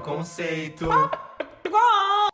Conceito. 0.00 0.88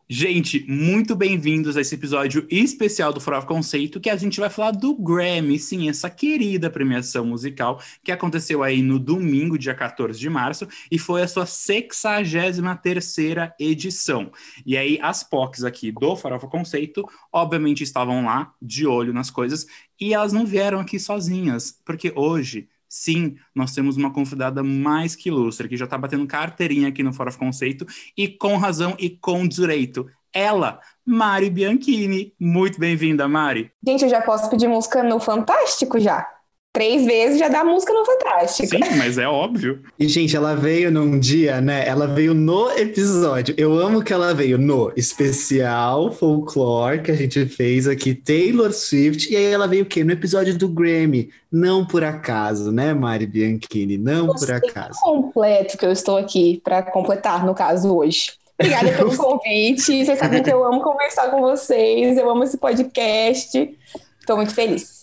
Gente, 0.08 0.64
muito 0.68 1.16
bem-vindos 1.16 1.76
a 1.76 1.80
esse 1.80 1.96
episódio 1.96 2.46
especial 2.48 3.12
do 3.12 3.20
Farofa 3.20 3.48
Conceito, 3.48 3.98
que 3.98 4.08
a 4.08 4.16
gente 4.16 4.38
vai 4.38 4.48
falar 4.48 4.70
do 4.70 4.94
Grammy, 4.94 5.58
sim, 5.58 5.88
essa 5.88 6.08
querida 6.08 6.70
premiação 6.70 7.26
musical 7.26 7.82
que 8.04 8.12
aconteceu 8.12 8.62
aí 8.62 8.82
no 8.82 9.00
domingo, 9.00 9.58
dia 9.58 9.74
14 9.74 10.16
de 10.16 10.30
março, 10.30 10.68
e 10.92 10.98
foi 10.98 11.22
a 11.22 11.28
sua 11.28 11.44
63ª 11.44 13.52
edição. 13.58 14.30
E 14.64 14.76
aí 14.76 14.96
as 15.02 15.24
POCs 15.24 15.64
aqui 15.64 15.90
do 15.90 16.14
Farofa 16.14 16.46
Conceito, 16.46 17.04
obviamente 17.32 17.82
estavam 17.82 18.24
lá, 18.24 18.54
de 18.62 18.86
olho 18.86 19.12
nas 19.12 19.28
coisas, 19.28 19.66
e 20.00 20.14
elas 20.14 20.32
não 20.32 20.46
vieram 20.46 20.78
aqui 20.78 21.00
sozinhas, 21.00 21.80
porque 21.84 22.12
hoje 22.14 22.68
Sim, 22.98 23.36
nós 23.54 23.74
temos 23.74 23.98
uma 23.98 24.10
convidada 24.10 24.62
mais 24.62 25.14
que 25.14 25.28
ilustre, 25.28 25.68
que 25.68 25.76
já 25.76 25.84
está 25.84 25.98
batendo 25.98 26.26
carteirinha 26.26 26.88
aqui 26.88 27.02
no 27.02 27.12
Fora 27.12 27.28
of 27.28 27.38
Conceito, 27.38 27.84
e 28.16 28.26
com 28.26 28.56
razão 28.56 28.96
e 28.98 29.10
com 29.10 29.46
direito. 29.46 30.06
Ela, 30.32 30.80
Mari 31.04 31.50
Bianchini. 31.50 32.32
Muito 32.40 32.80
bem-vinda, 32.80 33.28
Mari. 33.28 33.70
Gente, 33.86 34.04
eu 34.04 34.08
já 34.08 34.22
posso 34.22 34.48
pedir 34.48 34.66
música 34.66 35.02
no 35.02 35.20
Fantástico 35.20 36.00
já 36.00 36.26
três 36.76 37.06
vezes 37.06 37.38
já 37.38 37.48
dá 37.48 37.64
música 37.64 37.90
no 37.90 38.04
Fantástico. 38.04 38.68
Sim, 38.68 38.98
mas 38.98 39.16
é 39.16 39.26
óbvio. 39.26 39.82
E, 39.98 40.06
gente, 40.06 40.36
ela 40.36 40.54
veio 40.54 40.90
num 40.90 41.18
dia, 41.18 41.58
né? 41.58 41.88
Ela 41.88 42.06
veio 42.06 42.34
no 42.34 42.70
episódio. 42.72 43.54
Eu 43.56 43.78
amo 43.78 44.02
que 44.02 44.12
ela 44.12 44.34
veio 44.34 44.58
no 44.58 44.92
especial 44.94 46.12
folclore 46.12 47.00
que 47.00 47.10
a 47.10 47.14
gente 47.14 47.46
fez 47.46 47.88
aqui, 47.88 48.14
Taylor 48.14 48.70
Swift. 48.74 49.32
E 49.32 49.36
aí 49.36 49.46
ela 49.46 49.66
veio 49.66 49.84
o 49.84 49.86
quê? 49.86 50.04
No 50.04 50.12
episódio 50.12 50.58
do 50.58 50.68
Grammy. 50.68 51.30
Não 51.50 51.86
por 51.86 52.04
acaso, 52.04 52.70
né, 52.70 52.92
Mari 52.92 53.26
Bianchini? 53.26 53.96
Não 53.96 54.26
por 54.26 54.50
acaso. 54.50 55.00
completo 55.00 55.78
que 55.78 55.86
eu 55.86 55.92
estou 55.92 56.18
aqui 56.18 56.60
para 56.62 56.82
completar, 56.82 57.46
no 57.46 57.54
caso, 57.54 57.96
hoje. 57.96 58.32
Obrigada 58.60 58.92
pelo 58.92 59.16
convite. 59.16 60.04
Vocês 60.04 60.18
sabem 60.18 60.42
que 60.42 60.52
eu 60.52 60.62
amo 60.62 60.82
conversar 60.82 61.30
com 61.30 61.40
vocês, 61.40 62.18
eu 62.18 62.28
amo 62.28 62.44
esse 62.44 62.58
podcast. 62.58 63.74
Estou 64.20 64.36
muito 64.36 64.54
feliz. 64.54 64.95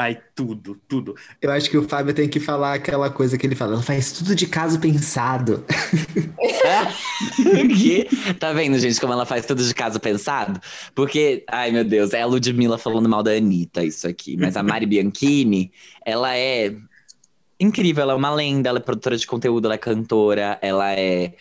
Ai, 0.00 0.18
tudo, 0.34 0.80
tudo. 0.88 1.14
Eu 1.42 1.50
acho 1.50 1.68
que 1.68 1.76
o 1.76 1.86
Fábio 1.86 2.14
tem 2.14 2.26
que 2.26 2.40
falar 2.40 2.72
aquela 2.72 3.10
coisa 3.10 3.36
que 3.36 3.46
ele 3.46 3.54
fala. 3.54 3.74
Ela 3.74 3.82
faz 3.82 4.12
tudo 4.12 4.34
de 4.34 4.46
caso 4.46 4.80
pensado. 4.80 5.62
que? 7.76 8.08
Tá 8.38 8.50
vendo, 8.54 8.78
gente, 8.78 8.98
como 8.98 9.12
ela 9.12 9.26
faz 9.26 9.44
tudo 9.44 9.62
de 9.62 9.74
caso 9.74 10.00
pensado? 10.00 10.58
Porque, 10.94 11.44
ai 11.46 11.70
meu 11.70 11.84
Deus, 11.84 12.14
é 12.14 12.22
a 12.22 12.26
Ludmilla 12.26 12.78
falando 12.78 13.10
mal 13.10 13.22
da 13.22 13.32
Anitta, 13.32 13.84
isso 13.84 14.08
aqui. 14.08 14.38
Mas 14.38 14.56
a 14.56 14.62
Mari 14.62 14.86
Bianchini, 14.86 15.70
ela 16.02 16.34
é 16.34 16.74
incrível, 17.58 18.02
ela 18.02 18.14
é 18.14 18.16
uma 18.16 18.34
lenda, 18.34 18.70
ela 18.70 18.78
é 18.78 18.82
produtora 18.82 19.18
de 19.18 19.26
conteúdo, 19.26 19.66
ela 19.66 19.74
é 19.74 19.78
cantora, 19.78 20.58
ela 20.62 20.92
é 20.92 21.34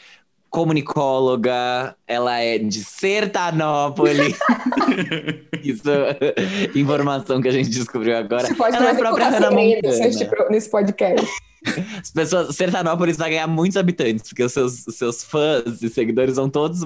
comunicóloga, 0.50 1.96
ela 2.08 2.40
é 2.40 2.58
de 2.58 2.84
Sertanópolis. 2.84 4.38
Isso, 5.64 5.84
informação 6.76 7.42
que 7.42 7.48
a 7.48 7.52
gente 7.52 7.70
descobriu 7.70 8.18
agora. 8.18 8.48
Você 8.48 8.56
pode 8.56 8.76
ela 8.76 8.88
é 8.88 8.92
a 8.92 8.96
própria 8.96 9.30
Hannah 9.30 9.52
Montana. 9.52 10.50
Nesse 10.50 10.70
podcast. 10.70 11.28
As 12.02 12.12
pessoas, 12.12 12.56
Sertanópolis 12.56 13.18
vai 13.18 13.32
ganhar 13.32 13.48
muitos 13.48 13.78
habitantes, 13.78 14.30
porque 14.30 14.44
os 14.44 14.54
seus, 14.54 14.88
os 14.88 14.96
seus 14.96 15.24
fãs 15.24 15.82
e 15.82 15.90
seguidores 15.90 16.38
vão 16.38 16.50
todos 16.50 16.86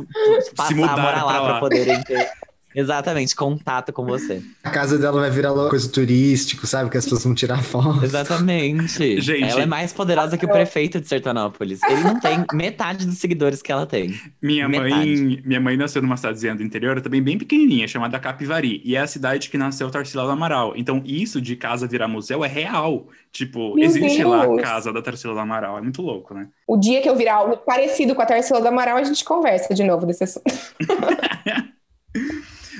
passar 0.55 0.73
a 0.73 0.97
morar 0.97 1.25
lá 1.25 1.41
para 1.43 1.59
poderem 1.59 2.01
ter 2.03 2.31
Exatamente, 2.75 3.35
contato 3.35 3.93
com 3.93 4.05
você. 4.05 4.41
A 4.63 4.69
casa 4.69 4.97
dela 4.97 5.21
vai 5.21 5.29
virar 5.29 5.53
coisa 5.69 5.89
turístico, 5.89 6.65
sabe? 6.65 6.89
Que 6.89 6.97
as 6.97 7.03
pessoas 7.03 7.23
vão 7.23 7.35
tirar 7.35 7.63
foto. 7.63 8.03
Exatamente. 8.03 9.19
Gente, 9.21 9.43
ela 9.43 9.61
é 9.61 9.65
mais 9.65 9.93
poderosa 9.93 10.37
que 10.37 10.45
o 10.45 10.49
prefeito 10.49 10.99
de 10.99 11.07
Sertanópolis. 11.07 11.81
Ele 11.83 12.01
não 12.01 12.19
tem 12.19 12.43
metade 12.53 13.05
dos 13.05 13.17
seguidores 13.17 13.61
que 13.61 13.71
ela 13.71 13.85
tem. 13.85 14.19
Minha 14.41 14.67
mãe, 14.67 15.41
minha 15.45 15.59
mãe 15.59 15.77
nasceu 15.77 16.01
numa 16.01 16.17
cidadezinha 16.17 16.55
do 16.55 16.63
interior, 16.63 16.99
também 17.01 17.21
bem 17.21 17.37
pequenininha, 17.37 17.87
chamada 17.87 18.19
Capivari. 18.19 18.81
E 18.83 18.95
é 18.95 18.99
a 18.99 19.07
cidade 19.07 19.49
que 19.49 19.57
nasceu 19.57 19.89
Tarsila 19.89 20.23
do 20.23 20.31
Amaral. 20.31 20.73
Então, 20.75 21.01
isso 21.05 21.41
de 21.41 21.55
casa 21.55 21.87
virar 21.87 22.07
museu 22.07 22.43
é 22.43 22.47
real. 22.47 23.07
Tipo, 23.31 23.75
Meu 23.75 23.85
existe 23.85 24.19
Deus. 24.19 24.29
lá 24.29 24.43
a 24.43 24.61
casa 24.61 24.93
da 24.93 25.01
Tarsila 25.01 25.33
do 25.33 25.39
Amaral. 25.39 25.77
É 25.77 25.81
muito 25.81 26.01
louco, 26.01 26.33
né? 26.33 26.47
O 26.67 26.77
dia 26.77 27.01
que 27.01 27.09
eu 27.09 27.15
virar 27.15 27.35
algo 27.35 27.57
parecido 27.57 28.13
com 28.13 28.21
a 28.21 28.25
Tarsila 28.25 28.61
do 28.61 28.67
Amaral, 28.67 28.97
a 28.97 29.03
gente 29.03 29.23
conversa 29.23 29.73
de 29.73 29.83
novo 29.83 30.05
desse 30.05 30.23
assunto. 30.23 30.43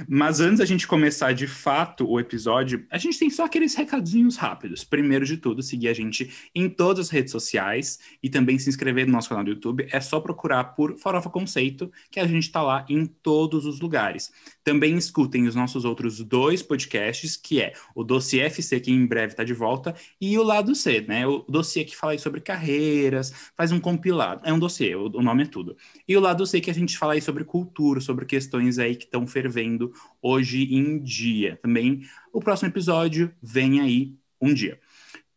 Mas 0.07 0.39
antes 0.39 0.59
da 0.59 0.65
gente 0.65 0.87
começar 0.87 1.33
de 1.33 1.47
fato 1.47 2.09
o 2.09 2.19
episódio, 2.19 2.85
a 2.89 2.97
gente 2.97 3.17
tem 3.17 3.29
só 3.29 3.45
aqueles 3.45 3.75
recadinhos 3.75 4.35
rápidos. 4.35 4.83
Primeiro 4.83 5.25
de 5.25 5.37
tudo, 5.37 5.61
seguir 5.61 5.87
a 5.87 5.93
gente 5.93 6.31
em 6.53 6.69
todas 6.69 7.07
as 7.07 7.09
redes 7.09 7.31
sociais 7.31 7.99
e 8.21 8.29
também 8.29 8.59
se 8.59 8.69
inscrever 8.69 9.05
no 9.05 9.13
nosso 9.13 9.29
canal 9.29 9.43
do 9.43 9.51
YouTube. 9.51 9.87
É 9.91 9.99
só 9.99 10.19
procurar 10.19 10.63
por 10.75 10.97
Farofa 10.97 11.29
Conceito, 11.29 11.91
que 12.11 12.19
a 12.19 12.27
gente 12.27 12.43
está 12.43 12.61
lá 12.61 12.85
em 12.89 13.05
todos 13.05 13.65
os 13.65 13.79
lugares. 13.79 14.31
Também 14.63 14.97
escutem 14.97 15.47
os 15.47 15.55
nossos 15.55 15.85
outros 15.85 16.19
dois 16.19 16.61
podcasts, 16.61 17.35
que 17.35 17.61
é 17.61 17.73
o 17.95 18.03
Dossiê 18.03 18.41
FC, 18.41 18.79
que 18.79 18.91
em 18.91 19.05
breve 19.05 19.33
está 19.33 19.43
de 19.43 19.53
volta, 19.53 19.95
e 20.19 20.37
o 20.37 20.43
Lado 20.43 20.75
C, 20.75 21.01
né? 21.01 21.27
O 21.27 21.39
dossiê 21.47 21.83
que 21.83 21.95
fala 21.95 22.17
sobre 22.17 22.41
carreiras, 22.41 23.33
faz 23.55 23.71
um 23.71 23.79
compilado. 23.79 24.41
É 24.45 24.53
um 24.53 24.59
dossiê, 24.59 24.95
o 24.95 25.09
nome 25.09 25.43
é 25.43 25.45
tudo. 25.45 25.75
E 26.07 26.15
o 26.15 26.19
Lado 26.19 26.45
C, 26.45 26.59
que 26.61 26.71
a 26.71 26.73
gente 26.73 26.97
fala 26.97 27.19
sobre 27.21 27.43
cultura, 27.43 28.01
sobre 28.01 28.25
questões 28.25 28.79
aí 28.79 28.95
que 28.95 29.05
estão 29.05 29.25
fervendo 29.27 29.92
hoje 30.21 30.63
em 30.73 30.99
dia. 30.99 31.57
Também 31.61 32.03
o 32.31 32.39
próximo 32.39 32.69
episódio 32.69 33.33
vem 33.41 33.79
aí 33.81 34.15
um 34.41 34.53
dia. 34.53 34.79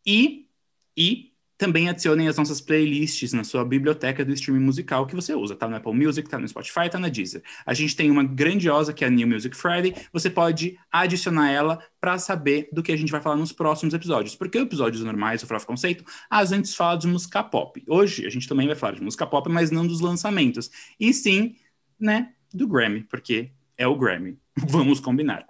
E, 0.05 0.47
e 0.95 1.33
também 1.57 1.89
adicionem 1.89 2.27
as 2.27 2.37
nossas 2.37 2.61
playlists 2.61 3.33
na 3.33 3.43
sua 3.43 3.65
biblioteca 3.65 4.23
do 4.23 4.31
streaming 4.31 4.63
musical 4.63 5.07
que 5.07 5.15
você 5.15 5.33
usa. 5.33 5.55
Tá 5.55 5.67
no 5.67 5.75
Apple 5.75 5.93
Music, 5.93 6.29
tá 6.29 6.37
no 6.37 6.47
Spotify, 6.47 6.89
tá 6.89 6.99
na 6.99 7.09
Deezer. 7.09 7.41
A 7.65 7.73
gente 7.73 7.95
tem 7.95 8.11
uma 8.11 8.23
grandiosa 8.23 8.93
que 8.93 9.03
é 9.03 9.07
a 9.07 9.09
New 9.09 9.27
Music 9.27 9.55
Friday. 9.55 9.95
Você 10.13 10.29
pode 10.29 10.77
adicionar 10.91 11.49
ela 11.49 11.83
para 11.99 12.19
saber 12.19 12.69
do 12.71 12.83
que 12.83 12.91
a 12.91 12.95
gente 12.95 13.11
vai 13.11 13.19
falar 13.19 13.35
nos 13.35 13.51
próximos 13.51 13.93
episódios. 13.93 14.35
Porque 14.35 14.59
episódios 14.59 15.03
normais 15.03 15.41
do 15.41 15.47
Froth 15.47 15.65
Conceito, 15.65 16.03
a 16.29 16.45
gente 16.45 16.75
fala 16.75 16.97
de 16.97 17.07
música 17.07 17.43
pop. 17.43 17.83
Hoje 17.87 18.27
a 18.27 18.29
gente 18.29 18.47
também 18.47 18.67
vai 18.67 18.75
falar 18.75 18.93
de 18.93 19.01
música 19.01 19.25
pop, 19.25 19.49
mas 19.49 19.71
não 19.71 19.87
dos 19.87 19.99
lançamentos. 19.99 20.69
E 20.99 21.11
sim, 21.11 21.55
né, 21.99 22.33
do 22.53 22.67
Grammy, 22.67 23.01
porque 23.03 23.51
é 23.77 23.87
o 23.87 23.97
Grammy. 23.97 24.37
Vamos 24.67 24.99
combinar. 24.99 25.45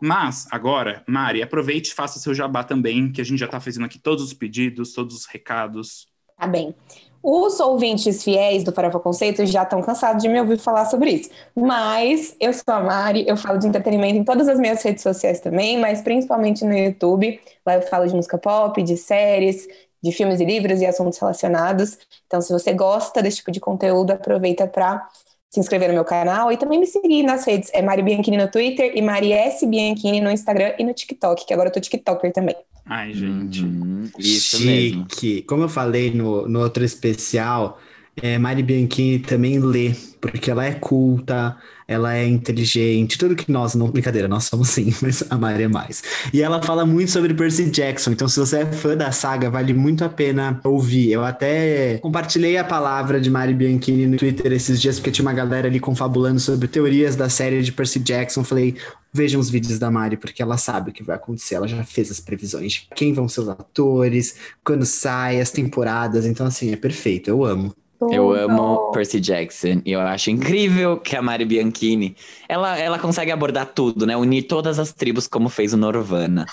Mas, 0.00 0.46
agora, 0.50 1.02
Mari, 1.06 1.42
aproveite 1.42 1.90
e 1.90 1.94
faça 1.94 2.18
seu 2.18 2.34
jabá 2.34 2.62
também, 2.62 3.10
que 3.10 3.20
a 3.20 3.24
gente 3.24 3.38
já 3.38 3.46
está 3.46 3.60
fazendo 3.60 3.86
aqui 3.86 3.98
todos 3.98 4.24
os 4.24 4.34
pedidos, 4.34 4.92
todos 4.92 5.16
os 5.16 5.26
recados. 5.26 6.06
Tá 6.38 6.46
bem. 6.46 6.74
Os 7.22 7.58
ouvintes 7.58 8.22
fiéis 8.22 8.62
do 8.62 8.70
Farofa 8.70 9.00
Conceito 9.00 9.44
já 9.46 9.64
estão 9.64 9.82
cansados 9.82 10.22
de 10.22 10.28
me 10.28 10.38
ouvir 10.38 10.58
falar 10.58 10.84
sobre 10.84 11.10
isso. 11.10 11.30
Mas 11.56 12.36
eu 12.38 12.52
sou 12.52 12.72
a 12.72 12.80
Mari, 12.80 13.24
eu 13.26 13.36
falo 13.36 13.58
de 13.58 13.66
entretenimento 13.66 14.16
em 14.16 14.22
todas 14.22 14.48
as 14.48 14.60
minhas 14.60 14.82
redes 14.82 15.02
sociais 15.02 15.40
também, 15.40 15.78
mas 15.78 16.02
principalmente 16.02 16.64
no 16.64 16.76
YouTube. 16.76 17.40
Lá 17.66 17.74
eu 17.74 17.82
falo 17.82 18.06
de 18.06 18.14
música 18.14 18.38
pop, 18.38 18.80
de 18.82 18.96
séries, 18.96 19.66
de 20.00 20.12
filmes 20.12 20.38
e 20.40 20.44
livros 20.44 20.80
e 20.80 20.86
assuntos 20.86 21.18
relacionados. 21.18 21.98
Então, 22.26 22.40
se 22.40 22.52
você 22.52 22.72
gosta 22.72 23.20
desse 23.20 23.38
tipo 23.38 23.50
de 23.50 23.58
conteúdo, 23.58 24.12
aproveita 24.12 24.66
para 24.68 25.08
se 25.50 25.60
inscrever 25.60 25.88
no 25.88 25.94
meu 25.94 26.04
canal 26.04 26.50
e 26.50 26.56
também 26.56 26.78
me 26.78 26.86
seguir 26.86 27.22
nas 27.22 27.44
redes. 27.46 27.70
É 27.72 27.82
Mari 27.82 28.02
Bianchini 28.02 28.36
no 28.36 28.50
Twitter 28.50 28.92
e 28.94 29.02
Mari 29.02 29.32
S. 29.32 29.66
Bianchini 29.66 30.20
no 30.20 30.30
Instagram 30.30 30.74
e 30.78 30.84
no 30.84 30.92
TikTok, 30.92 31.46
que 31.46 31.52
agora 31.54 31.68
eu 31.68 31.72
tô 31.72 31.80
TikToker 31.80 32.32
também. 32.32 32.56
Ai, 32.84 33.12
gente. 33.12 33.64
Uhum, 33.64 34.08
isso 34.18 34.58
Chique. 34.58 35.26
Mesmo. 35.26 35.46
Como 35.46 35.64
eu 35.64 35.68
falei 35.68 36.12
no, 36.12 36.48
no 36.48 36.60
outro 36.60 36.84
especial, 36.84 37.78
é, 38.22 38.38
Mari 38.38 38.62
Bianchini 38.62 39.18
também 39.18 39.58
lê, 39.58 39.92
porque 40.20 40.50
ela 40.50 40.64
é 40.64 40.72
culta, 40.72 41.56
ela 41.88 42.16
é 42.16 42.26
inteligente, 42.26 43.16
tudo 43.16 43.36
que 43.36 43.50
nós, 43.50 43.74
não, 43.74 43.88
brincadeira, 43.88 44.26
nós 44.26 44.44
somos 44.44 44.70
sim, 44.70 44.92
mas 45.00 45.22
a 45.30 45.36
Mari 45.36 45.64
é 45.64 45.68
mais. 45.68 46.02
E 46.32 46.42
ela 46.42 46.60
fala 46.60 46.84
muito 46.84 47.10
sobre 47.10 47.32
Percy 47.32 47.70
Jackson, 47.70 48.10
então 48.10 48.28
se 48.28 48.38
você 48.38 48.58
é 48.58 48.66
fã 48.66 48.96
da 48.96 49.12
saga, 49.12 49.48
vale 49.48 49.72
muito 49.72 50.04
a 50.04 50.08
pena 50.08 50.60
ouvir. 50.64 51.12
Eu 51.12 51.24
até 51.24 51.98
compartilhei 51.98 52.56
a 52.56 52.64
palavra 52.64 53.20
de 53.20 53.30
Mari 53.30 53.54
Bianchini 53.54 54.06
no 54.06 54.16
Twitter 54.16 54.52
esses 54.52 54.80
dias, 54.80 54.96
porque 54.98 55.10
tinha 55.10 55.24
uma 55.24 55.32
galera 55.32 55.68
ali 55.68 55.78
confabulando 55.78 56.40
sobre 56.40 56.66
teorias 56.66 57.14
da 57.14 57.28
série 57.28 57.62
de 57.62 57.72
Percy 57.72 58.00
Jackson. 58.00 58.42
Falei, 58.42 58.76
vejam 59.12 59.40
os 59.40 59.48
vídeos 59.48 59.78
da 59.78 59.90
Mari, 59.90 60.16
porque 60.16 60.42
ela 60.42 60.56
sabe 60.58 60.90
o 60.90 60.92
que 60.92 61.02
vai 61.02 61.16
acontecer, 61.16 61.54
ela 61.54 61.68
já 61.68 61.82
fez 61.84 62.10
as 62.10 62.20
previsões 62.20 62.72
de 62.72 62.88
quem 62.94 63.12
vão 63.12 63.28
ser 63.28 63.42
os 63.42 63.48
atores, 63.48 64.36
quando 64.64 64.84
sai, 64.84 65.40
as 65.40 65.50
temporadas, 65.50 66.26
então 66.26 66.46
assim, 66.46 66.72
é 66.72 66.76
perfeito, 66.76 67.30
eu 67.30 67.44
amo. 67.44 67.74
Eu 68.00 68.32
amo 68.32 68.90
Percy 68.90 69.20
Jackson 69.20 69.80
e 69.84 69.92
eu 69.92 70.00
acho 70.00 70.30
incrível 70.30 70.98
que 70.98 71.16
a 71.16 71.22
Mari 71.22 71.44
Bianchini, 71.44 72.14
ela, 72.48 72.78
ela 72.78 72.98
consegue 72.98 73.30
abordar 73.30 73.66
tudo, 73.66 74.06
né? 74.06 74.16
Unir 74.16 74.42
todas 74.42 74.78
as 74.78 74.92
tribos 74.92 75.26
como 75.26 75.48
fez 75.48 75.72
o 75.72 75.76
Norvana. 75.76 76.46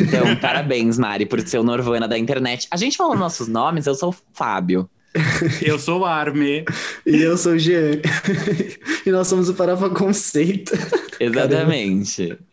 Então, 0.00 0.36
parabéns, 0.40 0.98
Mari, 0.98 1.26
por 1.26 1.40
ser 1.40 1.58
o 1.58 1.62
Norvana 1.62 2.08
da 2.08 2.16
internet. 2.18 2.66
A 2.70 2.76
gente 2.76 2.96
falou 2.96 3.16
nossos 3.16 3.48
nomes, 3.48 3.86
eu 3.86 3.94
sou 3.94 4.10
o 4.10 4.16
Fábio. 4.32 4.88
Eu 5.62 5.78
sou 5.78 6.00
o 6.00 6.04
Arme. 6.04 6.64
e 7.06 7.16
eu 7.22 7.36
sou 7.36 7.52
o 7.52 7.58
Jean. 7.58 8.00
e 9.04 9.10
nós 9.10 9.26
somos 9.28 9.48
o 9.48 9.54
Farofa 9.54 9.88
Conceito. 9.90 10.72
Exatamente. 11.18 12.28
Caramba. 12.28 12.46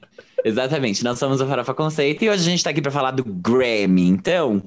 Exatamente, 0.46 1.04
nós 1.06 1.18
somos 1.18 1.40
o 1.40 1.48
Farofa 1.48 1.74
Conceito 1.74 2.26
e 2.26 2.30
hoje 2.30 2.42
a 2.42 2.52
gente 2.52 2.64
tá 2.64 2.70
aqui 2.70 2.82
para 2.82 2.92
falar 2.92 3.12
do 3.12 3.24
Grammy. 3.24 4.08
Então, 4.10 4.62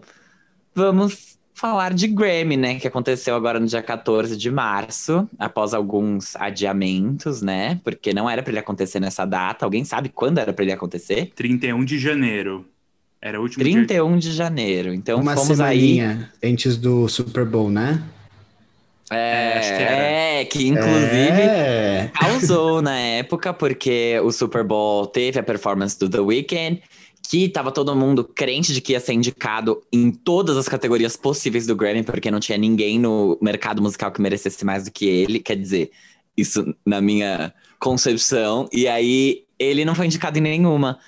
vamos 0.75 1.35
falar 1.56 1.94
de 1.94 2.06
Grammy, 2.06 2.56
né? 2.56 2.78
Que 2.78 2.86
aconteceu 2.86 3.34
agora 3.34 3.58
no 3.58 3.66
dia 3.66 3.82
14 3.82 4.36
de 4.36 4.50
março, 4.50 5.28
após 5.38 5.72
alguns 5.72 6.36
adiamentos, 6.36 7.40
né? 7.40 7.80
Porque 7.82 8.12
não 8.12 8.28
era 8.28 8.42
para 8.42 8.52
ele 8.52 8.60
acontecer 8.60 9.00
nessa 9.00 9.24
data. 9.24 9.64
Alguém 9.64 9.82
sabe 9.82 10.10
quando 10.10 10.38
era 10.38 10.52
para 10.52 10.64
ele 10.64 10.72
acontecer? 10.72 11.32
31 11.34 11.84
de 11.84 11.98
janeiro. 11.98 12.66
Era 13.20 13.40
o 13.40 13.42
último 13.42 13.64
31 13.64 14.18
dia... 14.18 14.30
de 14.30 14.36
janeiro. 14.36 14.92
Então 14.92 15.18
Uma 15.18 15.34
fomos 15.34 15.58
aí... 15.58 16.00
antes 16.44 16.76
do 16.76 17.08
Super 17.08 17.46
Bowl, 17.46 17.70
né? 17.70 18.02
É, 19.10 19.60
que, 19.60 19.82
é, 19.82 20.44
que 20.44 20.66
inclusive 20.66 21.40
é. 21.40 22.10
causou 22.12 22.82
na 22.82 22.98
época, 22.98 23.54
porque 23.54 24.20
o 24.22 24.32
Super 24.32 24.64
Bowl 24.64 25.06
teve 25.06 25.38
a 25.38 25.42
performance 25.44 25.96
do 25.96 26.08
The 26.08 26.18
Weeknd 26.18 26.82
que 27.28 27.49
tava 27.49 27.73
todo 27.73 27.94
mundo 27.96 28.25
crente 28.25 28.73
de 28.73 28.81
que 28.81 28.93
ia 28.93 29.00
ser 29.00 29.12
indicado 29.12 29.82
em 29.93 30.11
todas 30.11 30.56
as 30.56 30.69
categorias 30.69 31.17
possíveis 31.17 31.67
do 31.67 31.75
Grammy, 31.75 32.02
porque 32.02 32.31
não 32.31 32.40
tinha 32.40 32.56
ninguém 32.56 32.99
no 32.99 33.38
mercado 33.43 33.82
musical 33.82 34.12
que 34.12 34.20
merecesse 34.20 34.64
mais 34.64 34.84
do 34.84 34.90
que 34.90 35.06
ele. 35.06 35.40
Quer 35.40 35.56
dizer, 35.56 35.90
isso 36.37 36.75
na 36.84 37.00
minha 37.00 37.52
concepção. 37.81 38.69
E 38.73 38.87
aí 38.87 39.44
ele 39.58 39.84
não 39.84 39.94
foi 39.94 40.06
indicado 40.06 40.38
em 40.38 40.43
nenhuma 40.43 40.99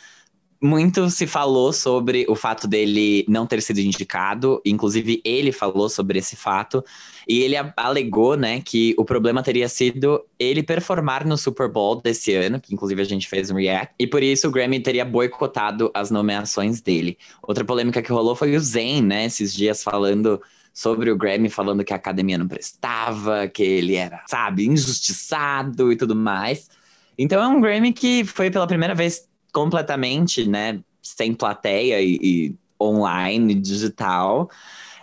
muito 0.61 1.09
se 1.09 1.27
falou 1.27 1.73
sobre 1.73 2.27
o 2.29 2.35
fato 2.35 2.67
dele 2.67 3.25
não 3.29 3.47
ter 3.47 3.63
sido 3.63 3.79
indicado, 3.79 4.61
inclusive 4.65 5.21
ele 5.25 5.53
falou 5.53 5.89
sobre 5.89 6.19
esse 6.19 6.35
fato, 6.35 6.85
e 7.29 7.41
ele 7.43 7.55
alegou, 7.77 8.37
né, 8.37 8.61
que 8.61 8.95
o 8.99 9.05
problema 9.05 9.43
teria 9.43 9.69
sido 9.69 10.25
ele 10.39 10.63
performar 10.63 11.27
no 11.27 11.39
Super 11.39 11.71
Bowl 11.71 12.01
desse 12.01 12.35
ano, 12.35 12.61
que 12.61 12.75
inclusive 12.75 13.01
a 13.01 13.05
gente 13.05 13.29
fez 13.29 13.51
um 13.51 13.57
react, 13.57 13.95
e 13.99 14.07
por 14.07 14.23
isso 14.23 14.49
o 14.49 14.51
Grammy 14.51 14.81
teria 14.81 15.05
boicotado 15.05 15.91
as 15.95 16.11
nomeações 16.11 16.81
dele. 16.81 17.17
Outra 17.43 17.65
polêmica 17.65 18.03
que 18.03 18.11
rolou 18.11 18.35
foi 18.35 18.57
o 18.57 18.61
Zayn, 18.61 19.03
né, 19.03 19.27
esses 19.27 19.55
dias 19.55 19.83
falando 19.83 20.41
sobre 20.75 21.11
o 21.11 21.17
Grammy, 21.17 21.49
falando 21.49 21.85
que 21.85 21.93
a 21.93 21.97
academia 21.97 22.39
não 22.39 22.49
prestava, 22.49 23.47
que 23.49 23.63
ele 23.63 23.95
era, 23.95 24.23
sabe, 24.29 24.67
injustiçado 24.67 25.93
e 25.93 25.97
tudo 25.97 26.17
mais. 26.17 26.69
Então 27.19 27.43
é 27.43 27.49
um 27.49 27.61
Grammy 27.61 27.93
que 27.93 28.25
foi 28.25 28.49
pela 28.49 28.67
primeira 28.67 28.95
vez 28.95 29.28
completamente, 29.53 30.49
né, 30.49 30.81
sem 31.03 31.35
plateia 31.35 32.01
e, 32.01 32.19
e 32.23 32.55
online, 32.81 33.55
digital, 33.55 34.51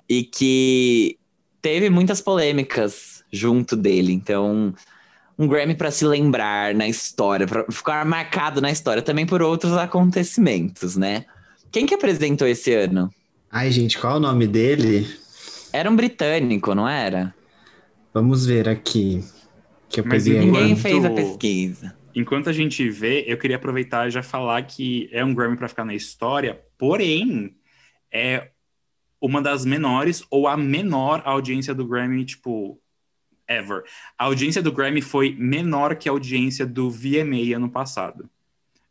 e 0.08 0.24
que 0.24 1.18
teve 1.62 1.90
muitas 1.90 2.22
polêmicas 2.22 3.24
junto 3.32 3.76
dele. 3.76 4.14
Então, 4.14 4.74
um 5.38 5.48
Grammy 5.48 5.76
para 5.76 5.92
se 5.92 6.06
lembrar 6.06 6.74
na 6.74 6.88
história, 6.88 7.46
para 7.46 7.66
ficar 7.70 8.06
marcado 8.06 8.62
na 8.62 8.72
história 8.72 9.02
também 9.02 9.26
por 9.26 9.42
outros 9.42 9.74
acontecimentos, 9.74 10.96
né? 10.96 11.26
Quem 11.72 11.86
que 11.86 11.94
apresentou 11.94 12.48
esse 12.48 12.74
ano? 12.74 13.10
Ai, 13.52 13.72
gente, 13.72 13.98
qual 13.98 14.14
é 14.14 14.18
o 14.18 14.20
nome 14.20 14.48
dele? 14.48 15.08
Era 15.74 15.90
um 15.90 15.96
britânico, 15.96 16.74
não 16.74 16.88
era? 16.88 17.34
Vamos 18.14 18.46
ver 18.46 18.70
aqui. 18.70 19.24
Que 19.90 20.00
eu 20.00 20.06
Mas 20.06 20.26
ninguém 20.26 20.76
fez 20.76 21.04
a 21.04 21.10
pesquisa 21.10 21.96
enquanto 22.16 22.50
a 22.50 22.54
gente 22.54 22.90
vê, 22.90 23.26
eu 23.28 23.38
queria 23.38 23.58
aproveitar 23.58 24.08
e 24.08 24.12
já 24.12 24.24
falar 24.24 24.64
que 24.64 25.10
é 25.12 25.24
um 25.24 25.34
Grammy 25.34 25.58
para 25.58 25.68
ficar 25.68 25.86
na 25.86 25.94
história, 25.94 26.64
porém, 26.78 27.56
é 28.12 28.52
uma 29.20 29.42
das 29.42 29.66
menores 29.66 30.24
ou 30.30 30.48
a 30.48 30.56
menor 30.56 31.22
audiência 31.26 31.74
do 31.74 31.86
Grammy, 31.86 32.24
tipo, 32.24 32.80
ever. 33.48 33.84
A 34.18 34.26
audiência 34.26 34.62
do 34.62 34.72
Grammy 34.72 35.02
foi 35.02 35.36
menor 35.38 35.96
que 35.96 36.08
a 36.08 36.12
audiência 36.12 36.66
do 36.66 36.90
VMA 36.90 37.56
ano 37.56 37.70
passado. 37.70 38.30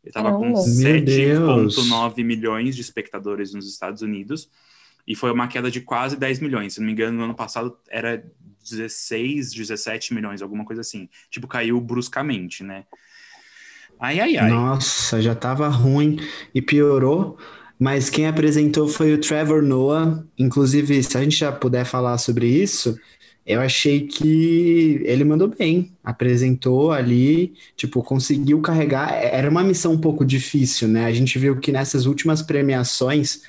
Ele 0.03 0.11
estava 0.11 0.31
com 0.37 0.53
7,9 0.53 2.23
milhões 2.23 2.75
de 2.75 2.81
espectadores 2.81 3.53
nos 3.53 3.67
Estados 3.67 4.03
Unidos 4.03 4.49
e 5.07 5.15
foi 5.15 5.31
uma 5.31 5.47
queda 5.47 5.71
de 5.71 5.81
quase 5.81 6.15
10 6.15 6.39
milhões. 6.39 6.73
Se 6.73 6.79
não 6.79 6.85
me 6.85 6.91
engano, 6.91 7.17
no 7.17 7.23
ano 7.23 7.35
passado 7.35 7.75
era 7.89 8.23
16, 8.69 9.51
17 9.51 10.13
milhões, 10.13 10.41
alguma 10.41 10.63
coisa 10.63 10.81
assim. 10.81 11.09
Tipo, 11.29 11.47
caiu 11.47 11.81
bruscamente, 11.81 12.63
né? 12.63 12.85
Ai, 13.99 14.19
ai, 14.19 14.37
ai. 14.37 14.49
Nossa, 14.49 15.21
já 15.21 15.33
tava 15.33 15.67
ruim 15.67 16.19
e 16.53 16.61
piorou. 16.61 17.37
Mas 17.77 18.09
quem 18.09 18.27
apresentou 18.27 18.87
foi 18.87 19.13
o 19.13 19.19
Trevor 19.19 19.61
Noah. 19.61 20.23
Inclusive, 20.37 21.01
se 21.03 21.17
a 21.17 21.23
gente 21.23 21.37
já 21.37 21.51
puder 21.51 21.85
falar 21.85 22.17
sobre 22.17 22.47
isso, 22.47 22.97
eu 23.45 23.61
achei 23.61 24.07
que 24.07 25.01
ele 25.03 25.23
mandou 25.23 25.49
bem. 25.49 25.91
Apresentou 26.03 26.91
ali, 26.91 27.53
tipo, 27.75 28.01
conseguiu 28.01 28.61
carregar. 28.61 29.13
Era 29.13 29.49
uma 29.49 29.63
missão 29.63 29.93
um 29.93 29.99
pouco 29.99 30.25
difícil, 30.25 30.87
né? 30.87 31.05
A 31.05 31.11
gente 31.11 31.37
viu 31.37 31.59
que 31.59 31.71
nessas 31.71 32.05
últimas 32.05 32.41
premiações 32.41 33.41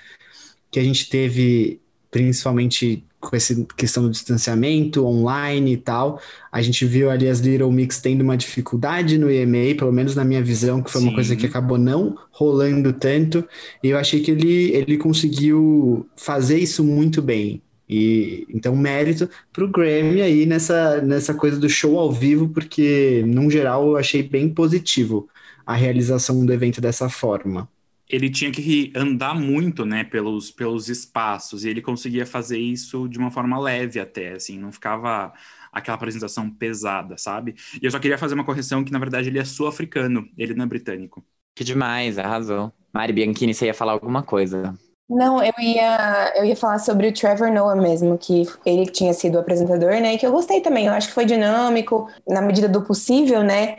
que 0.70 0.80
a 0.80 0.82
gente 0.82 1.08
teve, 1.08 1.80
principalmente 2.10 3.04
com 3.28 3.36
essa 3.36 3.54
questão 3.76 4.02
do 4.02 4.10
distanciamento 4.10 5.04
online 5.04 5.72
e 5.72 5.76
tal. 5.76 6.20
A 6.50 6.62
gente 6.62 6.84
viu 6.84 7.10
ali 7.10 7.28
as 7.28 7.40
Little 7.40 7.70
Mix 7.70 8.00
tendo 8.00 8.22
uma 8.22 8.36
dificuldade 8.36 9.18
no 9.18 9.30
EMA, 9.30 9.74
pelo 9.76 9.92
menos 9.92 10.14
na 10.14 10.24
minha 10.24 10.42
visão, 10.42 10.82
que 10.82 10.90
foi 10.90 11.00
Sim. 11.00 11.08
uma 11.08 11.14
coisa 11.14 11.36
que 11.36 11.46
acabou 11.46 11.78
não 11.78 12.16
rolando 12.30 12.92
tanto. 12.92 13.46
E 13.82 13.88
eu 13.88 13.98
achei 13.98 14.20
que 14.20 14.30
ele, 14.30 14.72
ele 14.72 14.96
conseguiu 14.96 16.08
fazer 16.16 16.58
isso 16.58 16.84
muito 16.84 17.20
bem. 17.20 17.62
E 17.88 18.46
então 18.52 18.74
mérito 18.74 19.28
pro 19.52 19.68
Grammy 19.68 20.20
aí 20.20 20.44
nessa, 20.46 21.00
nessa 21.02 21.34
coisa 21.34 21.58
do 21.58 21.68
show 21.68 21.98
ao 21.98 22.10
vivo, 22.10 22.48
porque, 22.48 23.22
num 23.26 23.48
geral, 23.50 23.86
eu 23.86 23.96
achei 23.96 24.22
bem 24.22 24.48
positivo 24.48 25.28
a 25.64 25.74
realização 25.74 26.44
do 26.44 26.52
evento 26.52 26.80
dessa 26.80 27.08
forma 27.08 27.68
ele 28.08 28.30
tinha 28.30 28.50
que 28.50 28.92
andar 28.94 29.34
muito, 29.34 29.84
né, 29.84 30.04
pelos, 30.04 30.50
pelos 30.50 30.88
espaços, 30.88 31.64
e 31.64 31.68
ele 31.68 31.82
conseguia 31.82 32.24
fazer 32.24 32.58
isso 32.58 33.08
de 33.08 33.18
uma 33.18 33.30
forma 33.30 33.58
leve 33.58 33.98
até, 33.98 34.32
assim, 34.32 34.58
não 34.58 34.70
ficava 34.70 35.32
aquela 35.72 35.96
apresentação 35.96 36.48
pesada, 36.50 37.18
sabe? 37.18 37.54
E 37.80 37.84
eu 37.84 37.90
só 37.90 37.98
queria 37.98 38.16
fazer 38.16 38.34
uma 38.34 38.44
correção 38.44 38.84
que, 38.84 38.92
na 38.92 38.98
verdade, 38.98 39.28
ele 39.28 39.38
é 39.38 39.44
sul-africano, 39.44 40.28
ele 40.38 40.54
não 40.54 40.64
é 40.64 40.68
britânico. 40.68 41.24
Que 41.54 41.64
demais, 41.64 42.18
arrasou. 42.18 42.72
Mari 42.92 43.12
Bianchini, 43.12 43.52
você 43.52 43.66
ia 43.66 43.74
falar 43.74 43.92
alguma 43.92 44.22
coisa? 44.22 44.74
Não, 45.08 45.42
eu 45.42 45.52
ia, 45.58 46.32
eu 46.36 46.44
ia 46.44 46.56
falar 46.56 46.78
sobre 46.78 47.08
o 47.08 47.12
Trevor 47.12 47.52
Noah 47.52 47.80
mesmo, 47.80 48.18
que 48.18 48.42
ele 48.64 48.86
tinha 48.86 49.12
sido 49.12 49.36
o 49.36 49.38
apresentador, 49.38 50.00
né, 50.00 50.14
e 50.14 50.18
que 50.18 50.26
eu 50.26 50.32
gostei 50.32 50.60
também, 50.60 50.86
eu 50.86 50.92
acho 50.92 51.08
que 51.08 51.14
foi 51.14 51.24
dinâmico, 51.24 52.10
na 52.26 52.42
medida 52.42 52.68
do 52.68 52.82
possível, 52.82 53.42
né, 53.44 53.76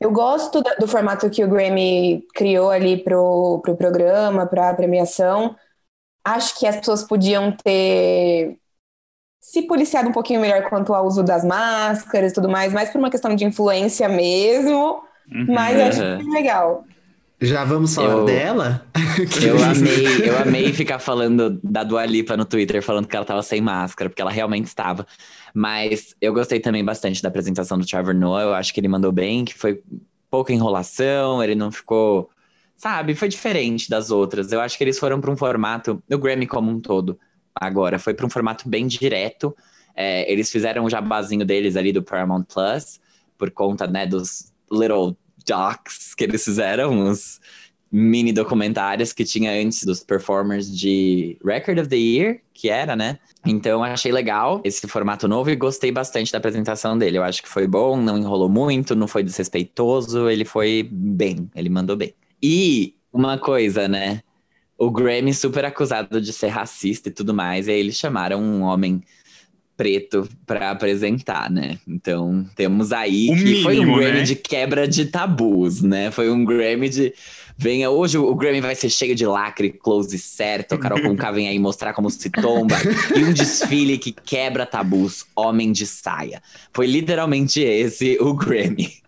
eu 0.00 0.12
gosto 0.12 0.62
do, 0.78 0.86
formato 0.86 1.28
que 1.28 1.42
o 1.42 1.48
Grammy 1.48 2.24
criou 2.34 2.70
ali 2.70 3.02
pro, 3.02 3.60
pro 3.62 3.76
programa, 3.76 4.46
para 4.46 4.70
a 4.70 4.74
premiação. 4.74 5.56
Acho 6.24 6.58
que 6.58 6.66
as 6.66 6.76
pessoas 6.76 7.02
podiam 7.02 7.50
ter 7.52 8.56
se 9.40 9.62
policiado 9.62 10.08
um 10.08 10.12
pouquinho 10.12 10.40
melhor 10.40 10.68
quanto 10.68 10.94
ao 10.94 11.06
uso 11.06 11.22
das 11.22 11.44
máscaras 11.44 12.32
e 12.32 12.34
tudo 12.34 12.48
mais, 12.48 12.72
mais 12.72 12.90
por 12.90 12.98
uma 12.98 13.10
questão 13.10 13.34
de 13.34 13.44
influência 13.44 14.08
mesmo. 14.08 15.02
Uhum. 15.32 15.46
Mas 15.48 15.80
acho 15.80 16.00
que 16.00 16.28
é 16.28 16.32
legal. 16.32 16.84
Já 17.40 17.64
vamos 17.64 17.94
falar 17.94 18.14
eu, 18.14 18.24
dela? 18.24 18.84
eu 19.46 19.62
amei, 19.62 20.28
eu 20.28 20.38
amei 20.38 20.72
ficar 20.72 20.98
falando 20.98 21.60
da 21.62 21.84
Dua 21.84 22.04
Lipa 22.04 22.36
no 22.36 22.44
Twitter, 22.44 22.82
falando 22.82 23.06
que 23.06 23.14
ela 23.14 23.24
tava 23.24 23.42
sem 23.44 23.60
máscara, 23.60 24.10
porque 24.10 24.20
ela 24.20 24.30
realmente 24.30 24.66
estava. 24.66 25.06
Mas 25.54 26.16
eu 26.20 26.32
gostei 26.32 26.58
também 26.58 26.84
bastante 26.84 27.22
da 27.22 27.28
apresentação 27.28 27.78
do 27.78 27.86
Trevor 27.86 28.12
Noah. 28.12 28.42
Eu 28.42 28.54
acho 28.54 28.74
que 28.74 28.80
ele 28.80 28.88
mandou 28.88 29.12
bem, 29.12 29.44
que 29.44 29.54
foi 29.54 29.80
pouca 30.28 30.52
enrolação, 30.52 31.42
ele 31.42 31.54
não 31.54 31.70
ficou. 31.70 32.28
Sabe, 32.76 33.14
foi 33.14 33.28
diferente 33.28 33.88
das 33.88 34.10
outras. 34.10 34.50
Eu 34.50 34.60
acho 34.60 34.76
que 34.76 34.82
eles 34.82 34.98
foram 34.98 35.20
para 35.20 35.30
um 35.30 35.36
formato, 35.36 36.02
o 36.10 36.18
Grammy 36.18 36.46
como 36.46 36.70
um 36.70 36.80
todo, 36.80 37.18
agora, 37.54 37.98
foi 37.98 38.14
para 38.14 38.26
um 38.26 38.30
formato 38.30 38.68
bem 38.68 38.86
direto. 38.86 39.56
É, 39.94 40.30
eles 40.30 40.50
fizeram 40.50 40.84
o 40.84 40.90
jabazinho 40.90 41.44
deles 41.44 41.76
ali 41.76 41.92
do 41.92 42.02
Paramount 42.02 42.44
Plus, 42.44 43.00
por 43.36 43.50
conta, 43.50 43.86
né, 43.86 44.06
dos 44.06 44.52
little 44.70 45.16
docs 45.48 46.14
que 46.14 46.24
eles 46.24 46.44
fizeram, 46.44 47.08
os 47.08 47.40
mini 47.90 48.32
documentários 48.32 49.12
que 49.12 49.24
tinha 49.24 49.50
antes 49.50 49.84
dos 49.84 50.00
performers 50.00 50.70
de 50.70 51.38
Record 51.44 51.78
of 51.78 51.88
the 51.88 51.96
Year, 51.96 52.40
que 52.52 52.68
era, 52.68 52.94
né? 52.94 53.18
Então 53.46 53.82
achei 53.82 54.12
legal 54.12 54.60
esse 54.64 54.86
formato 54.86 55.26
novo 55.26 55.50
e 55.50 55.56
gostei 55.56 55.90
bastante 55.90 56.30
da 56.30 56.38
apresentação 56.38 56.98
dele. 56.98 57.18
Eu 57.18 57.24
acho 57.24 57.42
que 57.42 57.48
foi 57.48 57.66
bom, 57.66 57.96
não 57.96 58.18
enrolou 58.18 58.48
muito, 58.48 58.94
não 58.94 59.08
foi 59.08 59.22
desrespeitoso, 59.22 60.28
ele 60.28 60.44
foi 60.44 60.88
bem, 60.90 61.50
ele 61.54 61.70
mandou 61.70 61.96
bem. 61.96 62.14
E 62.42 62.94
uma 63.12 63.38
coisa, 63.38 63.88
né? 63.88 64.22
O 64.76 64.90
Grammy 64.90 65.34
super 65.34 65.64
acusado 65.64 66.20
de 66.20 66.32
ser 66.32 66.48
racista 66.48 67.08
e 67.08 67.12
tudo 67.12 67.34
mais, 67.34 67.66
e 67.66 67.72
aí 67.72 67.80
eles 67.80 67.96
chamaram 67.96 68.40
um 68.40 68.62
homem 68.62 69.02
preto 69.78 70.28
para 70.44 70.72
apresentar, 70.72 71.48
né? 71.48 71.78
Então 71.86 72.44
temos 72.56 72.92
aí 72.92 73.30
o 73.30 73.36
que 73.36 73.44
mínimo, 73.44 73.62
foi 73.62 73.78
um 73.78 73.94
Grammy 73.94 74.18
né? 74.18 74.22
de 74.22 74.34
quebra 74.34 74.88
de 74.88 75.04
tabus, 75.04 75.80
né? 75.80 76.10
Foi 76.10 76.28
um 76.28 76.44
Grammy 76.44 76.88
de 76.88 77.14
Venha, 77.60 77.90
hoje 77.90 78.16
o 78.16 78.34
Grammy 78.36 78.60
vai 78.60 78.76
ser 78.76 78.88
cheio 78.88 79.16
de 79.16 79.26
lacre, 79.26 79.70
close 79.70 80.16
certo. 80.16 80.76
A 80.76 80.78
Carol 80.78 81.02
Conká 81.02 81.32
vem 81.32 81.48
aí 81.48 81.58
mostrar 81.58 81.92
como 81.92 82.08
se 82.08 82.30
tomba. 82.30 82.76
e 83.16 83.24
um 83.24 83.32
desfile 83.32 83.98
que 83.98 84.12
quebra 84.12 84.64
tabus, 84.64 85.26
homem 85.34 85.72
de 85.72 85.84
saia. 85.84 86.40
Foi 86.72 86.86
literalmente 86.86 87.60
esse 87.60 88.16
o 88.20 88.32
Grammy. 88.32 89.02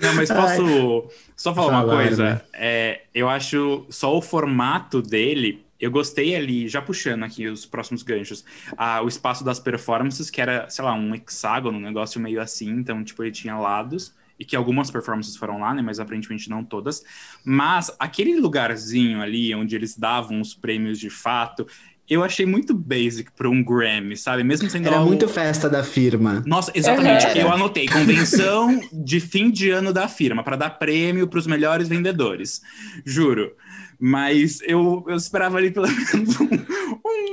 Não, 0.00 0.14
mas 0.14 0.28
posso 0.30 0.62
Ai. 0.62 1.16
só 1.36 1.52
falar 1.52 1.72
Falar, 1.72 1.84
uma 1.84 1.96
coisa? 1.96 2.24
Né? 2.24 2.40
É, 2.54 3.00
eu 3.12 3.28
acho 3.28 3.84
só 3.90 4.16
o 4.16 4.22
formato 4.22 5.02
dele 5.02 5.64
Eu 5.80 5.90
gostei 5.90 6.36
ali, 6.36 6.68
já 6.68 6.82
puxando 6.82 7.22
aqui 7.24 7.46
os 7.46 7.64
próximos 7.64 8.02
ganchos, 8.02 8.44
a, 8.76 9.00
o 9.02 9.08
espaço 9.08 9.42
das 9.42 9.58
performances, 9.58 10.28
que 10.30 10.40
era, 10.40 10.68
sei 10.68 10.84
lá, 10.84 10.92
um 10.94 11.14
hexágono, 11.14 11.78
um 11.78 11.80
negócio 11.80 12.20
meio 12.20 12.40
assim, 12.40 12.70
então, 12.70 13.02
tipo, 13.02 13.22
ele 13.22 13.32
tinha 13.32 13.56
lados, 13.56 14.12
e 14.38 14.44
que 14.44 14.56
algumas 14.56 14.90
performances 14.90 15.36
foram 15.36 15.60
lá, 15.60 15.74
né, 15.74 15.82
mas 15.82 16.00
aparentemente 16.00 16.48
não 16.48 16.64
todas. 16.64 17.02
Mas 17.44 17.90
aquele 17.98 18.38
lugarzinho 18.40 19.20
ali, 19.20 19.54
onde 19.54 19.74
eles 19.76 19.96
davam 19.96 20.40
os 20.40 20.54
prêmios 20.54 20.98
de 20.98 21.10
fato, 21.10 21.66
eu 22.08 22.24
achei 22.24 22.44
muito 22.44 22.74
basic 22.74 23.30
para 23.32 23.48
um 23.48 23.62
Grammy, 23.62 24.16
sabe? 24.16 24.42
Mesmo 24.42 24.68
sendo 24.68 24.86
Era 24.88 24.96
algo- 24.96 25.08
muito 25.08 25.28
festa 25.28 25.68
da 25.68 25.84
firma. 25.84 26.42
Nossa, 26.44 26.72
exatamente. 26.74 27.24
Era. 27.24 27.38
Eu 27.38 27.52
anotei 27.52 27.86
convenção 27.86 28.80
de 28.92 29.20
fim 29.20 29.48
de 29.50 29.70
ano 29.70 29.92
da 29.92 30.08
firma 30.08 30.42
para 30.42 30.56
dar 30.56 30.70
prêmio 30.70 31.28
para 31.28 31.38
os 31.38 31.46
melhores 31.46 31.86
vendedores. 31.86 32.62
Juro. 33.04 33.52
Mas 34.00 34.60
eu, 34.62 35.04
eu 35.06 35.16
esperava 35.16 35.58
ali 35.58 35.70
pelo 35.70 35.86
menos 35.86 36.40
um- 36.40 36.48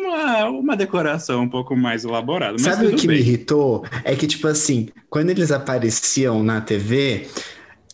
uma, 0.05 0.45
uma 0.50 0.75
decoração 0.77 1.43
um 1.43 1.50
pouco 1.50 1.75
mais 1.75 2.03
elaborada. 2.03 2.53
Mas 2.53 2.62
Sabe 2.62 2.88
o 2.88 2.95
que 2.95 3.07
me 3.07 3.13
bem. 3.13 3.19
irritou? 3.19 3.86
É 4.03 4.15
que, 4.15 4.27
tipo 4.27 4.47
assim, 4.47 4.89
quando 5.09 5.29
eles 5.29 5.51
apareciam 5.51 6.43
na 6.43 6.59
TV, 6.59 7.27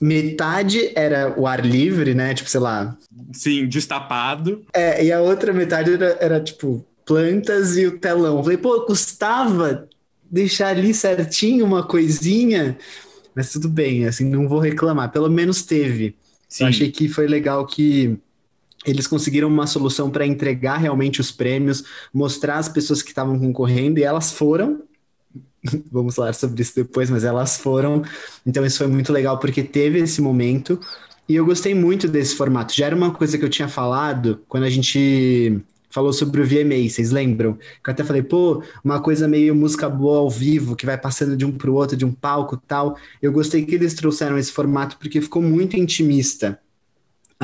metade 0.02 0.92
era 0.96 1.34
o 1.40 1.48
ar 1.48 1.66
livre, 1.66 2.14
né? 2.14 2.34
Tipo, 2.34 2.50
sei 2.50 2.60
lá. 2.60 2.98
Sim, 3.32 3.68
destapado. 3.68 4.64
É, 4.74 5.06
e 5.06 5.12
a 5.12 5.22
outra 5.22 5.54
metade 5.54 5.94
era, 5.94 6.18
era, 6.20 6.40
tipo, 6.42 6.84
plantas 7.06 7.78
e 7.78 7.86
o 7.86 7.98
telão. 8.00 8.38
Eu 8.38 8.44
falei, 8.44 8.58
pô, 8.58 8.82
custava 8.82 9.88
deixar 10.30 10.70
ali 10.70 10.94
certinho 10.94 11.66
uma 11.66 11.84
coisinha. 11.84 12.78
Mas 13.36 13.52
tudo 13.52 13.68
bem, 13.70 14.06
assim, 14.06 14.26
não 14.30 14.48
vou 14.48 14.60
reclamar. 14.60 15.12
Pelo 15.12 15.30
menos 15.30 15.64
teve. 15.64 16.16
Sim. 16.48 16.64
Eu 16.66 16.70
achei 16.70 16.92
que 16.92 17.08
foi 17.08 17.28
legal 17.28 17.66
que 17.66 18.18
eles 18.86 19.08
conseguiram 19.08 19.48
uma 19.48 19.68
solução 19.68 20.10
para 20.10 20.26
entregar 20.26 20.78
realmente 20.78 21.22
os 21.22 21.32
prêmios, 21.32 21.84
mostrar 22.14 22.58
as 22.58 22.70
pessoas 22.70 23.02
que 23.02 23.10
estavam 23.10 23.40
concorrendo 23.40 24.00
e 24.00 24.04
elas 24.04 24.32
foram. 24.32 24.82
Vamos 25.92 26.16
falar 26.16 26.34
sobre 26.34 26.62
isso 26.62 26.76
depois, 26.76 27.10
mas 27.10 27.24
elas 27.24 27.58
foram. 27.58 28.04
Então 28.46 28.66
isso 28.66 28.80
foi 28.80 28.88
muito 28.88 29.14
legal 29.14 29.40
porque 29.40 29.64
teve 29.64 30.00
esse 30.00 30.22
momento 30.22 30.80
e 31.28 31.36
eu 31.36 31.46
gostei 31.46 31.74
muito 31.74 32.08
desse 32.08 32.36
formato. 32.36 32.74
Já 32.76 32.88
era 32.88 32.96
uma 32.96 33.12
coisa 33.12 33.38
que 33.38 33.46
eu 33.46 33.50
tinha 33.50 33.68
falado 33.68 34.42
quando 34.48 34.64
a 34.64 34.70
gente 34.70 35.62
falou 35.90 36.12
sobre 36.12 36.42
o 36.42 36.46
VMA, 36.46 36.90
vocês 36.90 37.12
lembram? 37.12 37.54
Que 37.54 37.90
eu 37.90 37.94
até 37.94 38.04
falei, 38.04 38.24
pô, 38.24 38.64
uma 38.84 39.00
coisa 39.00 39.28
meio 39.28 39.54
música 39.54 39.88
boa 39.88 40.18
ao 40.18 40.30
vivo, 40.30 40.76
que 40.76 40.88
vai 40.88 40.98
passando 40.98 41.38
de 41.38 41.46
um 41.46 41.52
para 41.52 41.70
o 41.70 41.76
outro, 41.76 41.96
de 41.96 42.04
um 42.04 42.12
palco 42.12 42.58
tal. 42.58 42.98
Eu 43.22 43.32
gostei 43.32 43.64
que 43.64 43.76
eles 43.76 43.94
trouxeram 43.94 44.36
esse 44.38 44.52
formato 44.52 44.98
porque 44.98 45.22
ficou 45.22 45.42
muito 45.42 45.78
intimista. 45.78 46.60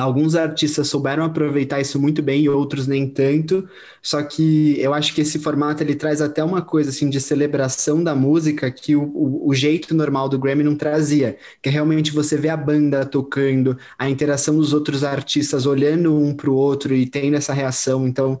Alguns 0.00 0.34
artistas 0.34 0.88
souberam 0.88 1.24
aproveitar 1.24 1.80
isso 1.80 2.00
muito 2.00 2.22
bem 2.22 2.42
e 2.42 2.48
outros 2.48 2.86
nem 2.86 3.08
tanto. 3.08 3.68
Só 4.02 4.22
que 4.22 4.78
eu 4.80 4.94
acho 4.94 5.14
que 5.14 5.20
esse 5.20 5.38
formato 5.38 5.82
ele 5.82 5.94
traz 5.94 6.20
até 6.20 6.42
uma 6.42 6.62
coisa 6.62 6.90
assim 6.90 7.10
de 7.10 7.20
celebração 7.20 8.02
da 8.02 8.14
música 8.14 8.70
que 8.70 8.96
o, 8.96 9.02
o, 9.14 9.48
o 9.48 9.54
jeito 9.54 9.94
normal 9.94 10.28
do 10.28 10.38
Grammy 10.38 10.62
não 10.62 10.74
trazia, 10.76 11.36
que 11.62 11.68
é 11.68 11.72
realmente 11.72 12.12
você 12.12 12.36
vê 12.36 12.48
a 12.48 12.56
banda 12.56 13.04
tocando, 13.04 13.76
a 13.98 14.08
interação 14.08 14.56
dos 14.56 14.72
outros 14.72 15.04
artistas 15.04 15.66
olhando 15.66 16.16
um 16.16 16.34
para 16.34 16.50
o 16.50 16.54
outro 16.54 16.94
e 16.94 17.06
tendo 17.06 17.36
essa 17.36 17.52
reação. 17.52 18.06
Então 18.08 18.40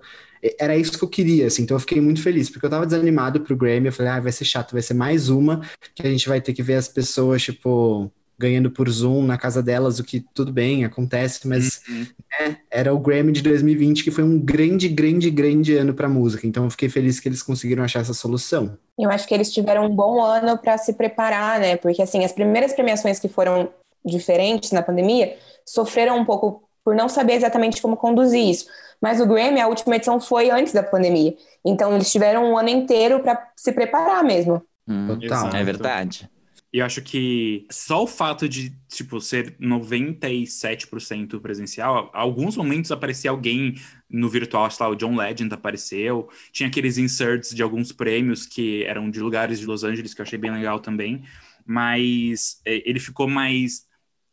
era 0.58 0.76
isso 0.76 0.96
que 0.98 1.04
eu 1.04 1.08
queria, 1.08 1.46
assim. 1.46 1.62
Então 1.62 1.76
eu 1.76 1.80
fiquei 1.80 2.00
muito 2.00 2.22
feliz 2.22 2.48
porque 2.48 2.64
eu 2.66 2.70
tava 2.70 2.86
desanimado 2.86 3.40
pro 3.40 3.56
Grammy. 3.56 3.86
Eu 3.86 3.92
falei, 3.92 4.12
ah, 4.12 4.20
vai 4.20 4.32
ser 4.32 4.44
chato, 4.44 4.72
vai 4.72 4.82
ser 4.82 4.94
mais 4.94 5.28
uma 5.28 5.60
que 5.94 6.06
a 6.06 6.10
gente 6.10 6.28
vai 6.28 6.40
ter 6.40 6.52
que 6.52 6.62
ver 6.62 6.74
as 6.76 6.88
pessoas 6.88 7.42
tipo 7.42 8.10
ganhando 8.40 8.70
por 8.70 8.88
Zoom 8.88 9.22
na 9.22 9.36
casa 9.36 9.62
delas, 9.62 9.98
o 9.98 10.04
que 10.04 10.24
tudo 10.34 10.50
bem, 10.50 10.84
acontece, 10.84 11.46
mas 11.46 11.82
Uhum. 11.86 12.06
né, 12.40 12.56
era 12.70 12.94
o 12.94 12.98
Grammy 12.98 13.32
de 13.32 13.42
2020 13.42 14.02
que 14.02 14.10
foi 14.10 14.24
um 14.24 14.38
grande, 14.38 14.88
grande, 14.88 15.30
grande 15.30 15.76
ano 15.76 15.92
para 15.92 16.08
música. 16.08 16.46
Então 16.46 16.64
eu 16.64 16.70
fiquei 16.70 16.88
feliz 16.88 17.20
que 17.20 17.28
eles 17.28 17.42
conseguiram 17.42 17.84
achar 17.84 18.00
essa 18.00 18.14
solução. 18.14 18.78
Eu 18.98 19.10
acho 19.10 19.28
que 19.28 19.34
eles 19.34 19.52
tiveram 19.52 19.84
um 19.84 19.94
bom 19.94 20.22
ano 20.22 20.56
para 20.56 20.78
se 20.78 20.94
preparar, 20.94 21.60
né? 21.60 21.76
Porque 21.76 22.00
assim, 22.00 22.24
as 22.24 22.32
primeiras 22.32 22.72
premiações 22.72 23.18
que 23.18 23.28
foram 23.28 23.68
diferentes 24.04 24.72
na 24.72 24.82
pandemia 24.82 25.36
sofreram 25.66 26.18
um 26.18 26.24
pouco 26.24 26.62
por 26.82 26.94
não 26.94 27.08
saber 27.08 27.34
exatamente 27.34 27.82
como 27.82 27.96
conduzir 27.96 28.42
isso. 28.42 28.66
Mas 29.02 29.20
o 29.20 29.26
Grammy, 29.26 29.60
a 29.60 29.68
última 29.68 29.96
edição 29.96 30.18
foi 30.18 30.50
antes 30.50 30.72
da 30.72 30.82
pandemia. 30.82 31.34
Então 31.64 31.94
eles 31.94 32.10
tiveram 32.10 32.50
um 32.50 32.56
ano 32.56 32.70
inteiro 32.70 33.20
para 33.20 33.48
se 33.54 33.72
preparar 33.72 34.24
mesmo. 34.24 34.62
Hum, 34.88 35.06
Total. 35.06 35.54
É 35.54 35.62
verdade. 35.62 36.28
E 36.72 36.78
eu 36.78 36.86
acho 36.86 37.02
que 37.02 37.66
só 37.68 38.04
o 38.04 38.06
fato 38.06 38.48
de, 38.48 38.70
tipo, 38.88 39.20
ser 39.20 39.56
97% 39.58 41.40
presencial, 41.40 42.10
alguns 42.12 42.56
momentos 42.56 42.92
aparecia 42.92 43.30
alguém 43.30 43.74
no 44.08 44.28
virtual, 44.28 44.70
sei 44.70 44.86
lá, 44.86 44.92
o 44.92 44.94
John 44.94 45.16
Legend 45.16 45.52
apareceu, 45.52 46.28
tinha 46.52 46.68
aqueles 46.68 46.96
inserts 46.96 47.52
de 47.54 47.62
alguns 47.62 47.90
prêmios 47.90 48.46
que 48.46 48.84
eram 48.84 49.10
de 49.10 49.20
lugares 49.20 49.58
de 49.58 49.66
Los 49.66 49.82
Angeles, 49.82 50.14
que 50.14 50.20
eu 50.20 50.24
achei 50.24 50.38
bem 50.38 50.52
legal 50.52 50.78
também, 50.78 51.24
mas 51.66 52.60
é, 52.64 52.88
ele 52.88 53.00
ficou 53.00 53.28
mais, 53.28 53.86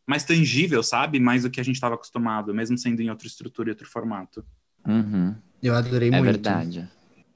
mais 0.05 0.23
tangível, 0.23 0.83
sabe? 0.83 1.19
Mais 1.19 1.41
do 1.41 1.49
que 1.49 1.59
a 1.59 1.63
gente 1.63 1.75
estava 1.75 1.95
acostumado, 1.95 2.53
mesmo 2.53 2.77
sendo 2.77 3.01
em 3.01 3.09
outra 3.09 3.27
estrutura 3.27 3.69
e 3.69 3.71
outro 3.71 3.87
formato. 3.87 4.45
Uhum. 4.85 5.35
Eu 5.61 5.73
adorei 5.73 6.09
É 6.09 6.11
muito. 6.11 6.23
verdade. 6.23 6.87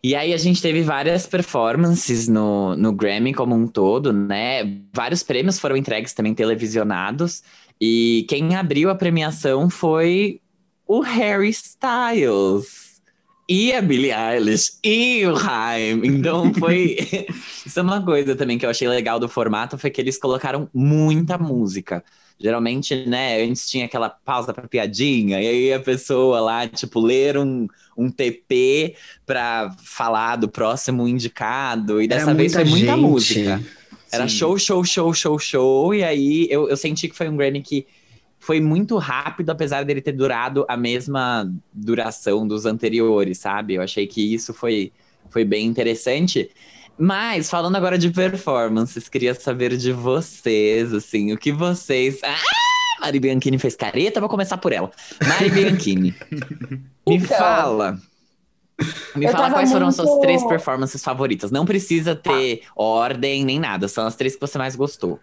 E 0.04 0.16
aí 0.16 0.34
a 0.34 0.38
gente 0.38 0.62
teve 0.62 0.82
várias 0.82 1.28
performances 1.28 2.28
no, 2.28 2.76
no 2.76 2.92
Grammy 2.92 3.34
como 3.34 3.54
um 3.54 3.68
todo, 3.68 4.12
né? 4.12 4.64
Vários 4.92 5.22
prêmios 5.22 5.60
foram 5.60 5.78
entregues 5.78 6.14
também 6.14 6.34
televisionados. 6.34 7.44
E 7.80 8.26
quem 8.28 8.56
abriu 8.56 8.90
a 8.90 8.96
premiação 8.96 9.70
foi 9.70 10.42
o 10.88 11.02
Harry 11.02 11.50
Styles. 11.50 13.02
E 13.48 13.74
a 13.74 13.82
Billie 13.82 14.14
Eilish, 14.14 14.80
e 14.84 15.26
o 15.26 15.36
Haim. 15.36 16.02
Então 16.06 16.54
foi. 16.54 16.98
Isso 17.66 17.80
é 17.80 17.82
uma 17.84 18.04
coisa 18.04 18.36
também 18.36 18.58
que 18.58 18.66
eu 18.66 18.70
achei 18.70 18.88
legal 18.88 19.20
do 19.20 19.28
formato, 19.28 19.78
foi 19.78 19.90
que 19.90 20.00
eles 20.00 20.18
colocaram 20.18 20.70
muita 20.74 21.38
música. 21.38 22.04
Geralmente, 22.42 23.06
né, 23.06 23.42
antes 23.44 23.70
tinha 23.70 23.86
aquela 23.86 24.10
pausa 24.10 24.54
pra 24.54 24.68
piadinha, 24.68 25.40
e 25.42 25.48
aí 25.48 25.74
a 25.74 25.80
pessoa 25.80 26.40
lá, 26.40 26.68
tipo, 26.68 27.00
ler 27.00 27.38
um, 27.38 27.68
um 27.96 28.10
TP 28.10 28.96
pra 29.26 29.76
falar 29.84 30.38
do 30.38 30.50
próximo 30.50 31.08
indicado, 31.08 32.02
e 32.02 32.06
Era 32.06 32.16
dessa 32.16 32.34
vez 32.34 32.54
foi 32.54 32.66
muita 32.66 32.94
gente. 32.94 33.02
música. 33.02 33.62
Era 34.12 34.28
Sim. 34.28 34.36
show, 34.38 34.58
show, 34.58 34.84
show, 34.84 35.14
show, 35.14 35.40
show, 35.40 35.94
e 35.94 36.04
aí 36.04 36.48
eu, 36.50 36.68
eu 36.68 36.76
senti 36.76 37.08
que 37.08 37.16
foi 37.16 37.30
um 37.30 37.38
Grammy 37.38 37.62
que 37.62 37.86
foi 38.40 38.60
muito 38.60 38.98
rápido, 38.98 39.52
apesar 39.52 39.86
dele 39.86 40.02
ter 40.02 40.14
durado 40.14 40.66
a 40.68 40.76
mesma 40.76 41.50
duração 41.72 42.48
dos 42.48 42.66
anteriores, 42.66 43.38
sabe? 43.38 43.76
Eu 43.76 43.84
achei 43.84 44.08
que 44.08 44.34
isso 44.34 44.52
foi, 44.52 44.92
foi 45.30 45.46
bem 45.46 45.68
interessante. 45.68 46.50
Mas, 47.04 47.50
falando 47.50 47.76
agora 47.76 47.98
de 47.98 48.12
performances, 48.12 49.10
queria 49.10 49.34
saber 49.34 49.76
de 49.76 49.92
vocês, 49.92 50.94
assim, 50.94 51.34
o 51.34 51.38
que 51.38 51.52
vocês. 51.52 52.20
Ah! 52.24 52.36
Mari 53.02 53.20
Bianchini 53.20 53.58
fez 53.58 53.76
careta, 53.76 54.20
vou 54.20 54.30
começar 54.30 54.58
por 54.58 54.72
ela. 54.72 54.92
Mari 55.28 55.50
Bianchini, 55.52 56.14
me 57.08 57.16
Então, 57.18 57.38
fala. 57.40 57.98
Me 59.16 59.26
eu 59.26 59.32
fala 59.32 59.50
quais 59.50 59.72
foram 59.72 59.88
as 59.88 59.96
suas 59.96 60.08
muito- 60.10 60.22
três 60.22 60.44
performances 60.46 61.04
favoritas. 61.04 61.50
Não 61.50 61.66
precisa 61.66 62.16
ter 62.16 62.62
ordem 62.76 63.44
nem 63.44 63.60
nada, 63.60 63.88
são 63.88 64.06
as 64.06 64.16
três 64.16 64.36
que 64.36 64.42
você 64.42 64.60
mais 64.60 64.76
gostou. 64.76 65.20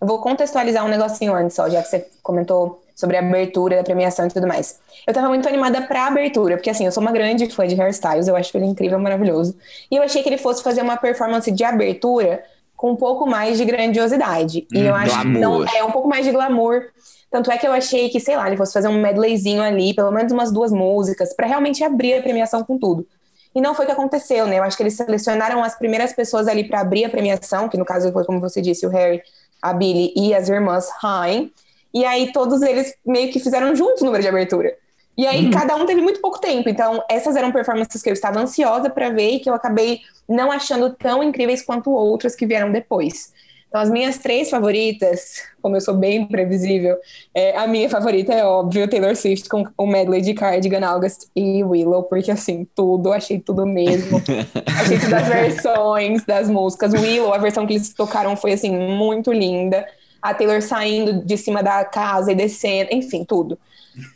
Eu 0.00 0.06
vou 0.06 0.22
contextualizar 0.22 0.82
um 0.84 0.88
negocinho 0.88 1.34
antes, 1.34 1.54
só, 1.56 1.68
já 1.68 1.82
que 1.82 1.88
você 1.88 2.08
comentou 2.22 2.82
sobre 3.00 3.16
a 3.16 3.20
abertura 3.20 3.76
da 3.76 3.82
premiação 3.82 4.26
e 4.26 4.28
tudo 4.28 4.46
mais. 4.46 4.78
Eu 5.06 5.14
tava 5.14 5.28
muito 5.28 5.48
animada 5.48 5.82
pra 5.82 6.06
abertura, 6.06 6.56
porque 6.56 6.70
assim, 6.70 6.84
eu 6.84 6.92
sou 6.92 7.02
uma 7.02 7.12
grande 7.12 7.48
fã 7.50 7.66
de 7.66 7.74
hairstyles, 7.74 8.28
eu 8.28 8.36
acho 8.36 8.56
ele 8.56 8.66
incrível, 8.66 8.98
maravilhoso. 8.98 9.56
E 9.90 9.96
eu 9.96 10.02
achei 10.02 10.22
que 10.22 10.28
ele 10.28 10.38
fosse 10.38 10.62
fazer 10.62 10.82
uma 10.82 10.96
performance 10.96 11.50
de 11.50 11.64
abertura 11.64 12.44
com 12.76 12.92
um 12.92 12.96
pouco 12.96 13.26
mais 13.26 13.58
de 13.58 13.64
grandiosidade. 13.64 14.66
E 14.72 14.80
eu 14.80 14.94
acho 14.94 15.20
que 15.20 15.28
não, 15.28 15.66
é 15.66 15.84
um 15.84 15.90
pouco 15.90 16.08
mais 16.08 16.24
de 16.24 16.32
glamour. 16.32 16.84
Tanto 17.30 17.50
é 17.50 17.58
que 17.58 17.66
eu 17.66 17.72
achei 17.72 18.08
que, 18.08 18.18
sei 18.18 18.36
lá, 18.36 18.46
ele 18.46 18.56
fosse 18.56 18.72
fazer 18.72 18.88
um 18.88 19.00
medleyzinho 19.00 19.62
ali, 19.62 19.94
pelo 19.94 20.10
menos 20.10 20.32
umas 20.32 20.50
duas 20.50 20.72
músicas, 20.72 21.34
pra 21.34 21.46
realmente 21.46 21.84
abrir 21.84 22.14
a 22.14 22.22
premiação 22.22 22.64
com 22.64 22.78
tudo. 22.78 23.06
E 23.54 23.60
não 23.60 23.74
foi 23.74 23.84
o 23.84 23.86
que 23.86 23.92
aconteceu, 23.92 24.46
né? 24.46 24.58
Eu 24.58 24.62
acho 24.62 24.76
que 24.76 24.82
eles 24.82 24.94
selecionaram 24.94 25.62
as 25.62 25.76
primeiras 25.76 26.12
pessoas 26.12 26.48
ali 26.48 26.64
pra 26.64 26.80
abrir 26.80 27.04
a 27.04 27.10
premiação, 27.10 27.68
que 27.68 27.76
no 27.76 27.84
caso 27.84 28.10
foi, 28.12 28.24
como 28.24 28.40
você 28.40 28.62
disse, 28.62 28.86
o 28.86 28.88
Harry, 28.88 29.22
a 29.60 29.72
Billy 29.72 30.12
e 30.16 30.34
as 30.34 30.48
irmãs 30.48 30.88
Haim. 31.02 31.52
E 31.92 32.04
aí 32.04 32.32
todos 32.32 32.62
eles 32.62 32.94
meio 33.04 33.32
que 33.32 33.40
fizeram 33.40 33.74
juntos 33.74 34.02
o 34.02 34.04
número 34.04 34.22
de 34.22 34.28
abertura. 34.28 34.74
E 35.16 35.26
aí 35.26 35.50
cada 35.50 35.76
um 35.76 35.84
teve 35.84 36.00
muito 36.00 36.20
pouco 36.20 36.40
tempo. 36.40 36.68
Então 36.68 37.02
essas 37.10 37.36
eram 37.36 37.52
performances 37.52 38.02
que 38.02 38.08
eu 38.08 38.14
estava 38.14 38.40
ansiosa 38.40 38.88
pra 38.88 39.10
ver 39.10 39.32
e 39.32 39.40
que 39.40 39.50
eu 39.50 39.54
acabei 39.54 40.00
não 40.28 40.50
achando 40.50 40.94
tão 40.94 41.22
incríveis 41.22 41.62
quanto 41.62 41.90
outras 41.90 42.34
que 42.34 42.46
vieram 42.46 42.72
depois. 42.72 43.32
Então 43.70 43.80
as 43.80 43.88
minhas 43.88 44.18
três 44.18 44.50
favoritas, 44.50 45.42
como 45.62 45.76
eu 45.76 45.80
sou 45.80 45.94
bem 45.94 46.26
previsível, 46.26 46.96
é, 47.32 47.56
a 47.56 47.68
minha 47.68 47.88
favorita 47.88 48.32
é 48.32 48.44
óbvio 48.44 48.88
Taylor 48.88 49.14
Swift 49.14 49.48
com 49.48 49.64
o 49.78 49.86
medley 49.86 50.20
de 50.20 50.34
Cardigan, 50.34 50.84
August 50.84 51.28
e 51.36 51.62
Willow, 51.62 52.02
porque 52.02 52.32
assim, 52.32 52.66
tudo, 52.74 53.12
achei 53.12 53.38
tudo 53.38 53.64
mesmo. 53.64 54.20
achei 54.80 54.98
tudo 54.98 55.14
as 55.14 55.28
versões 55.28 56.24
das 56.24 56.50
músicas. 56.50 56.92
Willow, 56.94 57.32
a 57.32 57.38
versão 57.38 57.64
que 57.64 57.74
eles 57.74 57.94
tocaram 57.94 58.36
foi 58.36 58.54
assim, 58.54 58.76
muito 58.76 59.32
linda. 59.32 59.86
A 60.20 60.34
Taylor 60.34 60.60
saindo 60.62 61.24
de 61.24 61.36
cima 61.36 61.62
da 61.62 61.84
casa 61.84 62.32
e 62.32 62.34
descendo, 62.34 62.90
enfim, 62.92 63.24
tudo. 63.24 63.58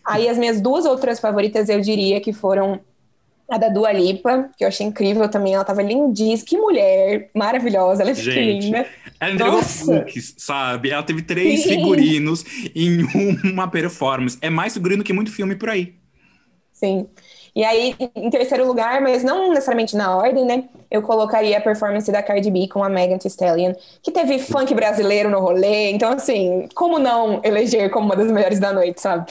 Aí 0.04 0.28
as 0.28 0.38
minhas 0.38 0.61
duas 0.61 0.84
outras 0.84 1.18
favoritas 1.20 1.68
eu 1.68 1.80
diria 1.80 2.20
que 2.20 2.32
foram 2.32 2.80
A 3.50 3.58
da 3.58 3.68
Dua 3.68 3.92
Lipa, 3.92 4.50
que 4.56 4.64
eu 4.64 4.68
achei 4.68 4.87
incrível 4.87 5.28
também. 5.28 5.54
Ela 5.54 5.64
tava 5.64 5.82
lindíssima. 5.82 6.49
Que 6.49 6.56
mulher 6.56 7.30
maravilhosa. 7.34 8.02
Ela 8.02 8.12
é 8.12 8.14
Gente, 8.14 8.66
linda. 8.66 8.87
Nossa. 9.38 10.00
cookies, 10.00 10.34
sabe? 10.38 10.90
Ela 10.90 11.02
teve 11.02 11.23
três 11.23 11.62
Sim. 11.62 11.70
figurinos 11.70 12.44
em 12.75 13.02
uma 13.50 13.68
performance. 13.68 14.38
É 14.40 14.50
mais 14.50 14.75
figurino 14.75 15.02
que 15.04 15.12
muito 15.12 15.30
filme 15.30 15.56
por 15.56 15.70
aí. 15.70 15.94
Sim. 16.73 17.06
E 17.56 17.64
aí, 17.64 17.94
em 18.16 18.30
terceiro 18.30 18.66
lugar, 18.66 19.00
mas 19.00 19.23
não 19.23 19.50
necessariamente 19.50 19.94
na 19.96 20.16
ordem, 20.16 20.44
né? 20.44 20.64
Eu 20.90 21.02
colocaria 21.02 21.56
a 21.56 21.61
performance 21.61 22.11
da 22.11 22.20
Cardi 22.23 22.50
B 22.50 22.66
com 22.66 22.82
a 22.82 22.88
Megan 22.88 23.16
Thee 23.18 23.28
Stallion, 23.28 23.75
que 24.02 24.11
teve 24.11 24.40
funk 24.40 24.75
brasileiro 24.75 25.30
no 25.30 25.38
rolê. 25.38 25.90
Então, 25.92 26.11
assim, 26.12 26.68
como 26.75 26.99
não 26.99 27.40
eleger 27.44 27.90
como 27.90 28.06
uma 28.06 28.16
das 28.16 28.30
melhores 28.30 28.58
da 28.58 28.73
noite, 28.73 29.00
sabe? 29.00 29.30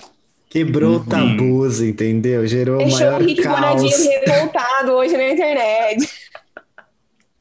Quebrou 0.49 0.97
Uhum. 0.99 1.05
tabus, 1.05 1.81
entendeu? 1.81 2.45
Gerou 2.47 2.77
Deixou 2.77 2.99
maior 2.99 3.21
o 3.21 3.25
Rick 3.25 3.41
caos. 3.41 3.59
Bonadio 3.59 3.89
revoltado 4.25 4.91
hoje 4.93 5.17
na 5.17 5.29
internet. 5.29 6.09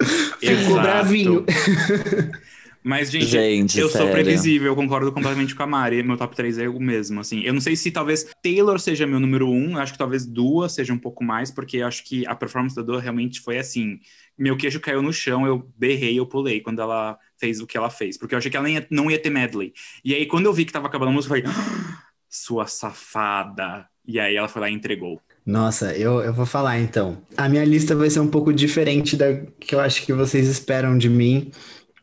Ficou 0.40 0.80
bravinho. 0.80 1.44
Mas, 2.84 3.10
gente, 3.10 3.26
Gente, 3.26 3.78
eu 3.78 3.88
sou 3.88 3.98
sério. 4.00 4.12
previsível, 4.12 4.66
eu 4.68 4.74
concordo 4.76 5.12
completamente 5.12 5.54
com 5.54 5.62
a 5.62 5.66
Mari. 5.66 6.02
Meu 6.02 6.16
top 6.16 6.34
3 6.34 6.58
é 6.58 6.68
o 6.68 6.80
mesmo, 6.80 7.20
assim. 7.20 7.40
Eu 7.42 7.52
não 7.54 7.60
sei 7.60 7.76
se 7.76 7.90
talvez 7.92 8.26
Taylor 8.42 8.78
seja 8.80 9.06
meu 9.06 9.20
número 9.20 9.48
um, 9.48 9.72
eu 9.72 9.78
acho 9.78 9.92
que 9.92 9.98
talvez 9.98 10.26
Dua 10.26 10.68
seja 10.68 10.92
um 10.92 10.98
pouco 10.98 11.22
mais, 11.22 11.50
porque 11.50 11.80
acho 11.80 12.02
que 12.04 12.26
a 12.26 12.34
performance 12.34 12.74
da 12.74 12.82
Dua 12.82 13.00
realmente 13.00 13.40
foi 13.40 13.58
assim. 13.58 14.00
Meu 14.36 14.56
queijo 14.56 14.80
caiu 14.80 15.00
no 15.00 15.12
chão, 15.12 15.46
eu 15.46 15.70
berrei, 15.78 16.18
eu 16.18 16.26
pulei 16.26 16.60
quando 16.60 16.80
ela 16.82 17.16
fez 17.38 17.60
o 17.60 17.66
que 17.66 17.76
ela 17.76 17.90
fez, 17.90 18.18
porque 18.18 18.34
eu 18.34 18.38
achei 18.38 18.50
que 18.50 18.56
ela 18.56 18.68
ia- 18.68 18.86
não 18.90 19.10
ia 19.10 19.18
ter 19.18 19.30
medley. 19.30 19.72
E 20.04 20.14
aí, 20.14 20.26
quando 20.26 20.46
eu 20.46 20.52
vi 20.52 20.64
que 20.64 20.72
tava 20.72 20.88
acabando 20.88 21.10
a 21.10 21.12
música, 21.12 21.36
eu 21.36 21.42
falei, 21.42 21.56
"Ah, 21.56 21.98
sua 22.28 22.66
safada. 22.66 23.86
E 24.06 24.18
aí 24.18 24.34
ela 24.34 24.48
foi 24.48 24.60
lá 24.62 24.70
e 24.70 24.74
entregou. 24.74 25.20
Nossa, 25.46 25.96
eu, 25.96 26.20
eu 26.20 26.32
vou 26.32 26.46
falar 26.46 26.80
então. 26.80 27.18
A 27.36 27.48
minha 27.48 27.64
lista 27.64 27.94
vai 27.94 28.08
ser 28.10 28.20
um 28.20 28.28
pouco 28.28 28.52
diferente 28.52 29.16
da 29.16 29.34
que 29.60 29.74
eu 29.74 29.80
acho 29.80 30.04
que 30.04 30.12
vocês 30.12 30.48
esperam 30.48 30.96
de 30.96 31.08
mim, 31.08 31.50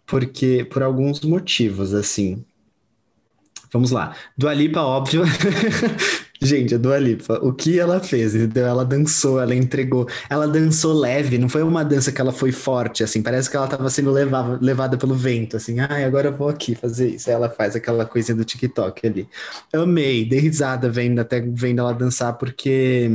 porque 0.09 0.65
por 0.69 0.81
alguns 0.81 1.21
motivos, 1.21 1.93
assim. 1.93 2.43
Vamos 3.71 3.91
lá. 3.91 4.15
Dua 4.35 4.53
Lipa, 4.53 4.81
óbvio. 4.81 5.23
Gente, 6.41 6.73
a 6.73 6.77
Dua 6.77 6.97
Lipa, 6.97 7.37
o 7.43 7.53
que 7.53 7.77
ela 7.77 7.99
fez? 7.99 8.33
Entendeu? 8.33 8.65
Ela 8.65 8.85
dançou, 8.85 9.39
ela 9.39 9.53
entregou. 9.53 10.07
Ela 10.29 10.47
dançou 10.47 10.93
leve, 10.93 11.37
não 11.37 11.49
foi 11.49 11.61
uma 11.61 11.83
dança 11.83 12.11
que 12.11 12.19
ela 12.19 12.31
foi 12.31 12.51
forte, 12.51 13.03
assim. 13.03 13.21
Parece 13.21 13.49
que 13.49 13.57
ela 13.57 13.65
estava 13.65 13.89
sendo 13.89 14.09
levava- 14.09 14.57
levada 14.61 14.97
pelo 14.97 15.13
vento, 15.13 15.57
assim. 15.57 15.79
Ai, 15.81 16.05
agora 16.05 16.29
eu 16.29 16.35
vou 16.35 16.49
aqui 16.49 16.73
fazer 16.75 17.09
isso. 17.09 17.29
Aí 17.29 17.35
ela 17.35 17.49
faz 17.49 17.75
aquela 17.75 18.05
coisinha 18.05 18.35
do 18.35 18.45
TikTok 18.45 19.05
ali. 19.05 19.27
Amei, 19.71 20.25
dei 20.25 20.39
risada 20.39 20.89
vendo, 20.89 21.19
até 21.19 21.41
vendo 21.41 21.79
ela 21.79 21.93
dançar, 21.93 22.33
porque 22.37 23.11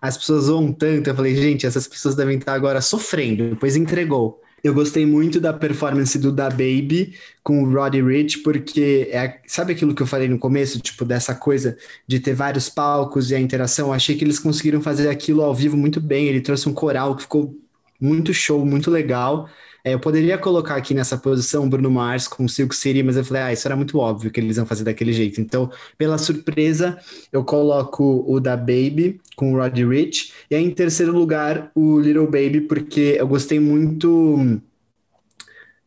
as 0.00 0.16
pessoas 0.16 0.44
zoam 0.44 0.72
tanto. 0.72 1.10
Eu 1.10 1.14
falei, 1.14 1.36
gente, 1.36 1.66
essas 1.66 1.86
pessoas 1.86 2.16
devem 2.16 2.38
estar 2.38 2.54
agora 2.54 2.80
sofrendo, 2.80 3.50
depois 3.50 3.76
entregou. 3.76 4.42
Eu 4.62 4.74
gostei 4.74 5.06
muito 5.06 5.40
da 5.40 5.52
performance 5.52 6.18
do 6.18 6.32
Da 6.32 6.50
Baby 6.50 7.14
com 7.42 7.62
o 7.62 7.72
Roddy 7.72 8.02
Rich, 8.02 8.38
porque 8.38 9.08
é, 9.12 9.40
sabe 9.46 9.72
aquilo 9.72 9.94
que 9.94 10.02
eu 10.02 10.06
falei 10.06 10.28
no 10.28 10.38
começo, 10.38 10.80
tipo, 10.80 11.04
dessa 11.04 11.34
coisa 11.34 11.76
de 12.06 12.18
ter 12.20 12.34
vários 12.34 12.68
palcos 12.68 13.30
e 13.30 13.34
a 13.34 13.40
interação? 13.40 13.88
Eu 13.88 13.92
achei 13.92 14.16
que 14.16 14.24
eles 14.24 14.38
conseguiram 14.38 14.80
fazer 14.80 15.08
aquilo 15.08 15.42
ao 15.42 15.54
vivo 15.54 15.76
muito 15.76 16.00
bem. 16.00 16.26
Ele 16.26 16.40
trouxe 16.40 16.68
um 16.68 16.74
coral 16.74 17.14
que 17.16 17.22
ficou 17.22 17.56
muito 18.00 18.34
show, 18.34 18.64
muito 18.64 18.90
legal. 18.90 19.48
É, 19.88 19.94
eu 19.94 19.98
poderia 19.98 20.36
colocar 20.36 20.76
aqui 20.76 20.92
nessa 20.92 21.16
posição 21.16 21.64
o 21.64 21.68
Bruno 21.68 21.90
Mars 21.90 22.28
com 22.28 22.46
Silk 22.46 22.76
City, 22.76 23.02
mas 23.02 23.16
eu 23.16 23.24
falei, 23.24 23.42
ah, 23.42 23.52
isso 23.52 23.66
era 23.66 23.74
muito 23.74 23.98
óbvio 23.98 24.30
que 24.30 24.38
eles 24.38 24.58
iam 24.58 24.66
fazer 24.66 24.84
daquele 24.84 25.14
jeito. 25.14 25.40
Então, 25.40 25.70
pela 25.96 26.18
surpresa, 26.18 26.98
eu 27.32 27.42
coloco 27.42 28.22
o 28.26 28.38
da 28.38 28.54
Baby 28.54 29.18
com 29.34 29.52
o 29.54 29.56
Roddy 29.56 29.86
Rich. 29.86 30.32
E 30.50 30.54
aí, 30.54 30.62
em 30.62 30.70
terceiro 30.70 31.12
lugar, 31.12 31.70
o 31.74 31.98
Little 31.98 32.26
Baby, 32.26 32.62
porque 32.62 33.16
eu 33.18 33.26
gostei 33.26 33.58
muito 33.58 34.60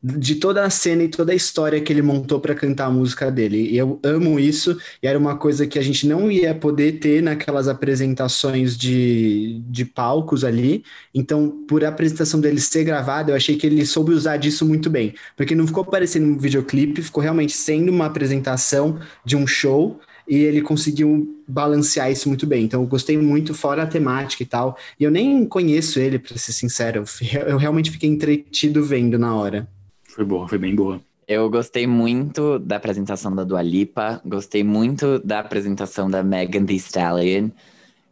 de 0.03 0.35
toda 0.35 0.63
a 0.63 0.69
cena 0.69 1.03
e 1.03 1.07
toda 1.07 1.31
a 1.31 1.35
história 1.35 1.79
que 1.79 1.93
ele 1.93 2.01
montou 2.01 2.39
para 2.39 2.55
cantar 2.55 2.85
a 2.85 2.91
música 2.91 3.31
dele. 3.31 3.69
E 3.69 3.77
eu 3.77 3.99
amo 4.03 4.39
isso, 4.39 4.77
e 5.01 5.07
era 5.07 5.17
uma 5.17 5.37
coisa 5.37 5.67
que 5.67 5.77
a 5.77 5.81
gente 5.81 6.07
não 6.07 6.31
ia 6.31 6.55
poder 6.55 6.93
ter 6.93 7.21
naquelas 7.21 7.67
apresentações 7.67 8.75
de, 8.75 9.61
de 9.69 9.85
palcos 9.85 10.43
ali. 10.43 10.83
Então, 11.13 11.65
por 11.67 11.85
a 11.85 11.89
apresentação 11.89 12.41
dele 12.41 12.59
ser 12.59 12.83
gravada, 12.83 13.31
eu 13.31 13.35
achei 13.35 13.55
que 13.55 13.67
ele 13.67 13.85
soube 13.85 14.11
usar 14.11 14.37
disso 14.37 14.65
muito 14.65 14.89
bem, 14.89 15.13
porque 15.37 15.53
não 15.53 15.67
ficou 15.67 15.85
parecendo 15.85 16.25
um 16.27 16.37
videoclipe, 16.37 17.01
ficou 17.01 17.21
realmente 17.21 17.53
sendo 17.53 17.91
uma 17.91 18.07
apresentação 18.07 18.99
de 19.23 19.35
um 19.35 19.45
show. 19.45 19.99
E 20.27 20.35
ele 20.35 20.61
conseguiu 20.61 21.43
balancear 21.45 22.09
isso 22.09 22.29
muito 22.29 22.45
bem. 22.47 22.63
Então, 22.63 22.81
eu 22.81 22.87
gostei 22.87 23.17
muito, 23.17 23.53
fora 23.53 23.83
a 23.83 23.87
temática 23.87 24.41
e 24.41 24.45
tal. 24.45 24.77
E 24.97 25.03
eu 25.03 25.11
nem 25.11 25.45
conheço 25.45 25.99
ele, 25.99 26.19
para 26.19 26.37
ser 26.37 26.53
sincero. 26.53 27.03
Eu 27.33 27.49
Eu 27.49 27.57
realmente 27.57 27.91
fiquei 27.91 28.09
entretido 28.09 28.81
vendo 28.83 29.19
na 29.19 29.35
hora. 29.35 29.67
Foi 30.13 30.25
boa, 30.25 30.47
foi 30.47 30.57
bem 30.57 30.75
boa. 30.75 31.01
Eu 31.27 31.49
gostei 31.49 31.87
muito 31.87 32.59
da 32.59 32.75
apresentação 32.77 33.33
da 33.33 33.43
Dua 33.43 33.61
Lipa, 33.61 34.21
gostei 34.25 34.63
muito 34.63 35.19
da 35.19 35.39
apresentação 35.39 36.09
da 36.09 36.21
Megan 36.23 36.65
Thee 36.65 36.75
Stallion. 36.77 37.49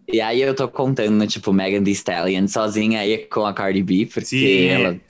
E 0.08 0.22
aí 0.22 0.42
eu 0.42 0.56
tô 0.56 0.68
contando, 0.68 1.26
tipo, 1.28 1.54
Megan 1.54 1.84
Thee 1.84 1.94
Stallion 1.94 2.48
sozinha 2.48 3.02
aí 3.02 3.18
com 3.28 3.46
a 3.46 3.54
Cardi 3.54 3.84
B, 3.84 4.06
porque 4.08 4.26
Sim. 4.26 4.66
ela 4.68 5.02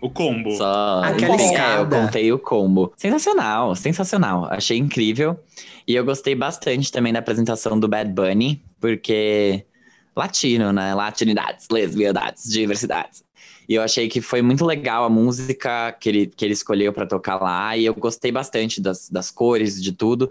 O 0.00 0.10
combo. 0.10 0.50
só... 0.50 1.02
Aquela 1.04 1.36
Enfim, 1.36 1.54
é, 1.56 1.78
eu 1.78 1.86
escada. 1.86 2.00
contei 2.00 2.32
o 2.32 2.38
combo. 2.38 2.92
Sensacional, 2.96 3.74
sensacional. 3.76 4.46
Achei 4.50 4.76
incrível. 4.78 5.38
E 5.86 5.94
eu 5.94 6.04
gostei 6.04 6.34
bastante 6.34 6.90
também 6.92 7.12
da 7.12 7.20
apresentação 7.20 7.78
do 7.78 7.88
Bad 7.88 8.10
Bunny, 8.12 8.62
porque 8.80 9.64
latino, 10.16 10.72
né? 10.72 10.94
Latinidades, 10.94 11.68
lesbianidades, 11.70 12.44
diversidades. 12.50 13.24
E 13.68 13.74
eu 13.74 13.82
achei 13.82 14.08
que 14.08 14.20
foi 14.20 14.42
muito 14.42 14.64
legal 14.64 15.04
a 15.04 15.10
música 15.10 15.92
que 15.92 16.08
ele, 16.08 16.26
que 16.26 16.44
ele 16.44 16.52
escolheu 16.52 16.92
pra 16.92 17.06
tocar 17.06 17.40
lá. 17.40 17.76
E 17.76 17.84
eu 17.84 17.94
gostei 17.94 18.32
bastante 18.32 18.80
das, 18.80 19.08
das 19.08 19.30
cores, 19.30 19.82
de 19.82 19.92
tudo. 19.92 20.30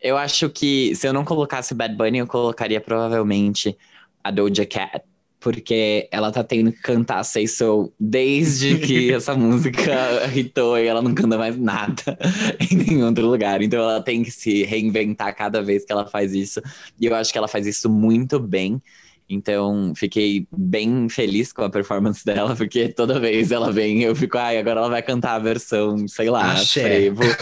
Eu 0.00 0.16
acho 0.16 0.48
que 0.48 0.94
se 0.94 1.06
eu 1.06 1.12
não 1.12 1.24
colocasse 1.24 1.74
Bad 1.74 1.94
Bunny, 1.94 2.18
eu 2.18 2.26
colocaria 2.26 2.80
provavelmente 2.80 3.76
a 4.22 4.30
Doja 4.30 4.66
Cat. 4.66 5.02
Porque 5.38 6.06
ela 6.12 6.30
tá 6.30 6.44
tendo 6.44 6.70
que 6.70 6.82
cantar 6.82 7.24
Say 7.24 7.48
So 7.48 7.90
desde 7.98 8.78
que 8.78 9.10
essa 9.14 9.34
música 9.34 9.90
hitou 10.36 10.78
e 10.78 10.86
ela 10.86 11.00
não 11.00 11.14
canta 11.14 11.38
mais 11.38 11.56
nada 11.56 12.18
em 12.70 12.76
nenhum 12.76 13.06
outro 13.06 13.26
lugar. 13.26 13.62
Então 13.62 13.80
ela 13.80 14.02
tem 14.02 14.22
que 14.22 14.30
se 14.30 14.64
reinventar 14.64 15.34
cada 15.34 15.62
vez 15.62 15.82
que 15.82 15.92
ela 15.92 16.06
faz 16.06 16.34
isso. 16.34 16.60
E 17.00 17.06
eu 17.06 17.14
acho 17.14 17.32
que 17.32 17.38
ela 17.38 17.48
faz 17.48 17.66
isso 17.66 17.88
muito 17.88 18.38
bem. 18.38 18.82
Então, 19.32 19.92
fiquei 19.94 20.44
bem 20.50 21.08
feliz 21.08 21.52
com 21.52 21.62
a 21.62 21.70
performance 21.70 22.22
dela, 22.26 22.56
porque 22.56 22.88
toda 22.88 23.20
vez 23.20 23.52
ela 23.52 23.70
vem, 23.70 24.02
eu 24.02 24.14
fico, 24.16 24.36
ai, 24.36 24.58
agora 24.58 24.80
ela 24.80 24.88
vai 24.88 25.02
cantar 25.02 25.36
a 25.36 25.38
versão, 25.38 26.08
sei 26.08 26.28
lá, 26.28 26.56
frevo. 26.56 27.22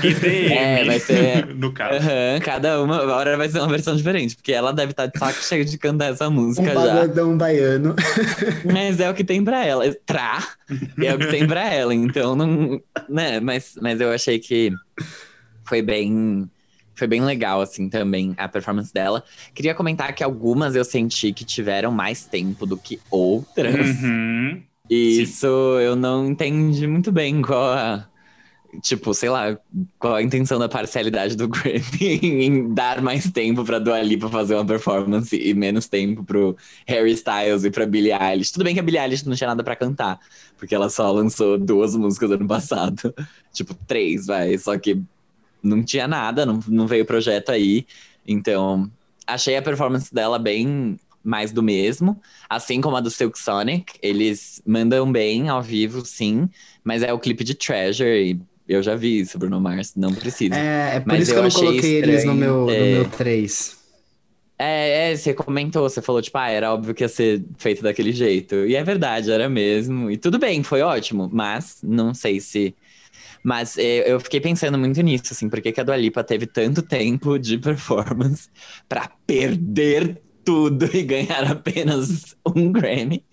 É, 0.53 0.85
vai 0.85 1.01
ser- 1.01 1.47
no 1.57 1.73
caso. 1.73 1.97
Aham, 1.97 2.41
cada 2.43 2.83
uma 2.83 3.03
hora 3.13 3.37
vai 3.37 3.49
ser 3.49 3.59
uma 3.61 3.69
versão 3.69 3.97
diferente, 3.97 4.37
porque 4.37 4.53
ela 4.53 4.73
deve 4.73 4.91
estar 4.93 5.07
de 5.07 5.19
saco 5.19 5.43
cheio 5.43 5.65
de 5.65 5.79
cantar 5.79 6.13
essa 6.13 6.29
Um 6.29 6.33
música 6.33 6.75
já. 6.75 6.75
pagodão 6.75 7.37
baiano. 7.39 7.95
Mas 8.71 9.01
é 9.01 9.09
o 9.11 9.15
que 9.15 9.25
tem 9.25 9.43
pra 9.43 9.65
ela. 9.65 9.85
Tra 10.05 10.47
é 11.03 11.15
o 11.15 11.19
que 11.19 11.27
tem 11.29 11.47
pra 11.47 11.73
ela. 11.73 11.95
Então, 11.95 12.37
não. 12.37 12.81
Né? 13.09 13.41
Mas, 13.41 13.75
mas 13.81 14.01
eu 14.01 14.13
achei 14.13 14.39
que 14.39 14.71
foi 15.65 15.81
bem. 15.83 16.49
Foi 16.99 17.07
bem 17.07 17.21
legal, 17.21 17.61
assim, 17.61 17.89
também, 17.89 18.35
a 18.37 18.49
performance 18.49 18.93
dela. 18.93 19.23
Queria 19.55 19.73
comentar 19.73 20.13
que 20.13 20.25
algumas 20.25 20.75
eu 20.75 20.85
senti 20.85 21.33
que 21.33 21.45
tiveram 21.45 21.93
mais 21.93 22.25
tempo 22.25 22.67
do 22.67 22.77
que 22.77 22.99
outras. 23.09 24.03
Uhum. 24.03 24.61
E 24.91 25.23
isso 25.23 25.47
eu 25.47 25.95
não 25.95 26.27
entendi 26.27 26.89
muito 26.89 27.13
bem 27.13 27.41
qual 27.41 27.73
a. 27.73 28.09
Tipo, 28.83 29.15
sei 29.15 29.31
lá, 29.31 29.59
qual 29.99 30.17
a 30.17 30.23
intenção 30.23 30.59
da 30.59 30.69
parcialidade 30.69 31.37
do 31.37 31.49
Grammy 31.49 32.19
em 32.23 32.75
dar 32.75 33.01
mais 33.01 33.31
tempo 33.31 33.65
pra 33.65 33.79
Dua 33.79 34.03
Lipa 34.03 34.29
fazer 34.29 34.57
uma 34.57 34.65
performance 34.65 35.35
e 35.35 35.55
menos 35.55 35.87
tempo 35.89 36.23
pro 36.23 36.55
Harry 36.87 37.13
Styles 37.13 37.65
e 37.65 37.71
pra 37.71 37.87
Billie 37.87 38.13
Eilish. 38.13 38.53
Tudo 38.53 38.65
bem 38.65 38.75
que 38.75 38.81
a 38.81 38.83
Billie 38.83 39.01
Eilish 39.01 39.27
não 39.27 39.35
tinha 39.35 39.49
nada 39.49 39.65
pra 39.65 39.75
cantar, 39.75 40.19
porque 40.59 40.75
ela 40.75 40.91
só 40.91 41.11
lançou 41.11 41.57
duas 41.57 41.97
músicas 41.97 42.31
ano 42.33 42.47
passado. 42.47 43.15
Tipo, 43.55 43.75
três, 43.87 44.27
vai. 44.27 44.59
Só 44.59 44.77
que 44.79 45.03
não 45.63 45.83
tinha 45.83 46.09
nada, 46.09 46.45
não, 46.47 46.61
não 46.69 46.87
veio 46.87 47.05
projeto 47.05 47.51
aí. 47.51 47.87
Então, 48.27 48.91
achei 49.27 49.57
a 49.57 49.63
performance 49.63 50.13
dela 50.13 50.39
bem 50.39 50.99
mais 51.23 51.53
do 51.53 51.63
mesmo. 51.63 52.21
Assim 52.49 52.81
como 52.81 52.97
a 52.97 53.01
do 53.01 53.11
Silk 53.11 53.39
Sonic, 53.39 53.95
eles 54.03 54.63
mandam 54.67 55.11
bem 55.11 55.49
ao 55.49 55.63
vivo, 55.63 56.05
sim, 56.05 56.49
mas 56.83 57.03
é 57.03 57.13
o 57.13 57.19
clipe 57.19 57.45
de 57.45 57.55
Treasure 57.55 58.33
e 58.33 58.41
eu 58.69 58.83
já 58.83 58.95
vi 58.95 59.21
isso, 59.21 59.39
Bruno 59.39 59.59
Mars, 59.61 59.95
não 59.97 60.15
precisa. 60.15 60.55
É, 60.55 60.97
É, 60.97 61.01
por 61.01 61.09
Mas 61.09 61.23
isso 61.23 61.33
que 61.33 61.39
eu 61.39 61.43
não 61.43 61.51
coloquei 61.51 61.95
eles 61.97 62.25
no 62.25 62.33
estranho, 62.33 62.35
meu, 62.35 62.67
no 62.67 62.71
é. 62.71 62.93
meu 62.93 63.09
3. 63.09 63.78
É, 64.59 65.17
você 65.17 65.35
comentou, 65.35 65.89
você 65.89 66.03
falou, 66.03 66.21
tipo, 66.23 66.37
ah, 66.39 66.49
era 66.51 66.73
óbvio 66.73 66.95
que 66.95 67.05
ia 67.05 67.09
ser 67.09 67.45
feito 67.59 67.83
daquele 67.83 68.13
jeito. 68.13 68.55
E 68.67 68.75
é 68.77 68.83
verdade, 68.85 69.31
era 69.31 69.49
mesmo. 69.49 70.11
E 70.11 70.17
tudo 70.17 70.39
bem, 70.39 70.63
foi 70.63 70.83
ótimo, 70.83 71.29
mas 71.33 71.81
não 71.83 72.13
sei 72.15 72.41
se. 72.41 72.75
Mas 73.43 73.79
é, 73.79 74.11
eu 74.13 74.21
fiquei 74.21 74.41
pensando 74.41 74.79
muito 74.79 75.01
nisso, 75.03 75.33
assim, 75.33 75.49
por 75.49 75.61
que 75.61 75.73
que 75.73 75.81
a 75.81 75.85
Dua 75.85 75.97
Lipa 75.97 76.25
teve 76.25 76.47
tanto 76.47 76.83
tempo 76.83 77.39
de 77.39 77.59
performance 77.59 78.49
pra 78.89 79.09
perder 79.27 80.23
tudo 80.45 80.87
e 80.97 81.03
ganhar 81.03 81.45
apenas 81.51 82.37
um 82.47 82.73
Grammy. 82.73 83.25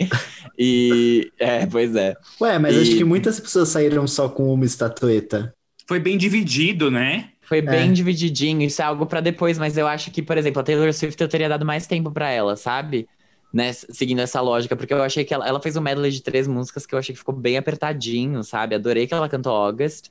E 0.58 1.32
é, 1.40 1.66
pois 1.68 1.96
é. 1.96 2.16
Ué, 2.42 2.60
mas 2.60 2.78
E- 2.78 2.78
acho 2.78 2.96
que 2.96 3.04
muitas 3.04 3.40
pessoas 3.40 3.70
saíram 3.70 4.08
só 4.08 4.30
com 4.30 4.54
uma 4.54 4.66
estatueta. 4.66 5.56
Foi 5.88 6.00
bem 6.00 6.18
dividido, 6.18 6.90
né? 6.92 7.32
Foi 7.48 7.62
bem 7.62 7.92
É. 7.92 7.94
divididinho, 7.94 8.64
isso 8.64 8.82
é 8.82 8.86
algo 8.86 9.06
pra 9.06 9.22
depois, 9.22 9.58
mas 9.60 9.78
eu 9.78 9.88
acho 9.88 10.12
que, 10.12 10.22
por 10.24 10.38
exemplo, 10.38 10.62
a 10.62 10.64
Taylor 10.64 10.92
Swift 10.94 11.22
eu 11.22 11.30
teria 11.30 11.48
dado 11.50 11.66
mais 11.66 11.86
tempo 11.88 12.12
pra 12.12 12.30
ela, 12.30 12.56
sabe? 12.56 13.08
Né, 13.54 13.72
seguindo 13.74 14.20
essa 14.20 14.42
lógica, 14.42 14.76
porque 14.76 14.94
eu 14.94 15.02
achei 15.04 15.24
que 15.24 15.34
ela, 15.34 15.48
ela 15.48 15.62
fez 15.62 15.78
um 15.78 15.82
medley 15.82 16.12
de 16.12 16.22
três 16.22 16.48
músicas 16.48 16.86
que 16.86 16.94
eu 16.94 17.00
achei 17.00 17.14
que 17.14 17.20
ficou 17.20 17.34
bem 17.36 17.58
apertadinho, 17.58 18.44
sabe? 18.44 18.76
Adorei 18.76 19.08
que 19.08 19.14
ela 19.14 19.30
cantou 19.30 19.54
August, 19.54 20.10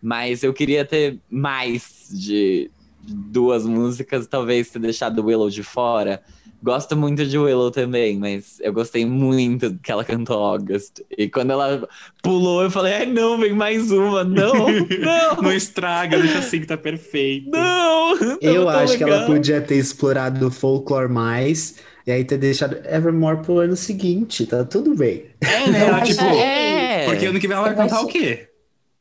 mas 0.00 0.42
eu 0.42 0.54
queria 0.54 0.84
ter 0.84 1.20
mais 1.28 2.08
de 2.10 2.70
duas 2.98 3.66
músicas, 3.66 4.26
talvez 4.26 4.70
ter 4.70 4.78
deixado 4.78 5.24
Willow 5.26 5.50
de 5.50 5.62
fora. 5.62 6.22
Gosto 6.62 6.96
muito 6.96 7.24
de 7.26 7.38
Willow 7.38 7.70
também, 7.70 8.18
mas 8.18 8.58
eu 8.60 8.72
gostei 8.72 9.04
muito 9.04 9.76
que 9.82 9.92
ela 9.92 10.04
cantou 10.04 10.42
August. 10.42 11.00
E 11.16 11.28
quando 11.28 11.52
ela 11.52 11.88
pulou, 12.22 12.62
eu 12.62 12.70
falei, 12.70 12.94
ai 12.94 13.06
não, 13.06 13.38
vem 13.38 13.52
mais 13.52 13.90
uma, 13.90 14.24
não, 14.24 14.54
não. 14.98 15.42
Não 15.42 15.52
estraga, 15.52 16.18
deixa 16.18 16.38
assim 16.38 16.60
que 16.60 16.66
tá 16.66 16.76
perfeito. 16.76 17.50
Não! 17.50 18.16
Eu 18.40 18.64
tão 18.64 18.68
acho 18.68 18.96
que 18.96 19.04
ela 19.04 19.26
podia 19.26 19.60
ter 19.60 19.76
explorado 19.76 20.46
o 20.46 20.50
folklore 20.50 21.12
mais 21.12 21.76
e 22.06 22.12
aí 22.12 22.24
ter 22.24 22.38
deixado 22.38 22.76
Evermore 22.86 23.42
pro 23.42 23.58
ano 23.58 23.76
seguinte, 23.76 24.46
tá 24.46 24.64
tudo 24.64 24.94
bem. 24.94 25.24
É, 25.40 25.70
né? 25.70 25.86
Ela, 25.88 26.00
tipo, 26.02 26.22
É. 26.22 27.04
porque 27.06 27.26
ano 27.26 27.40
que 27.40 27.48
vem 27.48 27.56
ela 27.56 27.66
vai 27.66 27.76
cantar 27.76 28.00
o 28.00 28.06
quê? 28.06 28.48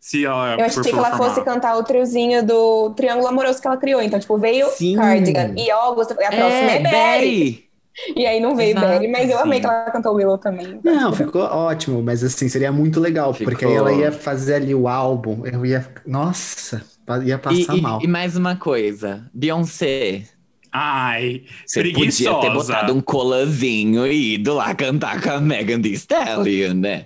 Se 0.06 0.24
ela 0.24 0.54
Eu 0.60 0.66
achei 0.66 0.84
que 0.84 0.92
ela 0.92 1.18
fosse 1.18 1.44
cantar 1.44 1.76
o 1.78 1.84
triozinho 1.84 2.46
do 2.46 2.92
Triângulo 2.92 3.28
Amoroso 3.28 3.60
que 3.60 3.66
ela 3.66 3.76
criou. 3.76 4.00
Então, 4.04 4.20
tipo, 4.20 4.38
veio 4.38 4.68
Sim. 4.70 4.96
Cardigan 4.96 5.56
e 5.58 5.72
August, 5.72 6.12
a 6.12 6.16
próxima 6.16 6.72
é, 6.72 6.80
Berry. 6.80 7.66
E 8.16 8.24
aí 8.28 8.40
não 8.42 8.56
veio 8.56 8.72
Exato, 8.78 8.86
Berry, 8.88 9.08
mas 9.08 9.30
eu 9.32 9.40
amei 9.40 9.58
sim. 9.58 9.62
que 9.62 9.68
ela 9.68 9.90
cantou 9.90 10.14
Willow 10.14 10.38
também. 10.38 10.80
Não, 10.84 11.12
ficou 11.14 11.42
ótimo, 11.42 12.04
mas 12.04 12.24
assim, 12.26 12.48
seria 12.50 12.70
muito 12.72 13.00
legal, 13.00 13.34
porque 13.34 13.66
Ficou. 13.66 13.70
aí 13.70 13.76
ela 13.78 13.94
ia 13.94 14.12
fazer 14.12 14.56
ali 14.56 14.76
o 14.76 14.88
álbum, 14.90 15.44
eu 15.46 15.66
ia, 15.66 15.88
nossa, 16.06 16.84
ia 17.24 17.36
E, 17.36 17.38
passar 17.38 17.76
e- 17.78 17.82
mal. 17.82 18.00
e 18.04 18.08
mais 18.08 18.36
uma 18.36 18.58
coisa, 18.58 19.26
Beyoncé. 19.34 20.24
Ai, 20.72 21.44
Você 21.66 21.80
podia 21.80 21.94
preguiçosa. 21.94 22.42
ter 22.42 22.54
botado 22.54 22.94
um 22.94 23.00
colazinho 23.02 24.06
e 24.06 24.34
ido 24.36 24.54
lá 24.56 24.76
cantar 24.76 25.22
com 25.22 25.30
a 25.32 25.40
Megan 25.40 25.82
Thee 25.82 25.94
Stallion, 25.94 26.74
né? 26.74 27.06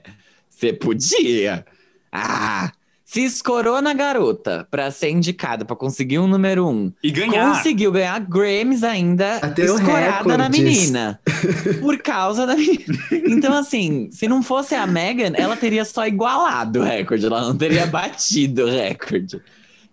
Você 0.49 0.73
podia. 0.73 1.63
Ah, 2.11 2.71
se 3.11 3.23
escorou 3.23 3.81
na 3.81 3.91
garota 3.91 4.67
pra 4.69 4.91
ser 4.91 5.09
indicada, 5.09 5.65
pra 5.65 5.75
conseguir 5.75 6.19
um 6.19 6.27
número 6.27 6.67
um. 6.67 6.93
E 7.03 7.09
ganhar. 7.09 7.55
Conseguiu 7.55 7.91
ganhar 7.91 8.19
Grammys 8.19 8.83
ainda, 8.83 9.39
Bateu 9.39 9.75
escorada 9.75 10.37
na 10.37 10.47
menina. 10.47 11.19
Por 11.81 11.97
causa 11.97 12.45
da 12.45 12.55
menina. 12.55 12.85
Então, 13.11 13.57
assim, 13.57 14.09
se 14.11 14.27
não 14.27 14.43
fosse 14.43 14.75
a 14.75 14.85
Megan, 14.85 15.31
ela 15.35 15.57
teria 15.57 15.83
só 15.85 16.05
igualado 16.05 16.81
o 16.81 16.83
recorde, 16.83 17.25
ela 17.25 17.41
não 17.41 17.57
teria 17.57 17.87
batido 17.87 18.65
o 18.65 18.69
recorde. 18.69 19.41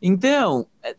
Então, 0.02 0.66
é, 0.83 0.94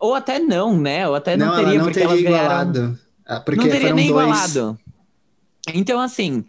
ou 0.00 0.14
até 0.14 0.38
não, 0.38 0.74
né? 0.80 1.06
Ou 1.06 1.14
até 1.14 1.36
não, 1.36 1.48
Não, 1.48 1.56
teria, 1.56 1.68
ela 1.68 1.78
não 1.78 1.84
porque 1.84 2.00
teria 2.00 2.08
elas 2.12 2.22
ganharam. 2.22 2.44
igualado. 2.46 2.98
Ah, 3.26 3.40
Porque 3.40 3.60
não 3.60 3.68
teria 3.70 3.92
nem 3.92 4.08
dois. 4.08 4.26
igualado. 4.26 4.78
Então, 5.74 6.00
assim, 6.00 6.46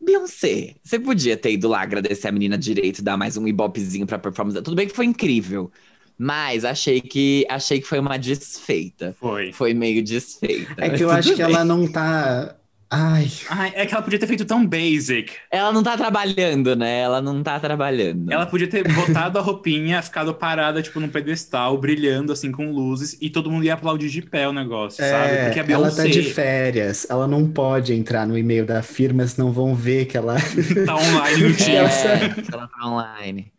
Beyoncé, 0.00 0.76
você 0.82 0.98
podia 0.98 1.36
ter 1.36 1.52
ido 1.52 1.68
lá 1.68 1.82
agradecer 1.82 2.28
a 2.28 2.32
menina 2.32 2.56
direito, 2.56 3.02
dar 3.02 3.16
mais 3.16 3.36
um 3.36 3.46
ibopezinho 3.46 4.06
pra 4.06 4.18
performance. 4.18 4.62
Tudo 4.62 4.76
bem 4.76 4.86
que 4.86 4.94
foi 4.94 5.06
incrível. 5.06 5.70
Mas 6.16 6.64
achei 6.64 7.00
que 7.00 7.46
achei 7.48 7.80
que 7.80 7.86
foi 7.86 8.00
uma 8.00 8.16
desfeita. 8.18 9.14
Foi. 9.20 9.52
Foi 9.52 9.72
meio 9.72 10.02
desfeita. 10.02 10.74
É 10.84 10.90
que 10.90 11.04
eu 11.04 11.10
acho 11.10 11.30
que 11.30 11.36
bem. 11.42 11.44
ela 11.44 11.64
não 11.64 11.86
tá. 11.86 12.56
Ai, 12.90 13.28
Ai, 13.46 13.72
é 13.74 13.86
que 13.86 13.94
ela 13.94 14.02
podia 14.02 14.18
ter 14.18 14.26
feito 14.26 14.44
tão 14.44 14.66
basic. 14.66 15.34
Ela 15.50 15.72
não 15.72 15.82
tá 15.82 15.96
trabalhando, 15.96 16.76
né? 16.76 17.00
Ela 17.00 17.20
não 17.22 17.42
tá 17.42 17.58
trabalhando. 17.58 18.30
Ela 18.30 18.46
podia 18.46 18.68
ter 18.68 18.84
botado 18.84 19.38
a 19.38 19.42
roupinha, 19.42 20.02
ficado 20.02 20.34
parada, 20.34 20.82
tipo, 20.82 21.00
num 21.00 21.08
pedestal, 21.08 21.78
brilhando, 21.78 22.32
assim, 22.32 22.52
com 22.52 22.70
luzes, 22.70 23.16
e 23.22 23.30
todo 23.30 23.50
mundo 23.50 23.64
ia 23.64 23.72
aplaudir 23.74 24.10
de 24.10 24.20
pé 24.22 24.46
o 24.46 24.52
negócio, 24.52 25.02
sabe? 25.04 25.38
é, 25.38 25.38
Porque 25.38 25.60
a 25.60 25.62
ela 25.66 25.90
Beyoncé 25.90 25.94
tá 25.94 26.06
de 26.06 26.22
férias, 26.22 27.06
ela 27.08 27.26
não 27.26 27.48
pode 27.50 27.92
entrar 27.94 28.26
no 28.26 28.36
e-mail 28.36 28.66
da 28.66 28.82
firma, 28.82 29.26
senão 29.26 29.52
vão 29.52 29.74
ver 29.74 30.06
que 30.06 30.16
ela. 30.16 30.36
tá 30.84 30.96
online 30.96 31.42
no 31.42 31.54
Teams. 31.54 32.04
É, 32.04 32.36
ela 32.50 32.68
tá 32.68 32.86
online. 32.86 33.52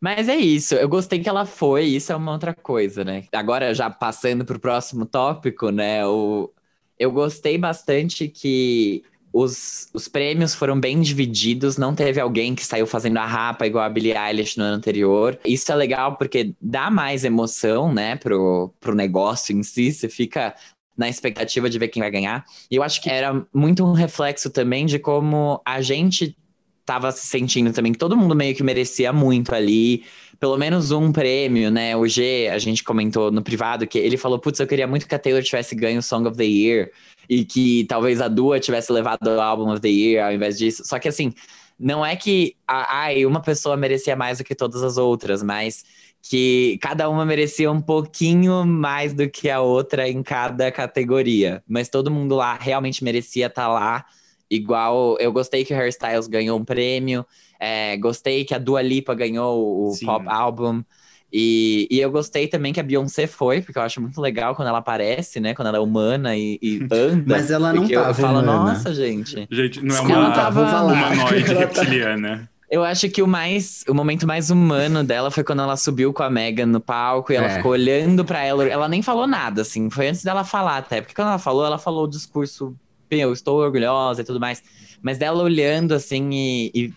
Mas 0.00 0.28
é 0.28 0.36
isso, 0.36 0.74
eu 0.74 0.88
gostei 0.88 1.20
que 1.22 1.28
ela 1.28 1.46
foi, 1.46 1.84
isso 1.86 2.12
é 2.12 2.16
uma 2.16 2.32
outra 2.32 2.54
coisa, 2.54 3.04
né? 3.04 3.24
Agora, 3.32 3.74
já 3.74 3.88
passando 3.90 4.44
pro 4.44 4.60
próximo 4.60 5.06
tópico, 5.06 5.70
né? 5.70 6.06
O... 6.06 6.52
Eu 6.98 7.10
gostei 7.12 7.58
bastante 7.58 8.28
que 8.28 9.02
os, 9.32 9.90
os 9.92 10.08
prêmios 10.08 10.54
foram 10.54 10.80
bem 10.80 11.00
divididos, 11.00 11.76
não 11.76 11.94
teve 11.94 12.18
alguém 12.18 12.54
que 12.54 12.64
saiu 12.64 12.86
fazendo 12.86 13.18
a 13.18 13.26
rapa 13.26 13.66
igual 13.66 13.84
a 13.84 13.88
Billie 13.88 14.16
Eilish 14.16 14.56
no 14.56 14.64
ano 14.64 14.76
anterior. 14.76 15.38
Isso 15.44 15.70
é 15.70 15.74
legal 15.74 16.16
porque 16.16 16.54
dá 16.60 16.90
mais 16.90 17.22
emoção, 17.22 17.92
né, 17.92 18.16
pro, 18.16 18.72
pro 18.80 18.94
negócio 18.94 19.54
em 19.54 19.62
si, 19.62 19.92
você 19.92 20.08
fica 20.08 20.54
na 20.96 21.08
expectativa 21.08 21.68
de 21.68 21.78
ver 21.78 21.88
quem 21.88 22.00
vai 22.00 22.10
ganhar. 22.10 22.46
E 22.70 22.76
eu 22.76 22.82
acho 22.82 23.02
que 23.02 23.10
era 23.10 23.46
muito 23.52 23.84
um 23.84 23.92
reflexo 23.92 24.48
também 24.48 24.86
de 24.86 24.98
como 24.98 25.60
a 25.66 25.82
gente 25.82 26.34
tava 26.86 27.10
se 27.12 27.26
sentindo 27.26 27.72
também, 27.72 27.92
que 27.92 27.98
todo 27.98 28.16
mundo 28.16 28.34
meio 28.34 28.54
que 28.54 28.62
merecia 28.62 29.12
muito 29.12 29.52
ali, 29.54 30.04
pelo 30.38 30.56
menos 30.56 30.90
um 30.90 31.12
prêmio, 31.12 31.70
né? 31.70 31.96
O 31.96 32.06
G, 32.06 32.48
a 32.52 32.58
gente 32.58 32.84
comentou 32.84 33.30
no 33.30 33.42
privado 33.42 33.86
que 33.86 33.98
ele 33.98 34.16
falou, 34.16 34.38
putz, 34.38 34.60
eu 34.60 34.66
queria 34.66 34.86
muito 34.86 35.06
que 35.08 35.14
a 35.14 35.18
Taylor 35.18 35.42
tivesse 35.42 35.74
ganho 35.74 35.98
o 36.00 36.02
Song 36.02 36.28
of 36.28 36.36
the 36.36 36.44
Year 36.44 36.90
e 37.28 37.44
que 37.44 37.84
talvez 37.84 38.20
a 38.20 38.28
Dua 38.28 38.60
tivesse 38.60 38.92
levado 38.92 39.26
o 39.26 39.40
Album 39.40 39.72
of 39.72 39.80
the 39.80 39.88
Year 39.88 40.26
ao 40.26 40.32
invés 40.32 40.58
disso. 40.58 40.82
Só 40.84 40.98
que 40.98 41.08
assim, 41.08 41.32
não 41.78 42.04
é 42.04 42.16
que 42.16 42.56
ai, 42.66 43.24
uma 43.26 43.40
pessoa 43.40 43.76
merecia 43.76 44.16
mais 44.16 44.38
do 44.38 44.44
que 44.44 44.54
todas 44.54 44.82
as 44.82 44.96
outras, 44.96 45.42
mas 45.42 45.84
que 46.22 46.78
cada 46.80 47.08
uma 47.08 47.24
merecia 47.24 47.70
um 47.70 47.80
pouquinho 47.80 48.64
mais 48.64 49.12
do 49.14 49.28
que 49.30 49.48
a 49.48 49.60
outra 49.60 50.08
em 50.08 50.22
cada 50.22 50.70
categoria. 50.72 51.62
Mas 51.68 51.88
todo 51.88 52.10
mundo 52.10 52.34
lá 52.34 52.54
realmente 52.54 53.04
merecia 53.04 53.46
estar 53.46 53.68
lá. 53.68 54.04
Igual, 54.50 55.16
eu 55.18 55.32
gostei 55.32 55.64
que 55.64 55.72
o 55.72 55.76
Harry 55.76 55.90
Styles 55.90 56.26
ganhou 56.28 56.58
um 56.58 56.64
prêmio, 56.64 57.26
é, 57.60 57.96
gostei 57.96 58.44
que 58.44 58.54
a 58.54 58.58
Dua 58.58 58.82
Lipa 58.82 59.14
ganhou 59.14 59.88
o 59.88 59.92
Sim. 59.92 60.06
Pop 60.06 60.24
Album. 60.28 60.82
E, 61.32 61.88
e 61.90 62.00
eu 62.00 62.10
gostei 62.10 62.46
também 62.46 62.72
que 62.72 62.78
a 62.80 62.82
Beyoncé 62.84 63.26
foi, 63.26 63.60
porque 63.60 63.76
eu 63.78 63.82
acho 63.82 64.00
muito 64.00 64.20
legal 64.20 64.54
quando 64.54 64.68
ela 64.68 64.78
aparece, 64.78 65.40
né? 65.40 65.54
Quando 65.54 65.68
ela 65.68 65.76
é 65.78 65.80
humana 65.80 66.36
e, 66.36 66.58
e 66.62 66.80
anda. 66.92 67.24
Mas 67.36 67.50
ela 67.50 67.72
não 67.72 67.80
porque 67.82 67.96
eu 67.96 68.02
tava 68.02 68.14
falo, 68.14 68.38
humana. 68.40 68.72
nossa, 68.72 68.94
gente. 68.94 69.46
Gente, 69.50 69.84
não 69.84 69.96
é 69.96 70.12
Ela 70.12 70.26
uma 70.26 70.32
tava- 70.34 70.60
vou 70.62 70.70
falar. 70.70 70.92
humanoide 70.92 71.50
Ela 71.50 71.66
tá- 71.66 71.82
reptiliana. 71.82 72.48
Eu 72.70 72.82
acho 72.82 73.08
que 73.08 73.22
o 73.22 73.28
mais, 73.28 73.84
o 73.88 73.94
momento 73.94 74.26
mais 74.26 74.50
humano 74.50 75.04
dela 75.04 75.30
foi 75.30 75.44
quando 75.44 75.62
ela 75.62 75.76
subiu 75.76 76.12
com 76.12 76.22
a 76.24 76.30
Megan 76.30 76.66
no 76.66 76.80
palco 76.80 77.32
e 77.32 77.36
ela 77.36 77.46
É. 77.46 77.56
ficou 77.56 77.72
olhando 77.72 78.24
pra 78.24 78.42
ela. 78.44 78.66
Ela 78.66 78.88
nem 78.88 79.02
falou 79.02 79.26
nada, 79.26 79.62
assim. 79.62 79.88
Foi 79.90 80.08
antes 80.08 80.22
dela 80.24 80.42
falar 80.42 80.78
até, 80.78 81.00
porque 81.00 81.14
quando 81.14 81.28
ela 81.28 81.38
falou, 81.38 81.64
ela 81.66 81.78
falou 81.78 82.04
o 82.04 82.08
discurso, 82.10 82.74
eu 83.10 83.32
estou 83.32 83.58
orgulhosa 83.60 84.22
e 84.22 84.24
tudo 84.24 84.40
mais. 84.40 84.62
Mas 85.02 85.16
dela 85.18 85.42
olhando 85.44 85.92
assim 85.92 86.28
e, 86.32 86.70
e- 86.74 86.92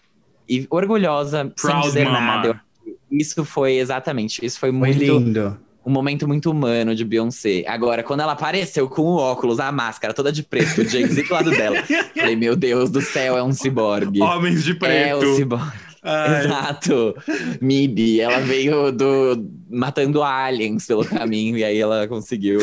e 0.50 0.66
orgulhosa, 0.70 1.52
sem 1.56 1.70
Proud 1.72 1.88
dizer 1.88 2.06
mama. 2.06 2.20
nada. 2.20 2.48
Eu- 2.48 2.96
Isso 3.12 3.44
foi 3.46 3.74
exatamente, 3.78 4.44
isso 4.46 4.60
foi, 4.60 4.70
Foi 4.70 4.78
muito 4.78 5.00
lindo. 5.00 5.58
um 5.86 5.92
momento 5.92 6.28
muito 6.28 6.52
humano 6.52 6.94
de 6.94 7.04
Beyoncé. 7.06 7.64
Agora, 7.68 8.04
quando 8.04 8.20
ela 8.22 8.34
apareceu 8.34 8.88
com 8.90 9.02
o 9.04 9.16
óculos, 9.16 9.60
a 9.60 9.72
máscara 9.72 10.14
toda 10.14 10.32
de 10.32 10.44
preto, 10.44 10.82
o 10.82 10.86
Jay-Z 10.88 11.24
do 11.24 11.34
lado 11.34 11.50
dela, 11.52 11.78
falei, 12.16 12.36
meu 12.36 12.56
Deus 12.56 12.90
do 12.90 13.02
céu, 13.02 13.38
é 13.38 13.44
um 13.44 13.52
ciborgue. 13.52 14.22
Homens 14.22 14.64
de 14.64 14.72
É 14.72 14.76
preto. 14.76 15.26
o 15.26 15.36
ciborgue. 15.36 15.78
Ai, 16.04 16.46
Exato. 16.46 17.16
Midi, 17.62 18.22
ela 18.22 18.40
veio 18.40 18.92
do 18.92 19.46
matando 19.70 20.24
aliens 20.24 20.86
pelo 20.86 21.04
caminho 21.04 21.58
e 21.58 21.64
aí 21.64 21.78
ela 21.78 22.08
conseguiu 22.08 22.60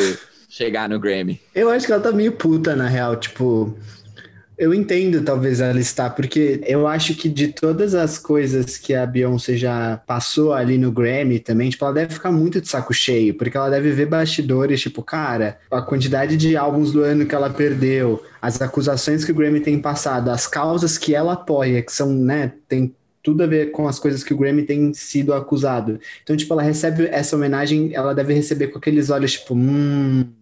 chegar 0.49 0.89
no 0.89 0.99
Grammy. 0.99 1.39
Eu 1.55 1.69
acho 1.71 1.87
que 1.87 1.93
ela 1.93 2.01
tá 2.01 2.13
meio 2.13 2.33
puta, 2.33 2.75
na 2.75 2.87
real. 2.89 3.17
Tipo, 3.17 3.77
eu 4.59 4.73
entendo 4.73 5.23
talvez 5.23 5.61
ela 5.61 5.79
estar, 5.79 6.11
porque 6.11 6.61
eu 6.67 6.87
acho 6.87 7.15
que 7.15 7.29
de 7.29 7.49
todas 7.49 7.95
as 7.95 8.19
coisas 8.19 8.79
que 8.79 8.95
a 8.95 9.05
Beyoncé 9.05 9.55
já 9.57 9.99
passou 10.07 10.55
ali 10.55 10.79
no 10.79 10.91
Grammy 10.91 11.39
também, 11.39 11.69
tipo, 11.69 11.85
ela 11.85 11.93
deve 11.93 12.15
ficar 12.15 12.33
muito 12.33 12.61
de 12.61 12.69
saco 12.69 12.95
cheio, 12.95 13.35
porque 13.35 13.57
ela 13.57 13.69
deve 13.69 13.93
ver 13.93 14.07
bastidores, 14.07 14.81
tipo, 14.81 15.03
cara, 15.03 15.59
a 15.71 15.83
quantidade 15.83 16.37
de 16.39 16.57
álbuns 16.57 16.91
do 16.91 17.03
ano 17.03 17.27
que 17.27 17.35
ela 17.35 17.51
perdeu, 17.51 18.23
as 18.41 18.61
acusações 18.63 19.25
que 19.25 19.33
o 19.33 19.35
Grammy 19.35 19.61
tem 19.61 19.79
passado, 19.79 20.31
as 20.31 20.47
causas 20.47 20.97
que 20.97 21.15
ela 21.15 21.35
apoia, 21.35 21.83
que 21.83 21.93
são, 21.93 22.13
né, 22.15 22.53
tem 22.67 22.95
tudo 23.23 23.43
a 23.43 23.47
ver 23.47 23.73
com 23.73 23.87
as 23.89 23.99
coisas 23.99 24.25
que 24.25 24.33
o 24.33 24.39
Grammy 24.39 24.63
tem 24.63 24.95
sido 24.95 25.35
acusado. 25.35 26.01
Então, 26.23 26.37
tipo, 26.37 26.53
ela 26.55 26.63
recebe 26.63 27.07
essa 27.09 27.37
homenagem, 27.37 27.95
ela 27.95 28.15
deve 28.15 28.33
receber 28.33 28.69
com 28.69 28.79
aqueles 28.79 29.11
olhos, 29.11 29.33
tipo, 29.33 29.55
hum, 29.55 30.33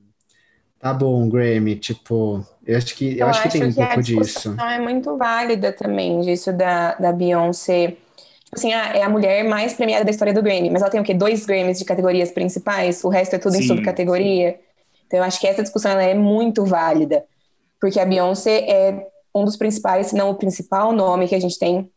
tá 0.78 0.92
bom, 0.92 1.28
Grammy, 1.28 1.76
tipo, 1.76 2.46
eu 2.66 2.76
acho 2.78 2.94
que, 2.96 3.18
eu 3.18 3.26
acho 3.28 3.42
que 3.42 3.48
tem 3.48 3.64
um 3.64 3.68
a 3.68 3.72
pouco 3.72 4.02
disso. 4.02 4.56
discussão 4.56 4.70
é 4.70 4.78
muito 4.78 5.16
válida 5.16 5.72
também, 5.72 6.20
disso 6.20 6.52
da, 6.52 6.94
da 6.94 7.12
Beyoncé. 7.12 7.88
Tipo 8.44 8.56
assim, 8.56 8.72
ah, 8.72 8.92
é 8.96 9.02
a 9.02 9.08
mulher 9.08 9.44
mais 9.44 9.74
premiada 9.74 10.04
da 10.04 10.10
história 10.10 10.32
do 10.32 10.42
Grammy, 10.42 10.70
mas 10.70 10.82
ela 10.82 10.90
tem 10.90 11.00
o 11.00 11.04
quê? 11.04 11.14
Dois 11.14 11.44
Grammys 11.46 11.78
de 11.78 11.84
categorias 11.84 12.30
principais, 12.32 13.02
o 13.04 13.08
resto 13.08 13.36
é 13.36 13.38
tudo 13.38 13.56
em 13.56 13.62
Sim, 13.62 13.68
subcategoria. 13.68 14.60
Então 15.06 15.18
eu 15.18 15.24
acho 15.24 15.40
que 15.40 15.46
essa 15.46 15.62
discussão 15.62 15.92
ela 15.92 16.02
é 16.02 16.14
muito 16.14 16.64
válida. 16.64 17.24
porque 17.80 18.00
a 18.00 18.06
Beyoncé 18.06 18.60
é 18.70 19.08
um 19.34 19.44
dos 19.44 19.56
principais, 19.56 20.08
se 20.08 20.16
não 20.16 20.30
o 20.30 20.36
principal 20.36 20.92
nome 20.92 21.28
que 21.28 21.34
a 21.34 21.40
gente 21.40 21.58
tem 21.58 21.90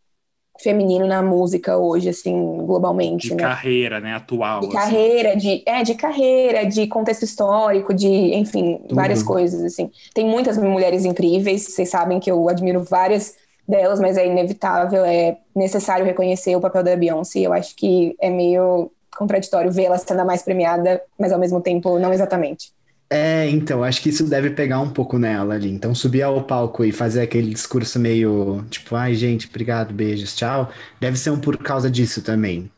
feminino 0.60 1.06
na 1.06 1.22
música 1.22 1.78
hoje, 1.78 2.10
assim, 2.10 2.58
globalmente. 2.66 3.30
De 3.30 3.36
né? 3.36 3.44
carreira, 3.44 4.00
né? 4.00 4.14
Atual. 4.14 4.62
De 4.62 4.68
assim. 4.68 4.76
carreira, 4.76 5.36
de, 5.36 5.64
é, 5.66 5.84
de 5.84 5.96
carreira, 5.96 6.66
de 6.66 6.88
contexto 6.88 7.24
histórico, 7.24 7.94
de, 7.94 8.08
enfim, 8.08 8.80
Tudo. 8.84 8.96
várias 8.96 9.24
coisas, 9.24 9.64
assim. 9.64 9.92
Tem 10.14 10.26
muitas 10.26 10.58
mulheres 10.58 11.06
incríveis, 11.06 11.64
vocês 11.64 11.90
sabem 11.90 12.20
que 12.20 12.32
eu 12.32 12.48
admiro 12.50 12.84
várias 12.84 13.36
delas, 13.68 14.00
mas 14.00 14.18
é 14.18 14.26
inevitável, 14.26 15.04
é 15.04 15.38
necessário 15.56 16.06
reconhecer 16.06 16.56
o 16.56 16.62
papel 16.62 16.84
da 16.84 16.96
Beyoncé. 16.96 17.40
Eu 17.40 17.54
acho 17.54 17.76
que 17.76 18.16
é 18.22 18.30
meio 18.30 18.92
contraditório 19.18 19.72
vê-la 19.72 19.98
sendo 19.98 20.22
a 20.22 20.26
mais 20.26 20.44
premiada, 20.44 21.02
mas 21.20 21.34
ao 21.34 21.40
mesmo 21.40 21.60
tempo 21.60 22.00
não 22.00 22.14
exatamente. 22.14 22.72
É, 23.10 23.50
então, 23.50 23.84
acho 23.84 24.02
que 24.02 24.10
isso 24.10 24.26
deve 24.30 24.50
pegar 24.50 24.82
um 24.82 24.90
pouco 24.90 25.18
nela 25.18 25.54
ali. 25.56 25.70
Então, 25.72 25.96
subir 25.96 26.24
ao 26.24 26.44
palco 26.44 26.84
e 26.84 26.92
fazer 26.92 27.22
aquele 27.22 27.54
discurso 27.54 27.98
meio 28.00 28.66
tipo, 28.70 28.96
ai, 28.96 29.16
gente, 29.16 29.48
obrigado, 29.48 29.94
beijos, 29.94 30.36
tchau, 30.36 30.70
deve 31.00 31.18
ser 31.18 31.30
um 31.30 31.40
por 31.40 31.58
causa 31.58 31.90
disso 31.90 32.22
também. 32.22 32.70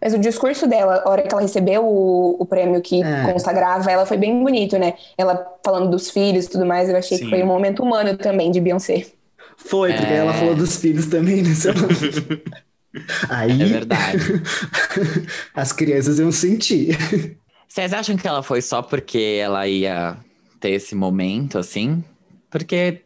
Mas 0.00 0.14
o 0.14 0.18
discurso 0.18 0.66
dela, 0.68 1.02
a 1.04 1.10
hora 1.10 1.22
que 1.22 1.32
ela 1.32 1.42
recebeu 1.42 1.84
o, 1.84 2.36
o 2.40 2.46
prêmio 2.46 2.80
que 2.80 3.02
É. 3.02 3.32
consagrava 3.32 3.90
ela, 3.90 4.06
foi 4.06 4.16
bem 4.16 4.40
bonito, 4.42 4.78
né? 4.78 4.94
Ela 5.16 5.44
falando 5.64 5.90
dos 5.90 6.08
filhos 6.10 6.44
e 6.46 6.50
tudo 6.50 6.64
mais, 6.64 6.88
eu 6.88 6.96
achei 6.96 7.18
Sim. 7.18 7.24
que 7.24 7.30
foi 7.30 7.42
um 7.42 7.46
momento 7.46 7.82
humano 7.82 8.16
também 8.16 8.50
de 8.52 8.60
Beyoncé. 8.60 9.06
Foi, 9.56 9.92
porque 9.92 10.12
É. 10.12 10.16
ela 10.18 10.32
falou 10.34 10.54
dos 10.54 10.76
filhos 10.76 11.06
também, 11.06 11.42
né? 11.42 11.52
seu- 11.54 11.74
Aí 13.28 13.62
É 13.62 13.66
verdade. 13.66 14.18
as 15.54 15.72
crianças 15.72 16.18
iam 16.18 16.32
sentir. 16.32 16.96
Vocês 17.68 17.92
acham 17.92 18.16
que 18.16 18.26
ela 18.26 18.42
foi 18.42 18.62
só 18.62 18.80
porque 18.80 19.38
ela 19.40 19.68
ia 19.68 20.16
ter 20.58 20.70
esse 20.70 20.94
momento, 20.94 21.58
assim? 21.58 22.02
Porque. 22.50 23.02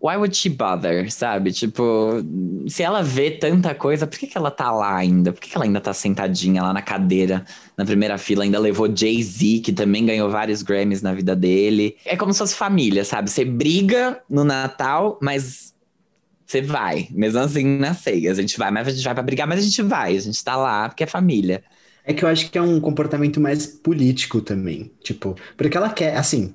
Why 0.00 0.16
would 0.16 0.36
she 0.36 0.50
bother, 0.50 1.10
sabe? 1.10 1.50
Tipo, 1.50 2.22
se 2.68 2.82
ela 2.82 3.02
vê 3.02 3.30
tanta 3.30 3.74
coisa, 3.74 4.06
por 4.06 4.18
que, 4.18 4.26
que 4.26 4.36
ela 4.36 4.50
tá 4.50 4.70
lá 4.70 4.94
ainda? 4.94 5.32
Por 5.32 5.40
que, 5.40 5.48
que 5.48 5.56
ela 5.56 5.64
ainda 5.64 5.80
tá 5.80 5.94
sentadinha 5.94 6.62
lá 6.62 6.74
na 6.74 6.82
cadeira, 6.82 7.42
na 7.74 7.86
primeira 7.86 8.18
fila? 8.18 8.44
Ainda 8.44 8.58
levou 8.58 8.94
Jay-Z, 8.94 9.60
que 9.60 9.72
também 9.72 10.04
ganhou 10.04 10.28
vários 10.28 10.60
Grammys 10.62 11.00
na 11.00 11.14
vida 11.14 11.34
dele. 11.34 11.96
É 12.04 12.18
como 12.18 12.34
se 12.34 12.38
fosse 12.38 12.54
família, 12.54 13.02
sabe? 13.02 13.30
Você 13.30 13.46
briga 13.46 14.22
no 14.28 14.44
Natal, 14.44 15.18
mas 15.22 15.74
você 16.44 16.60
vai. 16.60 17.08
Mesmo 17.10 17.40
assim, 17.40 17.64
na 17.78 17.94
ceia. 17.94 18.30
A 18.30 18.34
gente 18.34 18.58
vai, 18.58 18.70
mas 18.70 18.86
a 18.86 18.90
gente 18.90 19.04
vai 19.04 19.14
pra 19.14 19.22
brigar, 19.22 19.48
mas 19.48 19.60
a 19.60 19.62
gente 19.62 19.80
vai. 19.80 20.14
A 20.14 20.20
gente 20.20 20.44
tá 20.44 20.54
lá 20.54 20.86
porque 20.86 21.04
é 21.04 21.06
família. 21.06 21.64
É 22.04 22.12
que 22.12 22.24
eu 22.24 22.28
acho 22.28 22.50
que 22.50 22.58
é 22.58 22.62
um 22.62 22.80
comportamento 22.80 23.40
mais 23.40 23.66
político 23.66 24.40
também. 24.40 24.90
Tipo, 25.02 25.34
porque 25.56 25.76
ela 25.76 25.88
quer, 25.90 26.16
assim. 26.16 26.54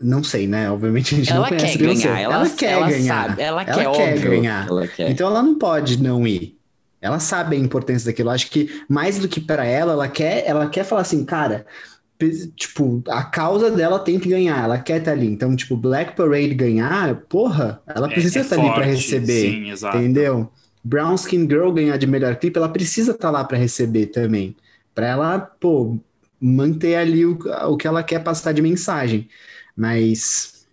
Não 0.00 0.22
sei, 0.22 0.46
né? 0.46 0.70
Obviamente 0.70 1.14
a 1.14 1.18
gente 1.18 1.30
Ela 1.32 1.40
não 1.40 1.48
conhece 1.48 1.72
quer 1.76 1.78
Beyoncé. 1.78 2.02
ganhar, 2.06 2.20
ela, 2.20 2.34
ela 2.34 2.50
quer 2.50 2.70
ela 2.72 2.88
ganhar. 2.88 3.28
Sabe, 3.28 3.42
ela, 3.42 3.62
Ela 3.62 3.74
quer, 3.74 3.92
quer 3.92 4.12
óbvio 4.12 4.30
ganhar. 4.30 4.68
Ela 4.68 4.86
quer. 4.88 5.10
Então 5.10 5.26
ela 5.26 5.42
não 5.42 5.58
pode 5.58 6.00
não 6.00 6.26
ir. 6.26 6.56
Ela 7.00 7.18
sabe 7.18 7.56
a 7.56 7.58
importância 7.58 8.06
daquilo. 8.06 8.28
Eu 8.28 8.34
Acho 8.34 8.48
que 8.50 8.82
mais 8.88 9.18
do 9.18 9.28
que 9.28 9.40
para 9.40 9.64
ela, 9.64 9.92
ela 9.92 10.08
quer, 10.08 10.44
ela 10.46 10.68
quer 10.68 10.84
falar 10.84 11.00
assim, 11.02 11.24
cara, 11.24 11.66
tipo, 12.56 13.02
a 13.08 13.24
causa 13.24 13.70
dela 13.70 13.98
tem 13.98 14.18
que 14.18 14.28
ganhar, 14.28 14.62
ela 14.64 14.78
quer 14.78 14.98
estar 14.98 15.12
ali. 15.12 15.26
Então, 15.26 15.54
tipo, 15.56 15.76
Black 15.76 16.16
Parade 16.16 16.54
ganhar, 16.54 17.16
porra, 17.28 17.80
ela 17.86 18.06
É- 18.08 18.10
precisa 18.12 18.38
é 18.38 18.42
estar 18.42 18.56
ali 18.56 18.66
para 18.66 18.84
forte, 18.84 18.88
receber. 18.90 19.40
Sim, 19.50 19.70
exato. 19.70 19.96
Entendeu? 19.98 20.50
Brown 20.88 21.14
Skin 21.16 21.42
Girl 21.42 21.70
ganhar 21.70 21.98
de 21.98 22.06
melhor 22.06 22.36
clipe, 22.36 22.56
ela 22.56 22.68
precisa 22.68 23.12
estar 23.12 23.30
lá 23.30 23.44
para 23.44 23.58
receber 23.58 24.06
também. 24.06 24.56
Para 24.94 25.08
ela, 25.08 25.38
pô, 25.38 25.98
manter 26.40 26.96
ali 26.96 27.26
o, 27.26 27.38
o 27.68 27.76
que 27.76 27.86
ela 27.86 28.02
quer 28.02 28.24
passar 28.24 28.52
de 28.52 28.62
mensagem. 28.62 29.28
Mas 29.76 30.66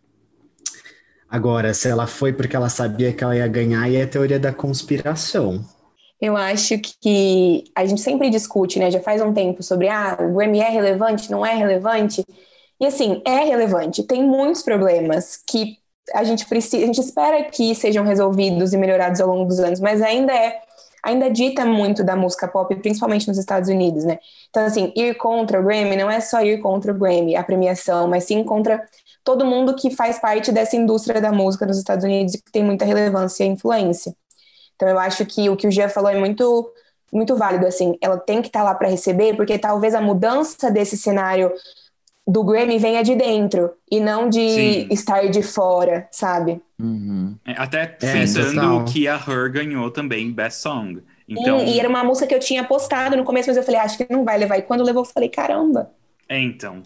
agora, 1.30 1.74
se 1.74 1.90
ela 1.90 2.08
foi 2.08 2.32
porque 2.32 2.56
ela 2.56 2.70
sabia 2.70 3.12
que 3.12 3.24
ela 3.26 3.36
ia 3.36 3.48
ganhar, 3.48 3.92
é 3.94 4.04
a 4.04 4.08
teoria 4.08 4.40
da 4.40 4.54
conspiração. 4.54 5.66
Eu 6.22 6.38
acho 6.38 6.80
que 6.80 7.66
a 7.76 7.86
gente 7.86 8.00
sempre 8.00 8.30
discute, 8.30 8.80
né? 8.80 8.90
Já 8.90 9.02
faz 9.02 9.22
um 9.22 9.34
tempo 9.34 9.62
sobre 9.62 9.90
ah, 9.90 10.18
o 10.18 10.34
Grammy 10.34 10.60
é 10.60 10.70
relevante, 10.70 11.30
não 11.30 11.46
é 11.46 11.54
relevante. 11.54 12.24
E 12.80 12.86
assim, 12.86 13.22
é 13.26 13.44
relevante. 13.44 14.02
Tem 14.02 14.24
muitos 14.24 14.64
problemas 14.64 15.38
que 15.46 15.78
a 16.14 16.24
gente 16.24 16.46
precisa, 16.46 16.84
a 16.84 16.86
gente 16.86 17.02
espera 17.02 17.44
que 17.46 17.74
sejam 17.76 18.04
resolvidos 18.04 18.74
e 18.74 18.78
melhorados 18.78 19.20
ao 19.22 19.28
longo 19.28 19.46
dos 19.46 19.60
anos, 19.60 19.80
mas 19.80 20.02
ainda 20.02 20.34
é 20.34 20.62
ainda 21.06 21.30
dita 21.30 21.64
muito 21.66 22.04
da 22.04 22.16
música 22.16 22.48
pop, 22.48 22.76
principalmente 22.78 23.28
nos 23.28 23.38
Estados 23.38 23.70
Unidos, 23.70 24.04
né? 24.04 24.18
Então, 24.50 24.66
assim, 24.66 24.92
ir 24.96 25.16
contra 25.16 25.60
o 25.60 25.64
Grammy 25.64 25.96
não 25.96 26.10
é 26.10 26.20
só 26.20 26.42
ir 26.42 26.60
contra 26.60 26.92
o 26.92 26.96
Grammy, 26.98 27.36
a 27.36 27.44
premiação, 27.44 28.08
mas 28.08 28.24
sim 28.24 28.44
contra 28.44 28.84
todo 29.24 29.46
mundo 29.46 29.76
que 29.76 29.92
faz 29.92 30.18
parte 30.18 30.52
dessa 30.52 30.76
indústria 30.76 31.22
da 31.22 31.32
música 31.32 31.64
nos 31.64 31.78
Estados 31.78 32.04
Unidos 32.04 32.34
e 32.34 32.42
que 32.42 32.52
tem 32.52 32.64
muita 32.64 32.86
relevância 32.86 33.44
e 33.44 33.48
influência. 33.48 34.16
Então, 34.76 34.90
eu 34.90 34.98
acho 34.98 35.26
que 35.28 35.48
o 35.48 35.56
que 35.56 35.68
o 35.68 35.72
Gia 35.72 35.88
falou 35.90 36.10
é 36.10 36.18
muito, 36.18 36.74
muito 37.14 37.36
válido, 37.36 37.68
assim. 37.68 37.96
Ela 38.02 38.18
tem 38.18 38.42
que 38.42 38.48
estar 38.48 38.64
lá 38.64 38.74
para 38.74 38.90
receber, 38.90 39.36
porque 39.36 39.60
talvez 39.60 39.94
a 39.94 40.02
mudança 40.02 40.72
desse 40.72 40.98
cenário 40.98 41.52
do 42.28 42.44
Grammy 42.44 42.78
venha 42.80 43.04
de 43.04 43.16
dentro 43.16 43.72
e 43.92 44.00
não 44.00 44.30
de 44.30 44.40
Sim. 44.48 44.88
estar 44.92 45.28
de 45.30 45.42
fora, 45.44 46.08
sabe? 46.12 46.62
Uhum. 46.80 47.38
É, 47.46 47.54
Até 47.54 47.86
É, 48.02 48.12
pensando 48.12 48.54
total. 48.56 48.86
que 48.86 49.08
a 49.08 49.16
Her 49.16 49.52
ganhou 49.52 49.90
também 49.92 50.32
Best 50.32 50.62
Song. 50.62 51.02
Então, 51.28 51.58
E, 51.58 51.76
e 51.76 51.80
era 51.80 51.90
uma 51.90 52.04
música 52.04 52.28
que 52.28 52.36
eu 52.36 52.40
tinha 52.40 52.64
postado 52.64 53.16
no 53.18 53.24
começo, 53.24 53.50
mas 53.50 53.58
eu 53.58 53.64
falei, 53.64 53.80
"Ah, 53.80 53.84
acho 53.84 53.98
que 53.98 54.12
não 54.12 54.24
vai 54.24 54.38
levar. 54.38 54.58
E 54.58 54.62
quando 54.64 54.84
levou, 54.84 55.04
eu 55.04 55.06
falei, 55.10 55.30
caramba. 55.30 55.92
é, 56.28 56.40
então. 56.40 56.82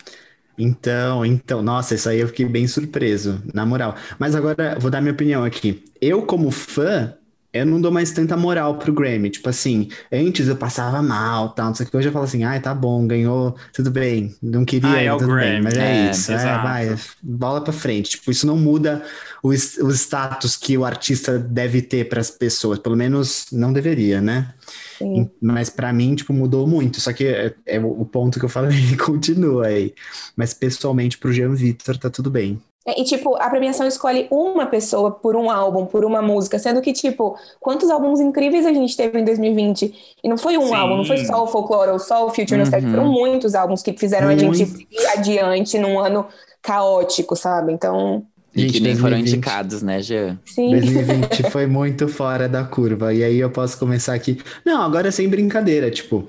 Então, 0.57 1.25
então, 1.25 1.61
nossa, 1.63 1.95
isso 1.95 2.09
aí 2.09 2.19
eu 2.19 2.27
fiquei 2.29 2.45
bem 2.47 2.67
surpreso, 2.67 3.43
na 3.53 3.65
moral. 3.65 3.95
Mas 4.19 4.35
agora 4.35 4.77
vou 4.79 4.91
dar 4.91 5.01
minha 5.01 5.13
opinião 5.13 5.43
aqui. 5.45 5.85
Eu, 6.01 6.25
como 6.25 6.51
fã, 6.51 7.17
eu 7.53 7.65
não 7.65 7.81
dou 7.81 7.91
mais 7.91 8.11
tanta 8.11 8.37
moral 8.37 8.77
pro 8.77 8.93
Grammy. 8.93 9.29
Tipo 9.29 9.49
assim, 9.49 9.89
antes 10.11 10.47
eu 10.47 10.55
passava 10.55 11.01
mal, 11.01 11.49
tal, 11.49 11.67
não 11.67 11.75
sei 11.75 11.85
o 11.85 11.89
que. 11.89 11.97
Hoje 11.97 12.07
eu 12.09 12.11
falo 12.13 12.25
assim, 12.25 12.43
ai, 12.43 12.59
tá 12.61 12.73
bom, 12.73 13.07
ganhou, 13.07 13.55
tudo 13.73 13.89
bem. 13.91 14.35
Não 14.41 14.63
queria, 14.65 14.89
Ah, 14.89 15.01
é 15.01 15.13
o 15.13 15.17
tudo 15.17 15.35
bem, 15.35 15.61
Grammy. 15.61 15.63
mas 15.63 15.73
é, 15.75 16.07
É, 16.07 16.11
isso. 16.11 16.31
É, 16.31 16.57
vai, 16.61 16.95
bola 17.21 17.61
pra 17.63 17.73
frente. 17.73 18.11
Tipo, 18.11 18.31
isso 18.31 18.45
não 18.47 18.57
muda 18.57 19.03
o, 19.41 19.49
o 19.49 19.91
status 19.91 20.55
que 20.55 20.77
o 20.77 20.85
artista 20.85 21.37
deve 21.39 21.81
ter 21.81 22.07
pras 22.09 22.29
pessoas. 22.31 22.79
Pelo 22.79 22.95
menos 22.95 23.47
não 23.51 23.73
deveria, 23.73 24.21
né? 24.21 24.53
Sim. 24.97 25.29
Mas 25.41 25.69
pra 25.69 25.91
mim, 25.93 26.15
tipo, 26.15 26.33
mudou 26.33 26.67
muito. 26.67 26.99
Só 27.01 27.13
que 27.13 27.25
é, 27.25 27.53
é 27.65 27.79
o 27.79 28.05
ponto 28.05 28.37
que 28.39 28.45
eu 28.45 28.49
falei 28.49 28.95
continua 28.97 29.67
aí. 29.67 29.93
Mas 30.35 30.53
pessoalmente, 30.53 31.17
pro 31.17 31.31
Jean 31.33 31.53
Vitor, 31.55 31.97
tá 31.97 32.09
tudo 32.09 32.29
bem. 32.29 32.61
É, 32.87 32.99
E, 33.01 33.03
tipo, 33.03 33.35
a 33.35 33.49
premiação 33.49 33.85
escolhe 33.87 34.27
uma 34.31 34.65
pessoa 34.65 35.11
por 35.11 35.35
um 35.35 35.49
álbum, 35.51 35.85
por 35.85 36.05
uma 36.05 36.21
música, 36.21 36.57
sendo 36.57 36.81
que, 36.81 36.93
tipo, 36.93 37.37
quantos 37.59 37.89
álbuns 37.89 38.19
incríveis 38.19 38.65
a 38.65 38.73
gente 38.73 38.95
teve 38.95 39.19
em 39.19 39.25
2020? 39.25 39.93
E 40.23 40.29
não 40.29 40.37
foi 40.37 40.57
um 40.57 40.67
Sim. 40.67 40.73
álbum, 40.75 40.97
não 40.97 41.05
foi 41.05 41.17
só 41.25 41.43
o 41.43 41.47
Folklore 41.47 41.91
ou 41.91 41.99
só 41.99 42.25
o 42.25 42.29
Future 42.29 42.53
Uhum. 42.53 42.59
Nostalgia, 42.59 42.89
foram 42.89 43.05
muitos 43.11 43.53
álbuns 43.55 43.81
que 43.83 43.93
fizeram 43.93 44.29
a 44.29 44.35
gente 44.37 44.63
Muito. 44.65 44.65
seguir 44.77 45.05
adiante 45.17 45.77
num 45.77 45.99
ano 45.99 46.25
caótico, 46.61 47.35
sabe? 47.35 47.73
Então, 47.73 48.25
E 48.55 48.61
Gente, 48.61 48.73
que 48.73 48.79
nem 48.79 48.95
foram 48.95 49.17
2020. 49.17 49.27
indicados, 49.27 49.83
né, 49.83 50.01
Jean? 50.01 50.39
sim. 50.45 50.71
2020 50.71 51.43
foi 51.51 51.67
muito 51.67 52.07
fora 52.07 52.49
da 52.49 52.63
curva. 52.63 53.13
E 53.13 53.23
aí 53.23 53.37
eu 53.39 53.49
posso 53.51 53.77
começar 53.77 54.13
aqui. 54.15 54.41
Não, 54.65 54.81
agora 54.81 55.11
sem 55.11 55.29
brincadeira, 55.29 55.91
tipo. 55.91 56.27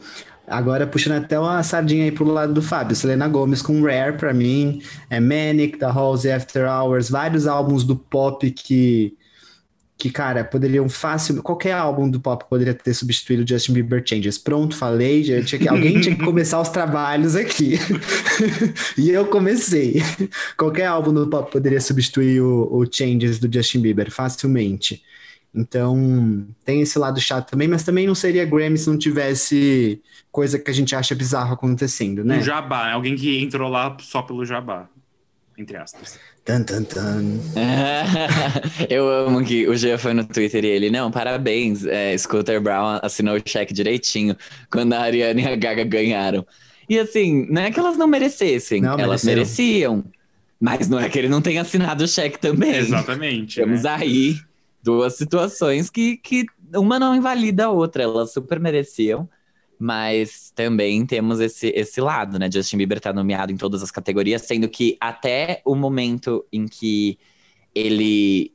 Agora 0.51 0.85
puxando 0.85 1.23
até 1.23 1.39
uma 1.39 1.63
sardinha 1.63 2.05
aí 2.05 2.11
pro 2.11 2.25
lado 2.25 2.53
do 2.53 2.61
Fábio. 2.61 2.97
Selena 2.97 3.29
Gomes 3.29 3.63
com 3.63 3.81
Rare, 3.83 4.17
pra 4.17 4.35
mim. 4.35 4.83
É 5.09 5.21
Manic, 5.21 5.79
da 5.79 5.91
Halsey, 5.91 6.33
After 6.33 6.69
Hours. 6.69 7.09
Vários 7.09 7.47
álbuns 7.47 7.85
do 7.85 7.95
pop 7.95 8.51
que. 8.51 9.17
Que, 9.97 10.11
cara, 10.11 10.43
poderiam 10.43 10.89
fácil. 10.89 11.43
Qualquer 11.43 11.75
álbum 11.75 12.09
do 12.09 12.19
pop 12.19 12.47
poderia 12.49 12.73
ter 12.73 12.95
substituído 12.95 13.47
Justin 13.47 13.75
Bieber 13.75 14.03
Changes. 14.05 14.39
Pronto, 14.39 14.75
falei. 14.75 15.23
Já 15.23 15.43
tinha 15.45 15.59
que, 15.59 15.69
alguém 15.69 16.01
tinha 16.01 16.17
que 16.17 16.25
começar 16.25 16.59
os 16.59 16.71
trabalhos 16.71 17.37
aqui. 17.37 17.79
e 18.97 19.11
eu 19.11 19.27
comecei. 19.27 20.03
Qualquer 20.57 20.87
álbum 20.87 21.13
do 21.13 21.29
pop 21.29 21.53
poderia 21.53 21.83
substituir 21.83 22.41
o, 22.41 22.67
o 22.73 22.87
Changes 22.91 23.39
do 23.39 23.53
Justin 23.53 23.81
Bieber 23.81 24.11
facilmente. 24.11 25.03
Então, 25.55 26.47
tem 26.65 26.81
esse 26.81 26.99
lado 26.99 27.21
chato 27.21 27.51
também, 27.51 27.67
mas 27.67 27.83
também 27.83 28.07
não 28.07 28.15
seria 28.15 28.45
Grammy 28.45 28.79
se 28.79 28.89
não 28.89 28.97
tivesse 28.97 30.01
coisa 30.31 30.59
que 30.59 30.71
a 30.71 30.75
gente 30.75 30.95
acha 30.95 31.15
bizarro 31.15 31.53
acontecendo, 31.55 32.25
né? 32.25 32.39
Um 32.39 32.43
jabá, 32.43 32.93
alguém 32.93 33.17
que 33.17 33.43
entrou 33.43 33.69
lá 33.69 33.97
só 34.01 34.23
pelo 34.23 34.45
jabá. 34.45 34.89
Entre 35.59 35.77
aspas. 35.77 36.19
Tan, 36.45 36.63
tan, 36.63 36.85
tan. 36.85 37.23
Eu 38.89 39.09
amo 39.09 39.45
que 39.45 39.69
o 39.69 39.77
Jean 39.77 39.99
foi 39.99 40.15
no 40.15 40.25
Twitter 40.25 40.65
e 40.65 40.69
ele, 40.69 40.89
não, 40.91 41.11
parabéns, 41.11 41.85
é, 41.85 42.17
Scooter 42.17 42.61
Brown 42.63 42.99
assinou 43.03 43.37
o 43.37 43.43
cheque 43.45 43.75
direitinho 43.75 44.35
quando 44.71 44.95
a 44.95 45.01
Ariana 45.01 45.41
e 45.41 45.47
a 45.47 45.57
Gaga 45.57 45.85
ganharam. 45.85 46.47
E 46.89 46.99
assim, 46.99 47.47
não 47.51 47.61
é 47.63 47.71
que 47.71 47.79
elas 47.79 47.99
não 47.99 48.07
merecessem, 48.07 48.81
Não, 48.81 48.99
elas 48.99 49.23
mereceram. 49.23 49.97
mereciam. 49.97 50.05
Mas 50.59 50.89
não 50.89 50.99
é 50.99 51.09
que 51.09 51.19
ele 51.19 51.29
não 51.29 51.43
tenha 51.43 51.63
assinado 51.63 52.05
o 52.05 52.09
cheque 52.09 52.39
também. 52.39 52.77
Exatamente. 52.77 53.57
Temos 53.57 53.83
né? 53.83 53.91
aí 53.91 54.37
duas 54.83 55.15
situações 55.17 55.91
que, 55.91 56.17
que 56.17 56.47
uma 56.75 56.99
não 56.99 57.15
invalida 57.15 57.67
a 57.67 57.71
outra, 57.71 58.03
elas 58.03 58.33
super 58.33 58.61
mereciam. 58.61 59.29
Mas 59.79 60.53
também 60.55 61.07
temos 61.07 61.41
esse, 61.41 61.69
esse 61.69 62.03
lado, 62.03 62.39
né? 62.39 62.51
Justin 62.53 62.77
Bieber 62.77 63.01
tá 63.01 63.15
nomeado 63.15 63.51
em 63.51 63.57
todas 63.57 63.83
as 63.83 63.91
categorias, 63.91 64.43
sendo 64.43 64.69
que 64.69 64.99
até 65.01 65.63
o 65.65 65.75
momento 65.75 66.45
em 66.53 66.67
que 66.67 67.19
ele. 67.75 68.53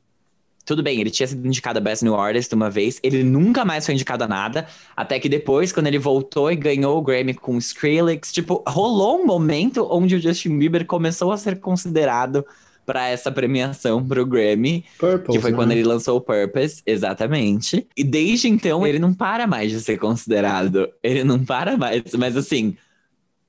Tudo 0.64 0.82
bem, 0.82 1.00
ele 1.00 1.10
tinha 1.10 1.26
sido 1.26 1.46
indicado 1.46 1.78
a 1.78 1.82
Best 1.82 2.04
New 2.04 2.14
Artist 2.14 2.52
uma 2.52 2.68
vez, 2.68 2.98
ele 3.02 3.22
nunca 3.22 3.64
mais 3.64 3.86
foi 3.86 3.94
indicado 3.94 4.24
a 4.24 4.28
nada, 4.28 4.66
até 4.96 5.18
que 5.20 5.28
depois, 5.28 5.70
quando 5.72 5.86
ele 5.86 5.98
voltou 5.98 6.50
e 6.50 6.56
ganhou 6.56 6.98
o 6.98 7.02
Grammy 7.02 7.34
com 7.34 7.56
Skrillex, 7.56 8.32
tipo, 8.32 8.64
rolou 8.66 9.20
um 9.20 9.26
momento 9.26 9.86
onde 9.88 10.16
o 10.16 10.20
Justin 10.20 10.58
Bieber 10.58 10.84
começou 10.84 11.30
a 11.30 11.36
ser 11.36 11.60
considerado 11.60 12.44
para 12.86 13.08
essa 13.08 13.32
premiação 13.32 14.06
pro 14.06 14.24
Grammy, 14.24 14.84
Purple, 14.96 15.34
que 15.34 15.40
foi 15.40 15.50
né? 15.50 15.56
quando 15.56 15.72
ele 15.72 15.82
lançou 15.82 16.16
o 16.16 16.20
Purpose, 16.20 16.80
exatamente. 16.86 17.86
E 17.96 18.04
desde 18.04 18.48
então 18.48 18.86
ele 18.86 19.00
não 19.00 19.12
para 19.12 19.46
mais 19.46 19.72
de 19.72 19.80
ser 19.80 19.98
considerado. 19.98 20.88
Ele 21.02 21.24
não 21.24 21.44
para 21.44 21.76
mais, 21.76 22.02
mas 22.16 22.36
assim, 22.36 22.76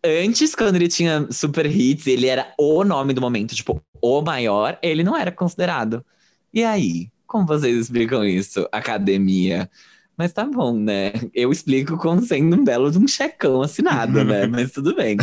antes 0.03 0.55
quando 0.55 0.75
ele 0.75 0.87
tinha 0.87 1.27
super 1.31 1.65
hits, 1.65 2.07
ele 2.07 2.25
era 2.25 2.51
o 2.57 2.83
nome 2.83 3.13
do 3.13 3.21
momento, 3.21 3.55
tipo, 3.55 3.81
o 4.01 4.21
maior, 4.21 4.77
ele 4.81 5.03
não 5.03 5.15
era 5.15 5.31
considerado. 5.31 6.03
E 6.51 6.63
aí, 6.63 7.09
como 7.27 7.45
vocês 7.45 7.77
explicam 7.77 8.25
isso, 8.25 8.67
academia? 8.71 9.69
Mas 10.17 10.33
tá 10.33 10.43
bom, 10.43 10.73
né? 10.73 11.13
Eu 11.31 11.51
explico 11.51 11.95
como 11.95 12.23
sendo 12.23 12.55
um 12.55 12.63
belo 12.63 12.89
de 12.89 12.97
um 12.97 13.07
checão 13.07 13.61
assinado, 13.61 14.23
né? 14.23 14.47
Mas 14.49 14.71
tudo 14.71 14.95
bem. 14.95 15.15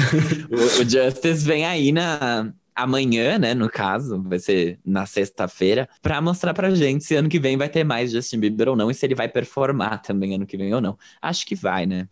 O, 0.48 0.82
o 0.82 0.88
Justice 0.88 1.44
vem 1.44 1.66
aí 1.66 1.90
na, 1.90 2.52
amanhã, 2.74 3.38
né, 3.38 3.54
no 3.54 3.68
caso, 3.70 4.22
vai 4.22 4.38
ser 4.38 4.78
na 4.84 5.06
sexta-feira, 5.06 5.88
pra 6.02 6.20
mostrar 6.20 6.52
pra 6.54 6.70
gente 6.74 7.04
se 7.04 7.14
ano 7.14 7.28
que 7.28 7.38
vem 7.38 7.56
vai 7.56 7.68
ter 7.68 7.84
mais 7.84 8.10
Justin 8.12 8.40
Bieber 8.40 8.68
ou 8.68 8.76
não 8.76 8.90
e 8.90 8.94
se 8.94 9.06
ele 9.06 9.14
vai 9.14 9.28
performar 9.28 10.02
também 10.02 10.34
ano 10.34 10.46
que 10.46 10.56
vem 10.56 10.74
ou 10.74 10.80
não. 10.80 10.98
Acho 11.22 11.46
que 11.46 11.54
vai, 11.54 11.86
né? 11.86 12.08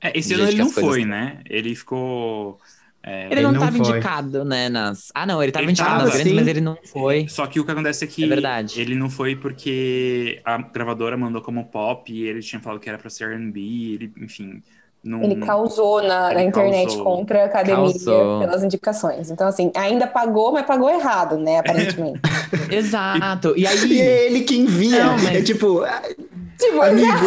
É, 0.00 0.16
esse 0.18 0.34
ano 0.34 0.44
ele 0.44 0.52
que 0.52 0.58
não 0.58 0.70
foi, 0.70 1.00
estão. 1.02 1.10
né? 1.10 1.40
Ele 1.48 1.74
ficou. 1.76 2.58
é, 3.02 3.26
Ele, 3.30 3.34
Ele 3.34 3.42
não 3.42 3.52
estava 3.54 3.78
indicado, 3.78 4.44
né, 4.44 4.68
nas... 4.68 5.10
Ah, 5.14 5.24
não, 5.26 5.42
ele 5.42 5.50
estava 5.50 5.70
indicado 5.70 5.90
tava, 5.90 6.04
nas 6.04 6.12
grandes, 6.14 6.30
sim. 6.32 6.36
mas 6.36 6.46
ele 6.48 6.60
não 6.60 6.76
foi. 6.84 7.28
Só 7.28 7.46
que 7.46 7.60
o 7.60 7.64
que 7.64 7.70
acontece 7.70 8.04
é 8.04 8.08
que 8.08 8.24
É 8.24 8.26
verdade. 8.28 8.80
ele 8.80 8.94
não 8.94 9.08
foi 9.08 9.36
porque 9.36 10.40
a 10.44 10.58
gravadora 10.58 11.16
mandou 11.16 11.40
como 11.42 11.64
pop 11.70 12.12
e 12.12 12.22
ele 12.24 12.40
tinha 12.42 12.60
falado 12.60 12.80
que 12.80 12.88
era 12.88 12.98
pra 12.98 13.08
ser 13.10 13.24
R&B, 13.30 13.60
ele, 13.94 14.12
enfim, 14.18 14.62
não... 15.04 15.22
Ele 15.22 15.36
causou 15.36 16.00
na, 16.02 16.32
na 16.32 16.40
Ele 16.40 16.48
internet 16.48 16.86
causou. 16.88 17.04
contra 17.04 17.42
a 17.42 17.46
academia 17.46 17.76
Causou. 17.92 18.40
pelas 18.40 18.62
indicações. 18.62 19.30
Então, 19.30 19.46
assim, 19.48 19.70
ainda 19.74 20.06
pagou, 20.06 20.52
mas 20.52 20.64
pagou 20.64 20.88
errado, 20.90 21.36
né? 21.38 21.58
Aparentemente. 21.58 22.20
Exato. 22.70 23.54
E 23.56 23.62
E 23.62 23.66
aí, 23.66 24.00
é 24.00 24.26
ele 24.26 24.40
que 24.42 24.56
envia. 24.56 25.04
Não, 25.04 25.12
mas- 25.18 25.36
É 25.36 25.42
tipo, 25.42 25.82
tipo, 26.58 26.82
amigo. 26.82 27.26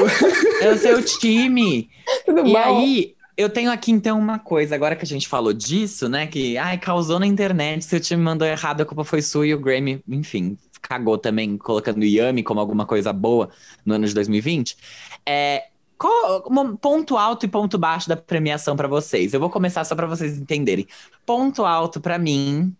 é 0.61 0.69
o 0.71 0.77
seu 0.77 1.03
time. 1.03 1.89
tudo 2.25 2.45
E 2.47 2.53
bom. 2.53 2.57
aí, 2.57 3.15
eu 3.37 3.49
tenho 3.49 3.69
aqui 3.71 3.91
então 3.91 4.17
uma 4.17 4.39
coisa, 4.39 4.73
agora 4.75 4.95
que 4.95 5.03
a 5.03 5.07
gente 5.07 5.27
falou 5.27 5.51
disso, 5.51 6.07
né? 6.07 6.27
Que, 6.27 6.57
ai, 6.57 6.77
causou 6.77 7.19
na 7.19 7.27
internet, 7.27 7.83
seu 7.83 7.99
time 7.99 8.21
mandou 8.23 8.47
errado, 8.47 8.81
a 8.81 8.85
culpa 8.85 9.03
foi 9.03 9.21
sua 9.21 9.45
e 9.45 9.53
o 9.53 9.59
Grammy, 9.59 10.01
enfim, 10.07 10.57
cagou 10.81 11.17
também, 11.17 11.57
colocando 11.57 12.05
Yami 12.05 12.43
como 12.43 12.59
alguma 12.61 12.85
coisa 12.85 13.11
boa 13.11 13.49
no 13.85 13.95
ano 13.95 14.07
de 14.07 14.13
2020. 14.13 14.77
É. 15.25 15.63
Qual 15.97 16.43
ponto 16.77 17.17
alto 17.17 17.45
e 17.45 17.49
ponto 17.49 17.77
baixo 17.77 18.09
da 18.09 18.17
premiação 18.17 18.75
pra 18.75 18.87
vocês? 18.87 19.33
Eu 19.33 19.39
vou 19.39 19.49
começar 19.49 19.83
só 19.83 19.95
pra 19.95 20.07
vocês 20.07 20.37
entenderem. 20.37 20.87
Ponto 21.25 21.63
alto 21.63 22.01
pra 22.01 22.17
mim, 22.17 22.75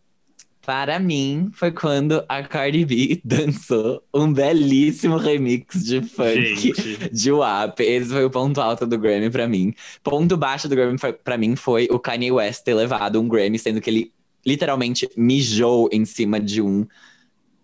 para 0.66 0.98
mim, 1.00 1.52
foi 1.54 1.72
quando 1.72 2.26
a 2.28 2.42
Cardi 2.42 2.84
B 2.86 3.22
dançou 3.24 4.02
um 4.12 4.34
belíssimo 4.34 5.16
remix 5.16 5.86
de 5.86 6.02
funk 6.02 6.56
Gente, 6.56 7.10
de 7.14 7.32
WAP. 7.32 7.80
Esse 7.82 8.10
foi 8.10 8.26
o 8.26 8.32
ponto 8.32 8.60
alto 8.60 8.88
do 8.88 8.98
Grammy 8.98 9.30
pra 9.30 9.48
mim. 9.48 9.74
Ponto 10.04 10.36
baixo 10.36 10.68
do 10.68 10.76
Grammy 10.76 10.98
pra 11.24 11.38
mim 11.38 11.56
foi 11.56 11.88
o 11.92 12.00
Kanye 12.00 12.32
West 12.32 12.64
ter 12.64 12.74
levado 12.74 13.22
um 13.22 13.28
Grammy, 13.28 13.60
sendo 13.60 13.80
que 13.80 13.90
ele 13.90 14.12
literalmente 14.44 15.08
mijou 15.16 15.88
em 15.92 16.04
cima 16.04 16.40
de 16.40 16.62
um 16.62 16.88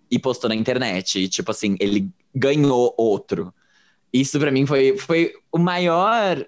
e 0.10 0.20
postou 0.20 0.50
na 0.50 0.56
internet. 0.56 1.20
E, 1.20 1.28
tipo 1.28 1.50
assim, 1.50 1.76
ele 1.80 2.08
ganhou 2.36 2.94
outro. 2.98 3.52
Isso 4.14 4.40
pra 4.40 4.52
mim 4.52 4.66
foi, 4.66 4.98
foi 4.98 5.34
o 5.52 5.58
maior. 5.58 6.46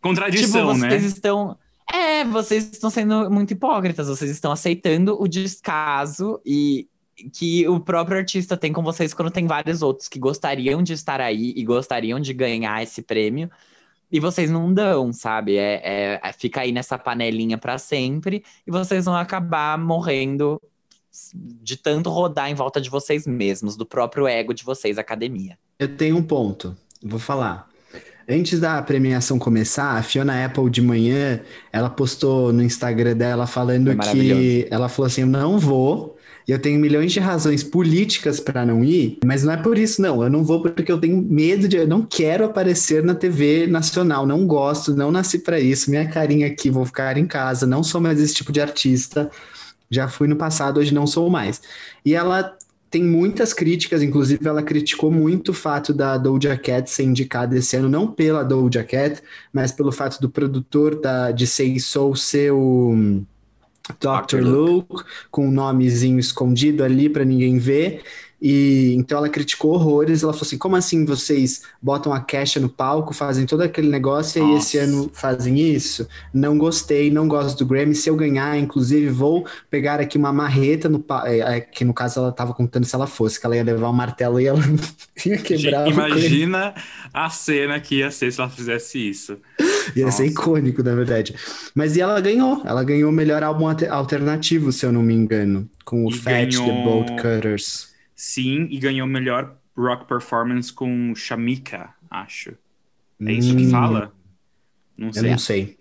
contradição, 0.00 0.72
tipo, 0.72 0.78
vocês 0.78 1.02
né? 1.02 1.08
estão. 1.08 1.58
É, 1.92 2.24
vocês 2.24 2.64
estão 2.72 2.90
sendo 2.90 3.30
muito 3.30 3.52
hipócritas, 3.52 4.08
vocês 4.08 4.30
estão 4.30 4.50
aceitando 4.50 5.20
o 5.20 5.28
descaso 5.28 6.40
e 6.44 6.88
que 7.32 7.66
o 7.68 7.80
próprio 7.80 8.18
artista 8.18 8.56
tem 8.56 8.72
com 8.72 8.82
vocês 8.82 9.14
quando 9.14 9.30
tem 9.30 9.46
vários 9.46 9.82
outros 9.82 10.08
que 10.08 10.18
gostariam 10.18 10.82
de 10.82 10.92
estar 10.92 11.20
aí 11.20 11.54
e 11.56 11.64
gostariam 11.64 12.20
de 12.20 12.32
ganhar 12.34 12.82
esse 12.82 13.02
prêmio. 13.02 13.50
E 14.10 14.20
vocês 14.20 14.50
não 14.50 14.72
dão, 14.72 15.12
sabe? 15.12 15.56
É, 15.56 15.80
é- 15.82 16.20
é- 16.22 16.32
fica 16.32 16.60
aí 16.60 16.72
nessa 16.72 16.98
panelinha 16.98 17.56
pra 17.56 17.78
sempre 17.78 18.44
e 18.66 18.70
vocês 18.70 19.04
vão 19.04 19.16
acabar 19.16 19.78
morrendo 19.78 20.60
de 21.34 21.76
tanto 21.76 22.10
rodar 22.10 22.50
em 22.50 22.54
volta 22.54 22.80
de 22.80 22.90
vocês 22.90 23.26
mesmos, 23.26 23.76
do 23.76 23.86
próprio 23.86 24.26
ego 24.26 24.52
de 24.52 24.62
vocês, 24.62 24.98
academia. 24.98 25.58
Eu 25.78 25.96
tenho 25.96 26.16
um 26.16 26.22
ponto, 26.22 26.76
vou 27.02 27.18
falar. 27.18 27.68
Antes 28.28 28.58
da 28.58 28.82
premiação 28.82 29.38
começar, 29.38 29.96
a 29.96 30.02
Fiona 30.02 30.44
Apple 30.44 30.68
de 30.68 30.82
manhã, 30.82 31.40
ela 31.72 31.88
postou 31.88 32.52
no 32.52 32.60
Instagram 32.60 33.16
dela 33.16 33.46
falando 33.46 33.94
Foi 33.94 34.12
que 34.12 34.66
ela 34.68 34.88
falou 34.88 35.06
assim: 35.06 35.20
"Eu 35.20 35.28
não 35.28 35.60
vou, 35.60 36.16
e 36.46 36.50
eu 36.50 36.58
tenho 36.58 36.80
milhões 36.80 37.12
de 37.12 37.20
razões 37.20 37.62
políticas 37.62 38.40
para 38.40 38.66
não 38.66 38.82
ir, 38.82 39.18
mas 39.24 39.44
não 39.44 39.52
é 39.52 39.56
por 39.56 39.78
isso 39.78 40.02
não. 40.02 40.24
Eu 40.24 40.30
não 40.30 40.42
vou 40.42 40.60
porque 40.60 40.90
eu 40.90 40.98
tenho 40.98 41.22
medo 41.22 41.68
de, 41.68 41.76
eu 41.76 41.86
não 41.86 42.02
quero 42.02 42.44
aparecer 42.44 43.04
na 43.04 43.14
TV 43.14 43.68
nacional, 43.68 44.26
não 44.26 44.44
gosto, 44.44 44.92
não 44.94 45.12
nasci 45.12 45.38
para 45.38 45.60
isso. 45.60 45.88
Minha 45.88 46.08
carinha 46.08 46.48
aqui, 46.48 46.68
vou 46.68 46.84
ficar 46.84 47.16
em 47.16 47.26
casa, 47.26 47.64
não 47.64 47.84
sou 47.84 48.00
mais 48.00 48.20
esse 48.20 48.34
tipo 48.34 48.50
de 48.50 48.60
artista. 48.60 49.30
Já 49.88 50.08
fui 50.08 50.26
no 50.26 50.34
passado, 50.34 50.80
hoje 50.80 50.92
não 50.92 51.06
sou 51.06 51.30
mais." 51.30 51.60
E 52.04 52.12
ela 52.12 52.56
tem 52.96 53.04
muitas 53.04 53.52
críticas, 53.52 54.02
inclusive 54.02 54.48
ela 54.48 54.62
criticou 54.62 55.10
muito 55.10 55.50
o 55.50 55.54
fato 55.54 55.92
da 55.92 56.16
Doja 56.16 56.56
Cat 56.56 56.88
ser 56.88 57.02
indicada 57.02 57.54
esse 57.54 57.76
ano, 57.76 57.90
não 57.90 58.06
pela 58.10 58.42
Doja 58.42 58.82
Cat, 58.82 59.22
mas 59.52 59.70
pelo 59.70 59.92
fato 59.92 60.18
do 60.18 60.30
produtor 60.30 60.98
da, 60.98 61.30
de 61.30 61.46
Say 61.46 61.78
Soul 61.78 62.16
ser 62.16 62.52
o 62.52 62.92
hum, 62.94 63.22
Dr. 64.00 64.40
Luke, 64.40 65.04
com 65.30 65.46
um 65.46 65.50
nomezinho 65.50 66.18
escondido 66.18 66.82
ali 66.82 67.10
para 67.10 67.22
ninguém 67.22 67.58
ver. 67.58 68.00
E 68.40 68.94
então 68.98 69.16
ela 69.18 69.28
criticou 69.30 69.72
horrores. 69.72 70.22
Ela 70.22 70.32
falou 70.32 70.44
assim: 70.46 70.58
como 70.58 70.76
assim 70.76 71.04
vocês 71.06 71.62
botam 71.80 72.12
a 72.12 72.20
Kesha 72.20 72.60
no 72.60 72.68
palco, 72.68 73.14
fazem 73.14 73.46
todo 73.46 73.62
aquele 73.62 73.88
negócio 73.88 74.38
e 74.38 74.44
aí 74.52 74.58
esse 74.58 74.76
Nossa. 74.78 74.90
ano 74.90 75.10
fazem 75.14 75.58
isso? 75.58 76.06
Não 76.34 76.58
gostei, 76.58 77.10
não 77.10 77.26
gosto 77.26 77.58
do 77.58 77.66
Grammy. 77.66 77.94
Se 77.94 78.10
eu 78.10 78.16
ganhar, 78.16 78.58
inclusive, 78.58 79.08
vou 79.08 79.46
pegar 79.70 80.00
aqui 80.00 80.18
uma 80.18 80.32
marreta 80.32 80.88
no 80.88 81.02
é, 81.24 81.38
é, 81.56 81.60
que 81.60 81.84
no 81.84 81.94
caso 81.94 82.20
ela 82.20 82.30
tava 82.30 82.52
contando 82.52 82.84
se 82.84 82.94
ela 82.94 83.06
fosse, 83.06 83.40
que 83.40 83.46
ela 83.46 83.56
ia 83.56 83.64
levar 83.64 83.88
um 83.88 83.94
martelo 83.94 84.38
e 84.38 84.46
ela 84.46 84.60
ia 85.24 85.38
quebrar. 85.38 85.88
Imagina 85.88 86.74
a 87.14 87.30
cena 87.30 87.80
que 87.80 87.96
ia 87.96 88.10
ser 88.10 88.30
se 88.32 88.40
ela 88.40 88.50
fizesse 88.50 88.98
isso. 89.08 89.38
Ia 89.94 90.10
ser 90.10 90.24
Nossa. 90.24 90.26
icônico, 90.26 90.82
na 90.82 90.94
verdade. 90.94 91.34
Mas 91.74 91.96
e 91.96 92.00
ela 92.02 92.20
ganhou. 92.20 92.60
Ela 92.66 92.84
ganhou 92.84 93.08
o 93.08 93.12
melhor 93.14 93.42
álbum 93.42 93.66
alter- 93.68 93.90
alternativo, 93.92 94.70
se 94.72 94.84
eu 94.84 94.92
não 94.92 95.02
me 95.02 95.14
engano, 95.14 95.66
com 95.84 96.04
o 96.04 96.10
E 96.10 96.14
Fat 96.18 96.50
The 96.50 96.56
ganhou- 96.58 96.84
Bolt 96.84 97.08
Cutters. 97.20 97.95
Sim, 98.16 98.66
e 98.70 98.78
ganhou 98.78 99.06
melhor 99.06 99.58
rock 99.76 100.06
performance 100.08 100.72
com 100.72 101.14
Shamika, 101.14 101.94
acho. 102.10 102.56
É 103.24 103.32
isso 103.32 103.54
que 103.56 103.64
Hum, 103.64 103.66
fala? 103.66 104.14
Não 104.96 105.12
Eu 105.14 105.22
sei. 105.22 105.22
não 105.22 105.38
sei. 105.38 105.78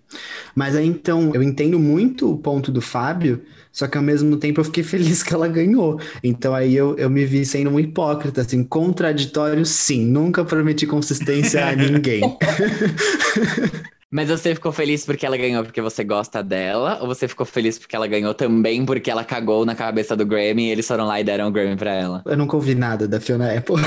Mas 0.56 0.76
aí 0.76 0.86
então, 0.88 1.34
eu 1.36 1.44
entendo 1.44 1.80
muito 1.80 2.32
o 2.32 2.38
ponto 2.38 2.72
do 2.72 2.82
Fábio, 2.82 3.44
só 3.72 3.88
que 3.88 3.98
ao 3.98 4.04
mesmo 4.04 4.38
tempo 4.38 4.62
eu 4.62 4.66
fiquei 4.66 4.84
feliz 4.86 5.24
que 5.24 5.34
ela 5.34 5.48
ganhou. 5.48 6.00
Então 6.24 6.56
aí 6.56 6.76
eu, 6.76 6.98
eu 6.98 7.10
me 7.10 7.26
vi 7.26 7.46
sendo 7.46 7.72
um 7.72 7.80
hipócrita, 7.80 8.42
assim, 8.42 8.64
contraditório, 8.64 9.66
sim. 9.66 10.06
Nunca 10.06 10.46
prometi 10.46 10.88
consistência 10.88 11.68
a 11.68 11.76
ninguém. 11.76 12.38
Mas 14.16 14.30
você 14.30 14.56
ficou 14.56 14.72
feliz 14.72 15.06
porque 15.06 15.26
ela 15.26 15.36
ganhou 15.36 15.62
porque 15.62 15.82
você 15.82 16.02
gosta 16.02 16.42
dela? 16.42 17.00
Ou 17.02 17.08
você 17.08 17.28
ficou 17.28 17.46
feliz 17.46 17.78
porque 17.78 17.98
ela 17.98 18.08
ganhou 18.08 18.34
também 18.34 18.86
porque 18.86 19.12
ela 19.12 19.26
cagou 19.26 19.66
na 19.66 19.76
cabeça 19.76 20.16
do 20.16 20.26
Grammy 20.26 20.68
e 20.68 20.72
eles 20.72 20.88
foram 20.88 21.06
lá 21.06 21.20
e 21.20 21.24
deram 21.26 21.50
o 21.50 21.52
Grammy 21.52 21.76
pra 21.76 21.94
ela? 21.94 22.22
Eu 22.26 22.38
nunca 22.38 22.56
ouvi 22.56 22.76
nada 22.76 23.10
da 23.10 23.20
Fiona 23.20 23.54
Apple. 23.54 23.76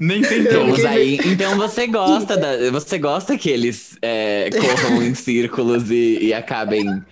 Nem 0.00 0.22
tentou. 0.22 0.66
Fiquei- 0.66 0.86
aí. 0.86 1.18
Então 1.24 1.56
você 1.56 1.88
gosta 1.88 2.36
da, 2.36 2.70
você 2.70 2.96
gosta 2.96 3.36
que 3.36 3.50
eles 3.50 3.98
é, 4.00 4.50
corram 4.50 5.02
em 5.02 5.12
círculos 5.16 5.90
e, 5.90 6.26
e 6.26 6.32
acabem 6.32 7.02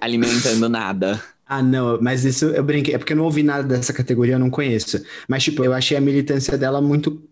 alimentando 0.00 0.68
nada. 0.68 1.22
Ah, 1.46 1.62
não, 1.62 2.00
mas 2.00 2.24
isso 2.24 2.46
eu 2.46 2.64
brinquei. 2.64 2.96
É 2.96 2.98
porque 2.98 3.12
eu 3.12 3.16
não 3.16 3.24
ouvi 3.24 3.44
nada 3.44 3.62
dessa 3.62 3.92
categoria, 3.92 4.34
eu 4.34 4.40
não 4.40 4.50
conheço. 4.50 5.00
Mas, 5.28 5.44
tipo, 5.44 5.64
eu 5.64 5.72
achei 5.72 5.96
a 5.96 6.00
militância 6.00 6.58
dela 6.58 6.82
muito 6.82 7.22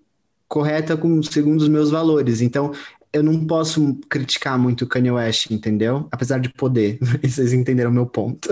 correta 0.52 0.98
com, 0.98 1.22
segundo 1.22 1.62
os 1.62 1.68
meus 1.68 1.90
valores. 1.90 2.42
Então, 2.42 2.74
eu 3.10 3.22
não 3.22 3.46
posso 3.46 3.98
criticar 4.06 4.58
muito 4.58 4.84
o 4.84 4.86
Kanye 4.86 5.10
West, 5.10 5.50
entendeu? 5.50 6.06
Apesar 6.12 6.38
de 6.38 6.50
poder. 6.50 6.98
Vocês 7.24 7.54
entenderam 7.54 7.90
o 7.90 7.94
meu 7.94 8.04
ponto. 8.04 8.50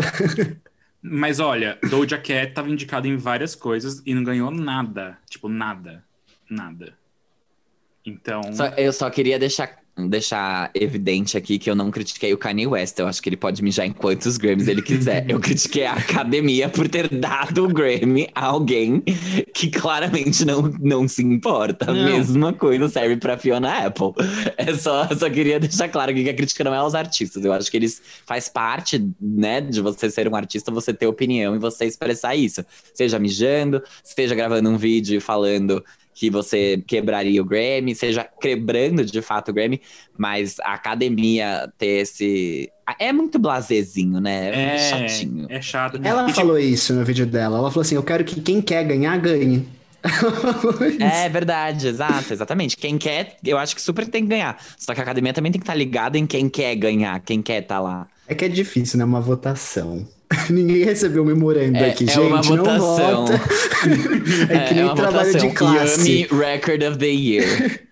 Mas 1.03 1.41
olha, 1.41 1.79
Doja 1.91 2.17
Cat 2.17 2.55
tava 2.55 2.71
indicada 2.71 3.07
em 3.07 3.19
várias 3.19 3.55
coisas 3.55 4.03
e 4.07 4.15
não 4.15 4.25
ganhou 4.25 4.51
nada. 4.51 5.19
Tipo, 5.29 5.47
nada. 5.47 6.03
Nada. 6.49 6.95
Então. 8.05 8.41
Só- 8.55 8.69
eu 8.79 8.95
só 8.95 9.11
queria 9.11 9.39
deixar, 9.39 9.79
deixar 10.09 10.71
evidente 10.75 11.37
aqui 11.37 11.59
que 11.59 11.71
eu 11.71 11.75
não 11.75 11.91
critiquei 11.91 12.33
o 12.33 12.39
Kanye 12.39 12.67
West. 12.67 12.99
Eu 12.99 13.07
acho 13.07 13.23
que 13.23 13.29
ele 13.29 13.37
pode 13.37 13.63
mijar 13.63 13.87
em 13.87 13.93
quantos 13.93 14.37
Grammys 14.37 14.69
ele 14.69 14.83
quiser. 14.83 15.29
Eu 15.29 15.41
critiquei 15.41 15.85
a 15.87 15.95
academia 15.95 16.69
por 16.69 16.89
ter 16.89 17.09
dado 17.09 17.65
o 17.65 17.69
Grammy 17.69 18.29
a 18.35 18.47
alguém 18.47 19.03
que 19.55 19.69
claramente 19.69 20.45
não, 20.45 20.63
não 20.81 21.09
se 21.09 21.23
importa. 21.23 21.91
A 21.91 21.95
mesma 21.95 22.53
coisa 22.53 22.89
serve 22.89 23.17
pra 23.17 23.39
Fiona 23.39 23.87
Apple. 23.87 24.13
É 24.57 24.75
só, 24.75 25.09
só 25.17 25.29
queria 25.31 25.59
deixar 25.59 25.89
claro 25.89 26.13
que 26.15 26.29
a 26.29 26.35
crítica 26.35 26.65
não 26.65 26.75
é 26.75 26.79
aos 26.79 26.95
artistas. 26.95 27.45
Eu 27.45 27.53
acho 27.53 27.71
que 27.71 27.77
eles 27.77 28.01
faz 28.27 28.49
parte, 28.49 29.05
né, 29.21 29.61
de 29.61 29.81
você 29.81 30.11
ser 30.11 30.29
um 30.29 30.37
artista, 30.37 30.71
você 30.71 30.93
ter 30.93 31.07
opinião 31.07 31.55
e 31.55 31.59
você 31.59 31.87
expressar 31.87 32.35
isso. 32.35 32.65
Seja 32.95 33.19
mijando, 33.19 33.83
seja 34.03 34.35
gravando 34.35 34.69
um 34.71 34.77
vídeo 34.77 35.17
e 35.17 35.21
falando 35.21 35.85
que 36.21 36.29
você 36.29 36.85
quebraria 36.87 37.41
o 37.41 37.45
Grammy, 37.47 37.95
seja 37.95 38.29
quebrando 38.39 39.07
de 39.07 39.23
fato 39.23 39.49
o 39.51 39.55
Grammy, 39.55 39.81
mas 40.19 40.61
a 40.61 40.75
academia 40.75 41.73
ter 41.79 42.03
esse. 42.03 42.71
É 42.99 43.11
muito 43.11 43.39
blazezinho, 43.39 44.21
né? 44.21 44.51
É, 44.51 44.75
É, 44.75 44.79
chatinho. 44.91 45.47
é 45.49 45.63
chato. 45.63 45.99
Ela 46.05 46.25
E, 46.25 46.27
tipo, 46.27 46.41
falou 46.41 46.59
isso 46.59 46.93
no 46.93 47.07
vídeo 47.07 47.25
dela. 47.25 47.57
Ela 47.57 47.71
falou 47.71 47.81
assim: 47.81 47.95
eu 47.95 48.03
quero 48.03 48.23
que 48.23 48.39
quem 48.39 48.61
quer 48.61 48.85
ganhar, 48.85 49.17
ganhe. 49.17 49.67
É 51.01 51.27
verdade, 51.31 51.89
exato, 51.89 52.35
exatamente. 52.35 52.77
Quem 52.77 52.99
quer, 52.99 53.39
eu 53.43 53.57
acho 53.57 53.75
que 53.75 53.81
super 53.81 54.07
tem 54.07 54.23
que 54.23 54.29
ganhar. 54.29 54.63
Só 54.77 54.93
que 54.93 55.01
a 55.01 55.03
academia 55.03 55.33
também 55.33 55.51
tem 55.51 55.59
que 55.59 55.65
estar 55.65 55.75
ligada 55.75 56.19
em 56.19 56.27
quem 56.27 56.51
quer 56.51 56.75
ganhar, 56.75 57.19
quem 57.21 57.41
quer 57.41 57.63
estar 57.63 57.81
lá. 57.81 58.07
É 58.29 58.35
que 58.35 58.45
é 58.45 58.49
difícil, 58.49 58.99
né? 58.99 59.07
Uma 59.07 59.23
votação. 59.23 60.07
Ninguém 60.51 60.85
recebeu 60.85 61.23
o 61.23 61.27
memorando 61.27 61.77
É, 61.77 61.91
aqui, 61.91 62.05
é 62.05 62.13
gente. 62.13 62.19
uma 62.21 62.41
não 62.41 62.79
vota. 62.79 63.33
é 64.49 64.59
que 64.61 64.75
nem 64.75 64.85
uma 64.85 64.95
trabalho 64.95 65.27
votação. 65.29 65.49
de 65.49 65.55
classe. 65.55 66.11
Yummy 66.23 66.29
Record 66.45 66.83
of 66.85 66.99
the 66.99 67.07
Year. 67.07 67.81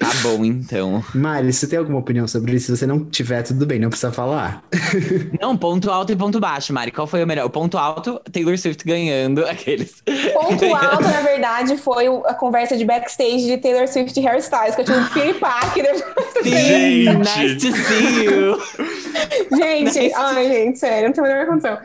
Tá 0.00 0.08
bom, 0.22 0.42
então. 0.46 1.04
Mari, 1.14 1.52
você 1.52 1.66
tem 1.66 1.78
alguma 1.78 1.98
opinião 1.98 2.26
sobre 2.26 2.54
isso? 2.56 2.66
Se 2.74 2.78
você 2.78 2.86
não 2.86 3.04
tiver, 3.04 3.42
tudo 3.42 3.66
bem, 3.66 3.78
não 3.78 3.90
precisa 3.90 4.10
falar. 4.10 4.64
Não, 5.38 5.54
ponto 5.54 5.90
alto 5.90 6.10
e 6.10 6.16
ponto 6.16 6.40
baixo, 6.40 6.72
Mari. 6.72 6.90
Qual 6.90 7.06
foi 7.06 7.22
o 7.22 7.26
melhor? 7.26 7.44
O 7.44 7.50
ponto 7.50 7.76
alto, 7.76 8.18
Taylor 8.32 8.56
Swift 8.56 8.82
ganhando 8.86 9.44
aqueles. 9.44 10.02
Ponto 10.32 10.64
alto, 10.74 11.02
na 11.02 11.20
verdade, 11.20 11.76
foi 11.76 12.06
a 12.24 12.32
conversa 12.32 12.78
de 12.78 12.84
backstage 12.86 13.44
de 13.44 13.58
Taylor 13.58 13.86
Swift 13.86 14.18
e 14.18 14.22
Harry 14.22 14.38
Styles, 14.40 14.74
que 14.74 14.80
eu 14.80 14.84
tive 14.86 14.98
um 14.98 15.08
piripaque 15.08 15.82
depois. 15.84 16.44
Gente. 16.44 17.18
nice 17.18 17.56
to 17.56 17.76
see 17.76 18.24
you. 18.24 18.58
Gente, 19.54 20.14
ai, 20.14 20.48
gente, 20.48 20.78
sério, 20.78 21.08
não 21.08 21.12
tem 21.12 21.24
a 21.24 21.28
menor 21.28 21.46
condição. 21.46 21.78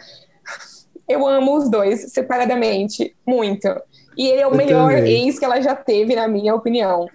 Eu 1.07 1.27
amo 1.27 1.57
os 1.57 1.69
dois, 1.69 2.13
separadamente, 2.13 3.13
muito. 3.27 3.67
E 4.17 4.27
ele 4.27 4.39
é 4.41 4.47
o 4.47 4.51
Eu 4.51 4.55
melhor 4.55 4.93
também. 4.93 5.27
ex 5.27 5.37
que 5.37 5.43
ela 5.43 5.61
já 5.61 5.75
teve, 5.75 6.15
na 6.15 6.27
minha 6.29 6.55
opinião. 6.55 7.07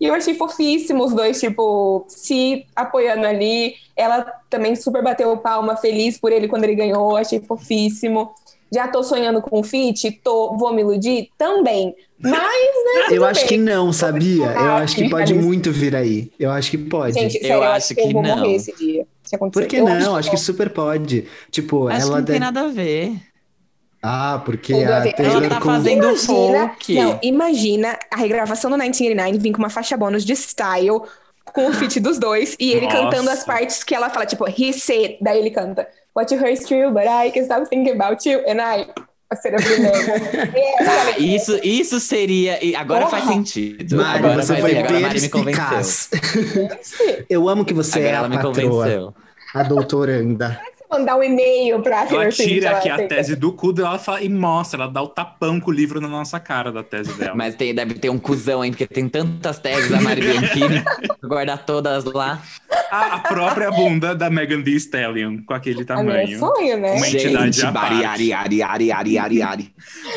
E 0.00 0.06
eu 0.06 0.14
achei 0.14 0.34
fofíssimo 0.34 1.04
os 1.04 1.12
dois, 1.12 1.40
tipo, 1.40 2.04
se 2.08 2.64
apoiando 2.76 3.26
ali. 3.26 3.74
Ela 3.96 4.22
também 4.48 4.76
super 4.76 5.02
bateu 5.02 5.36
palma, 5.38 5.76
feliz 5.76 6.18
por 6.18 6.30
ele 6.32 6.46
quando 6.48 6.64
ele 6.64 6.74
ganhou, 6.74 7.16
achei 7.16 7.40
fofíssimo. 7.40 8.30
Já 8.70 8.86
tô 8.86 9.02
sonhando 9.02 9.40
com 9.40 9.60
o 9.60 9.64
feat, 9.64 10.10
tô, 10.22 10.54
vou 10.56 10.72
me 10.74 10.82
iludir? 10.82 11.30
Também. 11.38 11.96
Mas, 12.20 12.32
né, 12.38 13.16
Eu 13.16 13.24
acho 13.24 13.40
bem. 13.40 13.48
que 13.48 13.56
não, 13.56 13.92
sabia? 13.92 14.46
Eu 14.52 14.72
acho 14.72 14.94
que 14.96 15.08
pode 15.08 15.32
muito 15.34 15.72
vir 15.72 15.96
aí. 15.96 16.30
Eu 16.38 16.50
acho 16.50 16.70
que 16.70 16.76
pode. 16.78 17.18
Gente, 17.18 17.38
Eu 17.38 17.42
sério, 17.42 17.64
eu, 17.64 17.72
acho 17.72 17.76
acho 17.76 17.94
que 17.94 18.00
eu 18.00 18.06
que 18.08 18.12
vou 18.12 18.22
não. 18.22 18.36
morrer 18.36 18.54
esse 18.56 18.74
dia. 18.76 19.06
Se 19.22 19.36
acontecer. 19.36 19.64
Por 19.64 19.68
que 19.68 19.76
Eu 19.76 19.84
não? 19.88 20.16
Acho 20.16 20.30
que 20.30 20.36
não. 20.36 20.42
super 20.42 20.70
pode. 20.70 21.26
Tipo, 21.50 21.88
Acho 21.88 22.06
que 22.08 22.12
ela 22.12 22.16
não 22.18 22.24
tem 22.24 22.38
deve... 22.38 22.38
nada 22.40 22.60
a 22.62 22.68
ver. 22.68 23.12
Ah, 24.02 24.40
porque 24.44 24.72
a. 24.74 25.12
Taylor 25.12 25.36
Ela 25.42 25.48
tá 25.48 25.60
com- 25.60 25.66
fazendo 25.70 26.04
imagina, 26.08 26.16
folk. 26.68 26.94
Não, 26.94 27.18
imagina 27.22 27.98
a 28.12 28.16
regravação 28.16 28.70
do 28.70 28.76
1989 28.76 29.38
vir 29.38 29.52
com 29.52 29.58
uma 29.58 29.70
faixa 29.70 29.96
bônus 29.96 30.24
de 30.24 30.34
style 30.36 31.00
com 31.52 31.66
o 31.68 31.72
feat 31.72 31.98
dos 31.98 32.18
dois 32.18 32.54
e 32.60 32.70
ele 32.72 32.86
Nossa. 32.86 32.96
cantando 32.98 33.30
as 33.30 33.44
partes 33.44 33.82
que 33.82 33.94
ela 33.94 34.08
fala, 34.10 34.24
tipo, 34.26 34.46
he 34.48 34.72
said, 34.72 35.16
daí 35.20 35.38
ele 35.38 35.50
canta 35.50 35.88
What 36.14 36.32
you 36.34 36.40
heard 36.40 36.52
is 36.52 36.64
true, 36.66 36.90
but 36.90 37.04
I 37.06 37.30
can 37.30 37.42
stop 37.44 37.68
thinking 37.68 37.92
about 38.00 38.28
you 38.28 38.38
and 38.46 38.60
I 38.60 38.86
a 39.30 39.36
cena 39.36 39.56
brilhante. 39.58 39.98
É, 40.56 40.84
Tá, 40.84 41.18
isso, 41.18 41.58
isso 41.62 42.00
seria. 42.00 42.64
e 42.64 42.74
Agora 42.76 43.06
Porra. 43.06 43.18
faz 43.18 43.24
sentido. 43.32 43.96
Mari, 43.96 44.18
agora 44.18 44.42
você 44.42 44.54
vai 44.60 44.84
foi 44.84 45.08
perspicaz. 45.10 46.10
Eu 47.28 47.48
amo 47.48 47.64
que 47.64 47.74
você 47.74 47.98
Agora 47.98 48.12
é 48.12 48.16
ela 48.16 48.26
a 48.26 48.30
me 48.30 48.36
patroa, 48.36 48.52
convenceu. 48.54 49.14
a 49.54 49.62
doutoranda. 49.64 50.60
Mandar 50.90 51.16
um 51.16 51.22
e-mail 51.22 51.80
pra 51.82 51.98
Ela 52.00 52.06
Taylor 52.08 52.32
Swift, 52.32 52.54
tira 52.54 52.70
aqui 52.78 52.88
a 52.88 52.94
aceita. 52.94 53.14
tese 53.14 53.36
do 53.36 53.52
cu 53.52 53.72
dela 53.74 53.96
e 53.96 53.98
fala- 53.98 54.22
e 54.22 54.28
mostra, 54.28 54.82
ela 54.84 54.90
dá 54.90 55.02
o 55.02 55.08
tapão 55.08 55.60
com 55.60 55.70
o 55.70 55.74
livro 55.74 56.00
na 56.00 56.08
nossa 56.08 56.40
cara 56.40 56.72
da 56.72 56.82
tese 56.82 57.12
dela. 57.14 57.34
Mas 57.34 57.54
tem, 57.54 57.74
deve 57.74 57.94
ter 57.94 58.08
um 58.08 58.18
cuzão, 58.18 58.64
hein? 58.64 58.70
Porque 58.70 58.86
tem 58.86 59.06
tantas 59.08 59.58
tags 59.58 59.90
da 59.90 60.00
Mari 60.00 60.22
Bianchini. 60.22 60.82
guardar 61.22 61.64
todas 61.66 62.04
lá. 62.04 62.40
A, 62.90 63.16
a 63.16 63.18
própria 63.20 63.70
bunda 63.70 64.14
da 64.14 64.30
Megan 64.30 64.62
Thee 64.62 64.76
Stallion, 64.76 65.38
com 65.44 65.54
aquele 65.54 65.76
meu 65.78 65.86
tamanho. 65.86 66.38
sonho, 66.38 66.78
né? 66.78 66.92
Uma 66.94 67.08
entidade 67.08 67.60
Gente, 67.60 67.72
bari, 67.72 68.04
ari, 68.04 68.32
ari, 68.32 68.62
ari, 68.62 68.92
ari, 68.92 69.18
ari, 69.18 69.42
ari. 69.42 69.74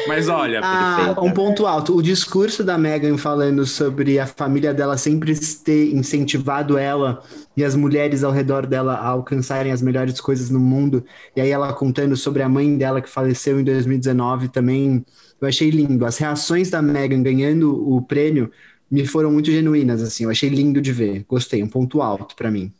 Mas 0.07 0.29
olha, 0.29 0.61
Ah, 0.63 1.15
um 1.21 1.31
ponto 1.31 1.65
alto. 1.67 1.95
O 1.95 2.01
discurso 2.01 2.63
da 2.63 2.77
Megan 2.77 3.17
falando 3.17 3.65
sobre 3.65 4.19
a 4.19 4.25
família 4.25 4.73
dela 4.73 4.97
sempre 4.97 5.33
ter 5.63 5.93
incentivado 5.93 6.77
ela 6.77 7.21
e 7.55 7.63
as 7.63 7.75
mulheres 7.75 8.23
ao 8.23 8.31
redor 8.31 8.65
dela 8.65 8.93
a 8.93 9.07
alcançarem 9.07 9.71
as 9.71 9.81
melhores 9.81 10.19
coisas 10.21 10.49
no 10.49 10.59
mundo. 10.59 11.03
E 11.35 11.41
aí 11.41 11.49
ela 11.49 11.73
contando 11.73 12.15
sobre 12.15 12.41
a 12.41 12.49
mãe 12.49 12.77
dela 12.77 13.01
que 13.01 13.09
faleceu 13.09 13.59
em 13.59 13.63
2019 13.63 14.47
também. 14.49 15.03
Eu 15.41 15.47
achei 15.47 15.69
lindo. 15.69 16.05
As 16.05 16.17
reações 16.17 16.69
da 16.69 16.81
Megan 16.81 17.21
ganhando 17.23 17.73
o 17.91 18.01
prêmio 18.01 18.51
me 18.91 19.07
foram 19.07 19.31
muito 19.31 19.49
genuínas, 19.49 20.01
assim. 20.01 20.25
Eu 20.25 20.29
achei 20.29 20.49
lindo 20.49 20.81
de 20.81 20.91
ver. 20.91 21.23
Gostei. 21.27 21.63
Um 21.63 21.69
ponto 21.69 22.01
alto 22.01 22.35
pra 22.35 22.51
mim. 22.51 22.73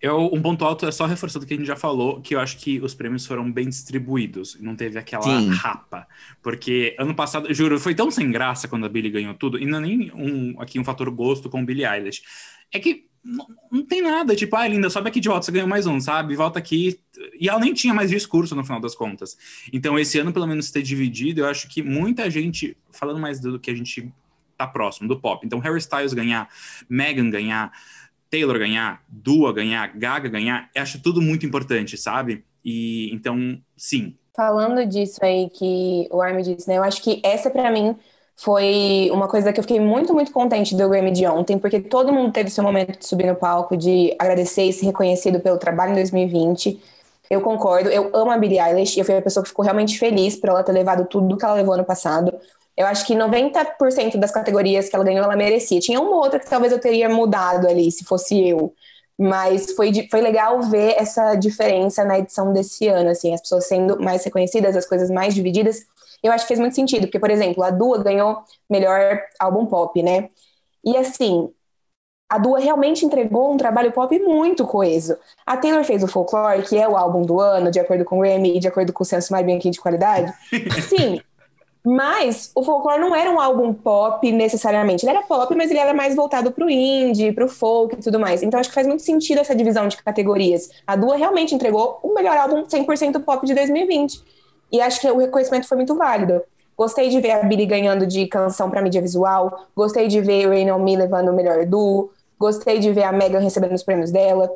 eu, 0.00 0.30
um 0.32 0.40
ponto 0.40 0.64
alto 0.64 0.86
é 0.86 0.92
só 0.92 1.04
reforçando 1.04 1.44
o 1.44 1.48
que 1.48 1.54
a 1.54 1.56
gente 1.56 1.66
já 1.66 1.76
falou, 1.76 2.20
que 2.20 2.34
eu 2.34 2.40
acho 2.40 2.58
que 2.58 2.80
os 2.80 2.94
prêmios 2.94 3.26
foram 3.26 3.52
bem 3.52 3.68
distribuídos. 3.68 4.56
Não 4.58 4.74
teve 4.74 4.98
aquela 4.98 5.22
Sim. 5.22 5.50
rapa. 5.50 6.06
Porque 6.42 6.96
ano 6.98 7.14
passado, 7.14 7.52
juro, 7.52 7.78
foi 7.78 7.94
tão 7.94 8.10
sem 8.10 8.30
graça 8.30 8.66
quando 8.66 8.86
a 8.86 8.88
Billie 8.88 9.12
ganhou 9.12 9.34
tudo. 9.34 9.58
E 9.58 9.66
não 9.66 9.78
é 9.78 9.82
nem 9.82 10.10
um, 10.14 10.60
aqui 10.60 10.80
um 10.80 10.84
fator 10.84 11.10
gosto 11.10 11.50
com 11.50 11.64
Billie 11.64 11.86
Eilish. 11.86 12.22
É 12.72 12.78
que 12.78 13.06
não, 13.22 13.46
não 13.70 13.84
tem 13.84 14.02
nada. 14.02 14.36
Tipo, 14.36 14.56
ah, 14.56 14.66
linda, 14.66 14.90
sobe 14.90 15.08
aqui 15.08 15.20
de 15.20 15.28
volta, 15.28 15.46
você 15.46 15.52
ganhou 15.52 15.68
mais 15.68 15.86
um, 15.86 15.98
sabe? 16.00 16.36
Volta 16.36 16.58
aqui. 16.58 16.98
E 17.38 17.48
ela 17.48 17.60
nem 17.60 17.72
tinha 17.72 17.94
mais 17.94 18.10
discurso 18.10 18.54
no 18.54 18.64
final 18.64 18.80
das 18.80 18.94
contas. 18.94 19.36
Então, 19.72 19.98
esse 19.98 20.18
ano, 20.18 20.32
pelo 20.32 20.46
menos, 20.46 20.70
ter 20.70 20.82
dividido, 20.82 21.40
eu 21.40 21.46
acho 21.46 21.68
que 21.68 21.82
muita 21.82 22.30
gente, 22.30 22.76
falando 22.92 23.18
mais 23.20 23.40
do 23.40 23.58
que 23.58 23.70
a 23.70 23.74
gente 23.74 24.12
tá 24.56 24.66
próximo, 24.66 25.08
do 25.08 25.20
pop. 25.20 25.44
Então, 25.46 25.58
Harry 25.58 25.78
Styles 25.78 26.12
ganhar, 26.12 26.48
Megan 26.88 27.30
ganhar, 27.30 27.72
Taylor 28.30 28.58
ganhar, 28.58 29.02
Dua 29.08 29.52
ganhar, 29.52 29.96
Gaga 29.96 30.28
ganhar, 30.28 30.70
acho 30.76 31.00
tudo 31.02 31.20
muito 31.22 31.46
importante, 31.46 31.96
sabe? 31.96 32.44
E 32.64 33.12
então, 33.12 33.60
sim. 33.76 34.16
Falando 34.36 34.84
disso 34.86 35.20
aí 35.22 35.48
que 35.50 36.08
o 36.10 36.20
Armin 36.20 36.42
disse, 36.42 36.68
né? 36.68 36.78
Eu 36.78 36.82
acho 36.82 37.00
que 37.02 37.20
essa 37.24 37.50
pra 37.50 37.70
mim 37.70 37.96
foi 38.36 39.10
uma 39.12 39.28
coisa 39.28 39.52
que 39.52 39.60
eu 39.60 39.62
fiquei 39.62 39.78
muito, 39.78 40.12
muito 40.12 40.32
contente 40.32 40.74
do 40.74 40.88
Grammy 40.88 41.12
de 41.12 41.26
ontem, 41.26 41.58
porque 41.58 41.80
todo 41.80 42.12
mundo 42.12 42.32
teve 42.32 42.50
seu 42.50 42.64
momento 42.64 42.98
de 42.98 43.06
subir 43.06 43.26
no 43.26 43.36
palco, 43.36 43.76
de 43.76 44.14
agradecer 44.18 44.64
e 44.64 44.72
ser 44.72 44.86
reconhecido 44.86 45.40
pelo 45.40 45.56
trabalho 45.58 45.92
em 45.92 45.94
2020. 45.94 46.80
Eu 47.30 47.40
concordo, 47.40 47.88
eu 47.88 48.10
amo 48.14 48.30
a 48.30 48.38
Billie 48.38 48.60
Eilish 48.60 48.98
eu 48.98 49.04
fui 49.04 49.16
a 49.16 49.22
pessoa 49.22 49.42
que 49.42 49.48
ficou 49.48 49.64
realmente 49.64 49.98
feliz 49.98 50.36
por 50.36 50.50
ela 50.50 50.62
ter 50.62 50.72
levado 50.72 51.06
tudo 51.06 51.36
que 51.36 51.44
ela 51.44 51.54
levou 51.54 51.74
ano 51.74 51.84
passado. 51.84 52.32
Eu 52.76 52.86
acho 52.86 53.06
que 53.06 53.14
90% 53.14 54.16
das 54.18 54.30
categorias 54.30 54.88
que 54.88 54.96
ela 54.96 55.04
ganhou, 55.04 55.24
ela 55.24 55.36
merecia. 55.36 55.78
Tinha 55.80 56.00
uma 56.00 56.10
ou 56.10 56.22
outra 56.22 56.40
que 56.40 56.48
talvez 56.48 56.72
eu 56.72 56.80
teria 56.80 57.08
mudado 57.08 57.68
ali, 57.68 57.90
se 57.90 58.04
fosse 58.04 58.48
eu. 58.48 58.74
Mas 59.18 59.72
foi, 59.72 59.92
foi 60.10 60.20
legal 60.20 60.60
ver 60.62 60.94
essa 60.98 61.36
diferença 61.36 62.04
na 62.04 62.18
edição 62.18 62.52
desse 62.52 62.88
ano, 62.88 63.10
assim, 63.10 63.32
as 63.32 63.40
pessoas 63.40 63.66
sendo 63.68 64.00
mais 64.00 64.24
reconhecidas, 64.24 64.76
as 64.76 64.86
coisas 64.86 65.08
mais 65.08 65.34
divididas. 65.34 65.86
Eu 66.20 66.32
acho 66.32 66.44
que 66.44 66.48
fez 66.48 66.58
muito 66.58 66.74
sentido, 66.74 67.02
porque, 67.02 67.20
por 67.20 67.30
exemplo, 67.30 67.62
a 67.62 67.70
Dua 67.70 68.02
ganhou 68.02 68.42
melhor 68.68 69.20
álbum 69.38 69.66
pop, 69.66 70.02
né? 70.02 70.28
E 70.84 70.96
assim, 70.96 71.48
a 72.28 72.38
Dua 72.38 72.58
realmente 72.58 73.06
entregou 73.06 73.52
um 73.52 73.56
trabalho 73.56 73.92
pop 73.92 74.18
muito 74.18 74.66
coeso. 74.66 75.16
A 75.46 75.56
Taylor 75.56 75.84
fez 75.84 76.02
o 76.02 76.08
Folklore, 76.08 76.62
que 76.62 76.76
é 76.76 76.88
o 76.88 76.96
álbum 76.96 77.22
do 77.22 77.40
ano, 77.40 77.70
de 77.70 77.78
acordo 77.78 78.04
com 78.04 78.18
o 78.18 78.20
Grammy 78.22 78.56
e 78.56 78.60
de 78.60 78.66
acordo 78.66 78.92
com 78.92 79.04
o 79.04 79.06
Senso 79.06 79.32
Mais 79.32 79.46
Bianchi 79.46 79.70
de 79.70 79.80
qualidade. 79.80 80.32
Sim, 80.88 81.20
mas 81.86 82.50
o 82.54 82.62
Folklore 82.62 82.98
não 82.98 83.14
era 83.14 83.30
um 83.30 83.38
álbum 83.38 83.74
pop 83.74 84.32
necessariamente. 84.32 85.04
Ele 85.04 85.14
era 85.16 85.26
pop, 85.26 85.54
mas 85.54 85.70
ele 85.70 85.78
era 85.78 85.92
mais 85.92 86.16
voltado 86.16 86.50
pro 86.50 86.70
indie, 86.70 87.30
pro 87.30 87.46
folk 87.46 87.94
e 87.94 88.02
tudo 88.02 88.18
mais. 88.18 88.42
Então 88.42 88.58
acho 88.58 88.70
que 88.70 88.74
faz 88.74 88.86
muito 88.86 89.02
sentido 89.02 89.40
essa 89.40 89.54
divisão 89.54 89.86
de 89.86 89.98
categorias. 89.98 90.70
A 90.86 90.96
Dua 90.96 91.16
realmente 91.16 91.54
entregou 91.54 92.00
o 92.02 92.14
melhor 92.14 92.38
álbum 92.38 92.64
100% 92.64 93.22
pop 93.22 93.46
de 93.46 93.52
2020. 93.52 94.22
E 94.72 94.80
acho 94.80 94.98
que 94.98 95.10
o 95.10 95.18
reconhecimento 95.18 95.68
foi 95.68 95.76
muito 95.76 95.94
válido. 95.94 96.42
Gostei 96.76 97.10
de 97.10 97.20
ver 97.20 97.32
a 97.32 97.42
Billie 97.42 97.66
ganhando 97.66 98.06
de 98.06 98.26
canção 98.28 98.70
para 98.70 98.80
mídia 98.80 99.02
visual. 99.02 99.66
Gostei 99.76 100.08
de 100.08 100.22
ver 100.22 100.48
Rain 100.48 100.70
On 100.70 100.78
Me 100.78 100.96
levando 100.96 101.28
o 101.28 101.34
melhor 101.34 101.66
duo. 101.66 102.10
Gostei 102.38 102.78
de 102.78 102.90
ver 102.92 103.04
a 103.04 103.12
Megan 103.12 103.40
recebendo 103.40 103.74
os 103.74 103.82
prêmios 103.82 104.10
dela. 104.10 104.50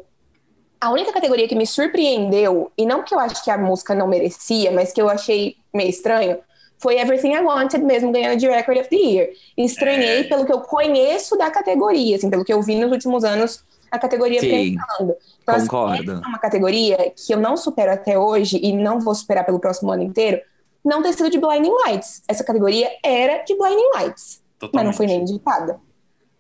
A 0.81 0.91
única 0.91 1.13
categoria 1.13 1.47
que 1.47 1.55
me 1.55 1.67
surpreendeu, 1.67 2.71
e 2.79 2.87
não 2.87 3.03
que 3.03 3.15
eu 3.15 3.19
acho 3.19 3.45
que 3.45 3.51
a 3.51 3.59
música 3.59 3.95
não 3.95 4.07
merecia, 4.07 4.71
mas 4.71 4.93
que 4.93 5.03
eu 5.03 5.09
achei 5.09 5.57
meio 5.75 5.91
estranho, 5.91 6.39
foi 6.79 6.99
Everything 6.99 7.33
I 7.35 7.41
Wanted 7.41 7.85
mesmo 7.85 8.13
ganhando 8.13 8.39
de 8.39 8.49
Record 8.49 8.79
of 8.79 8.89
the 8.89 8.97
Year. 8.97 9.31
Estranhei 9.57 10.21
É. 10.21 10.25
pelo 10.25 10.47
que 10.47 10.53
eu 10.53 10.61
conheço 10.61 11.37
da 11.37 11.51
categoria, 11.51 12.17
assim, 12.17 12.31
pelo 12.31 12.45
que 12.45 12.53
eu 12.53 12.63
vi 12.63 12.77
nos 12.77 12.91
últimos 12.91 13.25
anos 13.25 13.63
a 13.91 13.99
categoria 13.99 14.41
Sim, 14.41 14.49
premiando. 14.49 15.17
Então, 15.43 15.55
assim, 15.55 15.67
concordo. 15.67 16.13
essa 16.13 16.25
é 16.25 16.29
uma 16.29 16.39
categoria 16.39 17.13
que 17.17 17.33
eu 17.33 17.39
não 17.41 17.57
supero 17.57 17.93
até 17.93 18.19
hoje 18.19 18.61
e 18.63 18.73
não 18.73 19.01
vou 19.01 19.15
superar 19.15 19.45
pelo 19.47 19.59
próximo 19.59 19.91
ano 19.91 20.03
inteiro, 20.03 20.41
não 20.85 21.03
ter 21.03 21.13
sido 21.15 21.31
de 21.31 21.39
Blinding 21.39 21.73
Lights. 21.87 22.23
Essa 22.29 22.45
categoria 22.45 22.89
era 23.03 23.43
de 23.43 23.57
Blinding 23.57 23.91
Lights, 23.95 24.43
mas 24.73 24.85
não 24.85 24.93
foi 24.93 25.07
nem 25.07 25.23
indicada. 25.23 25.81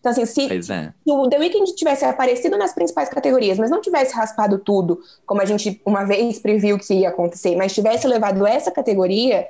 Então, 0.00 0.12
assim, 0.12 0.26
se, 0.26 0.46
é. 0.46 0.60
se 0.60 0.94
o 1.06 1.28
The 1.28 1.38
Weeknd 1.38 1.74
tivesse 1.74 2.04
aparecido 2.04 2.56
nas 2.56 2.72
principais 2.72 3.08
categorias, 3.08 3.58
mas 3.58 3.70
não 3.70 3.80
tivesse 3.80 4.14
raspado 4.14 4.58
tudo, 4.58 5.00
como 5.26 5.42
a 5.42 5.44
gente 5.44 5.80
uma 5.84 6.04
vez 6.04 6.38
previu 6.38 6.78
que 6.78 6.94
ia 6.94 7.08
acontecer, 7.08 7.56
mas 7.56 7.74
tivesse 7.74 8.06
levado 8.06 8.46
essa 8.46 8.70
categoria, 8.70 9.48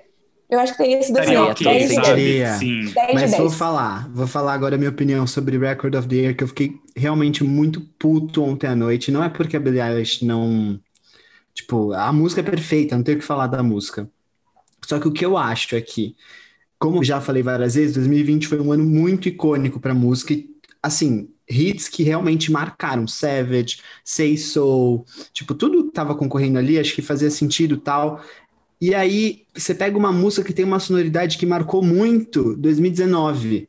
eu 0.50 0.58
acho 0.60 0.72
que 0.72 0.78
teria 0.78 1.02
sido 1.02 1.18
assim, 1.18 1.32
Estaria 1.32 1.42
ó, 1.42 1.50
ok, 1.50 1.64
10 1.66 1.88
de 1.88 1.94
sim. 1.94 2.00
10. 2.00 2.06
Seria. 2.06 2.54
Sim. 2.54 2.84
10 2.92 2.94
de 2.94 3.14
Mas 3.14 3.30
10. 3.30 3.36
vou 3.36 3.50
falar, 3.50 4.08
vou 4.10 4.26
falar 4.26 4.54
agora 4.54 4.76
a 4.76 4.78
minha 4.78 4.90
opinião 4.90 5.26
sobre 5.26 5.58
Record 5.58 5.94
of 5.94 6.08
the 6.08 6.16
Year, 6.16 6.36
que 6.36 6.42
eu 6.42 6.48
fiquei 6.48 6.76
realmente 6.96 7.44
muito 7.44 7.80
puto 7.98 8.42
ontem 8.42 8.66
à 8.66 8.74
noite. 8.74 9.10
Não 9.12 9.22
é 9.22 9.28
porque 9.28 9.56
a 9.56 9.60
Billie 9.60 9.80
Eilish 9.80 10.24
não. 10.24 10.80
Tipo, 11.54 11.92
a 11.92 12.12
música 12.12 12.40
é 12.40 12.44
perfeita, 12.44 12.96
não 12.96 13.02
tenho 13.02 13.18
o 13.18 13.20
que 13.20 13.26
falar 13.26 13.46
da 13.48 13.62
música. 13.62 14.08
Só 14.86 14.98
que 14.98 15.08
o 15.08 15.12
que 15.12 15.24
eu 15.24 15.36
acho 15.36 15.74
é 15.76 15.80
que, 15.80 16.16
como 16.78 17.04
já 17.04 17.20
falei 17.20 17.42
várias 17.42 17.74
vezes, 17.74 17.96
2020 17.96 18.46
foi 18.46 18.60
um 18.60 18.72
ano 18.72 18.84
muito 18.84 19.28
icônico 19.28 19.78
pra 19.80 19.92
música. 19.92 20.32
E, 20.32 20.48
assim, 20.82 21.28
hits 21.48 21.88
que 21.88 22.02
realmente 22.02 22.50
marcaram. 22.52 23.06
Savage, 23.06 23.80
Say 24.04 24.36
So, 24.38 25.04
tipo, 25.32 25.54
tudo 25.54 25.90
tava 25.90 26.14
concorrendo 26.14 26.58
ali, 26.58 26.78
acho 26.78 26.94
que 26.94 27.02
fazia 27.02 27.30
sentido 27.30 27.74
e 27.74 27.78
tal. 27.80 28.22
E 28.80 28.94
aí, 28.94 29.44
você 29.54 29.74
pega 29.74 29.98
uma 29.98 30.12
música 30.12 30.44
que 30.46 30.52
tem 30.52 30.64
uma 30.64 30.78
sonoridade 30.78 31.36
que 31.36 31.44
marcou 31.46 31.82
muito 31.82 32.54
2019. 32.56 33.68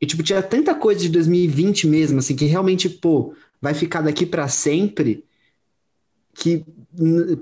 E, 0.00 0.06
tipo, 0.06 0.22
tinha 0.22 0.42
tanta 0.42 0.74
coisa 0.74 1.00
de 1.00 1.08
2020 1.08 1.86
mesmo, 1.86 2.18
assim, 2.18 2.36
que 2.36 2.44
realmente, 2.44 2.88
pô, 2.88 3.34
vai 3.60 3.74
ficar 3.74 4.02
daqui 4.02 4.26
pra 4.26 4.48
sempre, 4.48 5.24
que 6.34 6.64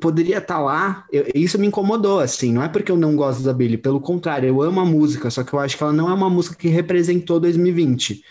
poderia 0.01 0.39
estar 0.39 0.59
lá. 0.61 1.07
Eu- 1.13 1.27
isso 1.35 1.59
me 1.59 1.67
incomodou, 1.67 2.21
assim. 2.21 2.53
Não 2.53 2.63
é 2.63 2.69
porque 2.69 2.91
eu 2.91 2.97
não 2.97 3.15
gosto 3.17 3.43
da 3.43 3.53
Billie, 3.53 3.79
pelo 3.79 4.01
contrário, 4.01 4.49
eu 4.49 4.63
amo 4.63 4.81
a 4.81 4.85
música, 4.85 5.31
só 5.31 5.43
que 5.45 5.53
eu 5.53 5.59
acho 5.59 5.77
que 5.77 5.83
ela 5.83 5.93
não 5.93 6.09
é 6.09 6.15
uma 6.15 6.31
música 6.31 6.57
que 6.57 6.69
representou 6.69 7.41
2020. 7.41 8.23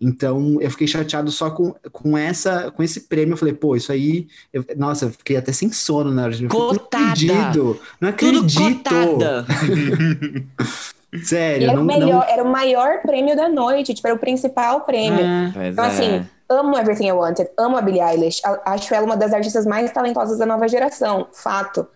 Então, 0.00 0.58
eu 0.60 0.70
fiquei 0.70 0.86
chateado 0.86 1.30
só 1.30 1.50
com, 1.50 1.74
com, 1.92 2.18
essa, 2.18 2.70
com 2.72 2.82
esse 2.82 3.02
prêmio. 3.02 3.34
Eu 3.34 3.36
falei, 3.36 3.54
pô, 3.54 3.76
isso 3.76 3.92
aí. 3.92 4.26
eu- 4.52 4.64
nossa, 4.76 5.06
eu 5.06 5.10
fiquei 5.10 5.36
até 5.36 5.52
sem 5.52 5.70
sono 5.72 6.10
na 6.10 6.24
hora 6.24 6.32
de. 6.32 6.46
Cotada! 6.48 6.98
Não 7.00 7.10
acredito! 7.10 7.80
Não 8.00 8.08
acredito! 8.08 8.90
cotada. 8.90 9.46
Sério, 11.22 11.68
era, 11.68 11.76
não, 11.76 11.82
o 11.82 11.86
não- 11.86 11.94
melhor, 11.98 12.26
era 12.28 12.42
o 12.42 12.50
maior 12.50 13.00
prêmio 13.02 13.36
da 13.36 13.48
noite, 13.48 13.94
tipo, 13.94 14.06
era 14.06 14.16
o 14.16 14.18
principal 14.18 14.80
prêmio. 14.80 15.24
É. 15.24 15.68
Então, 15.68 15.84
é. 15.84 15.88
assim, 15.88 16.26
amo 16.48 16.76
Everything 16.76 17.06
I 17.06 17.12
Wanted, 17.12 17.50
amo 17.56 17.76
a 17.76 17.80
Billie 17.80 18.02
Eilish, 18.02 18.42
acho 18.64 18.92
ela 18.92 19.06
uma 19.06 19.16
das 19.16 19.32
artistas 19.32 19.64
mais 19.64 19.92
talentosas 19.92 20.38
da 20.38 20.46
nova 20.46 20.66
geração, 20.66 21.28
fato. 21.32 21.86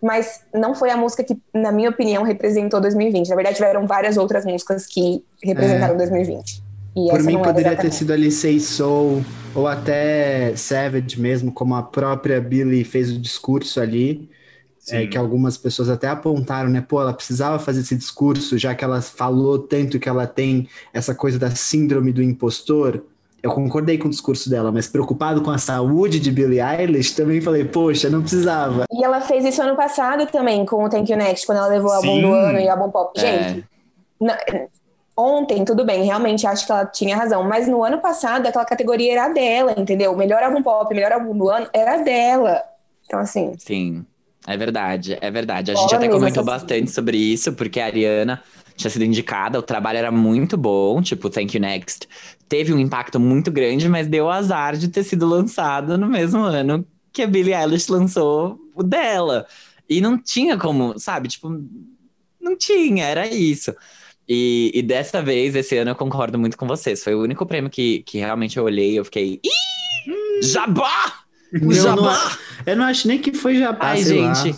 Mas 0.00 0.40
não 0.54 0.74
foi 0.74 0.88
a 0.90 0.96
música 0.96 1.22
que, 1.24 1.36
na 1.52 1.70
minha 1.72 1.90
opinião, 1.90 2.22
representou 2.22 2.80
2020. 2.80 3.28
Na 3.28 3.34
verdade, 3.34 3.56
tiveram 3.56 3.86
várias 3.86 4.16
outras 4.16 4.46
músicas 4.46 4.86
que 4.86 5.22
representaram 5.42 5.96
2020. 5.96 6.62
E 6.96 7.08
É. 7.08 7.10
Por 7.12 7.22
mim, 7.22 7.34
era 7.34 7.42
poderia 7.44 7.62
ter 7.70 7.72
exatamente. 7.72 7.94
sido 7.94 8.12
ali 8.12 8.30
Say 8.32 8.58
Soul, 8.60 9.24
ou 9.54 9.66
até 9.68 10.54
Savage 10.56 11.20
mesmo, 11.20 11.52
como 11.52 11.74
a 11.74 11.82
própria 11.82 12.40
Billie 12.40 12.84
fez 12.84 13.10
o 13.10 13.18
discurso 13.18 13.80
ali, 13.80 14.28
é, 14.90 15.06
que 15.06 15.16
algumas 15.16 15.56
pessoas 15.56 15.88
até 15.88 16.08
apontaram, 16.08 16.68
né? 16.68 16.80
Pô, 16.86 17.00
ela 17.00 17.12
precisava 17.12 17.58
fazer 17.60 17.80
esse 17.80 17.94
discurso, 17.94 18.58
já 18.58 18.74
que 18.74 18.82
ela 18.82 19.00
falou 19.00 19.58
tanto 19.58 20.00
que 20.00 20.08
ela 20.08 20.26
tem 20.26 20.68
essa 20.92 21.14
coisa 21.14 21.38
da 21.38 21.50
síndrome 21.50 22.12
do 22.12 22.22
impostor. 22.22 23.02
Eu 23.42 23.52
concordei 23.52 23.96
com 23.96 24.08
o 24.08 24.10
discurso 24.10 24.50
dela, 24.50 24.72
mas 24.72 24.86
preocupado 24.88 25.42
com 25.42 25.50
a 25.50 25.58
saúde 25.58 26.18
de 26.18 26.30
Billie 26.32 26.60
Eilish, 26.60 27.14
também 27.14 27.40
falei, 27.40 27.64
poxa, 27.64 28.10
não 28.10 28.20
precisava. 28.20 28.84
E 28.92 29.04
ela 29.04 29.20
fez 29.20 29.44
isso 29.44 29.62
ano 29.62 29.76
passado 29.76 30.26
também, 30.26 30.66
com 30.66 30.84
o 30.84 30.88
Thank 30.88 31.10
You 31.12 31.16
Next, 31.18 31.46
quando 31.46 31.58
ela 31.58 31.68
levou 31.68 31.90
o 31.90 31.94
álbum 31.94 32.20
do 32.20 32.32
ano 32.32 32.58
e 32.58 32.66
o 32.66 32.70
álbum 32.70 32.90
pop. 32.90 33.18
É. 33.18 33.20
Gente, 33.54 33.64
na- 34.20 34.38
ontem, 35.16 35.64
tudo 35.64 35.84
bem, 35.84 36.04
realmente 36.04 36.46
acho 36.46 36.66
que 36.66 36.72
ela 36.72 36.86
tinha 36.86 37.16
razão, 37.16 37.44
mas 37.44 37.68
no 37.68 37.82
ano 37.84 37.98
passado 37.98 38.46
aquela 38.46 38.64
categoria 38.64 39.12
era 39.12 39.28
dela, 39.28 39.74
entendeu? 39.76 40.16
Melhor 40.16 40.42
álbum 40.42 40.62
pop, 40.62 40.94
melhor 40.94 41.12
álbum 41.12 41.36
do 41.36 41.48
ano 41.48 41.68
era 41.72 41.98
dela. 41.98 42.62
Então, 43.04 43.20
assim, 43.20 43.54
Sim, 43.58 44.04
é 44.46 44.56
verdade, 44.56 45.18
é 45.20 45.30
verdade. 45.30 45.70
A 45.70 45.74
gente 45.74 45.94
até 45.94 46.08
comentou 46.08 46.44
bastante 46.44 46.90
sobre 46.90 47.16
isso, 47.16 47.52
porque 47.52 47.80
a 47.80 47.86
Ariana 47.86 48.42
tinha 48.76 48.90
sido 48.90 49.04
indicada, 49.04 49.58
o 49.58 49.62
trabalho 49.62 49.98
era 49.98 50.10
muito 50.10 50.56
bom, 50.56 51.02
tipo, 51.02 51.28
Thank 51.28 51.56
You 51.56 51.60
Next. 51.60 52.08
Teve 52.48 52.72
um 52.72 52.78
impacto 52.78 53.20
muito 53.20 53.50
grande, 53.50 53.88
mas 53.88 54.06
deu 54.06 54.30
azar 54.30 54.76
de 54.76 54.88
ter 54.88 55.04
sido 55.04 55.26
lançado 55.26 55.98
no 55.98 56.06
mesmo 56.06 56.42
ano 56.42 56.86
que 57.12 57.22
a 57.22 57.26
Billie 57.26 57.54
Eilish 57.54 57.90
lançou 57.90 58.58
o 58.74 58.82
dela. 58.82 59.46
E 59.88 60.00
não 60.00 60.16
tinha 60.16 60.56
como, 60.56 60.98
sabe? 60.98 61.28
Tipo, 61.28 61.50
não 62.40 62.56
tinha, 62.56 63.04
era 63.04 63.26
isso. 63.26 63.74
E, 64.32 64.70
e 64.72 64.80
dessa 64.80 65.20
vez, 65.20 65.56
esse 65.56 65.76
ano, 65.76 65.90
eu 65.90 65.96
concordo 65.96 66.38
muito 66.38 66.56
com 66.56 66.64
vocês. 66.64 67.02
Foi 67.02 67.16
o 67.16 67.20
único 67.20 67.44
prêmio 67.44 67.68
que, 67.68 68.04
que 68.04 68.18
realmente 68.18 68.56
eu 68.56 68.62
olhei 68.62 68.92
e 68.92 68.96
eu 68.96 69.04
fiquei. 69.04 69.40
Ih! 69.44 70.46
Jabá! 70.46 71.24
O 71.52 71.56
Eu 71.56 71.66
não, 71.66 71.72
jabá! 71.72 72.38
eu 72.64 72.76
não 72.76 72.84
acho 72.84 73.08
nem 73.08 73.18
que 73.18 73.34
foi 73.34 73.56
jabá, 73.56 73.88
Ai, 73.88 74.04
sei 74.04 74.20
lá. 74.20 74.32
gente. 74.34 74.56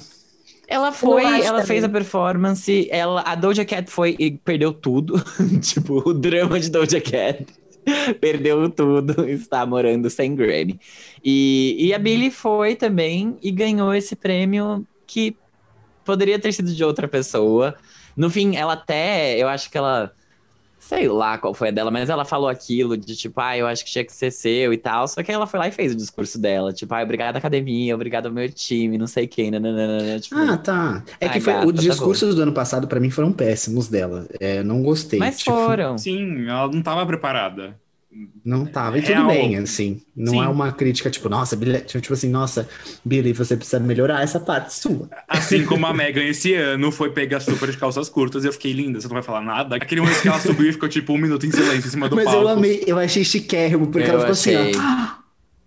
Ela 0.69 0.93
foi, 0.93 1.25
ela 1.25 1.45
também. 1.45 1.67
fez 1.67 1.85
a 1.85 1.89
performance, 1.89 2.87
ela, 2.91 3.23
a 3.23 3.35
Doja 3.35 3.65
Cat 3.65 3.91
foi 3.91 4.15
e 4.19 4.33
perdeu 4.33 4.75
tudo. 4.75 5.15
tipo, 5.63 6.07
o 6.07 6.13
drama 6.13 6.61
de 6.61 6.71
Doja 6.71 7.01
Cat. 7.01 7.47
perdeu 8.21 8.69
tudo, 8.69 9.25
está 9.29 9.65
morando 9.65 10.11
sem 10.11 10.35
Grammy. 10.35 10.79
E, 11.25 11.77
e 11.79 11.95
a 11.95 11.99
Billie 11.99 12.31
foi 12.31 12.77
também 12.77 13.39
e 13.43 13.51
ganhou 13.51 13.95
esse 13.95 14.15
prêmio 14.15 14.87
que 15.07 15.35
poderia 16.05 16.39
ter 16.39 16.53
sido 16.53 16.75
de 16.75 16.85
outra 16.85 17.09
pessoa. 17.09 17.75
No 18.17 18.31
fim, 18.31 18.57
ela 18.57 18.75
até, 18.75 19.37
eu 19.39 19.49
acho 19.49 19.71
que 19.71 19.79
ela, 19.79 20.13
sei 20.79 21.09
lá 21.09 21.39
qual 21.39 21.55
foi 21.55 21.69
a 21.69 21.71
dela, 21.71 21.91
mas 21.91 22.11
ela 22.11 22.25
falou 22.25 22.49
aquilo 22.49 22.97
de 22.97 23.17
tipo, 23.17 23.41
ah, 23.41 23.57
eu 23.57 23.67
acho 23.67 23.85
que 23.85 23.91
tinha 23.91 24.05
que 24.05 24.13
ser 24.13 24.31
seu 24.31 24.73
e 24.73 24.77
tal. 24.77 25.07
Só 25.09 25.23
que 25.23 25.31
ela 25.31 25.47
foi 25.47 25.59
lá 25.61 25.69
e 25.69 25.73
fez 25.73 25.93
o 25.93 25.97
discurso 25.97 26.39
dela, 26.39 26.73
tipo, 26.73 26.95
ah, 26.95 27.03
obrigada 27.03 27.39
academia, 27.39 27.95
obrigado 27.95 28.27
ao 28.27 28.33
meu 28.33 28.51
time, 28.51 28.99
não 28.99 29.07
sei 29.07 29.27
quem, 29.27 29.51
nananana, 29.51 30.19
tipo, 30.21 30.37
Ah, 30.37 30.57
tá. 30.57 31.03
É 31.21 31.29
que 31.29 31.41
foi, 31.41 31.53
gata, 31.53 31.67
os 31.67 31.75
tá 31.75 31.81
discursos 31.83 32.35
do 32.35 32.43
ano 32.43 32.53
passado, 32.53 32.87
pra 32.87 33.01
mim, 33.01 33.11
foram 33.11 33.33
péssimos 33.33 33.89
dela. 33.89 34.27
É, 34.41 34.63
não 34.63 34.83
gostei. 34.83 35.19
mas 35.19 35.39
Tipo, 35.39 35.53
foram. 35.53 35.97
Sim, 35.99 36.49
ela 36.49 36.69
não 36.69 36.81
estava 36.81 37.07
preparada. 37.07 37.81
Não 38.45 38.67
tava. 38.67 38.99
E 38.99 39.03
tudo 39.03 39.13
Real. 39.15 39.27
bem, 39.29 39.57
assim. 39.57 40.03
Não 40.15 40.33
Sim. 40.35 40.43
é 40.45 40.49
uma 40.49 40.71
crítica, 40.73 41.11
tipo, 41.11 41.29
nossa, 41.29 41.57
Billy, 41.57 41.81
tipo 41.81 42.13
assim, 42.13 42.29
nossa, 42.29 42.69
Billy, 43.05 43.33
você 43.33 43.57
precisa 43.57 43.81
melhorar 43.81 44.23
essa 44.23 44.39
parte 44.39 44.75
sua. 44.75 45.09
Assim 45.29 45.65
como 45.65 45.87
a 45.87 45.95
Megan 45.95 46.23
esse 46.25 46.53
ano 46.55 46.93
foi 46.93 47.11
pegar 47.11 47.41
super 47.41 47.71
de 47.71 47.77
calças 47.79 48.09
curtas 48.09 48.45
e 48.45 48.49
eu 48.49 48.53
fiquei 48.53 48.73
linda, 48.73 49.01
você 49.01 49.07
não 49.09 49.15
vai 49.15 49.23
falar 49.23 49.41
nada. 49.41 49.77
Aquele 49.77 50.01
momento 50.03 50.21
que 50.21 50.29
ela 50.29 50.39
subiu 50.41 50.69
e 50.69 50.73
ficou 50.73 50.89
tipo 50.89 51.13
um 51.13 51.19
minuto 51.19 51.47
em 51.47 51.51
silêncio 51.51 51.87
em 51.89 51.91
cima 51.91 52.09
do 52.09 52.17
Mas 52.17 52.27
palco. 52.27 52.41
eu 52.43 52.49
amei, 52.49 52.83
eu 52.87 52.99
achei 52.99 53.25
chiquérrimo, 53.25 53.87
porque 53.87 54.07
Eu 54.09 54.13
ela 54.13 54.21
ficou 54.21 54.33
achei. 54.33 54.57
assim, 54.71 54.79
ó. 54.79 55.23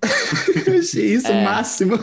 eu 0.71 0.79
achei 0.79 1.05
isso 1.15 1.27
o 1.27 1.31
É. 1.31 1.43
máximo. 1.43 1.99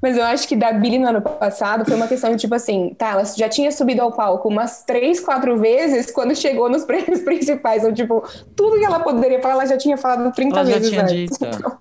Mas 0.00 0.16
eu 0.16 0.24
acho 0.24 0.46
que 0.46 0.54
da 0.54 0.72
Billie 0.72 0.98
no 0.98 1.08
ano 1.08 1.20
passado 1.20 1.84
foi 1.84 1.94
uma 1.96 2.06
questão 2.06 2.30
de 2.30 2.36
tipo 2.38 2.54
assim, 2.54 2.94
tá, 2.96 3.10
ela 3.10 3.24
já 3.24 3.48
tinha 3.48 3.70
subido 3.72 4.00
ao 4.02 4.12
palco 4.12 4.48
umas 4.48 4.82
três, 4.84 5.18
quatro 5.20 5.56
vezes 5.58 6.10
quando 6.10 6.34
chegou 6.36 6.68
nos 6.68 6.84
prêmios 6.86 7.20
principais. 7.20 7.82
Então, 7.82 7.92
tipo, 7.92 8.22
tudo 8.54 8.78
que 8.78 8.84
ela 8.84 9.00
poderia 9.00 9.40
falar, 9.40 9.54
ela 9.54 9.66
já 9.66 9.76
tinha 9.76 9.96
falado 9.96 10.32
30 10.32 10.54
Ela 10.56 10.64
já 10.64 10.74
vezes 10.76 10.90
tinha 10.90 11.02
antes. 11.02 11.14
dito. 11.38 11.78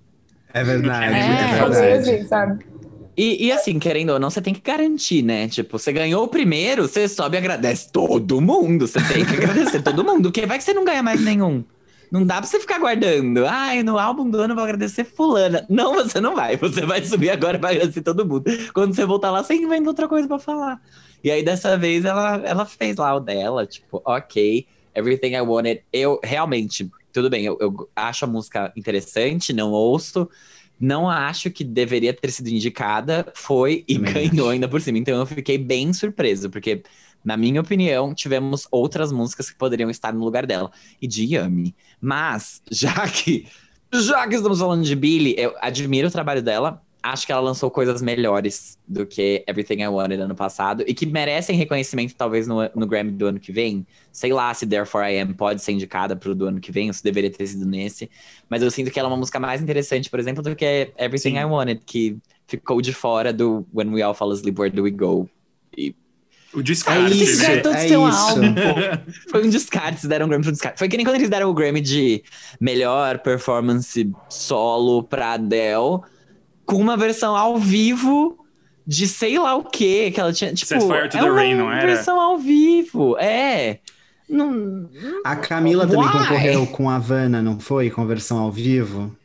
É 0.53 0.63
verdade, 0.63 1.13
É, 1.13 1.19
é, 1.19 1.69
verdade. 1.69 2.09
assim, 2.11 2.27
sabe? 2.27 2.65
E, 3.15 3.47
e 3.47 3.51
assim, 3.51 3.79
querendo 3.79 4.11
ou 4.11 4.19
não, 4.19 4.29
você 4.29 4.41
tem 4.41 4.53
que 4.53 4.61
garantir, 4.61 5.23
né? 5.23 5.47
Tipo, 5.47 5.79
você 5.79 5.91
ganhou 5.91 6.23
o 6.23 6.27
primeiro, 6.27 6.87
você 6.87 7.07
sobe 7.07 7.35
e 7.35 7.39
agradece 7.39 7.91
todo 7.91 8.39
mundo. 8.39 8.87
Você 8.87 8.99
tem 9.11 9.25
que 9.25 9.33
agradecer 9.35 9.81
todo 9.81 10.03
mundo, 10.03 10.23
porque 10.31 10.45
vai 10.45 10.57
que 10.59 10.63
você 10.63 10.73
não 10.73 10.85
ganha 10.85 11.01
mais 11.01 11.19
nenhum. 11.23 11.63
Não 12.11 12.25
dá 12.25 12.35
pra 12.37 12.43
você 12.47 12.59
ficar 12.59 12.79
guardando. 12.79 13.45
Ai, 13.45 13.83
no 13.83 13.97
álbum 13.99 14.29
do 14.29 14.39
ano 14.39 14.51
eu 14.51 14.55
vou 14.55 14.63
agradecer 14.63 15.03
fulana. 15.03 15.65
Não, 15.69 15.93
você 15.95 16.21
não 16.21 16.35
vai. 16.35 16.55
Você 16.57 16.85
vai 16.85 17.03
subir 17.03 17.29
agora 17.29 17.57
e 17.57 17.61
vai 17.61 17.75
agradecer 17.75 18.01
todo 18.01 18.25
mundo. 18.25 18.45
Quando 18.73 18.95
você 18.95 19.05
voltar 19.05 19.31
lá, 19.31 19.43
você 19.43 19.53
inventa 19.55 19.89
outra 19.89 20.07
coisa 20.07 20.27
pra 20.27 20.39
falar. 20.39 20.81
E 21.23 21.29
aí, 21.31 21.43
dessa 21.43 21.77
vez, 21.77 22.05
ela, 22.05 22.35
ela 22.45 22.65
fez 22.65 22.95
lá 22.97 23.15
o 23.15 23.19
dela. 23.19 23.65
Tipo, 23.65 24.01
ok, 24.05 24.65
Everything 24.95 25.33
I 25.33 25.41
Wanted. 25.41 25.83
Eu, 25.91 26.19
realmente, 26.23 26.89
tudo 27.11 27.29
bem. 27.29 27.43
Eu, 27.45 27.57
eu 27.59 27.89
acho 27.95 28.23
a 28.25 28.27
música 28.27 28.71
interessante, 28.75 29.51
não 29.51 29.71
ouço. 29.71 30.29
Não 30.79 31.09
acho 31.09 31.49
que 31.49 31.63
deveria 31.63 32.13
ter 32.13 32.31
sido 32.31 32.47
indicada. 32.49 33.25
Foi 33.35 33.83
e 33.87 33.95
Também 33.95 34.29
ganhou 34.29 34.47
acho. 34.47 34.53
ainda 34.53 34.67
por 34.69 34.79
cima. 34.79 34.97
Então, 34.97 35.17
eu 35.19 35.25
fiquei 35.25 35.57
bem 35.57 35.91
surpreso. 35.91 36.49
Porque, 36.49 36.83
na 37.25 37.35
minha 37.35 37.59
opinião, 37.59 38.13
tivemos 38.13 38.67
outras 38.71 39.11
músicas 39.11 39.49
que 39.49 39.57
poderiam 39.57 39.89
estar 39.89 40.13
no 40.13 40.23
lugar 40.23 40.45
dela. 40.45 40.71
E 41.01 41.07
de 41.07 41.33
Yami. 41.33 41.75
Mas, 41.99 42.61
já 42.69 43.07
que, 43.09 43.47
já 43.93 44.27
que 44.27 44.35
estamos 44.35 44.59
falando 44.59 44.83
de 44.83 44.95
Billie, 44.95 45.35
eu 45.37 45.55
admiro 45.61 46.07
o 46.07 46.11
trabalho 46.11 46.41
dela. 46.41 46.81
acho 47.01 47.25
que 47.25 47.31
ela 47.31 47.41
lançou 47.41 47.71
coisas 47.71 48.01
melhores 48.01 48.77
do 48.87 49.05
que 49.05 49.43
Everything 49.47 49.81
I 49.81 49.87
Wanted 49.87 50.21
ano 50.21 50.35
passado 50.35 50.83
e 50.85 50.93
que 50.93 51.05
merecem 51.05 51.55
reconhecimento 51.55 52.13
talvez 52.15 52.47
no, 52.47 52.57
no 52.75 52.85
Grammy 52.85 53.11
do 53.11 53.27
ano 53.27 53.39
que 53.39 53.51
vem. 53.51 53.85
Sei 54.11 54.33
lá 54.33 54.53
se 54.53 54.65
Therefore 54.67 55.05
I 55.05 55.19
Am 55.19 55.33
pode 55.33 55.61
ser 55.61 55.71
indicada 55.71 56.15
pro 56.15 56.35
do 56.35 56.47
ano 56.47 56.59
que 56.59 56.71
vem, 56.71 56.87
ou 56.89 56.93
se 56.93 57.03
deveria 57.03 57.31
ter 57.31 57.47
sido 57.47 57.65
nesse. 57.65 58.09
Mas 58.49 58.61
eu 58.61 58.69
sinto 58.69 58.91
que 58.91 58.99
ela 58.99 59.07
é 59.07 59.11
uma 59.11 59.17
música 59.17 59.39
mais 59.39 59.61
interessante, 59.61 60.09
por 60.09 60.19
exemplo, 60.19 60.43
do 60.43 60.55
que 60.55 60.91
Everything 60.97 61.35
Sim. 61.35 61.39
I 61.39 61.45
Wanted, 61.45 61.81
que 61.85 62.17
ficou 62.45 62.81
de 62.81 62.93
fora 62.93 63.31
do 63.31 63.65
When 63.73 63.93
We 63.93 64.01
All 64.01 64.13
Fall 64.13 64.31
Asleep, 64.31 64.59
Where 64.59 64.73
Do 64.73 64.83
We 64.83 64.91
Go? 64.91 65.29
E 65.77 65.95
O 66.53 66.61
descarte, 66.63 67.11
É 67.11 67.15
isso, 67.15 67.19
né? 67.23 67.25
Fizeram 67.31 67.61
todo 67.61 67.75
é 67.75 67.87
seu 67.87 68.07
isso. 68.07 68.17
álbum. 68.17 68.55
Foi 69.29 69.45
um 69.45 69.49
descarte, 69.49 70.01
se 70.01 70.07
deram 70.07 70.25
um 70.25 70.29
Grammy 70.29 70.43
pro 70.43 70.51
descarte. 70.51 70.79
Foi 70.79 70.87
que 70.87 70.97
nem 70.97 71.05
quando 71.05 71.15
eles 71.17 71.29
deram 71.29 71.49
o 71.49 71.53
Grammy 71.53 71.81
de 71.81 72.23
melhor 72.59 73.19
performance 73.19 74.09
solo 74.29 75.03
pra 75.03 75.33
Adele, 75.33 75.99
com 76.65 76.77
uma 76.77 76.95
versão 76.97 77.35
ao 77.35 77.57
vivo 77.57 78.37
de 78.85 79.07
sei 79.07 79.37
lá 79.37 79.55
o 79.55 79.63
que 79.65 80.11
que 80.11 80.19
ela 80.19 80.31
tinha. 80.31 80.53
Tipo, 80.53 80.67
Set 80.69 80.81
Fire 80.81 81.09
to 81.09 81.17
é 81.17 81.21
the 81.21 81.29
uma 81.29 81.35
Rain, 81.35 81.55
não 81.55 81.71
era? 81.71 81.85
versão 81.85 82.19
ao 82.19 82.37
vivo, 82.37 83.17
é. 83.19 83.79
Não, 84.29 84.89
A 85.23 85.35
Camila 85.35 85.85
também 85.87 86.05
Why? 86.05 86.11
concorreu 86.11 86.67
com 86.67 86.89
a 86.89 86.95
Havana, 86.95 87.41
não 87.41 87.59
foi? 87.59 87.89
Com 87.89 88.05
versão 88.05 88.37
ao 88.39 88.51
vivo. 88.51 89.15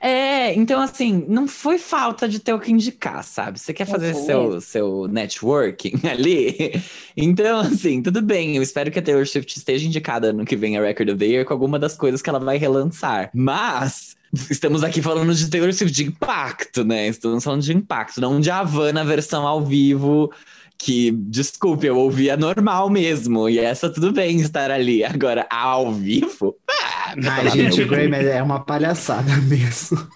É, 0.00 0.54
então 0.54 0.80
assim, 0.80 1.24
não 1.28 1.46
foi 1.46 1.78
falta 1.78 2.28
de 2.28 2.38
ter 2.38 2.52
o 2.52 2.60
que 2.60 2.72
indicar, 2.72 3.22
sabe? 3.24 3.58
Você 3.58 3.72
quer 3.72 3.86
fazer 3.86 4.14
seu, 4.14 4.60
seu 4.60 5.08
networking 5.08 6.00
ali? 6.08 6.80
Então, 7.16 7.60
assim, 7.60 8.02
tudo 8.02 8.20
bem. 8.22 8.56
Eu 8.56 8.62
espero 8.62 8.90
que 8.90 8.98
a 8.98 9.02
Taylor 9.02 9.26
Swift 9.26 9.56
esteja 9.56 9.86
indicada 9.86 10.32
no 10.32 10.44
que 10.44 10.56
vem 10.56 10.76
a 10.76 10.82
Record 10.82 11.10
of 11.10 11.18
the 11.18 11.26
Year 11.26 11.44
com 11.44 11.52
alguma 11.52 11.78
das 11.78 11.96
coisas 11.96 12.22
que 12.22 12.28
ela 12.28 12.38
vai 12.38 12.58
relançar. 12.58 13.30
Mas 13.34 14.16
estamos 14.50 14.82
aqui 14.82 15.00
falando 15.00 15.34
de 15.34 15.48
Taylor 15.48 15.72
Swift 15.72 15.94
de 15.94 16.08
impacto, 16.08 16.84
né? 16.84 17.08
Estamos 17.08 17.42
falando 17.42 17.62
de 17.62 17.72
impacto, 17.72 18.20
não 18.20 18.40
de 18.40 18.50
Havana 18.50 19.04
versão 19.04 19.46
ao 19.46 19.64
vivo. 19.64 20.32
Que, 20.78 21.10
desculpe, 21.10 21.86
eu 21.86 21.96
ouvi 21.96 22.30
a 22.30 22.36
normal 22.36 22.88
mesmo. 22.90 23.48
E 23.48 23.58
essa 23.58 23.88
tudo 23.88 24.12
bem 24.12 24.36
estar 24.40 24.70
ali. 24.70 25.02
Agora, 25.04 25.46
ao 25.50 25.92
vivo? 25.92 26.54
Ah, 26.70 27.14
Ai, 27.30 27.50
gente, 27.50 27.82
o 27.82 27.86
Grammy 27.88 28.16
é 28.26 28.42
uma 28.42 28.60
palhaçada 28.60 29.34
mesmo. 29.48 30.06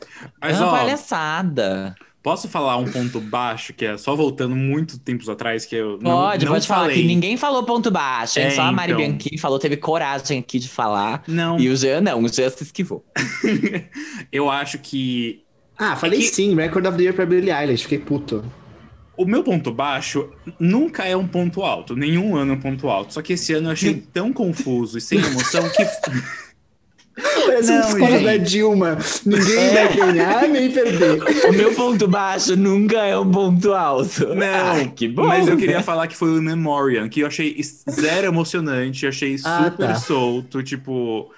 Mas, 0.40 0.56
é 0.56 0.60
uma 0.60 0.68
ó, 0.68 0.76
palhaçada. 0.78 1.94
posso 2.22 2.46
falar 2.46 2.76
um 2.76 2.84
ponto 2.84 3.20
baixo, 3.20 3.72
que 3.72 3.86
é 3.86 3.96
só 3.96 4.14
voltando 4.14 4.54
muito 4.54 4.98
tempos 4.98 5.28
atrás, 5.30 5.64
que 5.64 5.74
eu 5.76 5.98
não, 6.02 6.10
Pode, 6.10 6.44
não 6.44 6.52
pode 6.52 6.66
falar 6.66 6.90
que 6.90 7.02
ninguém 7.04 7.36
falou 7.38 7.62
ponto 7.64 7.90
baixo, 7.90 8.38
hein? 8.38 8.46
É, 8.46 8.50
Só 8.50 8.62
a 8.62 8.72
Mari 8.72 8.92
então. 8.92 9.04
Bianchi 9.06 9.38
falou, 9.38 9.58
teve 9.58 9.76
coragem 9.78 10.38
aqui 10.40 10.58
de 10.58 10.68
falar. 10.68 11.22
Não, 11.26 11.58
E 11.58 11.68
o 11.70 11.76
Jean 11.76 12.02
não, 12.02 12.22
o 12.22 12.28
Jean 12.28 12.50
se 12.50 12.62
esquivou. 12.64 13.02
eu 14.30 14.50
acho 14.50 14.78
que 14.78 15.42
Ah, 15.78 15.96
falei 15.96 16.18
que- 16.20 16.26
sim, 16.26 16.54
Record 16.54 16.86
of 16.86 16.96
the 16.98 17.02
Year 17.04 17.14
pra 17.14 17.24
Billie 17.24 17.50
Eilish, 17.50 17.84
fiquei 17.84 17.98
puto. 17.98 18.44
O 19.22 19.26
meu 19.26 19.42
ponto 19.42 19.70
baixo 19.72 20.28
nunca 20.58 21.04
é 21.04 21.16
um 21.16 21.26
ponto 21.26 21.62
alto. 21.62 21.94
Nenhum 21.96 22.36
ano 22.36 22.52
é 22.52 22.54
um 22.56 22.60
ponto 22.60 22.88
alto. 22.88 23.12
Só 23.14 23.20
que 23.22 23.34
esse 23.34 23.52
ano 23.52 23.68
eu 23.68 23.72
achei 23.72 23.94
tão 23.94 24.32
confuso 24.32 24.96
e 24.98 25.00
sem 25.00 25.18
emoção 25.18 25.68
que... 25.70 25.84
Parece 27.46 27.70
Não, 27.72 27.80
discurso 27.82 28.12
gente. 28.12 28.24
da 28.24 28.36
Dilma. 28.38 28.98
Ninguém 29.26 29.74
vai 29.74 29.94
ganhar 29.96 30.48
nem 30.48 30.70
perder. 30.70 31.22
O 31.48 31.52
meu 31.52 31.74
ponto 31.74 32.08
baixo 32.08 32.56
nunca 32.56 32.98
é 33.04 33.18
um 33.18 33.30
ponto 33.30 33.72
alto. 33.74 34.34
Não, 34.34 34.46
Ah, 34.46 34.86
que 34.94 35.06
bom. 35.08 35.26
Mas 35.26 35.46
eu 35.48 35.56
queria 35.56 35.82
falar 35.82 36.06
que 36.06 36.16
foi 36.16 36.30
o 36.30 36.40
Memoriam, 36.42 37.08
que 37.08 37.20
eu 37.20 37.26
achei 37.26 37.60
zero 37.90 38.26
emocionante, 38.28 39.06
achei 39.06 39.36
Ah, 39.44 39.64
super 39.70 39.86
tá. 39.88 39.94
solto, 39.96 40.62
tipo. 40.62 41.30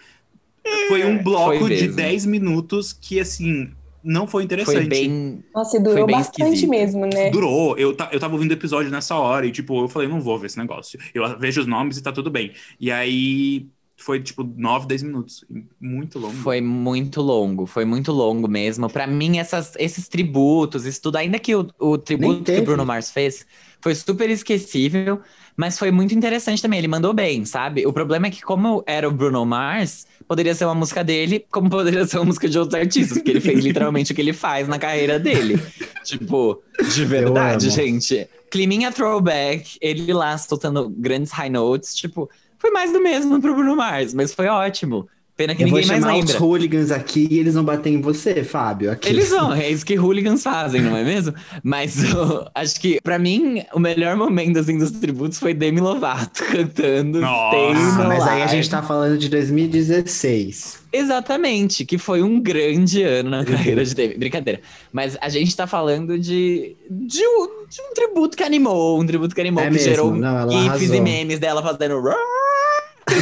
Foi 0.88 1.04
um 1.04 1.20
bloco 1.20 1.58
foi 1.58 1.74
de 1.74 1.82
mesmo. 1.82 1.96
10 1.96 2.26
minutos 2.26 2.92
que, 2.92 3.18
assim, 3.18 3.70
não 4.04 4.26
foi 4.26 4.44
interessante. 4.44 4.76
Foi 4.76 4.86
bem. 4.86 5.44
Nossa, 5.54 5.76
e 5.76 5.80
durou 5.80 5.98
Foi 5.98 6.06
bem 6.06 6.16
bastante 6.16 6.42
esquisito. 6.42 6.70
mesmo, 6.70 7.06
né? 7.06 7.30
Durou, 7.30 7.76
eu, 7.78 7.96
eu 8.10 8.20
tava 8.20 8.34
ouvindo 8.34 8.50
o 8.50 8.54
episódio 8.54 8.90
nessa 8.90 9.14
hora 9.16 9.46
e, 9.46 9.52
tipo, 9.52 9.84
eu 9.84 9.88
falei, 9.88 10.08
não 10.08 10.20
vou 10.20 10.38
ver 10.38 10.46
esse 10.46 10.58
negócio. 10.58 10.98
Eu 11.14 11.38
vejo 11.38 11.60
os 11.60 11.66
nomes 11.66 11.96
e 11.96 12.02
tá 12.02 12.12
tudo 12.12 12.30
bem. 12.30 12.52
E 12.80 12.90
aí 12.90 13.66
foi, 13.96 14.20
tipo, 14.20 14.42
9, 14.42 14.86
10 14.86 15.02
minutos. 15.04 15.44
Muito 15.80 16.18
longo. 16.18 16.34
Foi 16.34 16.60
muito 16.60 17.20
longo, 17.20 17.66
foi 17.66 17.84
muito 17.84 18.12
longo 18.12 18.48
mesmo. 18.48 18.90
Pra 18.90 19.06
mim, 19.06 19.38
essas, 19.38 19.74
esses 19.78 20.08
tributos, 20.08 20.84
isso 20.84 21.00
tudo, 21.00 21.16
ainda 21.16 21.38
que 21.38 21.54
o, 21.54 21.68
o 21.78 21.96
tributo 21.96 22.42
que 22.44 22.58
o 22.58 22.64
Bruno 22.64 22.84
Mars 22.84 23.10
fez 23.10 23.46
foi 23.80 23.94
super 23.94 24.30
esquecível, 24.30 25.20
mas 25.56 25.78
foi 25.78 25.90
muito 25.90 26.14
interessante 26.14 26.60
também. 26.62 26.78
Ele 26.78 26.88
mandou 26.88 27.12
bem, 27.12 27.44
sabe? 27.44 27.86
O 27.86 27.92
problema 27.92 28.26
é 28.26 28.30
que, 28.30 28.42
como 28.42 28.82
era 28.86 29.08
o 29.08 29.10
Bruno 29.10 29.44
Mars, 29.44 30.06
poderia 30.26 30.54
ser 30.54 30.64
uma 30.64 30.74
música 30.74 31.04
dele, 31.04 31.44
como 31.50 31.68
poderia 31.68 32.06
ser 32.06 32.18
uma 32.18 32.26
música 32.26 32.48
de 32.48 32.58
outros 32.58 32.78
artistas, 32.78 33.18
porque 33.18 33.30
ele 33.30 33.40
fez 33.40 33.60
literalmente 33.64 34.12
o 34.12 34.14
que 34.14 34.20
ele 34.20 34.32
faz 34.32 34.68
na 34.68 34.78
carreira 34.78 35.18
dele. 35.18 35.60
tipo, 36.04 36.62
de 36.94 37.04
verdade, 37.04 37.70
gente. 37.70 38.28
Climinha 38.50 38.92
throwback, 38.92 39.78
ele 39.80 40.12
lá 40.12 40.36
soltando 40.36 40.88
grandes 40.90 41.32
high 41.32 41.48
notes, 41.48 41.94
tipo, 41.94 42.28
foi 42.58 42.70
mais 42.70 42.92
do 42.92 43.00
mesmo 43.02 43.40
pro 43.40 43.54
Bruno 43.54 43.74
Mars, 43.74 44.12
mas 44.14 44.32
foi 44.32 44.46
ótimo. 44.46 45.08
Pena 45.42 45.54
que 45.56 45.62
Eu 45.64 45.68
vou 45.68 45.78
ninguém 45.80 45.88
mais 45.90 46.02
chamar 46.04 46.18
os 46.18 46.24
lembra. 46.30 46.44
hooligans 46.46 46.90
aqui 46.92 47.26
e 47.30 47.38
eles 47.38 47.54
vão 47.54 47.64
bater 47.64 47.90
em 47.90 48.00
você, 48.00 48.44
Fábio. 48.44 48.92
Aqui. 48.92 49.08
Eles 49.08 49.30
vão, 49.30 49.52
é 49.54 49.68
isso 49.68 49.84
que 49.84 49.98
hooligans 49.98 50.42
fazem, 50.42 50.80
não 50.80 50.96
é 50.96 51.02
mesmo? 51.02 51.34
Mas 51.64 52.02
eu 52.12 52.46
acho 52.54 52.80
que, 52.80 53.00
pra 53.02 53.18
mim, 53.18 53.64
o 53.74 53.80
melhor 53.80 54.16
momento 54.16 54.58
assim, 54.60 54.78
dos 54.78 54.92
tributos 54.92 55.38
foi 55.38 55.52
Demi 55.52 55.80
Lovato 55.80 56.44
cantando 56.50 57.20
Nossa, 57.20 58.02
Ah, 58.02 58.04
mas 58.08 58.22
aí 58.28 58.42
a 58.42 58.46
gente 58.46 58.70
tá 58.70 58.82
falando 58.82 59.18
de 59.18 59.28
2016. 59.28 60.80
Exatamente, 60.92 61.86
que 61.86 61.96
foi 61.96 62.22
um 62.22 62.38
grande 62.40 63.02
ano 63.02 63.30
na 63.30 63.44
carreira 63.44 63.84
de 63.84 63.94
Demi. 63.94 64.14
Brincadeira. 64.14 64.60
Mas 64.92 65.16
a 65.20 65.28
gente 65.28 65.56
tá 65.56 65.66
falando 65.66 66.18
de, 66.18 66.76
de, 66.90 67.26
um, 67.26 67.46
de 67.68 67.80
um 67.80 67.94
tributo 67.94 68.36
que 68.36 68.42
animou, 68.44 69.00
um 69.00 69.06
tributo 69.06 69.34
que 69.34 69.40
animou, 69.40 69.62
É 69.62 69.66
que 69.68 69.72
mesmo, 69.72 69.88
gerou 69.88 70.14
não, 70.14 70.50
gifs 70.50 70.66
arrasou. 70.68 70.94
e 70.96 71.00
memes 71.00 71.38
dela 71.38 71.62
fazendo... 71.62 71.94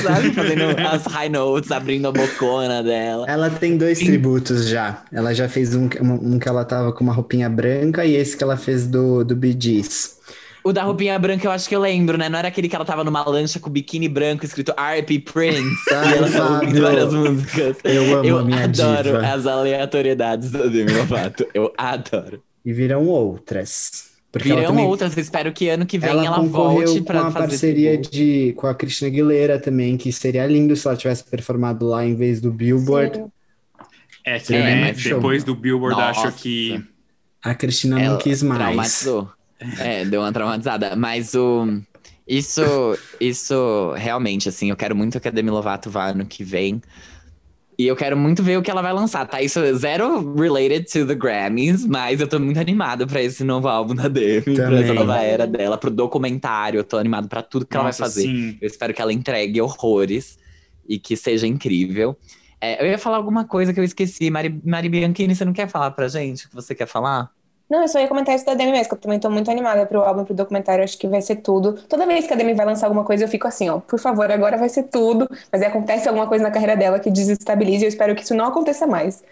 Sabe? 0.02 0.32
Fazendo 0.34 0.64
as 0.78 1.04
high 1.06 1.28
notes, 1.28 1.70
abrindo 1.70 2.08
a 2.08 2.12
bocona 2.12 2.82
dela. 2.82 3.26
Ela 3.28 3.50
tem 3.50 3.76
dois 3.76 3.98
Sim. 3.98 4.06
tributos 4.06 4.68
já. 4.68 5.02
Ela 5.12 5.34
já 5.34 5.48
fez 5.48 5.74
um, 5.74 5.88
um, 6.00 6.34
um 6.34 6.38
que 6.38 6.48
ela 6.48 6.64
tava 6.64 6.92
com 6.92 7.04
uma 7.04 7.12
roupinha 7.12 7.48
branca 7.48 8.04
e 8.04 8.14
esse 8.14 8.36
que 8.36 8.44
ela 8.44 8.56
fez 8.56 8.86
do, 8.86 9.24
do 9.24 9.34
Bee 9.36 9.56
Gees. 9.58 10.18
O 10.62 10.72
da 10.72 10.82
roupinha 10.82 11.18
branca 11.18 11.46
eu 11.46 11.50
acho 11.50 11.66
que 11.68 11.74
eu 11.74 11.80
lembro, 11.80 12.18
né? 12.18 12.28
Não 12.28 12.38
era 12.38 12.48
aquele 12.48 12.68
que 12.68 12.76
ela 12.76 12.84
tava 12.84 13.02
numa 13.02 13.26
lancha 13.26 13.58
com 13.58 13.70
biquíni 13.70 14.08
branco 14.08 14.44
escrito 14.44 14.74
R.P. 14.76 15.20
Prince. 15.20 15.74
Ai, 15.90 16.12
e 16.12 16.16
ela 16.18 16.30
tava 16.30 16.54
ouvindo 16.54 16.82
várias 16.82 17.12
músicas. 17.14 17.76
Eu 17.82 18.18
amo 18.18 18.24
Eu 18.28 18.38
a 18.38 18.44
minha 18.44 18.64
adoro 18.64 19.02
diva. 19.04 19.26
as 19.26 19.46
aleatoriedades 19.46 20.50
da 20.50 20.66
Demi 20.66 20.92
Lovato. 20.92 21.46
Eu 21.54 21.72
adoro. 21.78 22.42
E 22.62 22.72
virão 22.74 23.06
outras. 23.06 24.09
Porque 24.32 24.48
Virão 24.48 24.66
também- 24.66 24.86
outras. 24.86 25.16
Espero 25.16 25.52
que 25.52 25.68
ano 25.68 25.84
que 25.84 25.98
vem 25.98 26.10
Ela, 26.10 26.24
ela, 26.24 26.40
volte 26.42 26.98
com 26.98 27.04
pra 27.04 27.22
uma 27.22 27.30
fazer 27.32 27.48
parceria 27.48 27.98
de, 27.98 28.52
com 28.56 28.66
a 28.68 28.74
Christina 28.74 29.10
Aguilera 29.10 29.58
também, 29.58 29.96
que 29.96 30.12
seria 30.12 30.46
lindo 30.46 30.76
se 30.76 30.86
ela 30.86 30.96
tivesse 30.96 31.24
performado 31.24 31.86
lá 31.86 32.04
em 32.06 32.14
vez 32.14 32.40
do 32.40 32.52
Billboard. 32.52 33.18
Sim. 33.18 33.30
É 34.24 34.38
que, 34.38 34.54
É, 34.54 34.74
né, 34.76 34.92
depois 34.92 35.42
do 35.42 35.54
Billboard, 35.54 35.98
Nossa. 35.98 36.28
acho 36.28 36.36
que. 36.38 36.80
A 37.42 37.54
Cristina 37.54 37.96
não 37.96 38.04
Ela 38.04 38.18
quis 38.18 38.42
mais. 38.42 38.60
Traumatizou. 38.60 39.28
É, 39.78 40.06
deu 40.06 40.22
uma 40.22 40.32
traumatizada. 40.32 40.96
Mas 40.96 41.34
o. 41.34 41.80
Isso, 42.26 42.62
isso 43.20 43.92
realmente, 43.96 44.48
assim, 44.48 44.70
eu 44.70 44.76
quero 44.76 44.94
muito 44.94 45.18
que 45.18 45.26
a 45.28 45.30
Demi 45.30 45.50
Lovato 45.50 45.90
vá 45.90 46.10
ano 46.10 46.24
que 46.24 46.44
vem. 46.44 46.80
E 47.80 47.86
eu 47.86 47.96
quero 47.96 48.14
muito 48.14 48.42
ver 48.42 48.58
o 48.58 48.62
que 48.62 48.70
ela 48.70 48.82
vai 48.82 48.92
lançar, 48.92 49.26
tá? 49.26 49.40
Isso 49.40 49.58
é 49.58 49.72
zero 49.72 50.34
related 50.34 50.84
to 50.84 51.06
the 51.06 51.14
Grammys, 51.14 51.86
mas 51.86 52.20
eu 52.20 52.28
tô 52.28 52.38
muito 52.38 52.60
animado 52.60 53.06
pra 53.06 53.22
esse 53.22 53.42
novo 53.42 53.68
álbum 53.68 53.94
da 53.94 54.06
Demi, 54.06 54.42
pra 54.42 54.66
Também. 54.66 54.82
essa 54.84 54.92
nova 54.92 55.16
era 55.16 55.46
dela, 55.46 55.78
pro 55.78 55.90
documentário. 55.90 56.76
Eu 56.76 56.84
tô 56.84 56.98
animado 56.98 57.26
pra 57.26 57.40
tudo 57.40 57.64
que 57.64 57.74
ela 57.74 57.84
vai 57.84 57.88
Nossa, 57.88 58.02
fazer. 58.02 58.24
sim. 58.24 58.58
Eu 58.60 58.66
espero 58.66 58.92
que 58.92 59.00
ela 59.00 59.14
entregue 59.14 59.62
horrores 59.62 60.38
e 60.86 60.98
que 60.98 61.16
seja 61.16 61.46
incrível. 61.46 62.14
É, 62.60 62.84
eu 62.84 62.90
ia 62.90 62.98
falar 62.98 63.16
alguma 63.16 63.46
coisa 63.46 63.72
que 63.72 63.80
eu 63.80 63.84
esqueci. 63.84 64.28
Mari, 64.30 64.60
Mari 64.62 64.90
Bianchini, 64.90 65.34
você 65.34 65.46
não 65.46 65.54
quer 65.54 65.66
falar 65.66 65.92
pra 65.92 66.06
gente 66.06 66.44
o 66.44 66.48
que 66.50 66.54
você 66.54 66.74
quer 66.74 66.86
falar? 66.86 67.30
Não, 67.70 67.82
eu 67.82 67.88
só 67.88 68.00
ia 68.00 68.08
comentar 68.08 68.34
isso 68.34 68.44
da 68.44 68.54
Demi 68.54 68.72
mesmo, 68.72 68.88
que 68.88 68.94
eu 68.94 68.98
também 68.98 69.20
tô 69.20 69.30
muito 69.30 69.48
animada 69.50 69.86
pro 69.86 70.00
álbum, 70.02 70.24
pro 70.24 70.34
documentário, 70.34 70.82
acho 70.82 70.98
que 70.98 71.06
vai 71.06 71.22
ser 71.22 71.36
tudo. 71.36 71.74
Toda 71.88 72.04
vez 72.04 72.26
que 72.26 72.32
a 72.32 72.36
Demi 72.36 72.52
vai 72.52 72.66
lançar 72.66 72.86
alguma 72.86 73.04
coisa, 73.04 73.24
eu 73.24 73.28
fico 73.28 73.46
assim, 73.46 73.68
ó, 73.70 73.78
por 73.78 74.00
favor, 74.00 74.30
agora 74.30 74.56
vai 74.56 74.68
ser 74.68 74.84
tudo. 74.84 75.28
Mas 75.52 75.62
aí 75.62 75.68
acontece 75.68 76.08
alguma 76.08 76.26
coisa 76.26 76.42
na 76.42 76.50
carreira 76.50 76.76
dela 76.76 76.98
que 76.98 77.10
desestabilize, 77.10 77.84
e 77.84 77.86
eu 77.86 77.88
espero 77.88 78.14
que 78.16 78.22
isso 78.22 78.34
não 78.34 78.46
aconteça 78.46 78.86
mais. 78.86 79.22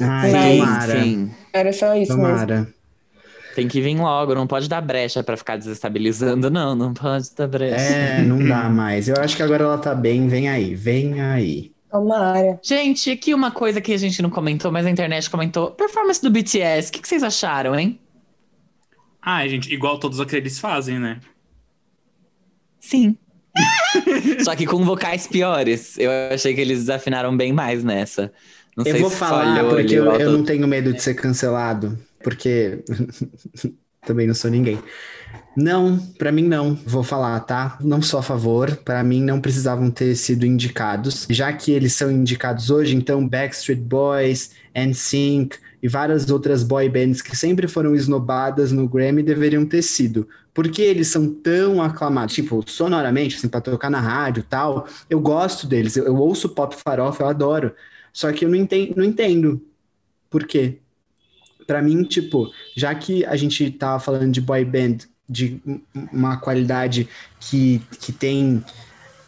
Ai, 0.00 0.30
Sim, 0.30 0.58
tomara. 0.58 1.02
sim. 1.02 1.30
Era 1.52 1.72
só 1.72 1.94
isso 1.96 2.20
mesmo. 2.20 2.46
Tomara. 2.46 2.68
Tem 3.54 3.66
que 3.66 3.80
vir 3.80 3.96
logo, 3.98 4.34
não 4.34 4.46
pode 4.46 4.68
dar 4.68 4.82
brecha 4.82 5.24
pra 5.24 5.34
ficar 5.34 5.56
desestabilizando, 5.56 6.50
não, 6.50 6.74
não 6.74 6.92
pode 6.92 7.34
dar 7.34 7.48
brecha. 7.48 7.80
É, 7.80 8.22
não 8.22 8.46
dá 8.46 8.68
mais. 8.68 9.08
Eu 9.08 9.16
acho 9.18 9.34
que 9.34 9.42
agora 9.42 9.64
ela 9.64 9.78
tá 9.78 9.94
bem. 9.94 10.28
Vem 10.28 10.50
aí, 10.50 10.74
vem 10.74 11.22
aí. 11.22 11.75
Tomara. 11.90 12.58
Gente, 12.62 13.10
aqui 13.10 13.32
uma 13.32 13.50
coisa 13.50 13.80
que 13.80 13.92
a 13.92 13.96
gente 13.96 14.20
não 14.22 14.30
comentou, 14.30 14.70
mas 14.72 14.84
a 14.86 14.90
internet 14.90 15.30
comentou. 15.30 15.70
Performance 15.70 16.20
do 16.22 16.30
BTS, 16.30 16.88
o 16.90 16.92
que, 16.92 17.00
que 17.00 17.08
vocês 17.08 17.22
acharam, 17.22 17.78
hein? 17.78 17.98
Ah, 19.20 19.46
gente, 19.48 19.72
igual 19.72 19.98
todos 19.98 20.20
aqueles 20.20 20.58
fazem, 20.58 20.98
né? 20.98 21.20
Sim. 22.80 23.16
Só 24.44 24.54
que 24.54 24.66
com 24.66 24.84
vocais 24.84 25.26
piores. 25.26 25.98
Eu 25.98 26.10
achei 26.32 26.54
que 26.54 26.60
eles 26.60 26.80
desafinaram 26.80 27.36
bem 27.36 27.52
mais 27.52 27.82
nessa. 27.82 28.32
Não 28.76 28.84
Eu 28.84 28.92
sei 28.92 29.00
vou 29.00 29.10
se 29.10 29.16
falar 29.16 29.64
porque 29.64 29.94
eu, 29.94 30.04
eu 30.12 30.32
não 30.32 30.44
tenho 30.44 30.66
medo 30.68 30.92
de 30.92 31.02
ser 31.02 31.14
cancelado. 31.14 31.98
porque 32.22 32.84
também 34.04 34.26
não 34.26 34.34
sou 34.34 34.50
ninguém. 34.50 34.78
Não, 35.56 35.98
pra 36.18 36.30
mim 36.30 36.42
não. 36.42 36.74
Vou 36.84 37.02
falar, 37.02 37.40
tá? 37.40 37.78
Não 37.80 38.02
sou 38.02 38.20
a 38.20 38.22
favor. 38.22 38.76
Pra 38.76 39.02
mim 39.02 39.22
não 39.22 39.40
precisavam 39.40 39.90
ter 39.90 40.14
sido 40.14 40.44
indicados. 40.44 41.26
Já 41.30 41.50
que 41.52 41.72
eles 41.72 41.94
são 41.94 42.10
indicados 42.10 42.70
hoje, 42.70 42.94
então 42.94 43.26
Backstreet 43.26 43.80
Boys, 43.80 44.50
NSYNC 44.74 45.56
e 45.82 45.88
várias 45.88 46.28
outras 46.30 46.62
boy 46.62 46.88
bands 46.90 47.22
que 47.22 47.34
sempre 47.34 47.66
foram 47.66 47.94
esnobadas 47.94 48.70
no 48.70 48.86
Grammy 48.86 49.22
deveriam 49.22 49.64
ter 49.64 49.80
sido. 49.80 50.28
Porque 50.52 50.82
eles 50.82 51.08
são 51.08 51.32
tão 51.32 51.82
aclamados, 51.82 52.34
tipo, 52.34 52.62
sonoramente, 52.66 53.36
assim, 53.36 53.48
pra 53.48 53.60
tocar 53.60 53.90
na 53.90 54.00
rádio 54.00 54.44
tal. 54.48 54.86
Eu 55.08 55.20
gosto 55.20 55.66
deles, 55.66 55.96
eu, 55.96 56.04
eu 56.04 56.16
ouço 56.16 56.50
pop 56.50 56.76
farofa, 56.76 57.22
eu 57.22 57.28
adoro. 57.28 57.74
Só 58.12 58.30
que 58.32 58.44
eu 58.44 58.48
não 58.48 58.56
entendo, 58.56 58.94
não 58.96 59.04
entendo 59.04 59.62
por 60.28 60.46
quê. 60.46 60.78
Pra 61.66 61.82
mim, 61.82 62.04
tipo, 62.04 62.50
já 62.76 62.94
que 62.94 63.24
a 63.24 63.36
gente 63.36 63.70
tava 63.70 63.98
falando 64.00 64.32
de 64.32 64.40
boy 64.40 64.64
band 64.64 64.98
de 65.28 65.60
um- 65.66 65.80
uma 66.12 66.36
qualidade 66.38 67.08
que, 67.40 67.80
que 68.00 68.12
tem. 68.12 68.62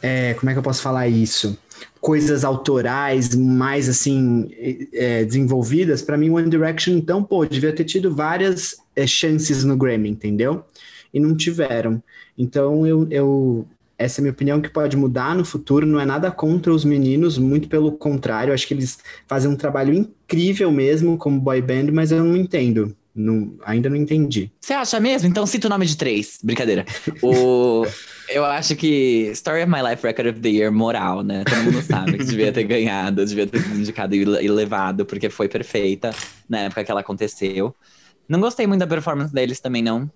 é, 0.03 0.35
como 0.35 0.51
é 0.51 0.53
que 0.53 0.59
eu 0.59 0.63
posso 0.63 0.83
falar 0.83 1.09
isso? 1.09 1.59
Coisas 2.01 2.45
autorais 2.45 3.35
mais 3.35 3.89
assim 3.89 4.49
é, 4.93 5.25
desenvolvidas, 5.25 6.03
pra 6.03 6.17
mim, 6.17 6.31
One 6.31 6.49
Direction, 6.49 6.93
então, 6.95 7.23
pô, 7.23 7.45
devia 7.47 7.73
ter 7.73 7.85
tido 7.85 8.15
várias 8.15 8.77
é, 8.97 9.07
chances 9.07 9.65
no 9.65 9.77
Grammy, 9.77 10.09
entendeu? 10.11 10.65
E 11.13 11.19
não 11.21 11.37
tiveram. 11.37 12.03
Então, 12.37 12.87
eu, 12.87 13.07
eu, 13.11 13.67
essa 13.97 14.21
é 14.21 14.23
a 14.23 14.25
minha 14.25 14.33
opinião 14.33 14.61
que 14.61 14.69
pode 14.69 14.97
mudar 14.97 15.35
no 15.35 15.45
futuro. 15.45 15.87
Não 15.87 15.99
é 16.01 16.05
nada 16.07 16.31
contra 16.31 16.73
os 16.73 16.85
meninos, 16.85 17.39
muito 17.39 17.69
pelo 17.69 17.93
contrário. 17.93 18.53
Acho 18.53 18.67
que 18.67 18.75
eles 18.75 18.99
fazem 19.27 19.51
um 19.51 19.57
trabalho 19.57 19.93
incrível 19.95 20.71
mesmo 20.71 21.17
como 21.19 21.41
boy 21.41 21.61
band, 21.63 21.91
mas 21.93 22.13
eu 22.13 22.23
não 22.23 22.37
entendo. 22.37 22.95
Não, 23.19 23.57
ainda 23.64 23.91
não 23.91 23.97
entendi. 23.97 24.49
Você 24.61 24.73
acha 24.73 25.01
mesmo? 25.01 25.29
Então 25.29 25.45
cita 25.45 25.66
o 25.66 25.71
nome 25.71 25.85
de 25.85 25.97
três. 25.97 26.39
Brincadeira. 26.41 26.87
O... 27.21 27.85
Eu 28.31 28.45
acho 28.45 28.77
que 28.77 29.29
Story 29.33 29.62
of 29.62 29.71
My 29.73 29.83
Life 29.83 30.07
Record 30.07 30.29
of 30.29 30.41
the 30.41 30.49
Year, 30.51 30.71
moral, 30.71 31.25
né? 31.25 31.43
Todo 31.45 31.64
mundo 31.64 31.83
sabe 31.83 32.19
que 32.19 32.25
devia 32.25 32.53
ter 32.53 32.62
ganhado, 32.62 33.25
devia 33.27 33.47
ter 33.47 33.61
sido 33.61 33.75
indicado 33.81 34.14
e 34.14 34.49
levado, 34.49 35.05
porque 35.05 35.29
foi 35.31 35.49
perfeita 35.49 36.14
na 36.49 36.61
época 36.61 36.85
que 36.85 36.91
ela 36.91 37.01
aconteceu. 37.01 37.75
Não 38.29 38.39
gostei 38.39 38.66
muito 38.66 38.81
da 38.81 38.87
performance 38.87 39.33
deles 39.33 39.59
também, 39.59 39.83
não. 39.83 40.09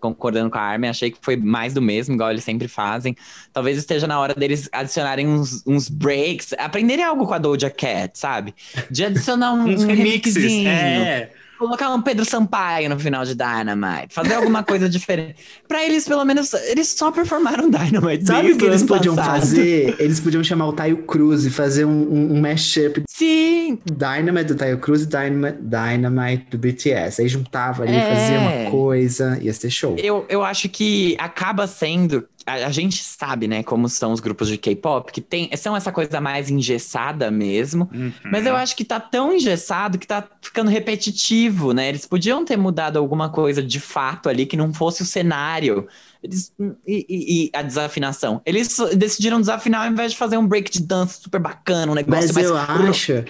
Concordando 0.00 0.50
com 0.50 0.56
a 0.56 0.62
Armin, 0.62 0.88
achei 0.88 1.10
que 1.10 1.18
foi 1.20 1.36
mais 1.36 1.74
do 1.74 1.82
mesmo, 1.82 2.14
igual 2.14 2.30
eles 2.30 2.42
sempre 2.42 2.66
fazem. 2.66 3.14
Talvez 3.52 3.76
esteja 3.76 4.06
na 4.06 4.18
hora 4.18 4.34
deles 4.34 4.66
adicionarem 4.72 5.28
uns, 5.28 5.62
uns 5.66 5.90
breaks, 5.90 6.54
aprenderem 6.58 7.04
algo 7.04 7.26
com 7.26 7.34
a 7.34 7.38
Doja 7.38 7.68
Cat, 7.68 8.18
sabe? 8.18 8.54
De 8.90 9.04
adicionar 9.04 9.52
um, 9.52 9.68
Uns 9.68 9.84
um 9.84 9.86
remixes. 9.86 10.34
remixinho. 10.34 10.68
É. 10.68 11.30
Colocar 11.60 11.90
um 11.90 12.00
Pedro 12.00 12.24
Sampaio 12.24 12.88
no 12.88 12.98
final 12.98 13.22
de 13.22 13.34
Dynamite. 13.34 14.14
Fazer 14.14 14.32
alguma 14.32 14.62
coisa 14.64 14.88
diferente. 14.88 15.34
Pra 15.68 15.84
eles, 15.84 16.08
pelo 16.08 16.24
menos, 16.24 16.54
eles 16.54 16.88
só 16.88 17.12
performaram 17.12 17.68
Dynamite. 17.68 18.24
Sabe 18.24 18.52
o 18.52 18.56
que 18.56 18.64
eles 18.64 18.82
podiam 18.82 19.14
passado. 19.14 19.40
fazer? 19.40 19.94
Eles 19.98 20.18
podiam 20.20 20.42
chamar 20.42 20.68
o 20.68 20.72
Taio 20.72 21.02
Cruz 21.02 21.44
e 21.44 21.50
fazer 21.50 21.84
um, 21.84 21.90
um, 21.90 22.32
um 22.36 22.40
mashup 22.40 23.02
Sim, 23.06 23.78
Dynamite 23.84 24.46
do 24.46 24.54
Taio 24.54 24.78
Cruz 24.78 25.02
e 25.02 25.06
Dynamite, 25.06 25.58
Dynamite 25.60 26.46
do 26.50 26.56
BTS. 26.56 27.20
Aí 27.20 27.28
juntava 27.28 27.82
ali, 27.82 27.92
É. 27.94 28.14
fazia 28.14 28.38
uma 28.38 28.70
coisa, 28.70 29.38
ia 29.42 29.52
ser 29.52 29.68
show. 29.68 29.96
eu, 29.98 30.24
eu 30.30 30.42
acho 30.42 30.66
que 30.70 31.14
acaba 31.18 31.66
sendo. 31.66 32.26
A, 32.46 32.66
a 32.66 32.70
gente 32.70 33.02
sabe, 33.04 33.46
né, 33.46 33.62
como 33.62 33.88
são 33.88 34.12
os 34.12 34.20
grupos 34.20 34.48
de 34.48 34.56
K-pop, 34.56 35.12
que 35.12 35.20
tem, 35.20 35.50
são 35.56 35.76
essa 35.76 35.92
coisa 35.92 36.20
mais 36.20 36.50
engessada 36.50 37.30
mesmo. 37.30 37.88
Uhum. 37.92 38.12
Mas 38.24 38.46
eu 38.46 38.56
acho 38.56 38.74
que 38.74 38.84
tá 38.84 38.98
tão 38.98 39.32
engessado 39.32 39.98
que 39.98 40.06
tá 40.06 40.26
ficando 40.40 40.70
repetitivo, 40.70 41.72
né? 41.72 41.88
Eles 41.88 42.06
podiam 42.06 42.44
ter 42.44 42.56
mudado 42.56 42.98
alguma 42.98 43.28
coisa 43.30 43.62
de 43.62 43.78
fato 43.80 44.28
ali 44.28 44.46
que 44.46 44.56
não 44.56 44.72
fosse 44.72 45.02
o 45.02 45.06
cenário. 45.06 45.86
Eles- 46.22 46.52
e, 46.86 47.06
e- 47.08 47.44
e 47.46 47.50
a 47.54 47.62
desafinação. 47.62 48.42
Eles 48.44 48.76
decidiram 48.94 49.40
desafinar 49.40 49.86
ao 49.86 49.92
invés 49.92 50.12
de 50.12 50.18
fazer 50.18 50.36
um 50.36 50.46
break 50.46 50.70
de 50.70 50.82
dança 50.82 51.18
super 51.20 51.40
bacana, 51.40 51.92
um 51.92 51.94
negócio 51.94 52.26
Mas 52.26 52.32
mais. 52.34 52.46
eu 52.46 52.56
acho 52.56 53.24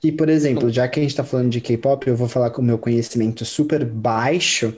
que, 0.00 0.12
por 0.12 0.28
exemplo, 0.28 0.70
já 0.70 0.86
que 0.86 1.00
a 1.00 1.02
gente 1.02 1.14
tá 1.14 1.24
falando 1.24 1.48
de 1.50 1.60
K-pop, 1.60 2.06
eu 2.06 2.16
vou 2.16 2.28
falar 2.28 2.50
com 2.50 2.60
o 2.60 2.64
meu 2.64 2.76
conhecimento 2.78 3.44
super 3.46 3.84
baixo. 3.84 4.74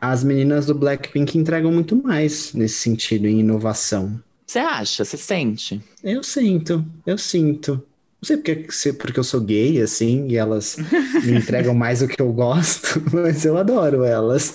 As 0.00 0.24
meninas 0.24 0.66
do 0.66 0.74
Blackpink 0.74 1.38
entregam 1.38 1.70
muito 1.72 1.94
mais 1.96 2.52
nesse 2.52 2.76
sentido, 2.80 3.26
em 3.26 3.40
inovação. 3.40 4.20
Você 4.46 4.58
acha? 4.58 5.04
Você 5.04 5.16
sente? 5.16 5.80
Eu 6.02 6.22
sinto, 6.22 6.84
eu 7.04 7.18
sinto. 7.18 7.72
Não 8.20 8.26
sei 8.26 8.36
porque, 8.36 8.92
porque 8.94 9.18
eu 9.20 9.24
sou 9.24 9.40
gay, 9.40 9.80
assim, 9.80 10.26
e 10.28 10.36
elas 10.36 10.76
me 11.22 11.32
entregam 11.32 11.72
mais 11.74 12.00
do 12.00 12.08
que 12.08 12.20
eu 12.20 12.32
gosto, 12.32 13.00
mas 13.12 13.44
eu 13.44 13.56
adoro 13.56 14.02
elas. 14.04 14.52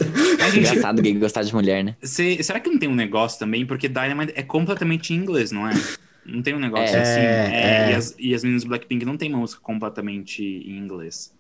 Gente- 0.52 0.58
Engraçado 0.60 1.02
gay 1.02 1.14
gostar 1.18 1.44
de 1.44 1.54
mulher, 1.54 1.84
né? 1.84 1.96
Cê- 2.02 2.42
será 2.44 2.60
que 2.60 2.70
não 2.70 2.78
tem 2.78 2.90
um 2.90 2.96
negócio 2.96 3.40
também? 3.40 3.66
Porque 3.66 3.88
Dynamite 3.88 4.34
é 4.36 4.44
completamente 4.44 5.14
em 5.14 5.18
inglês, 5.18 5.52
não 5.52 5.68
é? 5.68 5.86
Não 6.26 6.42
tem 6.42 6.54
um 6.54 6.60
negócio 6.60 6.96
É, 6.98 7.02
assim. 7.02 7.20
É, 7.22 7.90
é. 7.90 7.92
E, 7.92 7.94
as, 7.94 8.16
e 8.20 8.34
as 8.34 8.44
meninas 8.44 8.64
do 8.64 8.70
Blackpink 8.70 9.06
não 9.06 9.18
tem 9.18 9.30
uma 9.30 9.40
música 9.40 9.62
completamente 9.62 10.44
em 10.44 10.78
inglês. 10.78 11.34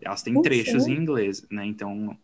Elas 0.00 0.22
têm 0.22 0.34
Não 0.34 0.42
trechos 0.42 0.86
em 0.86 0.94
inglês, 0.96 1.46
né? 1.50 1.66
Então. 1.66 2.16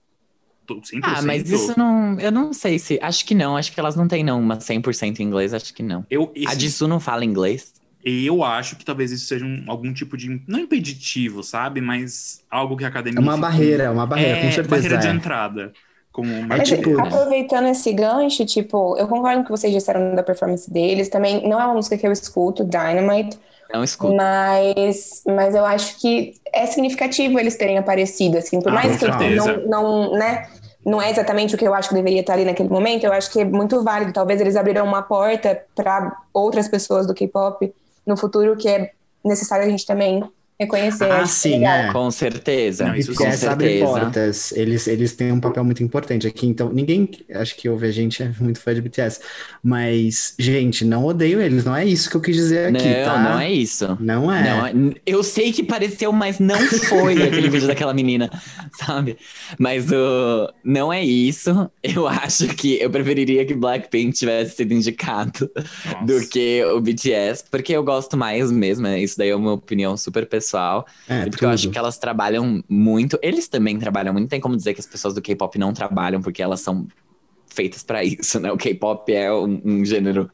Tô 0.67 0.77
100%. 0.81 1.01
Ah, 1.03 1.23
mas 1.23 1.51
isso 1.51 1.75
não. 1.79 2.19
Eu 2.21 2.31
não 2.33 2.53
sei 2.53 2.79
se. 2.79 2.99
Acho 3.03 3.25
que 3.25 3.35
não. 3.35 3.57
Acho 3.57 3.73
que 3.73 3.79
elas 3.81 3.97
não 3.97 4.07
têm, 4.09 4.23
não, 4.25 4.41
uma 4.41 4.57
100% 4.57 5.21
em 5.21 5.23
inglês. 5.25 5.53
Acho 5.55 5.73
que 5.75 5.83
não. 5.83 6.05
Eu, 6.11 6.33
A 6.37 6.53
esse- 6.53 6.61
Jisoo 6.61 6.89
não 6.89 7.01
fala 7.01 7.25
inglês. 7.25 7.73
eu 8.05 8.43
acho 8.43 8.77
que 8.77 8.85
talvez 8.85 9.13
isso 9.13 9.27
seja 9.27 9.45
um- 9.45 9.65
algum 9.69 9.93
tipo 9.93 10.17
de. 10.17 10.43
Não 10.47 10.59
impeditivo, 10.59 11.43
sabe? 11.43 11.81
Mas 11.81 12.43
algo 12.51 12.77
que 12.77 12.85
a 12.85 12.89
academia. 12.89 13.19
É 13.19 13.23
uma 13.23 13.35
fica- 13.37 13.47
barreira, 13.49 13.93
uma 13.93 14.07
barreira, 14.07 14.39
é, 14.39 14.43
com 14.43 14.53
certeza. 14.53 14.69
barreira 14.69 14.99
de 14.99 15.07
é. 15.07 15.11
entrada. 15.11 15.73
Como 16.11 16.31
uma 16.31 16.57
É 16.57 16.59
Mas, 16.59 16.69
tipo- 16.69 17.01
aproveitando 17.01 17.69
esse 17.69 17.91
gancho, 17.93 18.45
tipo, 18.45 18.97
eu 18.99 19.09
concordo 19.09 19.37
com 19.37 19.41
o 19.43 19.45
que 19.45 19.51
vocês 19.51 19.73
disseram 19.73 20.15
da 20.15 20.23
performance 20.23 20.71
deles. 20.71 21.09
Também 21.09 21.49
não 21.49 21.59
é 21.59 21.65
uma 21.65 21.73
música 21.75 21.97
que 21.97 22.07
eu 22.07 22.13
escuto, 22.13 22.65
Dynamite, 22.65 23.39
Não 23.73 23.83
escuta. 23.83 24.15
mas, 24.15 25.23
mas 25.27 25.55
eu 25.55 25.65
acho 25.65 25.99
que 26.01 26.35
é 26.53 26.67
significativo 26.67 27.39
eles 27.39 27.57
terem 27.57 27.79
aparecido, 27.79 28.39
assim, 28.39 28.61
por 28.61 28.71
Ah, 28.71 28.75
mais 28.75 28.97
que 28.97 29.07
não, 29.07 29.67
não, 29.67 30.13
né, 30.13 30.47
não 30.85 31.01
é 31.01 31.11
exatamente 31.11 31.55
o 31.55 31.59
que 31.59 31.67
eu 31.67 31.75
acho 31.75 31.89
que 31.89 31.95
deveria 31.95 32.21
estar 32.21 32.35
ali 32.35 32.45
naquele 32.45 32.69
momento, 32.69 33.05
eu 33.05 33.13
acho 33.13 33.31
que 33.31 33.41
é 33.41 33.45
muito 33.45 33.83
válido. 33.83 34.13
Talvez 34.13 34.41
eles 34.41 34.57
abriram 34.57 34.85
uma 34.85 35.03
porta 35.03 35.63
para 35.75 36.13
outras 36.33 36.69
pessoas 36.69 37.07
do 37.07 37.15
K-pop 37.15 37.73
no 38.07 38.17
futuro 38.17 38.57
que 38.57 38.69
é 38.69 38.91
necessário 39.25 39.65
a 39.65 39.69
gente 39.69 39.87
também 39.87 40.23
reconhecer. 40.61 41.05
Ah, 41.11 41.23
Acho 41.23 41.33
sim, 41.33 41.65
é. 41.67 41.93
Com 41.93 42.11
certeza. 42.11 42.87
Não, 42.87 42.95
isso 42.95 43.15
com 43.15 43.25
BTS 43.25 43.47
abre 43.49 43.67
certeza. 43.69 43.87
portas, 43.87 44.53
eles, 44.53 44.87
eles 44.87 45.13
têm 45.15 45.33
um 45.33 45.41
papel 45.41 45.65
muito 45.65 45.83
importante 45.83 46.27
aqui, 46.27 46.47
então 46.47 46.73
ninguém, 46.73 47.09
acho 47.35 47.57
que 47.57 47.69
ouve 47.69 47.87
a 47.87 47.91
gente, 47.91 48.23
é 48.23 48.31
muito 48.41 48.61
fã 48.61 48.73
de 48.75 48.81
BTS, 48.81 49.21
mas, 49.63 50.35
gente, 50.39 50.85
não 50.85 51.05
odeio 51.05 51.41
eles, 51.41 51.65
não 51.65 51.75
é 51.75 51.85
isso 51.85 52.09
que 52.11 52.17
eu 52.17 52.21
quis 52.21 52.37
dizer 52.37 52.75
aqui, 52.75 52.89
não, 52.89 53.05
tá? 53.05 53.19
não 53.23 53.41
é 53.41 53.51
isso. 53.53 53.97
Não 54.01 54.33
é. 54.33 54.43
Não, 54.45 54.67
é- 54.67 54.73
eu 55.07 55.23
sei 55.23 55.53
que 55.53 55.63
pareceu, 55.63 56.13
mas 56.13 56.39
não 56.39 56.59
foi 56.61 57.15
aquele 57.23 57.49
vídeo 57.49 57.67
daquela 57.67 57.93
menina, 57.95 58.31
sabe? 58.79 59.17
Mas 59.59 59.91
o 59.91 60.53
não 60.65 60.93
é 60.93 61.03
isso. 61.05 61.71
Eu 61.83 62.07
acho 62.07 62.47
que 62.49 62.81
eu 62.81 62.91
preferiria 62.91 63.45
que 63.45 63.55
Blackpink 63.55 64.13
tivesse 64.13 64.57
sido 64.57 64.73
indicado 64.73 65.51
Nossa. 65.85 66.05
do 66.07 66.29
que 66.29 66.65
o 66.67 66.81
BTS, 66.81 67.45
porque 67.51 67.73
eu 67.73 67.83
gosto 67.83 68.17
mais 68.17 68.51
mesmo. 68.51 68.83
né? 68.85 69.01
Isso 69.03 69.19
daí 69.19 69.31
é 69.31 69.37
uma 69.37 69.53
opinião 69.53 69.97
super 69.97 70.27
pessoal. 70.27 70.52
É, 71.09 71.27
E 71.27 71.31
porque 71.31 71.45
eu 71.45 71.51
acho 71.51 71.65
tudo. 71.65 71.73
que 71.73 71.79
elas 71.79 71.99
trabalham 71.99 72.63
muito. 72.69 73.19
Eles 73.23 73.49
também 73.49 73.79
trabalham 73.79 74.13
muito. 74.13 74.25
Não 74.25 74.29
tem 74.29 74.41
como 74.41 74.57
dizer 74.57 74.75
que 74.75 74.81
as 74.81 74.87
pessoas 74.87 75.15
do 75.15 75.23
K-pop 75.23 75.59
não 75.59 75.73
trabalham, 75.73 76.21
porque 76.23 76.43
elas 76.43 76.61
são 76.61 76.87
feitas 77.47 77.83
pra 77.83 78.03
isso, 78.05 78.41
né? 78.41 78.51
O 78.53 78.57
K-pop 78.57 79.13
é 79.13 79.33
um, 79.33 79.61
um 79.65 79.85
gênero 79.85 80.31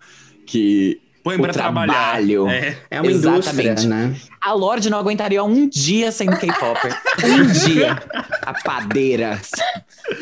que 0.47 1.01
Põe 1.23 1.37
o 1.37 1.43
pra 1.43 1.53
trabalhar. 1.53 1.93
trabalho. 1.93 2.49
É. 2.49 2.79
É 2.91 3.01
uma 3.01 3.11
Exatamente. 3.11 3.61
indústria, 3.61 3.87
né? 3.87 4.17
a 4.41 4.53
Lorde 4.53 4.89
não 4.89 4.99
aguentaria 4.99 5.43
um 5.43 5.69
dia 5.69 6.13
sendo 6.13 6.37
K-popper. 6.39 6.97
um 7.25 7.47
dia. 7.67 7.99
A 8.43 8.55
padeira. 8.63 9.39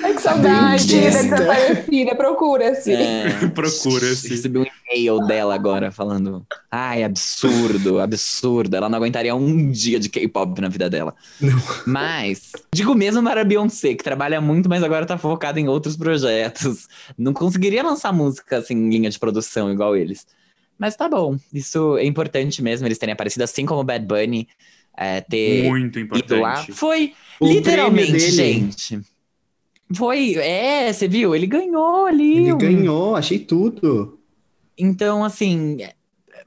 Ai, 0.03 0.15
que 0.15 0.23
saudade, 0.23 0.87
Dentista. 0.87 1.23
desaparecida, 1.37 2.15
procura-se. 2.17 2.93
É, 2.93 3.29
Procura-se. 3.55 4.29
Recebi 4.29 4.59
um 4.59 4.65
e-mail 4.65 5.21
dela 5.27 5.55
agora 5.55 5.93
falando: 5.93 6.45
ai, 6.71 7.05
absurdo, 7.05 8.01
absurdo. 8.01 8.75
Ela 8.75 8.89
não 8.89 8.97
aguentaria 8.97 9.35
um 9.35 9.71
dia 9.71 10.01
de 10.01 10.09
K-pop 10.09 10.61
na 10.61 10.69
vida 10.69 10.91
dela. 10.91 11.15
Não. 11.41 11.61
Mas, 11.87 12.53
digo 12.73 12.95
mesmo 12.95 13.23
para 13.23 13.43
a 13.43 13.45
Beyoncé, 13.45 13.95
que 13.95 14.03
trabalha 14.03 14.41
muito, 14.41 14.69
mas 14.69 14.83
agora 14.83 15.07
tá 15.07 15.17
focada 15.19 15.61
em 15.61 15.69
outros 15.69 15.97
projetos. 15.97 16.89
Não 17.17 17.33
conseguiria 17.33 17.83
lançar 17.83 18.13
música 18.13 18.59
assim, 18.59 18.75
em 18.75 18.91
linha 18.91 19.11
de 19.11 19.19
produção 19.19 19.71
igual 19.71 19.95
eles. 19.97 20.27
Mas 20.79 20.95
tá 20.97 21.09
bom, 21.09 21.37
isso 21.53 21.97
é 21.97 22.05
importante 22.05 22.63
mesmo, 22.63 22.87
eles 22.87 22.99
terem 22.99 23.13
aparecido, 23.13 23.43
assim 23.45 23.65
como 23.65 23.81
o 23.81 23.85
Bad 23.85 24.05
Bunny 24.05 24.47
é, 24.97 25.21
ter 25.21 25.65
Muito 25.69 25.99
ido 25.99 26.11
lá. 26.41 26.61
importante. 26.61 26.73
Foi 26.73 27.15
O 27.41 27.47
literalmente, 27.49 28.19
gente. 28.31 29.01
Foi, 29.95 30.35
é, 30.35 30.93
você 30.93 31.07
viu? 31.07 31.35
Ele 31.35 31.47
ganhou 31.47 32.07
ali. 32.07 32.39
Ele 32.39 32.53
um- 32.53 32.59
ganhou, 32.59 33.15
achei 33.17 33.39
tudo. 33.39 34.19
Então, 34.77 35.25
assim, 35.25 35.79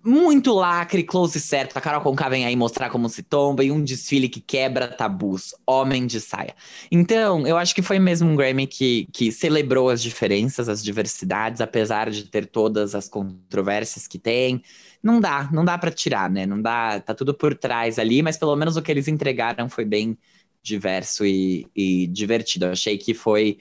muito 0.03 0.53
lacre, 0.53 1.03
close 1.03 1.39
certo. 1.39 1.75
A 1.77 1.81
Carol 1.81 2.01
Conká 2.01 2.29
vem 2.29 2.45
aí 2.45 2.55
mostrar 2.55 2.89
como 2.89 3.09
se 3.09 3.21
tomba 3.21 3.63
e 3.63 3.71
um 3.71 3.83
desfile 3.83 4.29
que 4.29 4.39
quebra 4.39 4.87
tabus. 4.87 5.53
Homem 5.65 6.07
de 6.07 6.21
saia. 6.21 6.55
Então, 6.91 7.45
eu 7.45 7.57
acho 7.57 7.75
que 7.75 7.81
foi 7.81 7.99
mesmo 7.99 8.29
um 8.29 8.35
Grammy 8.35 8.65
que, 8.65 9.07
que 9.11 9.31
celebrou 9.31 9.89
as 9.89 10.01
diferenças, 10.01 10.69
as 10.69 10.83
diversidades, 10.83 11.61
apesar 11.61 12.09
de 12.09 12.23
ter 12.25 12.45
todas 12.45 12.95
as 12.95 13.09
controvérsias 13.09 14.07
que 14.07 14.17
tem. 14.17 14.63
Não 15.03 15.19
dá, 15.19 15.49
não 15.51 15.65
dá 15.65 15.77
para 15.77 15.91
tirar, 15.91 16.29
né? 16.29 16.45
Não 16.45 16.61
dá, 16.61 16.99
tá 16.99 17.13
tudo 17.13 17.33
por 17.33 17.55
trás 17.55 17.99
ali, 17.99 18.21
mas 18.21 18.37
pelo 18.37 18.55
menos 18.55 18.77
o 18.77 18.81
que 18.81 18.91
eles 18.91 19.07
entregaram 19.07 19.69
foi 19.69 19.85
bem 19.85 20.17
diverso 20.61 21.25
e, 21.25 21.67
e 21.75 22.07
divertido. 22.07 22.65
Eu 22.65 22.71
achei 22.71 22.97
que 22.97 23.13
foi 23.13 23.59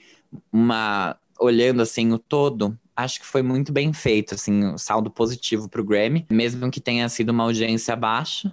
uma. 0.51 1.17
Olhando 1.41 1.81
assim 1.81 2.11
o 2.11 2.19
todo, 2.19 2.77
acho 3.03 3.19
que 3.19 3.25
foi 3.25 3.41
muito 3.41 3.71
bem 3.71 3.93
feito, 3.93 4.35
assim, 4.35 4.63
um 4.65 4.77
saldo 4.77 5.09
positivo 5.09 5.69
pro 5.69 5.83
Grammy, 5.83 6.25
mesmo 6.29 6.69
que 6.71 6.81
tenha 6.81 7.07
sido 7.09 7.29
uma 7.29 7.43
audiência 7.43 7.95
baixa. 7.95 8.51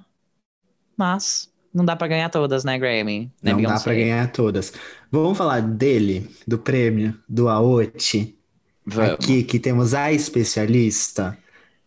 Mas 0.97 1.53
não 1.73 1.85
dá 1.85 1.95
para 1.97 2.09
ganhar 2.09 2.31
todas, 2.31 2.65
né, 2.65 2.79
Grammy? 2.79 3.31
Né, 3.43 3.53
não 3.53 3.57
Beyoncé? 3.57 3.75
dá 3.75 3.81
para 3.81 3.95
ganhar 3.95 4.33
todas. 4.33 4.73
Vamos 5.11 5.37
falar 5.37 5.61
dele, 5.61 6.31
do 6.47 6.59
prêmio, 6.59 7.19
do 7.29 7.49
Aote. 7.49 8.39
Vamos. 8.85 9.13
Aqui 9.15 9.43
que 9.43 9.59
temos 9.59 9.95
a 9.95 10.13
especialista, 10.13 11.37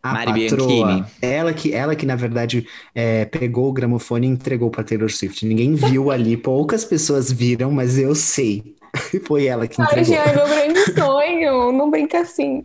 a 0.04 0.14
Mari 0.14 0.34
patroa, 0.34 0.88
Bianchini. 0.88 1.06
ela 1.22 1.54
que, 1.54 1.74
ela 1.74 1.96
que 1.96 2.06
na 2.06 2.16
verdade 2.16 2.68
é, 2.94 3.26
pegou 3.26 3.70
o 3.70 3.74
gramofone 3.74 4.28
e 4.28 4.30
entregou 4.30 4.70
para 4.70 4.84
Taylor 4.84 5.10
Swift. 5.10 5.46
Ninguém 5.46 5.76
viu 5.76 6.12
ali, 6.12 6.38
poucas 6.38 6.86
pessoas 6.86 7.32
viram, 7.32 7.72
mas 7.72 7.98
eu 7.98 8.14
sei. 8.16 8.76
Foi 9.26 9.46
ela 9.46 9.68
que 9.68 9.82
entregou. 9.82 10.16
Ai, 10.16 10.30
é 10.30 10.36
meu 10.36 10.48
grande 10.50 10.94
sonho. 10.94 11.72
Não 11.72 11.90
brinca 11.90 12.20
assim. 12.20 12.62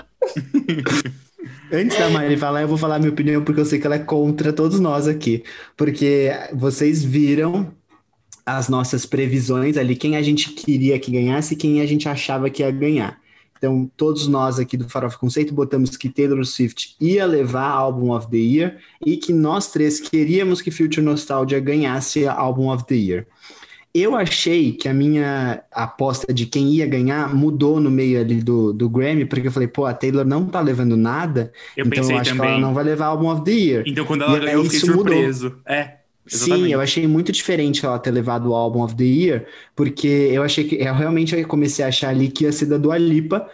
Antes 1.73 1.99
da 1.99 2.09
Mari 2.09 2.37
falar, 2.37 2.63
eu 2.63 2.69
vou 2.69 2.79
falar 2.79 2.99
minha 2.99 3.11
opinião, 3.11 3.43
porque 3.43 3.61
eu 3.61 3.65
sei 3.65 3.79
que 3.79 3.87
ela 3.87 3.97
é 3.97 4.01
contra 4.01 4.53
todos 4.53 4.81
nós 4.81 5.07
aqui. 5.09 5.43
Porque 5.77 6.31
vocês 6.53 7.03
viram 7.03 7.73
as 8.47 8.69
nossas 8.69 9.07
previsões 9.07 9.77
ali, 9.77 9.97
quem 9.97 10.17
a 10.17 10.23
gente 10.23 10.51
queria 10.51 10.99
que 10.99 11.11
ganhasse 11.11 11.55
e 11.55 11.57
quem 11.57 11.81
a 11.81 11.87
gente 11.87 12.09
achava 12.09 12.51
que 12.51 12.63
ia 12.63 12.71
ganhar. 12.71 13.19
Então, 13.57 13.91
todos 13.97 14.27
nós 14.27 14.59
aqui 14.59 14.77
do 14.77 14.89
Farofa 14.91 15.17
Conceito 15.17 15.55
botamos 15.55 15.97
que 15.97 16.11
Taylor 16.11 16.45
Swift 16.45 16.97
ia 17.01 17.25
levar 17.25 17.71
Album 17.71 18.11
of 18.11 18.29
the 18.29 18.37
Year 18.37 18.79
e 19.05 19.17
que 19.17 19.33
nós 19.33 19.73
três 19.73 19.99
queríamos 20.01 20.61
que 20.61 20.71
Future 20.71 21.01
Nostalgia 21.01 21.59
ganhasse 21.61 22.27
Album 22.27 22.71
of 22.71 22.85
the 22.85 22.95
Year. 22.95 23.27
Eu 23.95 24.17
achei 24.17 24.73
que 24.73 24.89
a 24.89 24.93
minha 24.93 25.63
aposta 25.71 26.35
de 26.35 26.47
quem 26.47 26.69
ia 26.71 26.87
ganhar 26.87 27.33
mudou 27.33 27.79
no 27.79 27.91
meio 27.91 28.21
ali 28.21 28.43
do, 28.43 28.73
do 28.73 28.89
Grammy, 28.89 29.25
porque 29.25 29.47
eu 29.47 29.53
falei, 29.53 29.69
pô, 29.69 29.87
a 29.87 29.95
Taylor 29.95 30.25
não 30.25 30.47
tá 30.47 30.61
levando 30.61 30.97
nada, 30.97 31.53
eu 31.77 31.87
então 31.87 32.11
eu 32.11 32.19
acho 32.19 32.31
também. 32.31 32.49
que 32.49 32.53
ela 32.55 32.61
não 32.61 32.75
vai 32.75 32.83
levar 32.83 33.07
Album 33.07 33.29
of 33.31 33.45
the 33.45 33.53
Year. 33.53 33.85
Então 33.87 34.05
quando 34.05 34.25
ela 34.25 34.37
e 34.37 34.41
ganhou, 34.41 34.65
eu 34.65 34.65
fiquei 34.65 34.81
surpreso. 34.81 35.45
Mudou. 35.45 35.61
É. 35.67 35.99
Exatamente. 36.27 36.67
Sim, 36.67 36.73
eu 36.73 36.81
achei 36.81 37.07
muito 37.07 37.31
diferente 37.31 37.85
ela 37.85 37.99
ter 37.99 38.11
levado 38.11 38.51
o 38.51 38.55
Album 38.55 38.83
of 38.83 38.97
the 38.97 39.05
Year, 39.05 39.47
porque 39.77 40.09
eu 40.09 40.43
achei 40.43 40.65
que 40.65 40.77
eu 40.77 40.95
realmente 40.95 41.45
comecei 41.45 41.85
a 41.85 41.89
achar 41.89 42.09
ali 42.09 42.29
que 42.29 42.45
ia 42.45 42.53
ser 42.53 42.67
da 42.67 42.79
Dua 42.79 42.99
Lipa, 42.99 43.49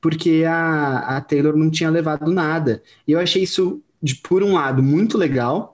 porque 0.00 0.44
a, 0.46 1.16
a 1.16 1.20
Taylor 1.20 1.56
não 1.56 1.70
tinha 1.70 1.90
levado 1.90 2.32
nada. 2.32 2.82
E 3.06 3.12
eu 3.12 3.20
achei 3.20 3.42
isso, 3.42 3.80
de, 4.02 4.16
por 4.16 4.42
um 4.42 4.54
lado, 4.54 4.82
muito 4.82 5.16
legal, 5.16 5.73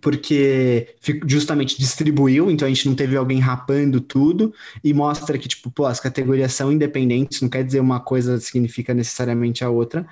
porque 0.00 0.94
justamente 1.26 1.78
distribuiu, 1.78 2.50
então 2.50 2.66
a 2.66 2.68
gente 2.68 2.88
não 2.88 2.94
teve 2.94 3.16
alguém 3.16 3.38
rapando 3.38 4.00
tudo 4.00 4.52
e 4.82 4.92
mostra 4.94 5.38
que, 5.38 5.48
tipo, 5.48 5.70
pô, 5.70 5.86
as 5.86 6.00
categorias 6.00 6.52
são 6.52 6.72
independentes, 6.72 7.40
não 7.40 7.48
quer 7.48 7.64
dizer 7.64 7.80
uma 7.80 8.00
coisa 8.00 8.38
significa 8.40 8.94
necessariamente 8.94 9.64
a 9.64 9.70
outra, 9.70 10.06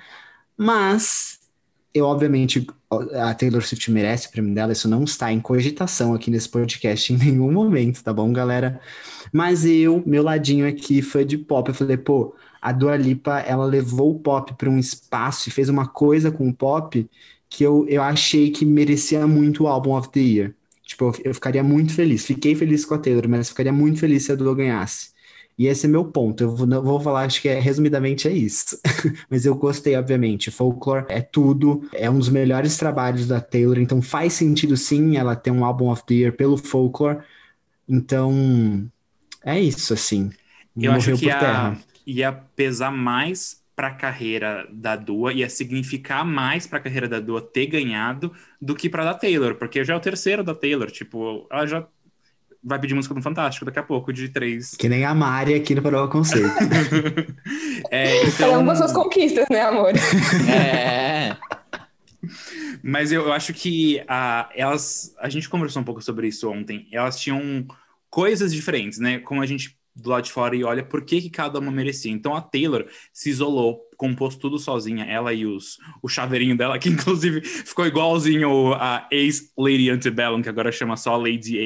mas 0.57 1.39
eu, 1.93 2.05
obviamente, 2.05 2.67
a 3.15 3.33
Taylor 3.33 3.61
Swift 3.61 3.89
merece 3.91 4.27
o 4.27 4.31
prêmio 4.31 4.53
dela, 4.53 4.73
isso 4.73 4.87
não 4.87 5.03
está 5.03 5.31
em 5.31 5.39
cogitação 5.39 6.13
aqui 6.13 6.29
nesse 6.29 6.47
podcast 6.47 7.11
em 7.13 7.17
nenhum 7.17 7.51
momento, 7.51 8.03
tá 8.03 8.13
bom, 8.13 8.31
galera? 8.31 8.79
Mas 9.33 9.65
eu, 9.65 10.03
meu 10.05 10.23
ladinho 10.23 10.67
aqui, 10.67 11.01
fã 11.01 11.25
de 11.25 11.37
pop, 11.37 11.69
eu 11.69 11.75
falei, 11.75 11.97
pô, 11.97 12.35
a 12.61 12.71
Dua 12.71 12.95
Lipa, 12.95 13.39
ela 13.39 13.65
levou 13.65 14.11
o 14.11 14.19
pop 14.19 14.53
para 14.55 14.69
um 14.69 14.77
espaço 14.77 15.49
e 15.49 15.51
fez 15.51 15.69
uma 15.69 15.87
coisa 15.87 16.29
com 16.31 16.47
o 16.47 16.53
pop 16.53 17.09
que 17.49 17.63
eu, 17.63 17.85
eu 17.87 18.01
achei 18.01 18.51
que 18.51 18.65
merecia 18.65 19.25
muito 19.25 19.63
o 19.63 19.67
Album 19.67 19.97
of 19.97 20.09
the 20.09 20.19
Year. 20.19 20.53
Tipo, 20.83 21.05
eu, 21.05 21.13
eu 21.25 21.33
ficaria 21.33 21.63
muito 21.63 21.93
feliz. 21.93 22.25
Fiquei 22.25 22.55
feliz 22.55 22.85
com 22.85 22.93
a 22.93 22.97
Taylor, 22.97 23.27
mas 23.27 23.49
ficaria 23.49 23.73
muito 23.73 23.99
feliz 23.99 24.25
se 24.25 24.31
a 24.31 24.35
Dua 24.35 24.55
ganhasse. 24.55 25.09
E 25.59 25.67
esse 25.67 25.85
é 25.85 25.89
meu 25.89 26.05
ponto. 26.05 26.41
Eu 26.41 26.55
vou, 26.55 26.67
vou 26.81 26.99
falar, 27.01 27.23
acho 27.23 27.41
que 27.41 27.49
é, 27.49 27.59
resumidamente 27.59 28.29
é 28.29 28.31
isso. 28.31 28.79
mas 29.29 29.45
eu 29.45 29.53
gostei, 29.55 29.95
obviamente. 29.97 30.49
Folklore 30.49 31.05
é 31.09 31.19
tudo. 31.19 31.87
É 31.93 32.09
um 32.09 32.17
dos 32.17 32.29
melhores 32.29 32.77
trabalhos 32.77 33.27
da 33.27 33.41
Taylor. 33.41 33.77
Então 33.77 34.01
faz 34.01 34.33
sentido, 34.33 34.77
sim, 34.77 35.17
ela 35.17 35.35
ter 35.35 35.51
um 35.51 35.65
Album 35.65 35.91
of 35.91 36.05
the 36.05 36.13
Year 36.13 36.33
pelo 36.33 36.55
Folklore. 36.55 37.19
Então, 37.87 38.89
é 39.43 39.59
isso, 39.59 39.93
assim. 39.93 40.31
Eu 40.77 40.93
acho 40.93 41.17
que 41.17 41.25
ia, 41.25 41.77
ia 42.07 42.31
pesar 42.31 42.91
mais 42.91 43.58
para 43.79 43.87
a 43.87 43.91
carreira 43.91 44.67
da 44.69 44.97
Dua, 44.97 45.31
ia 45.31 45.49
significar 45.49 46.25
mais 46.25 46.67
para 46.67 46.79
a 46.79 46.81
carreira 46.81 47.07
da 47.07 47.21
Dua 47.21 47.41
ter 47.41 47.65
ganhado 47.65 48.33
do 48.61 48.75
que 48.75 48.89
para 48.89 49.05
da 49.05 49.13
Taylor, 49.13 49.55
porque 49.55 49.85
já 49.85 49.93
é 49.93 49.95
o 49.95 50.01
terceiro 50.01 50.43
da 50.43 50.53
Taylor, 50.53 50.91
tipo, 50.91 51.47
ela 51.49 51.65
já 51.65 51.87
vai 52.61 52.77
pedir 52.77 52.93
música 52.93 53.15
no 53.15 53.21
Fantástico 53.21 53.65
daqui 53.65 53.79
a 53.79 53.83
pouco, 53.83 54.11
de 54.11 54.27
três. 54.27 54.71
Que 54.71 54.89
nem 54.89 55.05
a 55.05 55.15
Mari 55.15 55.53
aqui 55.53 55.73
no 55.73 55.81
Prova 55.81 56.11
Conceito. 56.11 56.49
é, 57.89 58.21
então... 58.27 58.65
Cada 58.65 58.75
suas 58.75 58.91
conquistas, 58.91 59.45
né, 59.49 59.61
amor? 59.61 59.93
é. 60.53 61.37
Mas 62.83 63.13
eu, 63.13 63.27
eu 63.27 63.31
acho 63.31 63.53
que 63.53 64.03
a, 64.09 64.49
elas. 64.53 65.15
A 65.21 65.29
gente 65.29 65.47
conversou 65.47 65.81
um 65.81 65.85
pouco 65.85 66.01
sobre 66.01 66.27
isso 66.27 66.51
ontem. 66.51 66.85
Elas 66.91 67.17
tinham 67.17 67.65
coisas 68.09 68.53
diferentes, 68.53 68.99
né? 68.99 69.19
Como 69.19 69.41
a 69.41 69.45
gente 69.45 69.78
do 69.95 70.09
lado 70.09 70.23
de 70.23 70.31
fora 70.31 70.55
e 70.55 70.63
olha 70.63 70.83
por 70.83 71.03
que, 71.03 71.21
que 71.21 71.29
cada 71.29 71.59
uma 71.59 71.71
merecia. 71.71 72.11
Então 72.11 72.35
a 72.35 72.41
Taylor 72.41 72.85
se 73.13 73.29
isolou, 73.29 73.81
compôs 73.97 74.35
tudo 74.35 74.57
sozinha, 74.57 75.03
ela 75.05 75.33
e 75.33 75.45
os, 75.45 75.77
o 76.01 76.07
chaveirinho 76.07 76.55
dela, 76.57 76.79
que 76.79 76.89
inclusive 76.89 77.41
ficou 77.41 77.85
igualzinho 77.85 78.73
a 78.73 79.07
ex-Lady 79.11 79.89
Antebellum, 79.89 80.41
que 80.41 80.49
agora 80.49 80.71
chama 80.71 80.95
só 80.95 81.17
Lady 81.17 81.59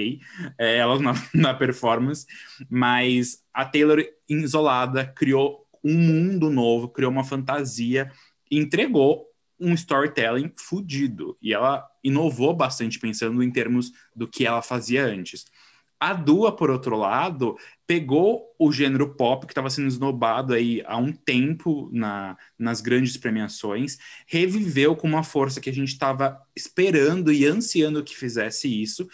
A, 0.57 0.63
é, 0.63 0.77
ela 0.77 0.99
na, 0.99 1.13
na 1.33 1.53
performance. 1.53 2.25
Mas 2.69 3.43
a 3.53 3.65
Taylor, 3.65 4.03
isolada, 4.27 5.05
criou 5.05 5.67
um 5.83 5.93
mundo 5.93 6.49
novo, 6.49 6.87
criou 6.87 7.11
uma 7.11 7.23
fantasia, 7.23 8.11
entregou 8.49 9.27
um 9.59 9.73
storytelling 9.73 10.51
fudido. 10.55 11.37
E 11.41 11.53
ela 11.53 11.85
inovou 12.03 12.53
bastante 12.53 12.99
pensando 12.99 13.43
em 13.43 13.51
termos 13.51 13.91
do 14.15 14.27
que 14.27 14.45
ela 14.45 14.61
fazia 14.61 15.05
antes. 15.05 15.45
A 15.99 16.13
Dua, 16.13 16.53
por 16.53 16.69
outro 16.69 16.97
lado, 16.97 17.55
pegou 17.93 18.55
o 18.57 18.71
gênero 18.71 19.13
pop, 19.13 19.45
que 19.45 19.51
estava 19.51 19.69
sendo 19.69 19.87
esnobado 19.87 20.51
aí 20.51 20.81
há 20.87 20.97
um 20.97 21.13
tempo 21.13 21.91
na, 21.93 22.35
nas 22.57 22.81
grandes 22.81 23.15
premiações, 23.17 23.99
reviveu 24.25 24.95
com 24.95 25.07
uma 25.07 25.21
força 25.21 25.61
que 25.61 25.69
a 25.69 25.73
gente 25.73 25.89
estava 25.89 26.41
esperando 26.55 27.31
e 27.31 27.45
ansiando 27.45 28.03
que 28.03 28.15
fizesse 28.17 28.67
isso. 28.81 29.07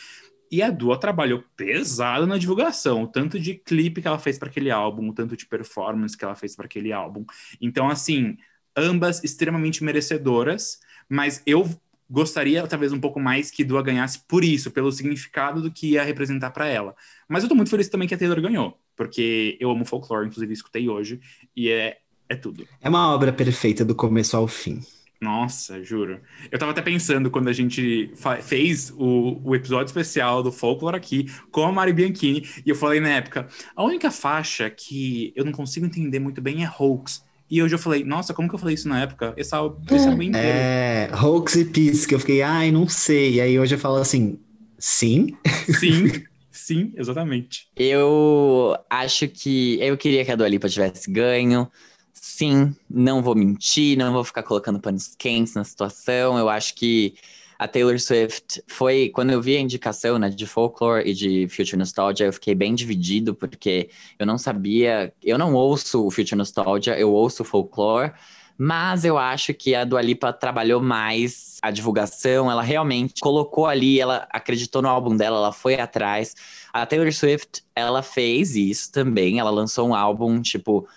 E 0.49 0.61
a 0.63 0.71
Dua 0.71 0.97
trabalhou 0.97 1.43
pesado 1.57 2.25
na 2.25 2.38
divulgação, 2.38 3.05
tanto 3.05 3.38
de 3.38 3.53
clipe 3.55 4.01
que 4.01 4.07
ela 4.07 4.17
fez 4.17 4.39
para 4.39 4.47
aquele 4.47 4.71
álbum, 4.71 5.11
tanto 5.11 5.36
de 5.36 5.45
performance 5.45 6.17
que 6.17 6.23
ela 6.23 6.36
fez 6.36 6.55
para 6.55 6.65
aquele 6.65 6.93
álbum. 6.93 7.25
Então, 7.59 7.89
assim, 7.89 8.38
ambas 8.77 9.21
extremamente 9.25 9.84
merecedoras, 9.84 10.80
mas 11.09 11.43
eu 11.45 11.69
gostaria 12.10 12.66
talvez 12.68 12.91
um 12.91 12.99
pouco 12.99 13.20
mais 13.20 13.51
que 13.51 13.64
Dua 13.64 13.84
ganhasse 13.84 14.20
por 14.28 14.43
isso, 14.43 14.72
pelo 14.72 14.91
significado 14.91 15.62
do 15.62 15.72
que 15.72 15.91
ia 15.91 16.03
representar 16.03 16.51
para 16.51 16.68
ela. 16.68 16.95
Mas 17.28 17.43
eu 17.43 17.49
tô 17.49 17.55
muito 17.55 17.70
feliz 17.70 17.88
também 17.88 18.07
que 18.07 18.16
a 18.16 18.18
Taylor 18.18 18.41
ganhou, 18.41 18.80
porque 18.95 19.57
eu 19.60 19.70
amo 19.70 19.86
folclore, 19.86 20.28
inclusive 20.28 20.51
escutei 20.51 20.89
hoje, 20.89 21.20
e 21.55 21.70
é, 21.70 21.97
é 22.28 22.36
tudo. 22.36 22.68
É 22.82 22.89
uma 22.89 23.14
obra 23.14 23.32
perfeita 23.32 23.86
do 23.86 23.93
começo 23.93 24.36
ao 24.36 24.47
fim. 24.47 24.82
Nossa, 25.22 25.84
juro. 25.84 26.22
Eu 26.49 26.57
tava 26.57 26.72
até 26.72 26.82
pensando 26.82 27.30
quando 27.30 27.49
a 27.49 27.53
gente 27.53 28.10
fez 28.41 28.89
o, 28.91 29.41
o 29.43 29.53
episódio 29.53 29.88
especial 29.88 30.41
do 30.41 30.49
Folklore 30.49 30.95
aqui 30.95 31.30
com 31.51 31.64
a 31.64 31.72
Mari 31.72 31.91
Bianchini, 31.91 32.47
e 32.66 32.70
eu 32.70 32.76
falei 32.76 33.01
na 33.01 33.10
época, 33.10 33.47
a 33.76 33.84
única 33.84 34.10
faixa 34.12 34.70
que 34.70 35.34
eu 35.36 35.43
não 35.43 35.51
consigo 35.51 35.86
entender 35.86 36.20
muito 36.20 36.41
bem 36.41 36.64
é 36.64 36.70
Hoax. 36.70 37.28
E 37.50 37.62
hoje 37.64 37.74
eu 37.76 37.80
falei, 37.80 38.04
nossa, 38.04 38.34
como 38.34 38.47
que 38.47 38.56
eu 38.56 38.60
falei 38.60 38.76
isso 38.76 38.88
na 38.88 39.02
época? 39.02 39.34
Esse 39.36 39.56
álbum, 39.56 39.82
esse 39.95 40.08
álbum 40.08 40.22
inteiro. 40.22 40.60
É, 40.60 41.10
Hoax 41.14 41.56
e 41.56 41.66
Peace, 41.66 42.08
que 42.08 42.14
eu 42.14 42.20
fiquei, 42.20 42.41
ai, 42.41 42.72
não 42.72 42.88
sei. 42.88 43.36
E 43.36 43.41
aí 43.41 43.60
hoje 43.60 43.76
eu 43.76 43.80
falo 43.80 43.95
assim, 43.97 44.39
sim? 44.78 45.36
Sim, 45.80 46.28
sim, 46.52 46.93
exatamente. 46.95 47.68
Eu 47.76 48.78
acho 48.89 49.28
que 49.28 49.80
eu 49.82 49.97
queria 49.97 50.24
que 50.24 50.32
a 50.32 50.36
Dua 50.36 50.47
Lipa 50.47 50.70
tivesse 50.70 51.10
ganho. 51.12 51.70
Sim, 52.14 52.76
não 52.89 53.22
vou 53.22 53.36
mentir, 53.36 53.97
não 53.97 54.14
vou 54.14 54.24
ficar 54.24 54.43
colocando 54.43 54.80
panos 54.80 55.16
quentes 55.18 55.54
na 55.56 55.64
situação. 55.64 56.38
Eu 56.38 56.50
acho 56.50 56.76
que 56.76 57.16
a 57.60 57.68
Taylor 57.68 57.99
Swift 57.99 58.64
foi, 58.68 59.10
quando 59.10 59.32
eu 59.32 59.41
vi 59.41 59.57
a 59.57 59.60
indicação 59.60 60.18
né, 60.18 60.30
de 60.30 60.47
Folklore 60.47 61.05
e 61.05 61.14
de 61.14 61.45
Future 61.49 61.76
Nostalgia, 61.76 62.26
eu 62.26 62.32
fiquei 62.32 62.55
bem 62.55 62.74
dividido, 62.74 63.36
porque 63.36 63.89
eu 64.18 64.26
não 64.26 64.38
sabia, 64.38 65.14
eu 65.22 65.38
não 65.38 65.53
ouço 65.53 66.05
o 66.05 66.10
Future 66.10 66.38
Nostalgia, 66.38 66.97
eu 66.97 67.12
ouço 67.12 67.43
Folklore, 67.43 68.14
Mas 68.57 69.03
eu 69.03 69.18
acho 69.18 69.53
que 69.53 69.76
a 69.76 69.84
Dua 69.84 70.01
Lipa 70.01 70.32
trabalhou 70.32 70.82
mais 70.82 71.57
a 71.62 71.70
divulgação, 71.70 72.49
ela 72.49 72.62
realmente 72.62 73.20
colocou 73.20 73.66
ali, 73.66 73.99
ela 73.99 74.26
acreditou 74.32 74.82
no 74.82 74.88
álbum 74.88 75.16
dela, 75.18 75.38
ela 75.38 75.51
foi 75.51 75.76
atrás. 75.76 76.36
A 76.72 76.86
Taylor 76.86 77.12
Swift, 77.12 77.64
ela 77.76 78.01
fez 78.01 78.55
isso 78.55 78.89
também, 78.91 79.39
ela 79.39 79.49
lançou 79.49 79.89
um 79.89 79.95
álbum, 79.95 80.41
tipo, 80.41 80.88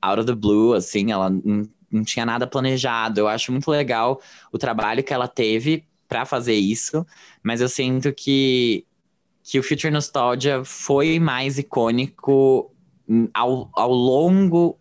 out 0.00 0.20
of 0.20 0.26
the 0.26 0.34
blue, 0.34 0.72
assim, 0.72 1.12
ela 1.12 1.28
não, 1.30 2.04
tinha 2.04 2.24
nada 2.24 2.46
planejado. 2.46 3.20
Eu 3.20 3.28
acho 3.28 3.52
muito 3.52 3.70
legal 3.70 4.20
o 4.52 4.58
trabalho 4.58 5.04
que 5.04 5.12
ela 5.12 5.28
teve 5.28 5.84
para 6.08 6.24
fazer 6.24 6.54
isso, 6.54 7.06
mas 7.42 7.60
eu 7.60 7.68
sinto 7.68 8.12
que, 8.12 8.84
que 9.42 9.58
o 9.58 9.62
Future 9.62 9.90
Nostalgia 9.90 10.64
foi 10.64 11.18
mais 11.18 11.58
icônico 11.58 12.70
ao, 13.32 13.70
ao 13.72 13.92
longo 13.92 14.78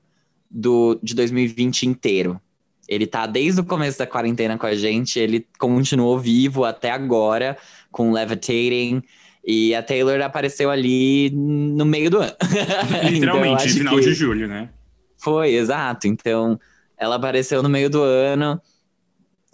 do, 0.50 1.00
de 1.02 1.14
2020 1.16 1.84
inteiro. 1.84 2.40
Ele 2.88 3.08
tá 3.08 3.26
desde 3.26 3.62
o 3.62 3.66
começo 3.66 3.98
da 3.98 4.06
quarentena 4.06 4.58
com 4.58 4.66
a 4.66 4.76
gente, 4.76 5.20
ele 5.20 5.46
continuou 5.58 6.20
vivo 6.20 6.64
até 6.64 6.92
agora, 6.92 7.58
com 7.92 8.12
Levitating. 8.12 9.02
E 9.48 9.76
a 9.76 9.84
Taylor 9.84 10.22
apareceu 10.22 10.72
ali 10.72 11.30
no 11.32 11.86
meio 11.86 12.10
do 12.10 12.18
ano. 12.22 12.34
Literalmente, 13.10 13.64
então, 13.64 13.78
final 13.78 13.96
que... 13.96 14.02
de 14.02 14.14
julho, 14.14 14.48
né? 14.48 14.70
Foi, 15.18 15.54
exato. 15.54 16.08
Então, 16.08 16.60
ela 16.98 17.16
apareceu 17.16 17.62
no 17.64 17.70
meio 17.70 17.90
do 17.90 18.02
ano. 18.02 18.62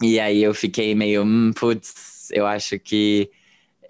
E 0.02 0.18
aí 0.20 0.42
eu 0.42 0.54
fiquei 0.54 0.94
meio, 0.94 1.22
hum, 1.24 1.52
putz, 1.54 2.30
eu 2.32 2.46
acho 2.46 2.78
que 2.78 3.30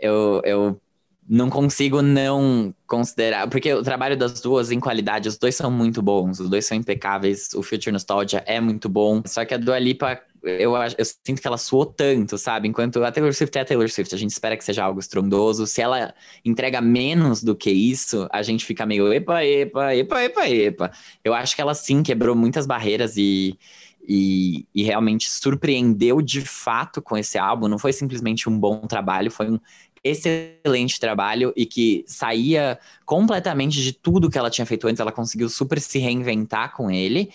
eu, 0.00 0.42
eu 0.44 0.80
não 1.28 1.50
consigo 1.50 2.02
não 2.02 2.74
considerar, 2.86 3.48
porque 3.48 3.72
o 3.74 3.82
trabalho 3.82 4.16
das 4.16 4.40
duas 4.40 4.70
em 4.72 4.80
qualidade, 4.80 5.28
os 5.28 5.38
dois 5.38 5.54
são 5.56 5.70
muito 5.70 6.02
bons, 6.02 6.40
os 6.40 6.50
dois 6.50 6.66
são 6.66 6.76
impecáveis, 6.76 7.50
o 7.54 7.62
Future 7.62 7.92
Nostalgia 7.92 8.42
é 8.46 8.60
muito 8.60 8.88
bom, 8.88 9.22
só 9.26 9.44
que 9.44 9.54
a 9.54 9.58
Dua 9.58 9.78
Lipa, 9.78 10.20
eu, 10.42 10.74
eu 10.76 11.04
sinto 11.04 11.40
que 11.40 11.46
ela 11.46 11.58
suou 11.58 11.86
tanto, 11.86 12.38
sabe? 12.38 12.68
Enquanto 12.68 13.02
a 13.04 13.12
Taylor 13.12 13.32
Swift 13.34 13.56
é 13.58 13.62
a 13.62 13.64
Taylor 13.64 13.88
Swift, 13.90 14.14
a 14.14 14.18
gente 14.18 14.30
espera 14.32 14.56
que 14.56 14.64
seja 14.64 14.84
algo 14.84 15.00
estrondoso, 15.00 15.66
se 15.66 15.80
ela 15.82 16.14
entrega 16.44 16.80
menos 16.80 17.42
do 17.42 17.56
que 17.56 17.70
isso, 17.70 18.28
a 18.32 18.42
gente 18.42 18.64
fica 18.66 18.84
meio 18.86 19.12
epa, 19.12 19.44
epa, 19.44 19.94
epa, 19.94 20.22
epa, 20.24 20.48
epa. 20.50 20.92
Eu 21.24 21.34
acho 21.34 21.54
que 21.56 21.62
ela 21.62 21.74
sim 21.74 22.02
quebrou 22.02 22.36
muitas 22.36 22.66
barreiras 22.66 23.16
e 23.16 23.58
e, 24.06 24.66
e, 24.74 24.82
realmente 24.82 25.30
surpreendeu 25.30 26.20
de 26.20 26.40
fato 26.40 27.00
com 27.00 27.16
esse 27.16 27.38
álbum. 27.38 27.68
Não 27.68 27.78
foi 27.78 27.92
simplesmente 27.92 28.48
um 28.48 28.58
bom 28.58 28.80
trabalho, 28.80 29.30
foi 29.30 29.50
um 29.50 29.60
excelente 30.02 30.98
trabalho 30.98 31.52
e 31.56 31.64
que 31.64 32.04
saía 32.06 32.78
completamente 33.04 33.80
de 33.80 33.92
tudo 33.92 34.28
que 34.28 34.36
ela 34.36 34.50
tinha 34.50 34.66
feito 34.66 34.88
antes. 34.88 35.00
Ela 35.00 35.12
conseguiu 35.12 35.48
super 35.48 35.80
se 35.80 35.98
reinventar 35.98 36.74
com 36.74 36.90
ele. 36.90 37.30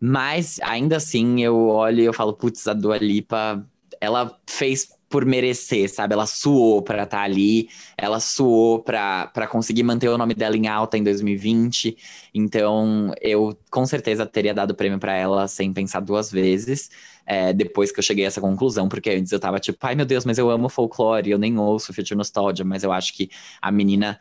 Mas 0.00 0.58
ainda 0.62 0.96
assim, 0.96 1.42
eu 1.42 1.68
olho 1.68 2.00
e 2.00 2.04
eu 2.04 2.12
falo, 2.12 2.32
putz, 2.32 2.66
a 2.66 2.72
Dua 2.72 2.98
Lipa, 2.98 3.66
ela 4.00 4.38
fez 4.46 4.95
por 5.08 5.24
merecer, 5.24 5.88
sabe? 5.88 6.14
Ela 6.14 6.26
suou 6.26 6.82
para 6.82 7.04
estar 7.04 7.18
tá 7.18 7.22
ali, 7.22 7.68
ela 7.96 8.20
suou 8.20 8.82
para 8.82 9.46
conseguir 9.48 9.82
manter 9.82 10.08
o 10.08 10.18
nome 10.18 10.34
dela 10.34 10.56
em 10.56 10.66
alta 10.66 10.98
em 10.98 11.02
2020. 11.04 11.96
Então, 12.34 13.12
eu 13.20 13.56
com 13.70 13.86
certeza 13.86 14.26
teria 14.26 14.54
dado 14.54 14.70
o 14.72 14.74
prêmio 14.74 14.98
para 14.98 15.14
ela 15.14 15.48
sem 15.48 15.72
pensar 15.72 16.00
duas 16.00 16.30
vezes 16.30 16.90
é, 17.26 17.52
depois 17.52 17.90
que 17.90 17.98
eu 17.98 18.02
cheguei 18.02 18.24
a 18.24 18.28
essa 18.28 18.40
conclusão, 18.40 18.88
porque 18.88 19.10
antes 19.10 19.32
eu 19.32 19.40
tava 19.40 19.58
tipo, 19.58 19.78
ai 19.82 19.96
meu 19.96 20.06
Deus, 20.06 20.24
mas 20.24 20.38
eu 20.38 20.48
amo 20.48 20.68
folclore, 20.68 21.30
eu 21.30 21.38
nem 21.38 21.58
ouço 21.58 21.92
Future 21.92 22.16
Nostalgia, 22.16 22.64
mas 22.64 22.84
eu 22.84 22.92
acho 22.92 23.12
que 23.12 23.28
a 23.60 23.72
menina, 23.72 24.18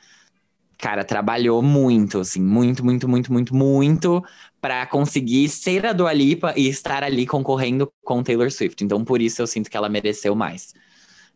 cara, 0.78 1.04
trabalhou 1.04 1.62
muito, 1.62 2.20
assim, 2.20 2.42
muito, 2.42 2.84
muito, 2.84 3.08
muito, 3.08 3.32
muito, 3.32 3.56
muito 3.56 4.24
para 4.62 4.86
conseguir 4.88 5.48
ser 5.50 5.86
a 5.86 5.94
Dua 5.94 6.14
Lipa 6.14 6.54
e 6.58 6.68
estar 6.68 7.04
ali 7.04 7.26
concorrendo 7.28 7.92
com 8.04 8.24
Taylor 8.24 8.52
Swift. 8.52 8.84
Então, 8.84 9.04
por 9.06 9.22
isso 9.22 9.42
eu 9.42 9.48
sinto 9.48 9.70
que 9.70 9.78
ela 9.78 9.90
mereceu 9.90 10.36
mais. 10.36 10.74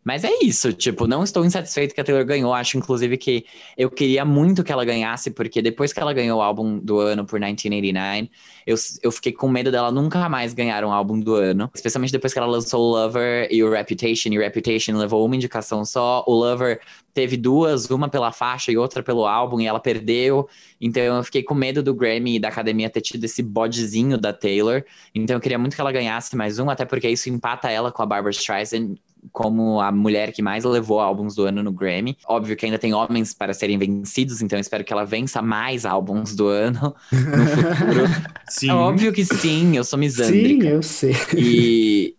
Mas 0.04 0.24
é 0.24 0.32
isso, 0.42 0.72
tipo, 0.72 1.08
não 1.08 1.24
estou 1.24 1.46
insatisfeito 1.46 1.94
que 1.94 2.02
a 2.02 2.04
Taylor 2.04 2.26
ganhou. 2.26 2.54
Acho, 2.54 2.78
inclusive, 2.78 3.18
que 3.18 3.46
eu 3.78 3.92
queria 3.92 4.24
muito 4.24 4.64
que 4.64 4.72
ela 4.72 4.86
ganhasse, 4.86 5.32
porque 5.32 5.62
depois 5.62 5.92
que 5.92 6.00
ela 6.00 6.14
ganhou 6.14 6.40
o 6.40 6.42
álbum 6.42 6.80
do 6.80 7.00
ano 7.00 7.26
por 7.26 7.40
1989, 7.40 8.30
eu, 8.66 8.76
eu 9.04 9.12
fiquei 9.12 9.32
com 9.32 9.50
medo 9.50 9.72
dela 9.72 9.92
nunca 9.92 10.28
mais 10.30 10.54
ganhar 10.54 10.84
um 10.86 10.92
álbum 10.92 11.20
do 11.20 11.36
ano. 11.36 11.70
Especialmente 11.74 12.12
depois 12.12 12.34
que 12.34 12.40
ela 12.40 12.48
lançou 12.48 12.82
o 12.82 12.92
Lover 12.92 13.48
e 13.52 13.64
o 13.64 13.70
Reputation, 13.70 14.30
e 14.30 14.38
o 14.38 14.42
Reputation 14.42 14.98
levou 14.98 15.26
uma 15.26 15.36
indicação 15.36 15.84
só. 15.84 16.24
O 16.26 16.34
Lover 16.34 16.80
teve 17.14 17.36
duas, 17.36 17.90
uma 17.90 18.08
pela 18.08 18.32
faixa 18.32 18.72
e 18.72 18.78
outra 18.78 19.04
pelo 19.04 19.26
álbum, 19.26 19.60
e 19.60 19.68
ela 19.68 19.80
perdeu. 19.80 20.48
Então 20.80 21.04
eu 21.04 21.24
fiquei 21.24 21.44
com 21.44 21.54
medo 21.54 21.84
do 21.84 21.94
Grammy 21.94 22.36
e 22.36 22.40
da 22.40 22.48
academia 22.48 22.90
ter 22.90 23.02
tido 23.02 23.24
esse 23.26 23.44
bodezinho 23.44 24.18
da 24.18 24.32
Taylor. 24.32 24.84
Então 25.14 25.36
eu 25.36 25.40
queria 25.42 25.60
muito 25.60 25.76
que 25.76 25.82
ela 25.82 25.92
ganhasse 25.92 26.36
mais 26.36 26.60
um, 26.60 26.70
até 26.70 26.86
porque 26.86 27.10
isso 27.10 27.30
empata 27.30 27.70
ela 27.70 27.92
com 27.92 28.02
a 28.02 28.06
Barbara 28.06 28.32
Streisand 28.32 28.96
como 29.32 29.82
a 29.82 29.92
mulher 29.92 30.32
que 30.32 30.42
mais 30.42 30.64
levou 30.64 31.00
álbuns 31.00 31.36
do 31.36 31.44
ano 31.46 31.62
no 31.64 31.72
Grammy. 31.72 32.18
Óbvio 32.28 32.56
que 32.56 32.66
ainda 32.66 32.80
tem 32.80 32.94
homens 32.94 33.34
para 33.34 33.54
serem 33.54 33.78
vencidos, 33.78 34.42
então 34.42 34.58
espero 34.60 34.84
que 34.84 34.94
ela 34.94 35.06
vença 35.06 35.42
mais 35.42 35.86
álbuns 35.86 36.36
do 36.36 36.48
ano 36.48 36.96
no 37.12 37.48
futuro. 37.48 38.32
sim. 38.50 38.70
É 38.70 38.74
óbvio 38.74 39.14
que 39.14 39.26
sim, 39.26 39.76
eu 39.76 39.84
sou 39.84 40.00
misândrica. 40.00 40.64
Sim, 40.64 40.68
eu 40.68 40.84
sei. 40.84 41.16
E, 41.38 42.16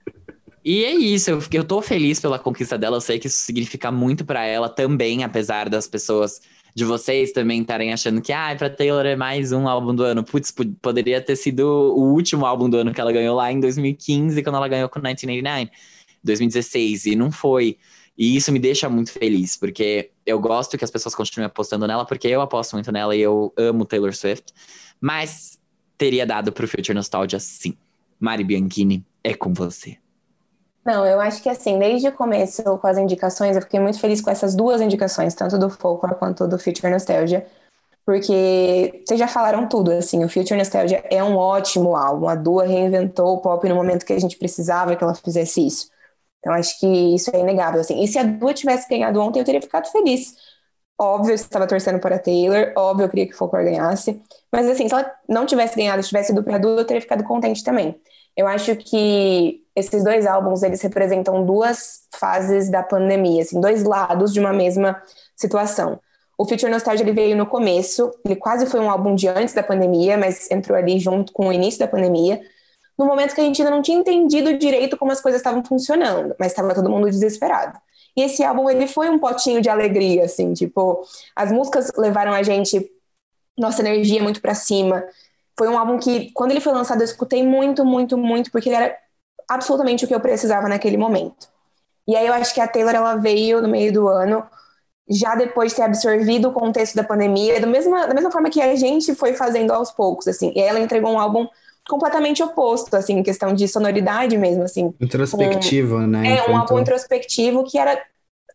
e 0.64 0.84
é 0.84 0.94
isso, 0.94 1.30
eu, 1.30 1.42
eu 1.52 1.64
tô 1.64 1.80
feliz 1.80 2.20
pela 2.20 2.38
conquista 2.38 2.76
dela, 2.76 2.96
eu 2.96 3.00
sei 3.00 3.18
que 3.18 3.26
isso 3.26 3.38
significa 3.38 3.90
muito 3.90 4.24
para 4.24 4.44
ela 4.44 4.68
também, 4.68 5.24
apesar 5.24 5.68
das 5.68 5.86
pessoas 5.86 6.40
de 6.74 6.84
vocês 6.84 7.32
também 7.32 7.60
estarem 7.60 7.92
achando 7.92 8.20
que, 8.20 8.32
ah, 8.32 8.54
pra 8.56 8.70
Taylor 8.70 9.04
é 9.04 9.16
mais 9.16 9.52
um 9.52 9.68
álbum 9.68 9.94
do 9.94 10.04
ano. 10.04 10.22
Putz, 10.22 10.52
poderia 10.80 11.20
ter 11.20 11.36
sido 11.36 11.62
o 11.62 12.12
último 12.12 12.46
álbum 12.46 12.68
do 12.70 12.76
ano 12.76 12.92
que 12.92 13.00
ela 13.00 13.12
ganhou 13.12 13.36
lá 13.36 13.50
em 13.50 13.58
2015, 13.58 14.42
quando 14.42 14.56
ela 14.56 14.68
ganhou 14.68 14.88
com 14.88 14.98
1989. 14.98 15.70
2016 16.22 17.06
e 17.06 17.16
não 17.16 17.30
foi. 17.30 17.78
E 18.16 18.36
isso 18.36 18.52
me 18.52 18.58
deixa 18.58 18.88
muito 18.88 19.12
feliz, 19.12 19.56
porque 19.56 20.10
eu 20.26 20.38
gosto 20.38 20.76
que 20.76 20.84
as 20.84 20.90
pessoas 20.90 21.14
continuem 21.14 21.46
apostando 21.46 21.86
nela, 21.86 22.04
porque 22.04 22.28
eu 22.28 22.40
aposto 22.40 22.74
muito 22.74 22.92
nela 22.92 23.16
e 23.16 23.20
eu 23.20 23.52
amo 23.56 23.84
Taylor 23.84 24.14
Swift. 24.14 24.52
Mas 25.00 25.58
teria 25.96 26.26
dado 26.26 26.52
pro 26.52 26.68
Future 26.68 26.94
Nostalgia 26.94 27.40
sim. 27.40 27.76
Mari 28.18 28.44
Bianchini, 28.44 29.04
é 29.24 29.34
com 29.34 29.54
você. 29.54 29.96
Não, 30.84 31.06
eu 31.06 31.20
acho 31.20 31.42
que 31.42 31.48
assim, 31.48 31.78
desde 31.78 32.08
o 32.08 32.12
começo 32.12 32.62
com 32.62 32.86
as 32.86 32.98
indicações, 32.98 33.56
eu 33.56 33.62
fiquei 33.62 33.80
muito 33.80 33.98
feliz 33.98 34.20
com 34.20 34.30
essas 34.30 34.54
duas 34.54 34.80
indicações, 34.80 35.34
tanto 35.34 35.58
do 35.58 35.68
Folklore 35.68 36.16
quanto 36.18 36.48
do 36.48 36.58
Future 36.58 36.90
Nostalgia, 36.90 37.46
porque 38.04 39.02
vocês 39.06 39.20
já 39.20 39.28
falaram 39.28 39.68
tudo, 39.68 39.92
assim, 39.92 40.24
o 40.24 40.28
Future 40.28 40.56
Nostalgia 40.56 41.04
é 41.10 41.22
um 41.22 41.36
ótimo 41.36 41.94
álbum, 41.94 42.28
a 42.28 42.34
Dua 42.34 42.64
reinventou 42.64 43.34
o 43.34 43.38
pop 43.38 43.68
no 43.68 43.74
momento 43.74 44.04
que 44.04 44.12
a 44.12 44.18
gente 44.18 44.36
precisava 44.36 44.96
que 44.96 45.04
ela 45.04 45.14
fizesse 45.14 45.66
isso. 45.66 45.90
Então, 46.40 46.52
acho 46.54 46.78
que 46.80 46.86
isso 47.14 47.30
é 47.34 47.38
inegável. 47.38 47.80
Assim. 47.80 48.02
E 48.02 48.08
se 48.08 48.18
a 48.18 48.22
Dua 48.24 48.52
tivesse 48.52 48.88
ganhado 48.88 49.20
ontem, 49.20 49.38
eu 49.40 49.44
teria 49.44 49.62
ficado 49.62 49.90
feliz. 49.90 50.34
Óbvio, 50.98 51.30
eu 51.30 51.34
estava 51.34 51.66
torcendo 51.66 51.98
para 51.98 52.16
a 52.16 52.18
Taylor, 52.18 52.72
óbvio, 52.76 53.04
eu 53.06 53.08
queria 53.08 53.26
que 53.26 53.32
o 53.32 53.36
Folklore 53.36 53.64
ganhasse. 53.64 54.20
Mas, 54.52 54.68
assim, 54.68 54.88
se 54.88 54.94
ela 54.94 55.10
não 55.28 55.46
tivesse 55.46 55.76
ganhado, 55.76 56.02
tivesse 56.02 56.32
ido 56.32 56.42
para 56.42 56.56
a 56.56 56.58
Dua, 56.58 56.80
eu 56.80 56.84
teria 56.84 57.00
ficado 57.00 57.24
contente 57.24 57.64
também. 57.64 57.98
Eu 58.36 58.46
acho 58.46 58.76
que 58.76 59.62
esses 59.74 60.04
dois 60.04 60.26
álbuns, 60.26 60.62
eles 60.62 60.80
representam 60.82 61.44
duas 61.44 62.02
fases 62.14 62.70
da 62.70 62.82
pandemia, 62.82 63.42
assim, 63.42 63.60
dois 63.60 63.82
lados 63.84 64.32
de 64.32 64.40
uma 64.40 64.52
mesma 64.52 65.02
situação. 65.36 66.00
O 66.38 66.46
Future 66.46 66.72
Nostalgia 66.72 67.04
ele 67.04 67.12
veio 67.12 67.36
no 67.36 67.46
começo, 67.46 68.10
ele 68.24 68.36
quase 68.36 68.64
foi 68.66 68.80
um 68.80 68.90
álbum 68.90 69.14
de 69.14 69.28
antes 69.28 69.52
da 69.52 69.62
pandemia, 69.62 70.16
mas 70.16 70.50
entrou 70.50 70.76
ali 70.76 70.98
junto 70.98 71.32
com 71.32 71.48
o 71.48 71.52
início 71.52 71.78
da 71.78 71.86
pandemia 71.86 72.40
no 73.00 73.06
momento 73.06 73.34
que 73.34 73.40
a 73.40 73.44
gente 73.44 73.62
ainda 73.62 73.74
não 73.74 73.80
tinha 73.80 73.98
entendido 73.98 74.58
direito 74.58 74.94
como 74.94 75.10
as 75.10 75.22
coisas 75.22 75.40
estavam 75.40 75.64
funcionando, 75.64 76.36
mas 76.38 76.52
estava 76.52 76.74
todo 76.74 76.90
mundo 76.90 77.08
desesperado. 77.08 77.78
E 78.14 78.20
esse 78.20 78.44
álbum, 78.44 78.68
ele 78.68 78.86
foi 78.86 79.08
um 79.08 79.18
potinho 79.18 79.62
de 79.62 79.70
alegria, 79.70 80.26
assim, 80.26 80.52
tipo, 80.52 81.02
as 81.34 81.50
músicas 81.50 81.90
levaram 81.96 82.34
a 82.34 82.42
gente, 82.42 82.92
nossa 83.56 83.80
energia 83.80 84.22
muito 84.22 84.42
para 84.42 84.54
cima. 84.54 85.02
Foi 85.56 85.66
um 85.66 85.78
álbum 85.78 85.98
que, 85.98 86.30
quando 86.32 86.50
ele 86.50 86.60
foi 86.60 86.74
lançado, 86.74 87.00
eu 87.00 87.06
escutei 87.06 87.42
muito, 87.42 87.86
muito, 87.86 88.18
muito, 88.18 88.52
porque 88.52 88.68
ele 88.68 88.76
era 88.76 88.94
absolutamente 89.48 90.04
o 90.04 90.08
que 90.08 90.14
eu 90.14 90.20
precisava 90.20 90.68
naquele 90.68 90.98
momento. 90.98 91.48
E 92.06 92.14
aí 92.14 92.26
eu 92.26 92.34
acho 92.34 92.52
que 92.52 92.60
a 92.60 92.68
Taylor, 92.68 92.94
ela 92.94 93.14
veio 93.14 93.62
no 93.62 93.68
meio 93.68 93.90
do 93.94 94.08
ano, 94.08 94.44
já 95.08 95.34
depois 95.34 95.70
de 95.70 95.76
ter 95.76 95.82
absorvido 95.84 96.50
o 96.50 96.52
contexto 96.52 96.96
da 96.96 97.02
pandemia, 97.02 97.58
da 97.62 97.66
mesma, 97.66 98.06
da 98.06 98.12
mesma 98.12 98.30
forma 98.30 98.50
que 98.50 98.60
a 98.60 98.76
gente 98.76 99.14
foi 99.14 99.32
fazendo 99.32 99.70
aos 99.70 99.90
poucos, 99.90 100.28
assim. 100.28 100.52
E 100.54 100.60
ela 100.60 100.78
entregou 100.78 101.10
um 101.10 101.18
álbum 101.18 101.48
completamente 101.90 102.42
oposto, 102.42 102.94
assim, 102.94 103.18
em 103.18 103.22
questão 103.22 103.52
de 103.52 103.66
sonoridade 103.66 104.38
mesmo, 104.38 104.62
assim. 104.62 104.94
Introspectivo, 105.00 105.96
um, 105.96 106.06
né? 106.06 106.38
É, 106.38 106.48
um 106.48 106.56
álbum 106.56 106.78
introspectivo 106.78 107.64
que 107.64 107.76
era 107.76 108.00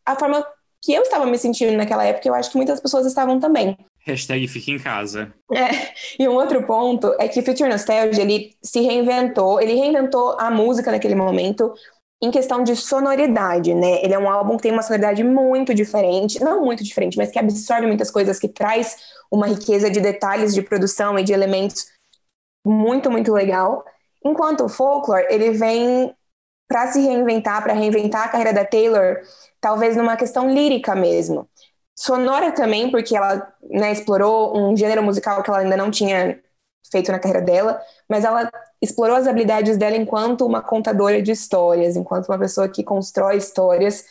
a 0.06 0.16
forma 0.16 0.46
que 0.82 0.94
eu 0.94 1.02
estava 1.02 1.26
me 1.26 1.38
sentindo 1.38 1.76
naquela 1.76 2.06
época, 2.06 2.28
eu 2.28 2.34
acho 2.34 2.50
que 2.50 2.58
muitas 2.58 2.80
pessoas 2.80 3.06
estavam 3.06 3.40
também. 3.40 3.76
Hashtag 4.06 4.48
fica 4.48 4.72
em 4.72 4.80
casa. 4.80 5.34
É, 5.52 5.92
e 6.20 6.28
um 6.28 6.34
outro 6.34 6.64
ponto 6.66 7.14
é 7.20 7.28
que 7.28 7.42
Future 7.42 7.68
Nostalgia, 7.68 8.22
ele 8.22 8.52
se 8.62 8.80
reinventou, 8.82 9.60
ele 9.60 9.74
reinventou 9.74 10.38
a 10.40 10.52
música 10.52 10.92
naquele 10.92 11.16
momento 11.16 11.74
em 12.22 12.32
questão 12.32 12.64
de 12.64 12.76
sonoridade, 12.76 13.74
né? 13.74 14.04
Ele 14.04 14.14
é 14.14 14.20
um 14.20 14.30
álbum 14.30 14.58
que 14.58 14.64
tem 14.64 14.72
uma 14.72 14.84
sonoridade 14.84 15.24
muito 15.24 15.74
diferente, 15.74 16.40
não 16.40 16.64
muito 16.64 16.84
diferente, 16.84 17.18
mas 17.18 17.32
que 17.32 17.40
absorve 17.40 17.88
muitas 17.88 18.10
coisas, 18.10 18.40
que 18.40 18.48
traz 18.48 18.96
uma 19.30 19.48
riqueza 19.48 19.90
de 19.90 20.00
detalhes 20.00 20.54
de 20.54 20.62
produção 20.62 21.18
e 21.20 21.24
de 21.24 21.34
elementos 21.34 21.88
muito, 22.66 23.12
muito 23.12 23.32
legal. 23.34 23.86
Enquanto 24.24 24.66
o 24.66 24.70
Folklore, 24.70 25.28
ele 25.30 25.52
vem 25.52 26.14
para 26.68 26.88
se 26.88 27.00
reinventar, 27.00 27.64
para 27.64 27.74
reinventar 27.74 28.24
a 28.26 28.30
carreira 28.30 28.54
da 28.54 28.66
Taylor, 28.66 29.22
talvez 29.62 29.96
numa 29.96 30.18
questão 30.18 30.50
lírica 30.50 30.96
mesmo. 30.96 31.48
Sonora 31.96 32.52
também, 32.52 32.92
porque 32.92 33.16
ela 33.16 33.54
né, 33.70 33.92
explorou 33.92 34.58
um 34.58 34.76
gênero 34.76 35.04
musical 35.04 35.42
que 35.44 35.50
ela 35.50 35.60
ainda 35.60 35.78
não 35.78 35.92
tinha 35.92 36.40
feito 36.92 37.12
na 37.12 37.20
carreira 37.20 37.42
dela, 37.42 37.82
mas 38.10 38.26
ela 38.26 38.50
explorou 38.82 39.16
as 39.16 39.28
habilidades 39.28 39.78
dela 39.78 39.96
enquanto 39.96 40.46
uma 40.46 40.62
contadora 40.62 41.22
de 41.22 41.32
histórias, 41.32 41.96
enquanto 41.96 42.28
uma 42.30 42.40
pessoa 42.40 42.68
que 42.68 42.84
constrói 42.84 43.38
histórias. 43.38 44.06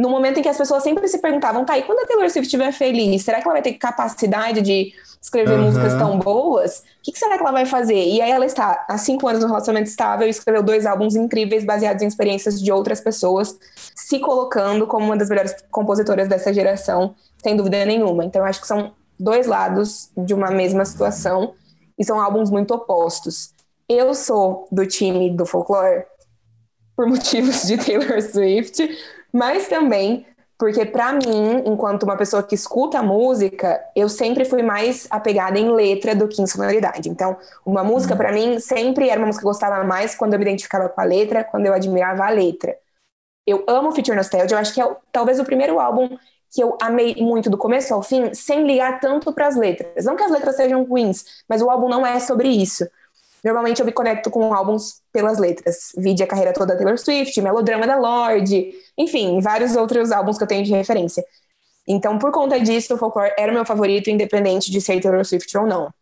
No 0.00 0.08
momento 0.08 0.38
em 0.38 0.42
que 0.42 0.48
as 0.48 0.56
pessoas 0.56 0.82
sempre 0.82 1.06
se 1.08 1.18
perguntavam, 1.18 1.62
tá, 1.62 1.76
e 1.76 1.82
quando 1.82 1.98
a 1.98 2.06
Taylor 2.06 2.30
Swift 2.30 2.46
estiver 2.46 2.72
feliz, 2.72 3.22
será 3.22 3.38
que 3.38 3.46
ela 3.46 3.52
vai 3.52 3.62
ter 3.62 3.74
capacidade 3.74 4.62
de 4.62 4.94
escrever 5.20 5.58
uhum. 5.58 5.66
músicas 5.66 5.94
tão 5.94 6.18
boas? 6.18 6.78
O 6.78 7.02
que, 7.02 7.12
que, 7.12 7.18
será 7.18 7.36
que 7.36 7.42
ela 7.42 7.52
vai 7.52 7.66
fazer? 7.66 8.02
E 8.02 8.22
aí 8.22 8.30
ela 8.30 8.46
está 8.46 8.86
há 8.88 8.96
cinco 8.96 9.28
anos 9.28 9.42
no 9.42 9.48
relacionamento 9.48 9.90
estável 9.90 10.26
e 10.26 10.30
escreveu 10.30 10.62
dois 10.62 10.86
álbuns 10.86 11.14
incríveis 11.14 11.64
baseados 11.64 12.02
em 12.02 12.06
experiências 12.06 12.62
de 12.62 12.72
outras 12.72 12.98
pessoas, 12.98 13.58
se 13.94 14.18
colocando 14.20 14.86
como 14.86 15.04
uma 15.04 15.18
das 15.18 15.28
melhores 15.28 15.54
compositoras 15.70 16.28
dessa 16.28 16.50
geração, 16.50 17.14
sem 17.42 17.54
dúvida 17.54 17.84
nenhuma. 17.84 18.24
Então 18.24 18.40
eu 18.40 18.46
acho 18.46 18.62
que 18.62 18.66
são 18.66 18.92
dois 19.18 19.46
lados 19.46 20.08
de 20.16 20.32
uma 20.32 20.50
mesma 20.50 20.86
situação 20.86 21.52
e 21.98 22.04
são 22.06 22.18
álbuns 22.18 22.50
muito 22.50 22.72
opostos. 22.72 23.52
Eu 23.86 24.14
sou 24.14 24.66
do 24.72 24.86
time 24.86 25.28
do 25.28 25.44
folclore 25.44 26.04
por 26.96 27.04
motivos 27.08 27.66
de 27.66 27.76
Taylor 27.76 28.22
Swift, 28.22 28.88
mas 29.32 29.68
também 29.68 30.26
porque 30.60 30.84
para 30.84 31.10
mim, 31.14 31.62
enquanto 31.64 32.02
uma 32.02 32.18
pessoa 32.18 32.42
que 32.42 32.54
escuta 32.54 33.02
música, 33.02 33.82
eu 33.96 34.10
sempre 34.10 34.44
fui 34.44 34.62
mais 34.62 35.06
apegada 35.08 35.58
em 35.58 35.72
letra 35.72 36.14
do 36.14 36.28
que 36.28 36.42
em 36.42 36.46
sonoridade. 36.46 37.08
Então, 37.08 37.34
uma 37.64 37.82
música 37.82 38.12
uhum. 38.12 38.18
para 38.18 38.30
mim 38.30 38.60
sempre 38.60 39.08
era 39.08 39.18
uma 39.18 39.28
música 39.28 39.40
que 39.40 39.46
eu 39.46 39.52
gostava 39.52 39.82
mais 39.84 40.14
quando 40.14 40.34
eu 40.34 40.38
me 40.38 40.44
identificava 40.44 40.90
com 40.90 41.00
a 41.00 41.04
letra, 41.04 41.42
quando 41.42 41.64
eu 41.64 41.72
admirava 41.72 42.26
a 42.26 42.28
letra. 42.28 42.76
Eu 43.46 43.64
amo 43.66 43.90
Future 43.90 44.14
Nostalgia, 44.14 44.54
eu 44.54 44.60
acho 44.60 44.74
que 44.74 44.82
é 44.82 44.96
talvez 45.10 45.40
o 45.40 45.44
primeiro 45.44 45.80
álbum 45.80 46.18
que 46.50 46.62
eu 46.62 46.76
amei 46.82 47.16
muito 47.16 47.48
do 47.48 47.56
começo 47.56 47.94
ao 47.94 48.02
fim, 48.02 48.34
sem 48.34 48.66
ligar 48.66 49.00
tanto 49.00 49.32
para 49.32 49.46
as 49.46 49.56
letras. 49.56 50.04
Não 50.04 50.14
que 50.14 50.24
as 50.24 50.30
letras 50.30 50.56
sejam 50.56 50.84
ruins, 50.84 51.24
mas 51.48 51.62
o 51.62 51.70
álbum 51.70 51.88
não 51.88 52.04
é 52.04 52.20
sobre 52.20 52.48
isso. 52.48 52.86
Normalmente 53.44 53.80
eu 53.80 53.86
me 53.86 53.92
conecto 53.92 54.30
com 54.30 54.52
álbuns 54.54 55.00
pelas 55.12 55.38
letras. 55.38 55.92
Vide 55.96 56.22
a 56.22 56.26
carreira 56.26 56.52
toda 56.52 56.74
da 56.74 56.76
Taylor 56.76 56.98
Swift, 56.98 57.40
Melodrama 57.40 57.86
da 57.86 57.96
Lorde, 57.96 58.72
enfim, 58.96 59.40
vários 59.40 59.76
outros 59.76 60.12
álbuns 60.12 60.36
que 60.36 60.44
eu 60.44 60.48
tenho 60.48 60.64
de 60.64 60.72
referência. 60.72 61.24
Então, 61.86 62.18
por 62.18 62.30
conta 62.30 62.60
disso, 62.60 62.94
o 62.94 62.98
Folklore 62.98 63.32
era 63.38 63.50
o 63.50 63.54
meu 63.54 63.64
favorito, 63.64 64.10
independente 64.10 64.70
de 64.70 64.80
ser 64.80 65.00
Taylor 65.00 65.24
Swift 65.24 65.56
ou 65.58 65.66
não. 65.66 65.92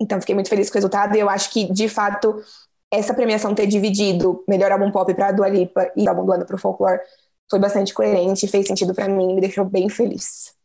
Então, 0.00 0.20
fiquei 0.20 0.34
muito 0.34 0.50
feliz 0.50 0.68
com 0.68 0.74
o 0.74 0.78
resultado 0.78 1.16
e 1.16 1.20
eu 1.20 1.28
acho 1.28 1.50
que, 1.50 1.72
de 1.72 1.88
fato, 1.88 2.42
essa 2.90 3.14
premiação 3.14 3.54
ter 3.54 3.66
dividido 3.66 4.44
melhor 4.48 4.70
álbum 4.70 4.90
pop 4.90 5.12
para 5.14 5.28
a 5.28 5.32
Dua 5.32 5.48
Lipa 5.48 5.90
e 5.96 6.08
álbum 6.08 6.24
do 6.24 6.32
ano 6.32 6.46
para 6.46 6.56
o 6.56 6.58
Folklore 6.58 7.00
foi 7.50 7.58
bastante 7.58 7.94
coerente, 7.94 8.46
fez 8.48 8.66
sentido 8.66 8.94
para 8.94 9.08
mim, 9.08 9.34
me 9.34 9.40
deixou 9.40 9.64
bem 9.64 9.88
feliz. 9.88 10.55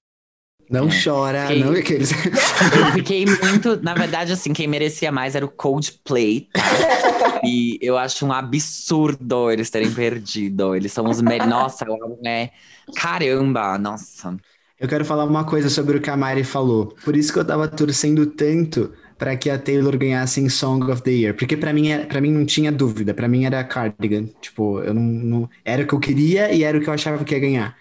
Não 0.71 0.87
é. 0.87 1.03
chora, 1.03 1.47
fiquei... 1.47 1.63
não 1.63 1.71
aqueles. 1.73 2.11
Eu 2.11 2.91
fiquei 2.95 3.25
muito. 3.25 3.81
Na 3.83 3.93
verdade, 3.93 4.31
assim, 4.31 4.53
quem 4.53 4.67
merecia 4.67 5.11
mais 5.11 5.35
era 5.35 5.45
o 5.45 5.49
Coldplay. 5.49 6.47
Tá? 6.53 7.41
E 7.43 7.77
eu 7.81 7.97
acho 7.97 8.25
um 8.25 8.31
absurdo 8.31 9.51
eles 9.51 9.69
terem 9.69 9.91
perdido. 9.91 10.73
Eles 10.73 10.93
são 10.93 11.09
os 11.09 11.21
melhores. 11.21 11.49
Nossa, 11.49 11.85
é. 12.25 12.51
Caramba, 12.95 13.77
nossa. 13.77 14.37
Eu 14.79 14.87
quero 14.87 15.03
falar 15.03 15.25
uma 15.25 15.43
coisa 15.43 15.69
sobre 15.69 15.97
o 15.97 16.01
que 16.01 16.09
a 16.09 16.15
Mari 16.15 16.43
falou. 16.43 16.95
Por 17.03 17.15
isso 17.15 17.33
que 17.33 17.39
eu 17.39 17.45
tava 17.45 17.67
torcendo 17.67 18.25
tanto 18.25 18.93
para 19.17 19.35
que 19.35 19.49
a 19.49 19.59
Taylor 19.59 19.95
ganhasse 19.97 20.41
em 20.41 20.49
Song 20.49 20.89
of 20.91 21.03
the 21.03 21.11
Year, 21.11 21.35
porque 21.35 21.55
para 21.55 21.71
mim, 21.71 21.91
é, 21.91 22.05
para 22.05 22.19
mim 22.19 22.31
não 22.31 22.43
tinha 22.43 22.71
dúvida, 22.71 23.13
para 23.13 23.27
mim 23.27 23.45
era 23.45 23.63
Cardigan, 23.63 24.25
tipo, 24.41 24.79
eu 24.79 24.95
não, 24.95 25.03
não, 25.03 25.49
era 25.63 25.83
o 25.83 25.87
que 25.87 25.93
eu 25.93 25.99
queria 25.99 26.51
e 26.51 26.63
era 26.63 26.75
o 26.75 26.81
que 26.81 26.89
eu 26.89 26.93
achava 26.93 27.23
que 27.23 27.35
ia 27.35 27.39
ganhar. 27.39 27.77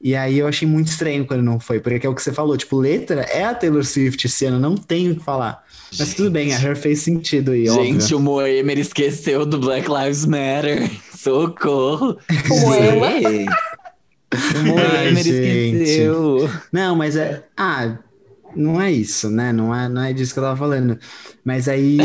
E 0.00 0.14
aí 0.14 0.38
eu 0.38 0.46
achei 0.46 0.66
muito 0.66 0.88
estranho 0.88 1.26
quando 1.26 1.42
não 1.42 1.58
foi, 1.58 1.80
porque 1.80 2.06
é 2.06 2.10
o 2.10 2.14
que 2.14 2.22
você 2.22 2.32
falou, 2.32 2.56
tipo, 2.56 2.78
letra 2.78 3.22
é 3.22 3.44
a 3.44 3.54
Taylor 3.54 3.84
Swift 3.84 4.26
esse 4.26 4.44
ano, 4.44 4.58
não 4.58 4.76
tem 4.76 5.10
o 5.10 5.16
que 5.16 5.24
falar. 5.24 5.64
Mas 5.90 6.08
gente, 6.08 6.16
tudo 6.16 6.30
bem, 6.30 6.54
a 6.54 6.60
Her 6.60 6.76
fez 6.76 7.00
sentido 7.00 7.50
aí, 7.50 7.66
Gente, 7.66 8.14
óbvio. 8.14 8.18
o 8.18 8.20
Moemer 8.20 8.78
esqueceu 8.78 9.44
do 9.44 9.58
Black 9.58 9.88
Lives 9.90 10.24
Matter. 10.24 10.88
Socorro! 11.16 12.16
O 12.50 12.60
Moemer? 12.60 13.46
o 14.54 14.66
Moemer 14.66 15.26
esqueceu. 15.26 16.50
Não, 16.72 16.94
mas 16.94 17.16
é... 17.16 17.42
Ah, 17.56 17.98
não 18.54 18.80
é 18.80 18.90
isso, 18.90 19.30
né? 19.30 19.52
Não 19.52 19.74
é, 19.74 19.88
não 19.88 20.02
é 20.02 20.12
disso 20.12 20.32
que 20.32 20.38
eu 20.38 20.44
tava 20.44 20.56
falando. 20.56 20.98
Mas 21.44 21.68
aí 21.68 21.98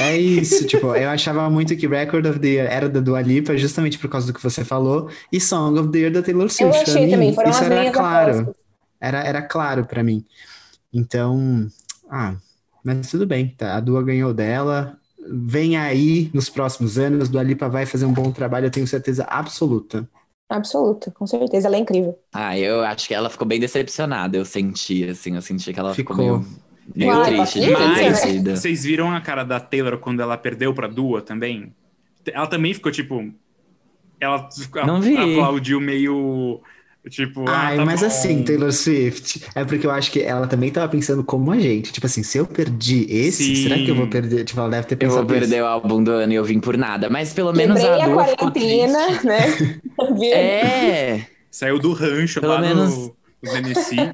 é 0.00 0.16
isso, 0.16 0.66
tipo, 0.66 0.94
eu 0.94 1.08
achava 1.08 1.48
muito 1.50 1.76
que 1.76 1.86
Record 1.86 2.26
of 2.26 2.38
the 2.38 2.48
Year 2.48 2.72
era 2.72 2.88
da 2.88 3.00
Dua 3.00 3.20
Lipa, 3.20 3.56
justamente 3.56 3.98
por 3.98 4.08
causa 4.08 4.26
do 4.26 4.34
que 4.34 4.42
você 4.42 4.64
falou, 4.64 5.10
e 5.32 5.40
Song 5.40 5.78
of 5.78 5.90
the 5.90 5.98
Year 5.98 6.12
da 6.12 6.22
Taylor 6.22 6.48
Swift. 6.48 6.76
Eu 6.76 6.82
achei 6.82 7.04
mim, 7.06 7.10
também, 7.10 7.34
foram 7.34 7.50
isso 7.50 7.64
as 7.64 7.70
era 7.70 7.90
claro. 7.90 8.54
Era, 9.00 9.20
era 9.22 9.42
claro 9.42 9.84
para 9.84 10.02
mim. 10.02 10.24
Então, 10.92 11.66
ah, 12.10 12.34
mas 12.84 13.10
tudo 13.10 13.26
bem, 13.26 13.54
tá? 13.56 13.76
A 13.76 13.80
Dua 13.80 14.02
ganhou 14.02 14.32
dela. 14.32 14.98
Vem 15.28 15.76
aí 15.76 16.30
nos 16.32 16.48
próximos 16.48 16.98
anos, 16.98 17.28
Dua 17.28 17.42
Lipa 17.42 17.68
vai 17.68 17.84
fazer 17.84 18.06
um 18.06 18.12
bom 18.12 18.30
trabalho, 18.30 18.66
eu 18.66 18.70
tenho 18.70 18.86
certeza 18.86 19.24
absoluta. 19.24 20.08
Absoluta, 20.48 21.10
com 21.10 21.26
certeza, 21.26 21.66
ela 21.66 21.76
é 21.76 21.80
incrível. 21.80 22.18
Ah, 22.32 22.56
eu 22.56 22.82
acho 22.82 23.08
que 23.08 23.14
ela 23.14 23.28
ficou 23.28 23.46
bem 23.46 23.58
decepcionada, 23.58 24.36
eu 24.36 24.44
senti, 24.44 25.04
assim, 25.04 25.34
eu 25.34 25.42
senti 25.42 25.72
que 25.72 25.80
ela 25.80 25.92
ficou, 25.92 26.16
ficou 26.16 26.44
meio, 26.94 27.14
meio 27.14 27.24
triste 27.24 27.60
de 27.60 27.70
Mas 27.70 28.60
vocês 28.60 28.84
viram 28.84 29.12
a 29.12 29.20
cara 29.20 29.42
da 29.44 29.58
Taylor 29.58 29.98
quando 29.98 30.20
ela 30.20 30.36
perdeu 30.36 30.72
pra 30.72 30.86
Dua 30.86 31.20
também? 31.20 31.74
Ela 32.26 32.46
também 32.46 32.72
ficou, 32.72 32.92
tipo... 32.92 33.32
Ela 34.18 34.48
Não 34.86 35.00
vi. 35.00 35.16
aplaudiu 35.16 35.80
meio 35.80 36.60
Tipo, 37.08 37.48
ah, 37.48 37.68
Ai, 37.68 37.76
tá 37.76 37.84
mas 37.84 38.00
bom. 38.00 38.06
assim, 38.06 38.42
Taylor 38.42 38.72
Swift, 38.72 39.40
é 39.54 39.64
porque 39.64 39.86
eu 39.86 39.92
acho 39.92 40.10
que 40.10 40.20
ela 40.20 40.46
também 40.48 40.72
tava 40.72 40.88
pensando 40.88 41.22
como 41.22 41.52
a 41.52 41.58
gente. 41.58 41.92
Tipo 41.92 42.06
assim, 42.06 42.22
se 42.24 42.38
eu 42.38 42.46
perdi 42.46 43.06
esse, 43.08 43.44
Sim. 43.44 43.62
será 43.62 43.76
que 43.76 43.88
eu 43.88 43.94
vou 43.94 44.08
perder? 44.08 44.44
Tipo, 44.44 44.60
ela 44.60 44.70
deve 44.70 44.88
ter 44.88 44.96
pensado. 44.96 45.20
Eu 45.20 45.26
vou 45.26 45.38
perder 45.38 45.56
isso. 45.56 45.64
o 45.64 45.68
álbum 45.68 46.02
do 46.02 46.10
ano 46.10 46.32
e 46.32 46.36
eu 46.36 46.44
vim 46.44 46.58
por 46.58 46.76
nada. 46.76 47.08
Mas 47.08 47.32
pelo 47.32 47.52
menos 47.52 47.80
Quebrei 47.80 48.00
a, 48.00 48.06
a 48.06 48.36
quarentena, 48.36 49.22
né? 49.22 49.80
é. 50.34 51.26
Saiu 51.48 51.78
do 51.78 51.92
rancho 51.92 52.40
pelo 52.40 52.54
lá 52.54 52.60
menos... 52.60 52.94
no, 52.96 53.16
no 53.42 53.52
Tennessee. 53.52 54.12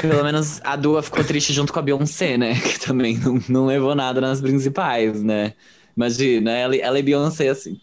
Pelo 0.00 0.24
menos 0.24 0.60
a 0.64 0.74
Dua 0.74 1.02
ficou 1.02 1.22
triste 1.22 1.52
junto 1.52 1.72
com 1.72 1.78
a 1.78 1.82
Beyoncé, 1.82 2.38
né? 2.38 2.54
Que 2.60 2.80
também 2.80 3.18
não, 3.18 3.42
não 3.46 3.66
levou 3.66 3.94
nada 3.94 4.20
nas 4.22 4.40
principais, 4.40 5.22
né? 5.22 5.52
Imagina, 5.94 6.50
ela, 6.50 6.76
ela 6.76 6.98
e 6.98 7.02
Beyoncé, 7.02 7.48
assim. 7.48 7.78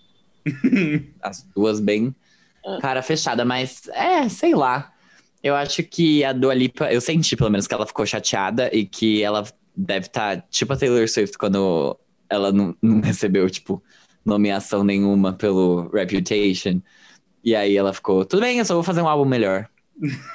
As 1.21 1.45
duas 1.55 1.79
bem 1.79 2.15
ah. 2.17 2.24
Cara 2.81 3.01
fechada, 3.01 3.45
mas 3.45 3.87
é, 3.89 4.27
sei 4.29 4.55
lá. 4.55 4.91
Eu 5.43 5.55
acho 5.55 5.83
que 5.83 6.23
a 6.23 6.33
Dua 6.33 6.53
Lipa, 6.53 6.91
eu 6.91 6.99
senti 6.99 7.35
pelo 7.35 7.51
menos 7.51 7.67
que 7.67 7.73
ela 7.73 7.85
ficou 7.85 8.05
chateada 8.05 8.69
e 8.73 8.85
que 8.85 9.21
ela 9.21 9.43
deve 9.75 10.07
estar, 10.07 10.37
tá, 10.37 10.43
tipo 10.49 10.73
a 10.73 10.77
Taylor 10.77 11.07
Swift, 11.07 11.37
quando 11.37 11.97
ela 12.29 12.51
não, 12.51 12.75
não 12.81 13.01
recebeu, 13.01 13.47
tipo, 13.49 13.83
nomeação 14.25 14.83
nenhuma 14.83 15.33
pelo 15.33 15.89
Reputation. 15.89 16.81
E 17.43 17.55
aí 17.55 17.77
ela 17.77 17.93
ficou, 17.93 18.25
tudo 18.25 18.41
bem, 18.41 18.57
eu 18.57 18.65
só 18.65 18.73
vou 18.73 18.81
fazer 18.81 19.01
um 19.01 19.07
álbum 19.07 19.25
melhor. 19.25 19.69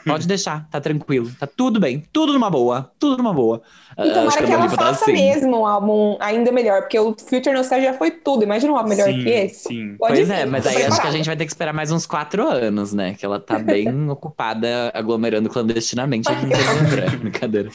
Pode 0.06 0.26
deixar, 0.28 0.68
tá 0.70 0.80
tranquilo. 0.80 1.30
Tá 1.38 1.46
tudo 1.46 1.80
bem. 1.80 2.04
Tudo 2.12 2.32
numa 2.32 2.48
boa. 2.48 2.92
Tudo 2.98 3.16
numa 3.16 3.34
boa. 3.34 3.62
E 4.06 4.08
tomara 4.08 4.28
Acho 4.28 4.38
que, 4.38 4.44
que 4.46 4.52
ela 4.52 4.68
faça 4.68 5.04
assim. 5.04 5.12
mesmo 5.12 5.60
um 5.60 5.66
álbum 5.66 6.16
ainda 6.20 6.50
melhor, 6.50 6.82
porque 6.82 6.98
o 6.98 7.14
Future 7.18 7.52
Nostalgia 7.52 7.92
já 7.92 7.98
foi 7.98 8.10
tudo. 8.10 8.42
Imagina 8.42 8.72
um 8.72 8.76
álbum 8.76 8.88
melhor 8.88 9.08
sim, 9.08 9.22
que 9.22 9.28
esse. 9.28 9.68
Sim. 9.68 9.96
Pode 9.98 10.14
pois 10.14 10.30
é, 10.30 10.46
mas 10.46 10.66
aí 10.66 10.82
acho 10.84 11.00
que 11.00 11.06
a 11.06 11.10
gente 11.10 11.26
vai 11.26 11.36
ter 11.36 11.44
que 11.44 11.50
esperar 11.50 11.72
mais 11.72 11.92
uns 11.92 12.06
quatro 12.06 12.46
anos, 12.48 12.92
né? 12.92 13.14
Que 13.14 13.24
ela 13.24 13.38
tá 13.38 13.58
bem 13.58 13.88
ocupada 14.10 14.90
aglomerando 14.94 15.48
clandestinamente 15.48 16.28
aqui 16.30 16.46
em 16.46 17.18
Brincadeira. 17.18 17.70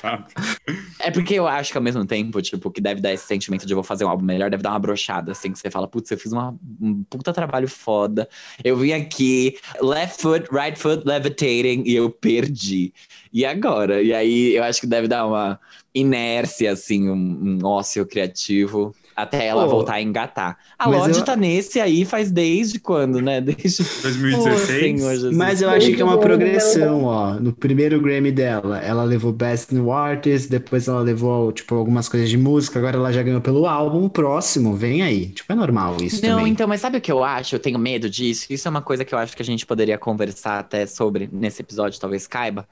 É 1.00 1.12
porque 1.12 1.36
eu 1.36 1.48
acho 1.48 1.72
que 1.72 1.78
ao 1.78 1.84
mesmo 1.84 2.06
tempo, 2.06 2.42
tipo, 2.42 2.72
que 2.72 2.82
deve 2.82 3.02
dar 3.02 3.14
esse 3.14 3.26
sentimento 3.26 3.66
de 3.66 3.74
eu 3.74 3.76
vou 3.76 3.84
fazer 3.84 4.06
um 4.06 4.10
álbum 4.10 4.26
melhor, 4.26 4.50
deve 4.50 4.64
dar 4.64 4.72
uma 4.72 4.80
brochada, 4.80 5.32
assim, 5.32 5.52
que 5.52 5.60
você 5.60 5.70
fala, 5.70 5.88
putz, 5.88 6.10
eu 6.12 6.18
fiz 6.18 6.32
uma, 6.32 6.56
um 6.82 7.04
puta 7.04 7.32
trabalho 7.32 7.68
foda. 7.68 8.28
Eu 8.64 8.78
vim 8.78 8.94
aqui, 8.94 9.58
left 9.82 10.22
foot, 10.22 10.48
right 10.52 10.78
foot, 10.78 11.04
levitating, 11.06 11.84
e 11.86 11.96
eu 11.96 12.10
perdi. 12.10 12.94
E 13.36 13.44
agora? 13.44 14.02
E 14.02 14.14
aí 14.14 14.56
eu 14.56 14.64
acho 14.64 14.80
que 14.80 14.88
deve 14.88 15.10
dar 15.10 15.28
uma 15.28 15.60
inércia, 15.94 16.72
assim, 16.72 17.10
um, 17.10 17.60
um 17.62 17.66
ócio 17.66 18.06
criativo 18.06 18.96
até 19.16 19.48
ela 19.48 19.66
oh, 19.66 19.70
voltar 19.70 19.94
a 19.94 20.02
engatar. 20.02 20.58
A 20.78 20.90
Lorde 20.90 21.20
eu... 21.20 21.26
tá 21.26 21.36
nesse 21.38 21.80
aí 21.80 22.04
faz 22.04 22.32
desde 22.32 22.80
quando, 22.80 23.22
né? 23.22 23.40
Desde 23.44 23.84
2016. 24.04 25.24
Oh, 25.24 25.32
mas 25.34 25.62
eu 25.62 25.70
acho 25.70 25.92
que 25.94 26.02
é 26.02 26.04
uma 26.04 26.18
progressão, 26.18 27.04
ó. 27.06 27.34
No 27.36 27.54
primeiro 27.54 28.02
Grammy 28.02 28.32
dela, 28.32 28.80
ela 28.80 29.04
levou 29.04 29.32
Best 29.32 29.74
New 29.74 29.92
Artist, 29.92 30.50
depois 30.50 30.88
ela 30.88 31.00
levou, 31.00 31.52
tipo, 31.54 31.76
algumas 31.76 32.10
coisas 32.10 32.30
de 32.30 32.38
música, 32.38 32.78
agora 32.80 32.98
ela 32.98 33.12
já 33.14 33.24
ganhou 33.24 33.40
pelo 33.40 33.66
álbum. 33.66 34.06
O 34.06 34.10
próximo, 34.10 34.76
vem 34.76 35.02
aí. 35.02 35.28
Tipo, 35.28 35.54
é 35.54 35.56
normal 35.56 35.98
isso 36.02 36.22
Não, 36.26 36.40
também. 36.40 36.52
então, 36.52 36.68
mas 36.68 36.82
sabe 36.82 36.98
o 36.98 37.02
que 37.02 37.12
eu 37.12 37.24
acho? 37.24 37.56
Eu 37.56 37.60
tenho 37.60 37.80
medo 37.80 38.10
disso. 38.10 38.48
Isso 38.50 38.68
é 38.68 38.72
uma 38.72 38.82
coisa 38.82 39.06
que 39.06 39.16
eu 39.16 39.20
acho 39.20 39.36
que 39.36 39.42
a 39.42 39.46
gente 39.46 39.66
poderia 39.66 39.98
conversar 39.98 40.60
até 40.60 40.86
sobre 40.86 41.30
nesse 41.32 41.62
episódio, 41.62 42.00
talvez 42.00 42.28
caiba. 42.28 42.68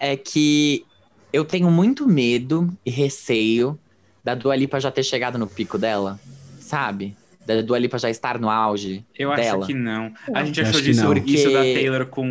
É 0.00 0.16
que 0.16 0.84
eu 1.32 1.44
tenho 1.44 1.70
muito 1.70 2.08
medo 2.08 2.68
e 2.84 2.90
receio 2.90 3.78
da 4.24 4.34
Dua 4.34 4.56
Lipa 4.56 4.80
já 4.80 4.90
ter 4.90 5.02
chegado 5.04 5.38
no 5.38 5.46
pico 5.46 5.76
dela, 5.78 6.18
sabe? 6.58 7.14
Da 7.46 7.60
Dua 7.62 7.78
Lipa 7.78 7.98
já 7.98 8.10
estar 8.10 8.38
no 8.38 8.48
auge 8.50 9.04
Eu 9.18 9.34
dela. 9.36 9.58
acho 9.58 9.66
que 9.66 9.74
não. 9.74 10.12
A 10.34 10.44
gente 10.44 10.60
Acho 10.60 10.70
achou 10.70 10.80
que 10.82 10.86
disso, 10.88 11.04
não. 11.04 11.16
isso 11.16 11.50
da 11.52 11.58
Porque- 11.58 11.74
Taylor 11.74 12.06
com 12.06 12.22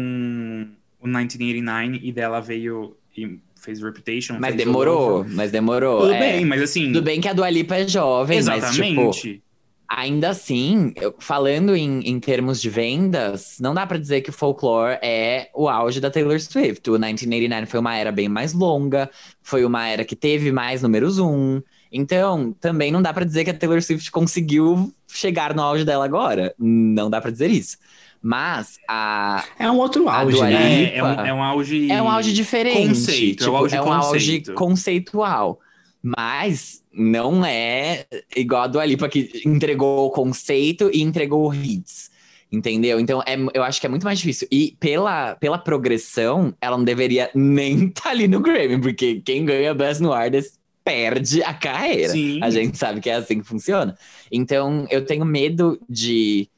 o 1.02 1.08
1989 1.08 2.00
e 2.04 2.12
dela 2.12 2.40
veio 2.40 2.96
e 3.16 3.40
fez 3.56 3.82
Reputation. 3.82 4.38
Mas 4.40 4.56
fez 4.56 4.66
demorou, 4.66 5.26
mas 5.30 5.52
demorou. 5.52 6.02
Tudo 6.02 6.14
é. 6.14 6.20
bem, 6.20 6.46
mas 6.46 6.62
assim. 6.62 6.88
Tudo 6.92 7.04
bem 7.04 7.20
que 7.22 7.28
a 7.28 7.34
Dua 7.34 7.50
Lipa 7.50 7.76
é 7.76 7.88
jovem, 7.88 8.42
mas 8.44 8.72
tipo, 8.72 8.84
Exatamente. 8.86 9.44
Ainda 9.90 10.30
assim, 10.30 10.94
eu- 10.96 11.16
falando 11.20 11.76
em, 11.76 12.00
em 12.08 12.20
termos 12.20 12.62
de 12.62 12.70
vendas, 12.70 13.58
não 13.60 13.74
dá 13.74 13.86
pra 13.88 13.98
dizer 13.98 14.22
que 14.22 14.30
o 14.30 14.34
Folklore 14.34 15.00
é 15.02 15.50
o 15.56 15.68
auge 15.68 16.00
da 16.00 16.12
Taylor 16.12 16.40
Swift. 16.40 16.88
O 16.90 16.94
1989 16.94 17.66
foi 17.66 17.80
uma 17.80 17.96
era 17.96 18.12
bem 18.12 18.30
mais 18.30 18.54
longa, 18.54 19.10
foi 19.42 19.66
uma 19.66 19.88
era 19.88 20.06
que 20.06 20.16
teve 20.16 20.52
mais 20.52 20.82
números 20.84 21.18
um. 21.20 21.62
Então, 21.92 22.56
também 22.62 22.92
não 22.92 23.02
dá 23.02 23.12
pra 23.12 23.26
dizer 23.26 23.44
que 23.44 23.50
a 23.50 23.54
Taylor 23.54 23.82
Swift 23.82 24.12
conseguiu 24.12 24.94
chegar 25.08 25.56
no 25.56 25.64
auge 25.64 25.84
dela 25.84 26.06
agora. 26.06 26.54
Não 26.60 27.10
dá 27.10 27.20
pra 27.20 27.32
dizer 27.32 27.50
isso. 27.50 27.78
Mas 28.22 28.78
a, 28.88 29.44
É 29.58 29.72
um 29.72 29.78
outro 29.78 30.08
auge, 30.10 30.40
né? 30.42 30.84
é, 30.84 30.98
é, 30.98 31.04
um, 31.04 31.08
é 31.26 31.34
um 31.34 31.42
auge. 31.42 31.90
é 31.92 32.02
um 32.02 32.10
auge 32.12 32.32
diferente. 32.34 32.90
Conceito, 32.90 33.44
é 33.44 33.46
tipo, 33.46 33.52
um 33.52 33.58
auge 33.58 33.76
é 33.76 33.82
um 33.82 33.92
auge 33.94 34.10
conceito. 34.42 34.54
conceitual. 34.54 35.60
Mas 36.02 36.84
não 37.00 37.44
é 37.46 38.06
igual 38.36 38.64
a 38.64 38.68
Dua 38.68 38.86
Lipa 38.86 39.08
que 39.10 39.42
entregou 39.46 40.08
o 40.08 40.12
conceito 40.12 40.90
e 40.94 41.02
entregou 41.02 41.54
hits. 41.54 42.10
Entendeu? 42.52 43.00
Então, 43.00 43.22
é, 43.28 43.36
eu 43.54 43.62
acho 43.64 43.80
que 43.80 43.86
é 43.86 43.90
muito 43.90 44.04
mais 44.04 44.18
difícil. 44.18 44.48
E 44.52 44.76
pela, 44.80 45.36
pela 45.36 45.58
progressão, 45.60 46.52
ela 46.60 46.76
não 46.78 46.84
deveria 46.84 47.30
nem 47.36 47.86
estar 47.86 48.10
ali 48.10 48.28
no 48.28 48.40
Grammy, 48.40 48.82
porque 48.82 49.22
quem 49.24 49.46
ganha 49.46 49.74
Best 49.74 50.02
New 50.02 50.12
Artist 50.12 50.54
perde 50.84 51.44
a 51.44 51.54
carreira. 51.54 52.10
Sim. 52.10 52.40
A 52.42 52.50
gente 52.50 52.76
sabe 52.76 53.02
que 53.02 53.10
é 53.10 53.14
assim 53.14 53.40
que 53.40 53.46
funciona. 53.48 53.96
Então, 54.32 54.88
eu 54.90 55.06
tenho 55.06 55.24
medo 55.26 55.80
de, 55.88 56.50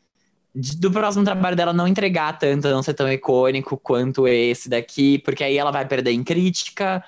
de- 0.55 0.77
do 0.77 0.89
próximo 0.89 1.25
trabalho 1.25 1.57
dela 1.57 1.73
não 1.73 1.85
entregar 1.87 2.39
tanto, 2.39 2.69
não 2.69 2.81
ser 2.81 2.93
tão 2.93 3.11
icônico 3.11 3.77
quanto 3.77 4.25
esse 4.25 4.69
daqui, 4.69 5.19
porque 5.19 5.43
aí 5.43 5.57
ela 5.57 5.71
vai 5.71 5.85
perder 5.85 6.11
em 6.11 6.23
crítica. 6.23 7.03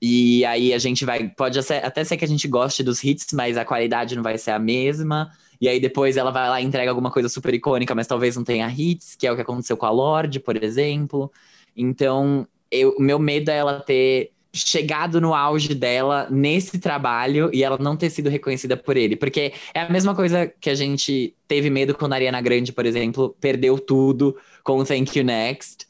E 0.00 0.44
aí 0.44 0.72
a 0.72 0.78
gente 0.78 1.04
vai. 1.04 1.28
Pode 1.28 1.58
até 1.58 2.04
ser 2.04 2.16
que 2.16 2.24
a 2.24 2.28
gente 2.28 2.46
goste 2.46 2.82
dos 2.82 3.02
hits, 3.02 3.28
mas 3.32 3.56
a 3.56 3.64
qualidade 3.64 4.14
não 4.14 4.22
vai 4.22 4.36
ser 4.38 4.50
a 4.50 4.58
mesma. 4.58 5.30
E 5.60 5.68
aí 5.68 5.80
depois 5.80 6.16
ela 6.16 6.30
vai 6.30 6.48
lá 6.48 6.60
e 6.60 6.64
entrega 6.64 6.90
alguma 6.90 7.10
coisa 7.10 7.28
super 7.28 7.54
icônica, 7.54 7.94
mas 7.94 8.06
talvez 8.06 8.36
não 8.36 8.44
tenha 8.44 8.68
hits, 8.68 9.16
que 9.16 9.26
é 9.26 9.32
o 9.32 9.36
que 9.36 9.42
aconteceu 9.42 9.76
com 9.76 9.86
a 9.86 9.90
Lorde, 9.90 10.38
por 10.38 10.62
exemplo. 10.62 11.32
Então, 11.74 12.46
eu- 12.70 12.94
o 12.98 13.02
meu 13.02 13.18
medo 13.18 13.50
é 13.50 13.56
ela 13.56 13.80
ter 13.80 14.32
chegado 14.52 15.20
no 15.20 15.34
auge 15.34 15.74
dela 15.74 16.28
nesse 16.30 16.78
trabalho 16.78 17.50
e 17.52 17.62
ela 17.62 17.76
não 17.78 17.96
ter 17.96 18.08
sido 18.08 18.30
reconhecida 18.30 18.76
por 18.76 18.96
ele. 18.96 19.14
Porque 19.16 19.52
é 19.74 19.80
a 19.80 19.90
mesma 19.90 20.14
coisa 20.14 20.46
que 20.46 20.70
a 20.70 20.74
gente 20.74 21.34
teve 21.46 21.68
medo 21.68 21.94
quando 21.94 22.14
a 22.14 22.16
Ariana 22.16 22.40
Grande, 22.40 22.72
por 22.72 22.86
exemplo, 22.86 23.36
perdeu 23.40 23.78
tudo 23.78 24.36
com 24.62 24.78
o 24.78 24.84
Thank 24.84 25.18
You 25.18 25.24
Next. 25.24 25.86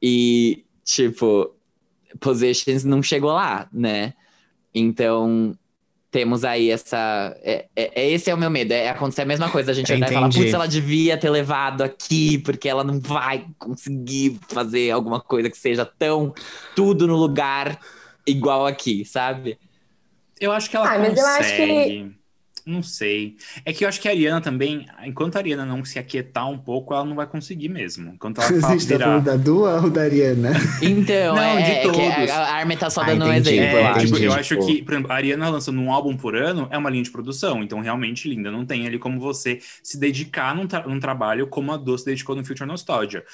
E, 0.00 0.64
tipo, 0.84 1.54
Positions 2.18 2.84
não 2.84 3.02
chegou 3.02 3.32
lá, 3.32 3.68
né? 3.72 4.14
Então, 4.74 5.54
temos 6.10 6.44
aí 6.44 6.70
essa. 6.70 7.36
É, 7.42 7.66
é- 7.76 8.02
é- 8.02 8.10
esse 8.10 8.30
é 8.30 8.34
o 8.34 8.38
meu 8.38 8.50
medo. 8.50 8.72
É 8.72 8.88
acontecer 8.88 9.22
a 9.22 9.26
mesma 9.26 9.48
coisa. 9.48 9.70
A 9.70 9.74
gente 9.74 9.92
e 9.92 9.98
falar, 9.98 10.28
putz, 10.28 10.52
ela 10.54 10.66
devia 10.66 11.16
ter 11.16 11.30
levado 11.30 11.82
aqui, 11.82 12.38
porque 12.38 12.68
ela 12.68 12.82
não 12.82 12.98
vai 13.00 13.46
conseguir 13.58 14.38
fazer 14.48 14.90
alguma 14.90 15.20
coisa 15.20 15.48
que 15.48 15.56
seja 15.58 15.84
tão 15.84 16.34
tudo 16.74 17.06
no 17.06 17.16
lugar 17.16 17.78
igual 18.26 18.66
aqui, 18.66 19.04
sabe? 19.04 19.58
Eu 20.40 20.52
acho 20.52 20.68
que 20.70 20.76
ela 20.76 20.86
Ah, 20.94 20.98
mas 20.98 21.10
consegue. 21.10 21.20
eu 21.20 21.26
acho 21.26 21.56
que- 21.56 22.19
Não 22.66 22.82
sei. 22.82 23.36
É 23.64 23.72
que 23.72 23.84
eu 23.84 23.88
acho 23.88 24.00
que 24.00 24.08
a 24.08 24.10
Ariana 24.10 24.40
também, 24.40 24.86
enquanto 25.04 25.36
a 25.36 25.38
Ariana 25.38 25.64
não 25.66 25.84
se 25.84 25.98
aquietar 25.98 26.48
um 26.48 26.58
pouco, 26.58 26.94
ela 26.94 27.04
não 27.04 27.16
vai 27.16 27.26
conseguir 27.26 27.68
mesmo. 27.68 28.10
Enquanto 28.14 28.40
ela 28.40 28.50
A 28.58 28.60
fa- 28.60 28.68
gente 28.72 28.86
tá 28.86 28.94
virar. 28.94 29.04
falando 29.06 29.24
da 29.24 29.36
Dua 29.36 29.80
ou 29.82 29.90
da 29.90 30.02
Ariana? 30.02 30.50
Então, 30.82 31.34
Não, 31.34 31.58
é, 31.58 31.62
de 31.62 31.70
é 31.72 31.80
que 31.88 31.92
todos. 31.92 32.30
a, 32.30 32.36
a 32.36 32.54
Armin 32.56 32.76
tá 32.76 32.88
só 32.88 33.02
Ah, 33.02 33.04
dando 33.04 33.24
um 33.26 33.28
entendi. 33.28 33.50
exemplo, 33.50 33.76
É, 33.76 33.82
eu 33.82 33.86
acho. 33.86 34.06
tipo, 34.06 34.16
eu 34.18 34.32
acho 34.32 34.56
que, 34.58 34.82
por 34.82 34.94
exemplo, 34.94 35.12
a 35.12 35.14
Ariana 35.14 35.48
lançando 35.50 35.80
um 35.80 35.92
álbum 35.92 36.16
por 36.16 36.34
ano 36.34 36.68
é 36.70 36.78
uma 36.78 36.88
linha 36.90 37.02
de 37.04 37.10
produção, 37.10 37.62
então 37.62 37.80
realmente 37.80 38.28
linda. 38.28 38.50
Não 38.50 38.64
tem 38.64 38.86
ali 38.86 38.98
como 38.98 39.20
você 39.20 39.60
se 39.82 39.98
dedicar 39.98 40.54
num, 40.54 40.66
tra- 40.66 40.86
num 40.86 40.98
trabalho 40.98 41.46
como 41.48 41.72
a 41.72 41.76
Dua 41.76 41.98
se 41.98 42.04
dedicou 42.06 42.34
no 42.34 42.44
Future 42.44 42.66
Nostalgia. 42.68 43.24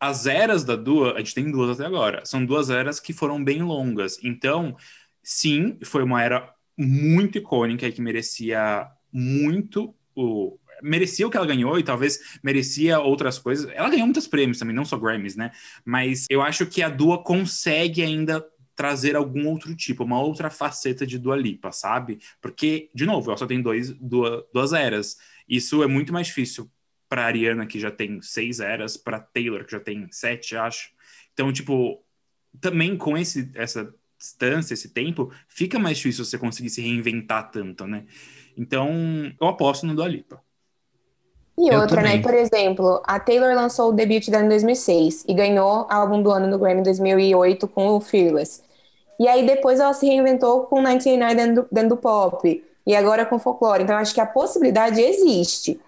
As 0.00 0.26
eras 0.26 0.64
da 0.64 0.76
Dua, 0.76 1.14
a 1.14 1.18
gente 1.18 1.34
tem 1.34 1.50
duas 1.50 1.70
até 1.78 1.86
agora, 1.86 2.24
são 2.24 2.44
duas 2.44 2.70
eras 2.70 3.00
que 3.00 3.12
foram 3.12 3.42
bem 3.42 3.62
longas. 3.62 4.18
Então, 4.22 4.76
sim, 5.22 5.78
foi 5.84 6.04
uma 6.04 6.22
era 6.22 6.52
muito 6.78 7.38
icônica 7.38 7.86
e 7.86 7.92
que 7.92 8.00
merecia 8.00 8.88
muito 9.12 9.94
o. 10.14 10.58
Merecia 10.80 11.26
o 11.26 11.30
que 11.30 11.36
ela 11.36 11.46
ganhou 11.46 11.76
e 11.76 11.82
talvez 11.82 12.38
merecia 12.40 13.00
outras 13.00 13.36
coisas. 13.36 13.68
Ela 13.74 13.90
ganhou 13.90 14.06
muitos 14.06 14.28
prêmios 14.28 14.60
também, 14.60 14.76
não 14.76 14.84
só 14.84 14.96
Grammys, 14.96 15.34
né? 15.34 15.50
Mas 15.84 16.26
eu 16.30 16.40
acho 16.40 16.66
que 16.66 16.82
a 16.82 16.88
Dua 16.88 17.20
consegue 17.20 18.00
ainda 18.00 18.46
trazer 18.76 19.16
algum 19.16 19.48
outro 19.48 19.74
tipo, 19.74 20.04
uma 20.04 20.20
outra 20.20 20.50
faceta 20.50 21.04
de 21.04 21.18
Dua 21.18 21.34
Lipa, 21.34 21.72
sabe? 21.72 22.20
Porque, 22.40 22.90
de 22.94 23.04
novo, 23.04 23.28
ela 23.28 23.36
só 23.36 23.44
tem 23.44 23.60
dois, 23.60 23.90
duas, 23.94 24.44
duas 24.54 24.72
eras. 24.72 25.16
Isso 25.48 25.82
é 25.82 25.88
muito 25.88 26.12
mais 26.12 26.28
difícil 26.28 26.70
para 27.08 27.24
Ariana, 27.24 27.66
que 27.66 27.80
já 27.80 27.90
tem 27.90 28.22
seis 28.22 28.60
eras, 28.60 28.96
para 28.96 29.18
Taylor, 29.18 29.64
que 29.64 29.72
já 29.72 29.80
tem 29.80 30.06
sete, 30.12 30.56
acho. 30.56 30.90
Então, 31.32 31.52
tipo, 31.52 32.04
também 32.60 32.96
com 32.96 33.18
esse, 33.18 33.50
essa 33.54 33.92
distância, 34.18 34.74
esse 34.74 34.90
tempo, 34.90 35.32
fica 35.48 35.78
mais 35.78 35.96
difícil 35.98 36.24
você 36.24 36.38
conseguir 36.38 36.70
se 36.70 36.82
reinventar 36.82 37.50
tanto, 37.50 37.86
né? 37.86 38.04
Então, 38.56 38.90
eu 39.40 39.46
aposto 39.48 39.86
no 39.86 39.94
Dua 39.94 40.08
Lipa. 40.08 40.42
E 41.58 41.68
Eu 41.68 41.80
outra, 41.80 42.02
né? 42.02 42.18
Por 42.22 42.34
exemplo, 42.34 43.02
a 43.04 43.18
Taylor 43.18 43.54
lançou 43.54 43.90
o 43.90 43.92
debut 43.92 44.28
dela 44.30 44.44
em 44.44 44.48
2006 44.48 45.24
e 45.26 45.34
ganhou 45.34 45.86
álbum 45.90 46.22
do 46.22 46.30
ano 46.30 46.46
no 46.46 46.58
Grammy 46.58 46.80
em 46.80 46.84
2008 46.84 47.66
com 47.66 47.88
o 47.88 48.00
Fearless. 48.00 48.62
E 49.18 49.26
aí 49.26 49.44
depois 49.44 49.80
ela 49.80 49.92
se 49.92 50.06
reinventou 50.06 50.62
com 50.66 50.80
99 50.80 51.34
dentro, 51.34 51.62
do- 51.62 51.68
dentro 51.72 51.88
do 51.90 51.96
pop 51.96 52.64
e 52.86 52.94
agora 52.94 53.26
com 53.26 53.38
folclore. 53.40 53.82
Então 53.82 53.96
acho 53.96 54.14
que 54.14 54.20
a 54.20 54.26
possibilidade 54.26 55.00
existe. 55.00 55.80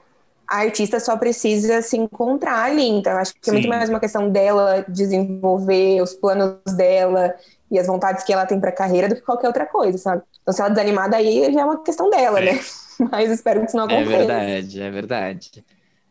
A 0.48 0.58
artista 0.58 0.98
só 0.98 1.16
precisa 1.16 1.80
se 1.82 1.96
encontrar 1.96 2.64
ali. 2.64 2.88
Então 2.88 3.12
acho 3.16 3.34
que 3.40 3.48
é 3.50 3.52
muito 3.52 3.64
Sim. 3.64 3.68
mais 3.68 3.88
uma 3.88 4.00
questão 4.00 4.28
dela 4.30 4.84
desenvolver 4.88 6.02
os 6.02 6.14
planos 6.14 6.58
dela 6.76 7.34
e 7.70 7.78
as 7.78 7.86
vontades 7.86 8.24
que 8.24 8.32
ela 8.32 8.46
tem 8.46 8.60
pra 8.60 8.72
carreira 8.72 9.08
do 9.08 9.14
que 9.16 9.22
qualquer 9.22 9.48
outra 9.48 9.66
coisa, 9.66 9.98
sabe? 9.98 10.22
Então 10.42 10.52
se 10.54 10.60
ela 10.60 10.70
desanimar 10.70 11.10
daí 11.10 11.52
já 11.52 11.60
é 11.62 11.64
uma 11.64 11.82
questão 11.82 12.10
dela, 12.10 12.40
É. 12.40 12.54
né? 12.54 12.60
Mas 13.10 13.30
espero 13.30 13.60
que 13.60 13.66
isso 13.66 13.76
não 13.76 13.88
É 13.88 14.02
aconteça. 14.02 14.16
verdade, 14.18 14.80
é 14.82 14.90
verdade. 14.90 15.64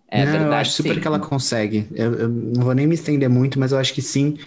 É 0.07 0.25
não, 0.25 0.31
verdade. 0.31 0.45
eu 0.45 0.53
acho 0.53 0.71
super 0.71 0.95
sim. 0.95 1.01
que 1.01 1.07
ela 1.07 1.19
consegue. 1.19 1.87
Eu, 1.93 2.13
eu 2.15 2.29
não 2.29 2.63
vou 2.63 2.73
nem 2.73 2.87
me 2.87 2.95
estender 2.95 3.29
muito, 3.29 3.59
mas 3.59 3.71
eu 3.71 3.77
acho 3.77 3.93
que 3.93 4.01
sim, 4.01 4.37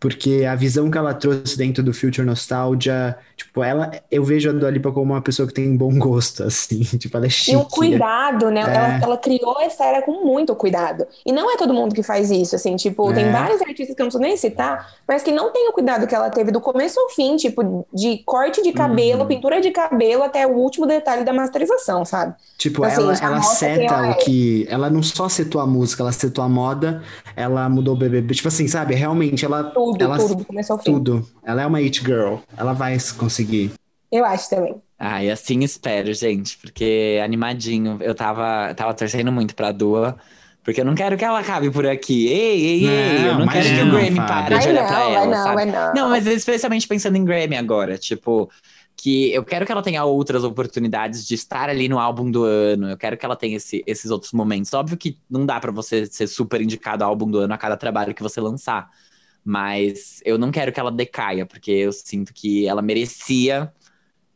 porque 0.00 0.44
a 0.48 0.54
visão 0.54 0.90
que 0.90 0.96
ela 0.98 1.12
trouxe 1.14 1.56
dentro 1.58 1.82
do 1.82 1.92
Future 1.92 2.26
Nostalgia, 2.26 3.16
tipo, 3.36 3.62
ela, 3.62 3.90
eu 4.10 4.22
vejo 4.24 4.48
a 4.50 4.52
Dua 4.52 4.70
Lipa 4.70 4.92
como 4.92 5.12
uma 5.12 5.20
pessoa 5.20 5.46
que 5.48 5.54
tem 5.54 5.76
bom 5.76 5.98
gosto, 5.98 6.42
assim, 6.44 6.82
tipo, 6.82 7.16
ela 7.16 7.26
é 7.26 7.28
chique. 7.28 7.52
E 7.52 7.56
o 7.56 7.64
cuidado, 7.64 8.50
né? 8.50 8.60
É. 8.60 8.64
Ela, 8.64 9.00
ela 9.02 9.18
criou 9.18 9.60
essa 9.60 9.84
era 9.84 10.02
com 10.02 10.24
muito 10.24 10.54
cuidado. 10.54 11.06
E 11.26 11.32
não 11.32 11.52
é 11.52 11.56
todo 11.56 11.74
mundo 11.74 11.94
que 11.94 12.02
faz 12.02 12.30
isso, 12.30 12.54
assim, 12.56 12.76
tipo, 12.76 13.10
É. 13.10 13.14
tem 13.14 13.32
vários 13.32 13.60
artistas 13.60 13.94
que 13.96 14.00
eu 14.02 14.04
não 14.04 14.10
preciso 14.10 14.22
nem 14.22 14.36
citar, 14.36 14.88
mas 15.06 15.22
que 15.22 15.32
não 15.32 15.52
tem 15.52 15.68
o 15.68 15.72
cuidado 15.72 16.06
que 16.06 16.14
ela 16.14 16.30
teve 16.30 16.50
do 16.52 16.60
começo 16.60 16.98
ao 17.00 17.08
fim, 17.10 17.36
tipo, 17.36 17.86
de 17.92 18.18
corte 18.24 18.62
de 18.62 18.72
cabelo, 18.72 19.22
Uhum. 19.22 19.26
pintura 19.28 19.60
de 19.60 19.70
cabelo, 19.70 20.22
até 20.22 20.46
o 20.46 20.50
último 20.52 20.86
detalhe 20.86 21.24
da 21.24 21.32
masterização, 21.32 22.04
sabe? 22.04 22.34
Tipo, 22.56 22.84
Assim, 22.84 23.02
ela, 23.02 23.14
ela 23.20 23.42
seta 23.42 23.94
ela 23.94 24.08
o 24.08 24.10
é. 24.12 24.14
que. 24.14 24.66
Ela 24.68 24.90
não 24.90 25.02
só 25.02 25.28
setou 25.28 25.60
a 25.60 25.66
música, 25.66 26.02
ela 26.02 26.12
setou 26.12 26.42
a 26.44 26.48
moda, 26.48 27.02
ela 27.36 27.68
mudou 27.68 27.94
o 27.94 27.96
BBB. 27.96 28.34
Tipo 28.34 28.48
assim, 28.48 28.66
sabe? 28.66 28.94
Realmente, 28.94 29.44
ela. 29.44 29.62
Tudo, 29.64 29.87
ela, 30.04 30.18
tudo, 30.18 30.34
do 30.36 30.44
começo 30.44 30.72
ao 30.72 30.78
fim. 30.78 30.92
tudo. 30.92 31.28
Ela 31.44 31.62
é 31.62 31.66
uma 31.66 31.78
it 31.78 32.00
girl. 32.04 32.36
Ela 32.56 32.72
vai 32.72 32.96
conseguir. 33.16 33.72
Eu 34.10 34.24
acho 34.24 34.48
também. 34.50 34.76
Ai, 34.98 35.30
assim 35.30 35.60
espero, 35.62 36.12
gente, 36.14 36.58
porque 36.58 37.20
animadinho. 37.24 37.98
Eu 38.00 38.14
tava, 38.14 38.74
tava 38.74 38.94
torcendo 38.94 39.30
muito 39.30 39.54
pra 39.54 39.70
Dua, 39.70 40.16
porque 40.64 40.80
eu 40.80 40.84
não 40.84 40.94
quero 40.94 41.16
que 41.16 41.24
ela 41.24 41.38
acabe 41.38 41.70
por 41.70 41.86
aqui. 41.86 42.26
Ei, 42.26 42.60
ei, 42.64 42.86
ei, 42.86 43.26
eu 43.28 43.32
Não, 43.34 43.40
não 43.40 43.48
quero 43.48 43.68
que 43.68 43.80
o 43.82 43.90
Grammy 43.90 44.16
Fábio. 44.16 44.26
pare 44.26 44.58
de 44.58 44.68
olhar 44.68 44.82
não, 44.82 44.88
pra 44.88 45.10
ela, 45.10 45.26
não, 45.26 45.44
sabe? 45.44 45.64
não. 45.66 45.94
Não, 45.94 46.08
mas 46.10 46.26
especialmente 46.26 46.88
pensando 46.88 47.16
em 47.16 47.24
Grammy 47.24 47.56
agora, 47.56 47.96
tipo, 47.98 48.50
que 48.96 49.32
eu 49.32 49.44
quero 49.44 49.64
que 49.64 49.70
ela 49.70 49.82
tenha 49.82 50.02
outras 50.04 50.42
oportunidades 50.42 51.24
de 51.24 51.34
estar 51.34 51.68
ali 51.68 51.88
no 51.88 52.00
álbum 52.00 52.28
do 52.28 52.42
ano, 52.42 52.90
eu 52.90 52.96
quero 52.96 53.16
que 53.16 53.24
ela 53.24 53.36
tenha 53.36 53.56
esse- 53.58 53.84
esses 53.86 54.10
outros 54.10 54.32
momentos. 54.32 54.72
Óbvio 54.74 54.96
que 54.96 55.16
não 55.30 55.46
dá 55.46 55.60
pra 55.60 55.70
você 55.70 56.06
ser 56.06 56.26
super 56.26 56.60
indicado 56.60 57.04
ao 57.04 57.10
álbum 57.10 57.30
do 57.30 57.38
ano 57.38 57.54
a 57.54 57.58
cada 57.58 57.76
trabalho 57.76 58.12
que 58.14 58.22
você 58.22 58.40
lançar, 58.40 58.88
mas 59.48 60.20
eu 60.26 60.36
não 60.36 60.50
quero 60.50 60.70
que 60.70 60.78
ela 60.78 60.92
decaia, 60.92 61.46
porque 61.46 61.70
eu 61.70 61.90
sinto 61.90 62.34
que 62.34 62.68
ela 62.68 62.82
merecia 62.82 63.72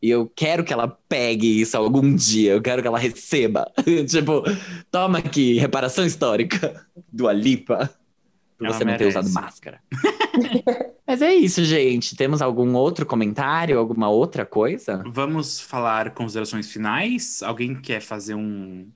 e 0.01 0.09
eu 0.09 0.27
quero 0.35 0.65
que 0.65 0.73
ela 0.73 0.89
pegue 0.89 1.61
isso 1.61 1.77
algum 1.77 2.17
dia, 2.17 2.53
eu 2.53 2.63
quero 2.63 2.81
que 2.81 2.89
ela 2.89 2.99
receba. 2.99 3.71
tipo, 4.09 4.43
toma 4.91 5.19
aqui, 5.19 5.59
reparação 5.59 6.07
histórica 6.07 6.83
do 7.13 7.29
Alipa. 7.29 7.91
Por 8.57 8.67
Ela 8.67 8.75
você 8.75 8.87
não 8.87 8.97
ter 8.97 9.05
merece. 9.05 9.19
usado 9.19 9.35
máscara. 9.35 9.83
Mas 11.07 11.21
é 11.21 11.35
isso, 11.35 11.63
gente. 11.63 12.17
Temos 12.17 12.41
algum 12.41 12.75
outro 12.75 13.05
comentário, 13.05 13.79
alguma 13.79 14.09
outra 14.09 14.47
coisa? 14.47 15.05
Vamos 15.07 15.61
falar 15.61 16.13
considerações 16.15 16.73
finais? 16.73 17.43
Alguém 17.43 17.79
quer 17.79 18.01
fazer 18.01 18.35
um, 18.35 18.89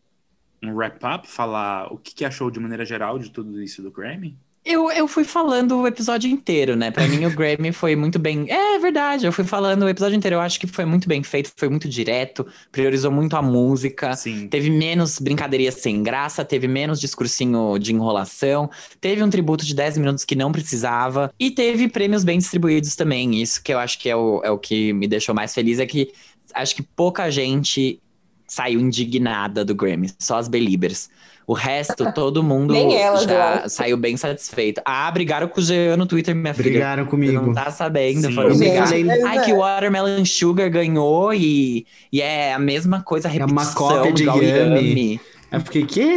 um 0.63 0.73
wrap-up? 0.73 1.29
Falar 1.29 1.93
o 1.93 1.99
que, 1.99 2.15
que 2.15 2.25
achou 2.25 2.51
de 2.51 2.59
maneira 2.59 2.87
geral 2.87 3.19
de 3.19 3.31
tudo 3.31 3.61
isso 3.61 3.83
do 3.83 3.91
Grammy? 3.91 4.39
Eu, 4.69 4.91
eu 4.91 5.07
fui 5.07 5.23
falando 5.23 5.79
o 5.79 5.87
episódio 5.87 6.29
inteiro, 6.29 6.75
né? 6.75 6.91
Pra 6.91 7.07
mim, 7.07 7.25
o 7.25 7.31
Grammy 7.31 7.71
foi 7.71 7.95
muito 7.95 8.19
bem. 8.19 8.51
É 8.51 8.77
verdade, 8.81 9.25
eu 9.25 9.31
fui 9.31 9.45
falando 9.45 9.85
o 9.85 9.89
episódio 9.89 10.17
inteiro. 10.17 10.35
Eu 10.35 10.41
acho 10.41 10.59
que 10.59 10.67
foi 10.67 10.85
muito 10.85 11.07
bem 11.09 11.23
feito, 11.23 11.53
foi 11.57 11.69
muito 11.69 11.89
direto, 11.89 12.45
priorizou 12.73 13.13
muito 13.13 13.37
a 13.37 13.43
música. 13.43 14.17
Sim. 14.17 14.49
Teve 14.49 14.69
menos 14.69 15.21
brincadeirinha 15.21 15.71
sem 15.71 16.03
graça, 16.03 16.45
teve 16.45 16.67
menos 16.67 16.99
discursinho 16.99 17.79
de 17.79 17.95
enrolação, 17.95 18.69
teve 19.01 19.23
um 19.23 19.31
tributo 19.31 19.65
de 19.65 19.73
10 19.73 19.99
minutos 19.99 20.25
que 20.25 20.35
não 20.35 20.51
precisava, 20.51 21.33
e 21.39 21.49
teve 21.49 21.87
prêmios 21.89 22.25
bem 22.25 22.37
distribuídos 22.37 22.97
também. 22.97 23.41
Isso 23.41 23.63
que 23.63 23.73
eu 23.73 23.79
acho 23.79 24.01
que 24.01 24.09
é 24.09 24.17
o, 24.17 24.41
é 24.43 24.51
o 24.51 24.59
que 24.59 24.93
me 24.93 25.07
deixou 25.07 25.33
mais 25.33 25.55
feliz, 25.55 25.79
é 25.79 25.87
que 25.87 26.13
acho 26.53 26.75
que 26.75 26.83
pouca 26.83 27.31
gente 27.31 28.01
saiu 28.47 28.81
indignada 28.81 29.65
do 29.65 29.75
Grammy, 29.75 30.11
só 30.19 30.39
as 30.39 30.49
Beliebers. 30.49 31.09
O 31.47 31.53
resto, 31.53 32.13
todo 32.13 32.43
mundo 32.43 32.75
elas, 32.75 33.23
já 33.23 33.69
saiu 33.69 33.97
bem 33.97 34.17
satisfeito. 34.17 34.81
Ah, 34.85 35.09
brigaram 35.11 35.47
com 35.47 35.61
o 35.61 35.63
Jean 35.63 35.97
no 35.97 36.05
Twitter, 36.05 36.35
minha 36.35 36.53
filha. 36.53 36.71
Brigaram 36.71 37.05
Você 37.05 37.11
comigo. 37.11 37.41
não 37.41 37.53
tá 37.55 37.71
sabendo, 37.71 38.27
Sim. 38.27 38.35
foram 38.35 38.59
brigar. 38.59 38.89
Ai, 39.27 39.45
que 39.45 39.53
o 39.53 39.59
Watermelon 39.59 40.25
Sugar 40.25 40.69
ganhou 40.69 41.33
e, 41.33 41.87
e 42.13 42.21
é 42.21 42.53
a 42.53 42.59
mesma 42.59 43.01
coisa, 43.03 43.29
É 43.29 43.45
uma 43.45 43.63
repetição 43.63 43.75
cópia 43.75 44.13
de 44.13 44.25
Yummy. 44.25 45.21
Eu 45.53 45.61
fiquei, 45.61 45.87
quê? 45.87 46.17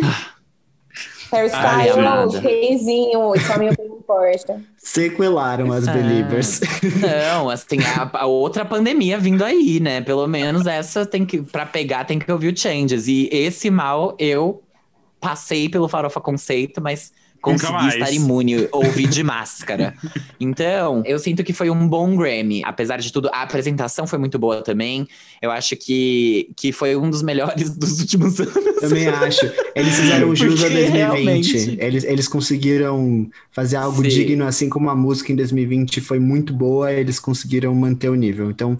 Hairstyle, 1.32 2.40
reizinho, 2.42 3.36
isso 3.36 3.54
a 3.54 3.58
mim 3.60 3.68
não 3.68 3.79
importa. 4.10 4.62
Sequelaram 4.78 5.72
as 5.72 5.88
Ah. 5.88 5.94
Believers. 5.94 6.62
Não, 7.00 7.50
assim, 7.50 7.78
a, 7.84 8.10
a 8.22 8.26
outra 8.26 8.66
pandemia 8.66 9.20
vindo 9.20 9.44
aí, 9.44 9.80
né? 9.80 10.02
Pelo 10.02 10.28
menos 10.28 10.66
essa 10.66 11.06
tem 11.06 11.26
que, 11.26 11.42
pra 11.42 11.66
pegar, 11.66 12.06
tem 12.06 12.18
que 12.18 12.32
ouvir 12.32 12.52
o 12.54 12.58
Changes. 12.58 13.08
E 13.08 13.30
esse 13.32 13.70
mal 13.70 14.16
eu 14.20 14.64
passei 15.20 15.70
pelo 15.70 15.88
Farofa 15.88 16.20
Conceito, 16.20 16.82
mas 16.82 17.12
consegui 17.42 17.72
mais. 17.74 17.94
estar 17.96 18.12
imune, 18.12 18.68
ouvi 18.74 19.08
de 19.08 19.24
máscara. 19.24 19.94
Então, 20.40 21.04
eu 21.06 21.18
sinto 21.20 21.44
que 21.44 21.54
foi 21.54 21.70
um 21.70 21.88
bom 21.88 22.16
Grammy. 22.16 22.62
Apesar 22.66 22.98
de 22.98 23.12
tudo, 23.12 23.30
a 23.34 23.42
apresentação 23.42 24.06
foi 24.08 24.20
muito 24.20 24.38
boa 24.40 24.62
também. 24.62 25.08
Eu 25.42 25.52
acho 25.52 25.76
que, 25.76 26.50
que 26.56 26.72
foi 26.72 26.96
um 26.96 27.10
dos 27.10 27.22
melhores 27.22 27.70
dos 27.76 28.00
últimos 28.00 28.40
anos. 28.40 28.54
Também 28.82 29.08
acho. 29.08 29.46
Eles 29.76 29.96
fizeram 29.96 30.36
jus 30.36 30.60
a 30.64 30.68
Porque 30.68 30.74
2020. 30.74 30.96
realmente- 30.98 31.78
Eles, 31.80 32.04
eles 32.04 32.28
conseguiram 32.28 33.30
fazer 33.52 33.76
algo 33.78 34.02
Sim. 34.04 34.10
digno, 34.10 34.46
assim 34.46 34.70
como 34.70 34.90
a 34.90 34.96
música 34.96 35.32
em 35.32 35.36
2020 35.36 36.02
foi 36.02 36.20
muito 36.20 36.54
boa, 36.54 36.92
eles 36.92 37.20
conseguiram 37.20 37.74
manter 37.76 38.10
o 38.10 38.16
nível. 38.16 38.50
Então, 38.50 38.78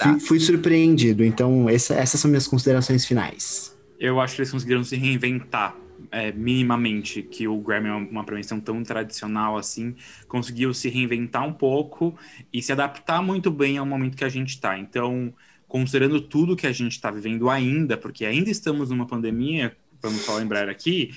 fui, 0.00 0.20
fui 0.20 0.40
surpreendido. 0.40 1.24
Então, 1.24 1.68
essa- 1.68 1.94
essas 1.94 2.20
são 2.20 2.30
minhas 2.30 2.46
considerações 2.46 3.04
finais. 3.06 3.72
Eu 3.98 4.18
acho 4.20 4.34
que 4.34 4.40
eles 4.42 4.50
conseguiram 4.50 4.82
se 4.82 4.96
reinventar 4.96 5.76
é, 6.12 6.30
minimamente, 6.30 7.22
que 7.22 7.48
o 7.48 7.58
Grammy 7.58 7.88
é 7.88 7.92
uma 7.92 8.22
premiação 8.22 8.60
tão 8.60 8.82
tradicional 8.84 9.56
assim, 9.56 9.96
conseguiu 10.28 10.72
se 10.74 10.88
reinventar 10.88 11.44
um 11.44 11.52
pouco 11.52 12.14
e 12.52 12.62
se 12.62 12.70
adaptar 12.70 13.22
muito 13.22 13.50
bem 13.50 13.78
ao 13.78 13.86
momento 13.86 14.16
que 14.16 14.24
a 14.24 14.28
gente 14.28 14.50
está. 14.50 14.78
Então, 14.78 15.32
considerando 15.66 16.20
tudo 16.20 16.54
que 16.54 16.66
a 16.66 16.72
gente 16.72 16.92
está 16.92 17.10
vivendo 17.10 17.48
ainda, 17.48 17.96
porque 17.96 18.26
ainda 18.26 18.50
estamos 18.50 18.90
numa 18.90 19.06
pandemia, 19.06 19.74
vamos 20.02 20.20
só 20.20 20.36
lembrar 20.36 20.68
aqui, 20.68 21.14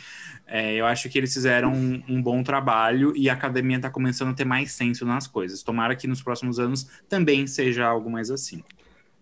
é, 0.47 0.75
eu 0.75 0.85
acho 0.85 1.09
que 1.09 1.17
eles 1.17 1.33
fizeram 1.33 1.73
um, 1.73 2.01
um 2.07 2.21
bom 2.21 2.41
trabalho 2.41 3.13
e 3.17 3.29
a 3.29 3.33
academia 3.33 3.77
está 3.77 3.89
começando 3.89 4.29
a 4.29 4.33
ter 4.33 4.45
mais 4.45 4.71
senso 4.71 5.05
nas 5.05 5.27
coisas. 5.27 5.61
Tomara 5.61 5.95
que 5.95 6.07
nos 6.07 6.21
próximos 6.21 6.59
anos 6.59 6.87
também 7.09 7.45
seja 7.47 7.85
algo 7.85 8.09
mais 8.09 8.31
assim. 8.31 8.63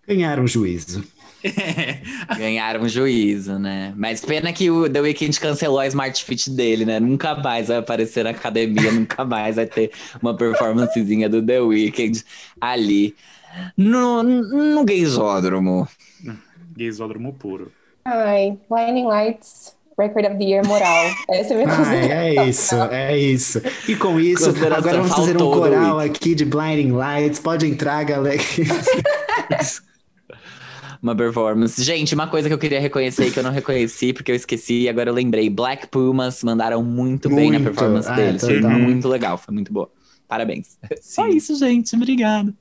Ganharam 0.05 0.45
juízo. 0.45 1.03
Ganharam 2.37 2.87
juízo, 2.87 3.59
né? 3.59 3.93
Mas 3.95 4.21
pena 4.21 4.53
que 4.53 4.69
o 4.71 4.89
The 4.89 5.01
Weeknd 5.01 5.39
cancelou 5.39 5.79
a 5.79 5.87
Smart 5.87 6.23
Fit 6.23 6.49
dele, 6.49 6.85
né? 6.85 6.99
Nunca 6.99 7.35
mais 7.35 7.67
vai 7.67 7.77
aparecer 7.77 8.23
na 8.23 8.31
academia, 8.31 8.91
nunca 8.93 9.25
mais 9.25 9.57
vai 9.57 9.65
ter 9.65 9.91
uma 10.21 10.35
performancezinha 10.35 11.27
do 11.29 11.41
The 11.45 11.59
Weeknd 11.59 12.23
ali 12.59 13.15
no, 13.77 14.23
no 14.23 14.83
gaysódromo. 14.83 15.87
Gaysódromo 16.75 17.33
puro. 17.33 17.71
Ai, 18.05 18.57
Blinding 18.69 19.05
Lights, 19.05 19.75
Record 19.97 20.25
of 20.25 20.37
the 20.37 20.43
Year 20.43 20.65
moral. 20.65 21.05
Essa 21.29 21.53
é 21.53 21.63
a 21.63 21.65
minha 21.65 21.69
Ai, 21.87 22.11
é 22.11 22.45
isso, 22.49 22.75
é 22.75 23.17
isso. 23.17 23.61
E 23.87 23.95
com 23.95 24.19
isso, 24.19 24.49
agora 24.49 24.81
vamos 24.81 25.13
fazer 25.13 25.41
um 25.41 25.51
coral 25.51 25.99
aqui 25.99 26.33
de 26.35 26.45
Blinding 26.45 26.91
Lights. 26.91 27.39
Pode 27.39 27.65
entrar, 27.67 28.03
galera. 28.03 28.41
Uma 31.03 31.13
performance. 31.13 31.83
Gente, 31.83 32.15
uma 32.15 32.27
coisa 32.27 32.47
que 32.47 32.53
eu 32.53 32.57
queria 32.57 32.79
reconhecer 32.79 33.29
que 33.29 33.37
eu 33.37 33.43
não 33.43 33.51
reconheci, 33.51 34.13
porque 34.13 34.31
eu 34.31 34.35
esqueci, 34.35 34.83
e 34.83 34.89
agora 34.89 35.09
eu 35.09 35.13
lembrei. 35.13 35.49
Black 35.49 35.87
Pumas 35.87 36.41
mandaram 36.45 36.81
muito, 36.81 37.27
bem 37.27 37.51
na 37.51 37.59
Muito. 37.59 37.73
performance 37.75 38.09
Ah, 38.09 38.15
deles. 38.15 38.41
Foi 38.41 38.61
total. 38.61 38.79
muito 38.79 39.07
legal, 39.09 39.37
foi 39.37 39.53
muito 39.53 39.73
boa. 39.73 39.91
Parabéns. 40.29 40.77
Só 41.01 41.25
Sim. 41.25 41.35
isso, 41.35 41.55
gente. 41.57 41.93
Obrigado. 41.95 42.53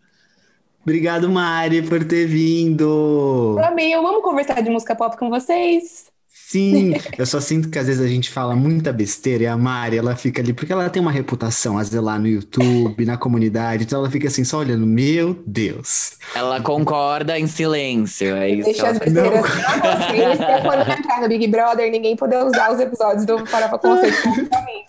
Obrigado, 0.82 1.30
Mari, 1.30 1.82
por 1.82 2.02
ter 2.04 2.26
vindo. 2.26 3.54
Flaminho, 3.56 4.02
vamos 4.02 4.22
conversar 4.24 4.60
de 4.60 4.68
música 4.70 4.96
pop 4.96 5.16
com 5.16 5.30
vocês? 5.30 6.11
Sim, 6.52 6.92
eu 7.16 7.24
só 7.24 7.40
sinto 7.40 7.70
que 7.70 7.78
às 7.78 7.86
vezes 7.86 8.04
a 8.04 8.06
gente 8.06 8.28
fala 8.28 8.54
muita 8.54 8.92
besteira 8.92 9.44
e 9.44 9.46
a 9.46 9.56
Mari, 9.56 9.96
ela 9.96 10.14
fica 10.14 10.42
ali, 10.42 10.52
porque 10.52 10.70
ela 10.70 10.90
tem 10.90 11.00
uma 11.00 11.10
reputação 11.10 11.78
a 11.78 11.82
zelar 11.82 12.20
no 12.20 12.28
YouTube, 12.28 13.06
na 13.06 13.16
comunidade, 13.16 13.84
então 13.84 14.00
ela 14.00 14.10
fica 14.10 14.28
assim, 14.28 14.44
só 14.44 14.58
olhando, 14.58 14.86
meu 14.86 15.42
Deus. 15.46 16.18
Ela 16.34 16.60
concorda 16.60 17.38
em 17.38 17.46
silêncio. 17.46 18.36
É 18.36 18.50
isso. 18.50 18.64
Deixa 18.64 18.86
as 18.86 18.98
besteiras 18.98 19.40
pra 19.40 19.96
vocês, 19.96 20.36
pra 20.36 20.60
quando 20.60 20.90
entrar 20.90 21.22
no 21.22 21.28
Big 21.28 21.46
Brother, 21.46 21.90
ninguém 21.90 22.14
poder 22.16 22.44
usar 22.44 22.70
os 22.70 22.78
episódios 22.78 23.24
do 23.24 23.46
Farofa 23.46 23.78
Conceito 23.78 24.22
contra 24.22 24.60
mim. 24.60 24.82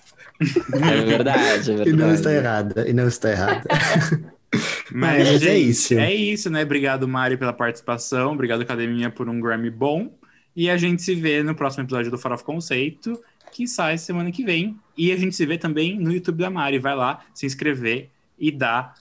É 0.74 1.06
verdade, 1.06 1.72
é 1.72 1.76
verdade. 1.76 1.90
E 1.90 1.94
não 1.94 2.14
está 2.14 2.34
errada, 2.34 2.90
e 2.90 2.92
não 2.92 3.08
está 3.08 3.32
errada. 3.32 3.64
Mas, 4.92 5.26
gente, 5.40 5.48
é 5.48 5.58
isso. 5.58 5.94
É 5.98 6.14
isso, 6.14 6.50
né? 6.50 6.64
Obrigado, 6.64 7.08
Mari, 7.08 7.38
pela 7.38 7.54
participação. 7.54 8.34
Obrigado, 8.34 8.64
Academia, 8.64 9.10
por 9.10 9.30
um 9.30 9.40
Grammy 9.40 9.70
bom. 9.70 10.12
E 10.56 10.70
a 10.70 10.78
gente 10.78 11.02
se 11.02 11.16
vê 11.16 11.42
no 11.44 11.56
próximo 11.56 11.84
episódio 11.84 12.12
do 12.12 12.18
Farofa 12.18 12.44
Conceito, 12.44 13.20
que 13.52 13.68
sai 13.68 13.98
semana 13.98 14.32
que 14.32 14.44
vem. 14.44 14.78
E 14.98 15.12
a 15.12 15.18
gente 15.18 15.36
se 15.36 15.46
vê 15.46 15.58
também 15.58 16.00
no 16.00 16.12
YouTube 16.12 16.38
da 16.44 16.50
Mari. 16.50 16.78
Vai 16.80 16.96
lá 16.96 17.20
se 17.34 17.46
inscrever 17.46 18.10
e 18.38 18.52
dar 18.52 18.94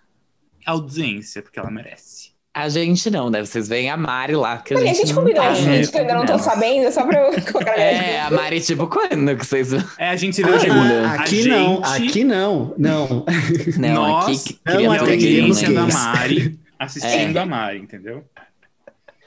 audiência, 0.64 1.42
porque 1.42 1.58
ela 1.58 1.70
merece. 1.70 2.30
A 2.54 2.68
gente 2.68 3.10
não, 3.10 3.30
né? 3.30 3.40
Vocês 3.42 3.66
veem 3.66 3.88
a 3.88 3.96
Mari 3.96 4.34
lá, 4.36 4.58
que 4.58 4.74
a 4.74 4.76
Olha, 4.76 4.84
a 4.84 4.88
gente, 4.88 4.98
gente 5.06 5.14
não 5.14 5.22
combinou 5.22 5.42
tá, 5.42 5.52
vídeo 5.52 5.90
que 5.90 5.96
eu 5.96 6.00
ainda 6.02 6.14
não 6.14 6.26
tô 6.26 6.38
sabendo, 6.38 6.92
só 6.92 7.06
pra 7.06 7.18
eu 7.18 7.40
colocar 7.50 7.78
É, 7.78 8.20
a 8.20 8.30
Mari, 8.30 8.60
tipo, 8.60 8.86
quando 8.88 9.36
que 9.38 9.46
vocês. 9.46 9.72
É, 9.98 10.08
a 10.10 10.16
gente 10.16 10.36
se 10.36 10.42
vê 10.42 10.50
hoje. 10.50 10.66
Ah, 10.68 11.14
aqui 11.14 11.48
não, 11.48 11.76
gente- 11.96 12.08
aqui 12.10 12.24
não, 12.24 12.74
não. 12.76 13.24
Não, 13.78 13.94
Nós 13.94 14.44
aqui 14.44 14.58
não 14.66 14.80
e 14.80 14.86
a 14.86 15.00
audiência 15.00 15.72
da. 15.72 15.86
Mari 15.86 16.58
assistindo 16.78 17.36
É. 17.38 17.40
a 17.40 17.46
Mari, 17.46 17.78
entendeu? 17.78 18.22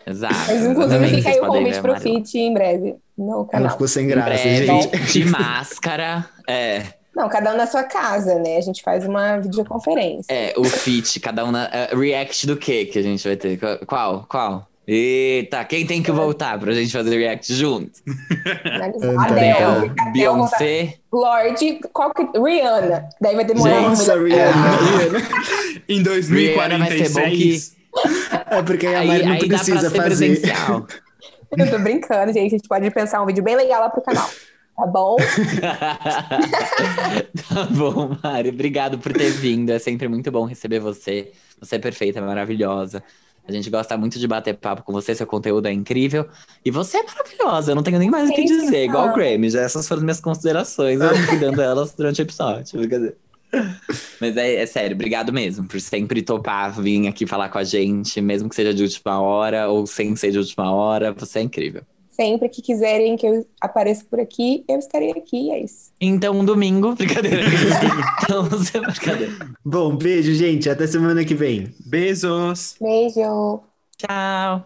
Exato. 0.07 0.33
Mas 0.47 0.63
inclusive 0.65 1.07
fica 1.09 1.29
aí 1.29 1.39
o 1.39 1.45
convite 1.47 1.81
pro 1.81 1.99
feat 1.99 2.37
em 2.37 2.53
breve 2.53 2.95
no 3.17 3.31
Ela 3.33 3.45
canal. 3.47 3.71
ficou 3.71 3.87
sem 3.87 4.05
Em 4.05 4.07
graça, 4.07 4.29
breve, 4.29 4.65
gente. 4.65 4.97
de 5.13 5.25
máscara. 5.25 6.25
É, 6.47 6.83
Não, 7.15 7.27
cada 7.29 7.53
um 7.53 7.57
na 7.57 7.65
sua 7.65 7.83
casa, 7.83 8.35
né? 8.39 8.57
A 8.57 8.61
gente 8.61 8.83
faz 8.83 9.05
uma 9.07 9.37
videoconferência. 9.37 10.31
é, 10.31 10.53
o 10.57 10.63
feat, 10.65 11.19
cada 11.19 11.43
um 11.45 11.51
na. 11.51 11.65
é, 11.71 11.95
react 11.95 12.45
do 12.45 12.55
que 12.57 12.85
que 12.85 12.99
a 12.99 13.01
gente 13.01 13.25
vai 13.27 13.35
ter? 13.37 13.57
Qual? 13.87 14.25
Qual? 14.29 14.67
Eita, 14.87 15.65
quem 15.65 15.83
tem 15.83 16.03
que 16.03 16.11
voltar 16.11 16.59
pra 16.59 16.71
gente 16.71 16.91
fazer 16.91 17.17
react 17.17 17.51
junto? 17.55 17.91
Adele. 19.19 19.91
Beyoncé? 20.13 20.93
Lorde, 21.11 21.79
qual 21.91 22.13
que... 22.13 22.21
Rihanna. 22.37 23.09
Daí 23.19 23.35
vai 23.35 23.45
demorar 23.45 23.81
Nossa. 23.81 24.13
Rihanna, 24.15 24.77
Rihanna. 24.77 25.19
Em 25.89 26.03
Rihanna 26.03 26.77
vai 26.77 26.97
ser 26.99 27.09
bom 27.09 27.21
2046. 27.21 27.74
É 28.49 28.61
porque 28.63 28.87
aí 28.87 28.95
a 28.95 28.99
Aí, 28.99 29.07
Mari 29.07 29.25
não 29.25 29.31
aí 29.33 29.47
precisa 29.47 29.81
fazer. 29.81 30.03
presencial. 30.03 30.87
Eu 31.57 31.69
tô 31.69 31.79
brincando, 31.79 32.33
gente. 32.33 32.47
A 32.47 32.57
gente 32.57 32.67
pode 32.67 32.89
pensar 32.91 33.21
um 33.21 33.25
vídeo 33.25 33.43
bem 33.43 33.55
legal 33.55 33.81
lá 33.81 33.89
pro 33.89 34.01
canal. 34.01 34.29
Tá 34.75 34.85
bom? 34.85 35.15
tá 37.49 37.63
bom, 37.71 38.17
Mari. 38.21 38.49
Obrigado 38.49 38.97
por 38.97 39.13
ter 39.13 39.29
vindo. 39.31 39.69
É 39.71 39.79
sempre 39.79 40.07
muito 40.07 40.31
bom 40.31 40.45
receber 40.45 40.79
você. 40.79 41.31
Você 41.59 41.75
é 41.75 41.79
perfeita, 41.79 42.21
maravilhosa. 42.21 43.01
A 43.47 43.51
gente 43.51 43.69
gosta 43.69 43.95
muito 43.95 44.17
de 44.17 44.27
bater 44.27 44.55
papo 44.55 44.81
com 44.83 44.91
você, 44.91 45.13
seu 45.13 45.27
conteúdo 45.27 45.67
é 45.67 45.71
incrível. 45.71 46.27
E 46.63 46.71
você 46.71 46.97
é 46.97 47.03
maravilhosa, 47.03 47.71
eu 47.71 47.75
não 47.75 47.83
tenho 47.83 47.99
nem 47.99 48.09
mais 48.09 48.27
o 48.29 48.33
que 48.33 48.43
dizer. 48.43 48.85
Igual 48.85 49.09
o. 49.09 49.13
Grammy, 49.13 49.51
já 49.51 49.61
essas 49.61 49.87
foram 49.87 50.01
minhas 50.01 50.19
considerações. 50.19 50.99
Eu 50.99 51.15
fui 51.15 51.37
dando 51.37 51.61
elas 51.61 51.93
durante 51.93 52.21
o 52.21 52.23
episódio. 52.23 52.79
Brincadeira. 52.79 53.15
Mas 54.19 54.37
é, 54.37 54.55
é 54.55 54.65
sério, 54.65 54.95
obrigado 54.95 55.31
mesmo 55.31 55.67
por 55.67 55.79
sempre 55.79 56.21
topar 56.21 56.79
vir 56.81 57.07
aqui 57.07 57.25
falar 57.25 57.49
com 57.49 57.57
a 57.57 57.63
gente, 57.63 58.21
mesmo 58.21 58.49
que 58.49 58.55
seja 58.55 58.73
de 58.73 58.83
última 58.83 59.21
hora 59.21 59.69
ou 59.69 59.85
sem 59.85 60.15
ser 60.15 60.31
de 60.31 60.37
última 60.37 60.71
hora. 60.71 61.13
Você 61.13 61.39
é 61.39 61.41
incrível. 61.41 61.83
Sempre 62.09 62.47
que 62.47 62.61
quiserem 62.61 63.17
que 63.17 63.27
eu 63.27 63.45
apareça 63.59 64.05
por 64.09 64.21
aqui, 64.21 64.63
eu 64.69 64.79
estarei 64.79 65.11
aqui. 65.11 65.51
É 65.51 65.61
isso. 65.61 65.91
Então, 65.99 66.39
um 66.39 66.45
domingo, 66.45 66.95
brincadeira. 66.95 67.41
então, 68.23 68.45
você 68.45 68.79
brincadeira. 68.79 69.33
Bom, 69.65 69.97
beijo, 69.97 70.33
gente. 70.33 70.69
Até 70.69 70.87
semana 70.87 71.25
que 71.25 71.35
vem. 71.35 71.73
Beijos! 71.85 72.77
Beijo! 72.79 73.63
Tchau. 73.97 74.65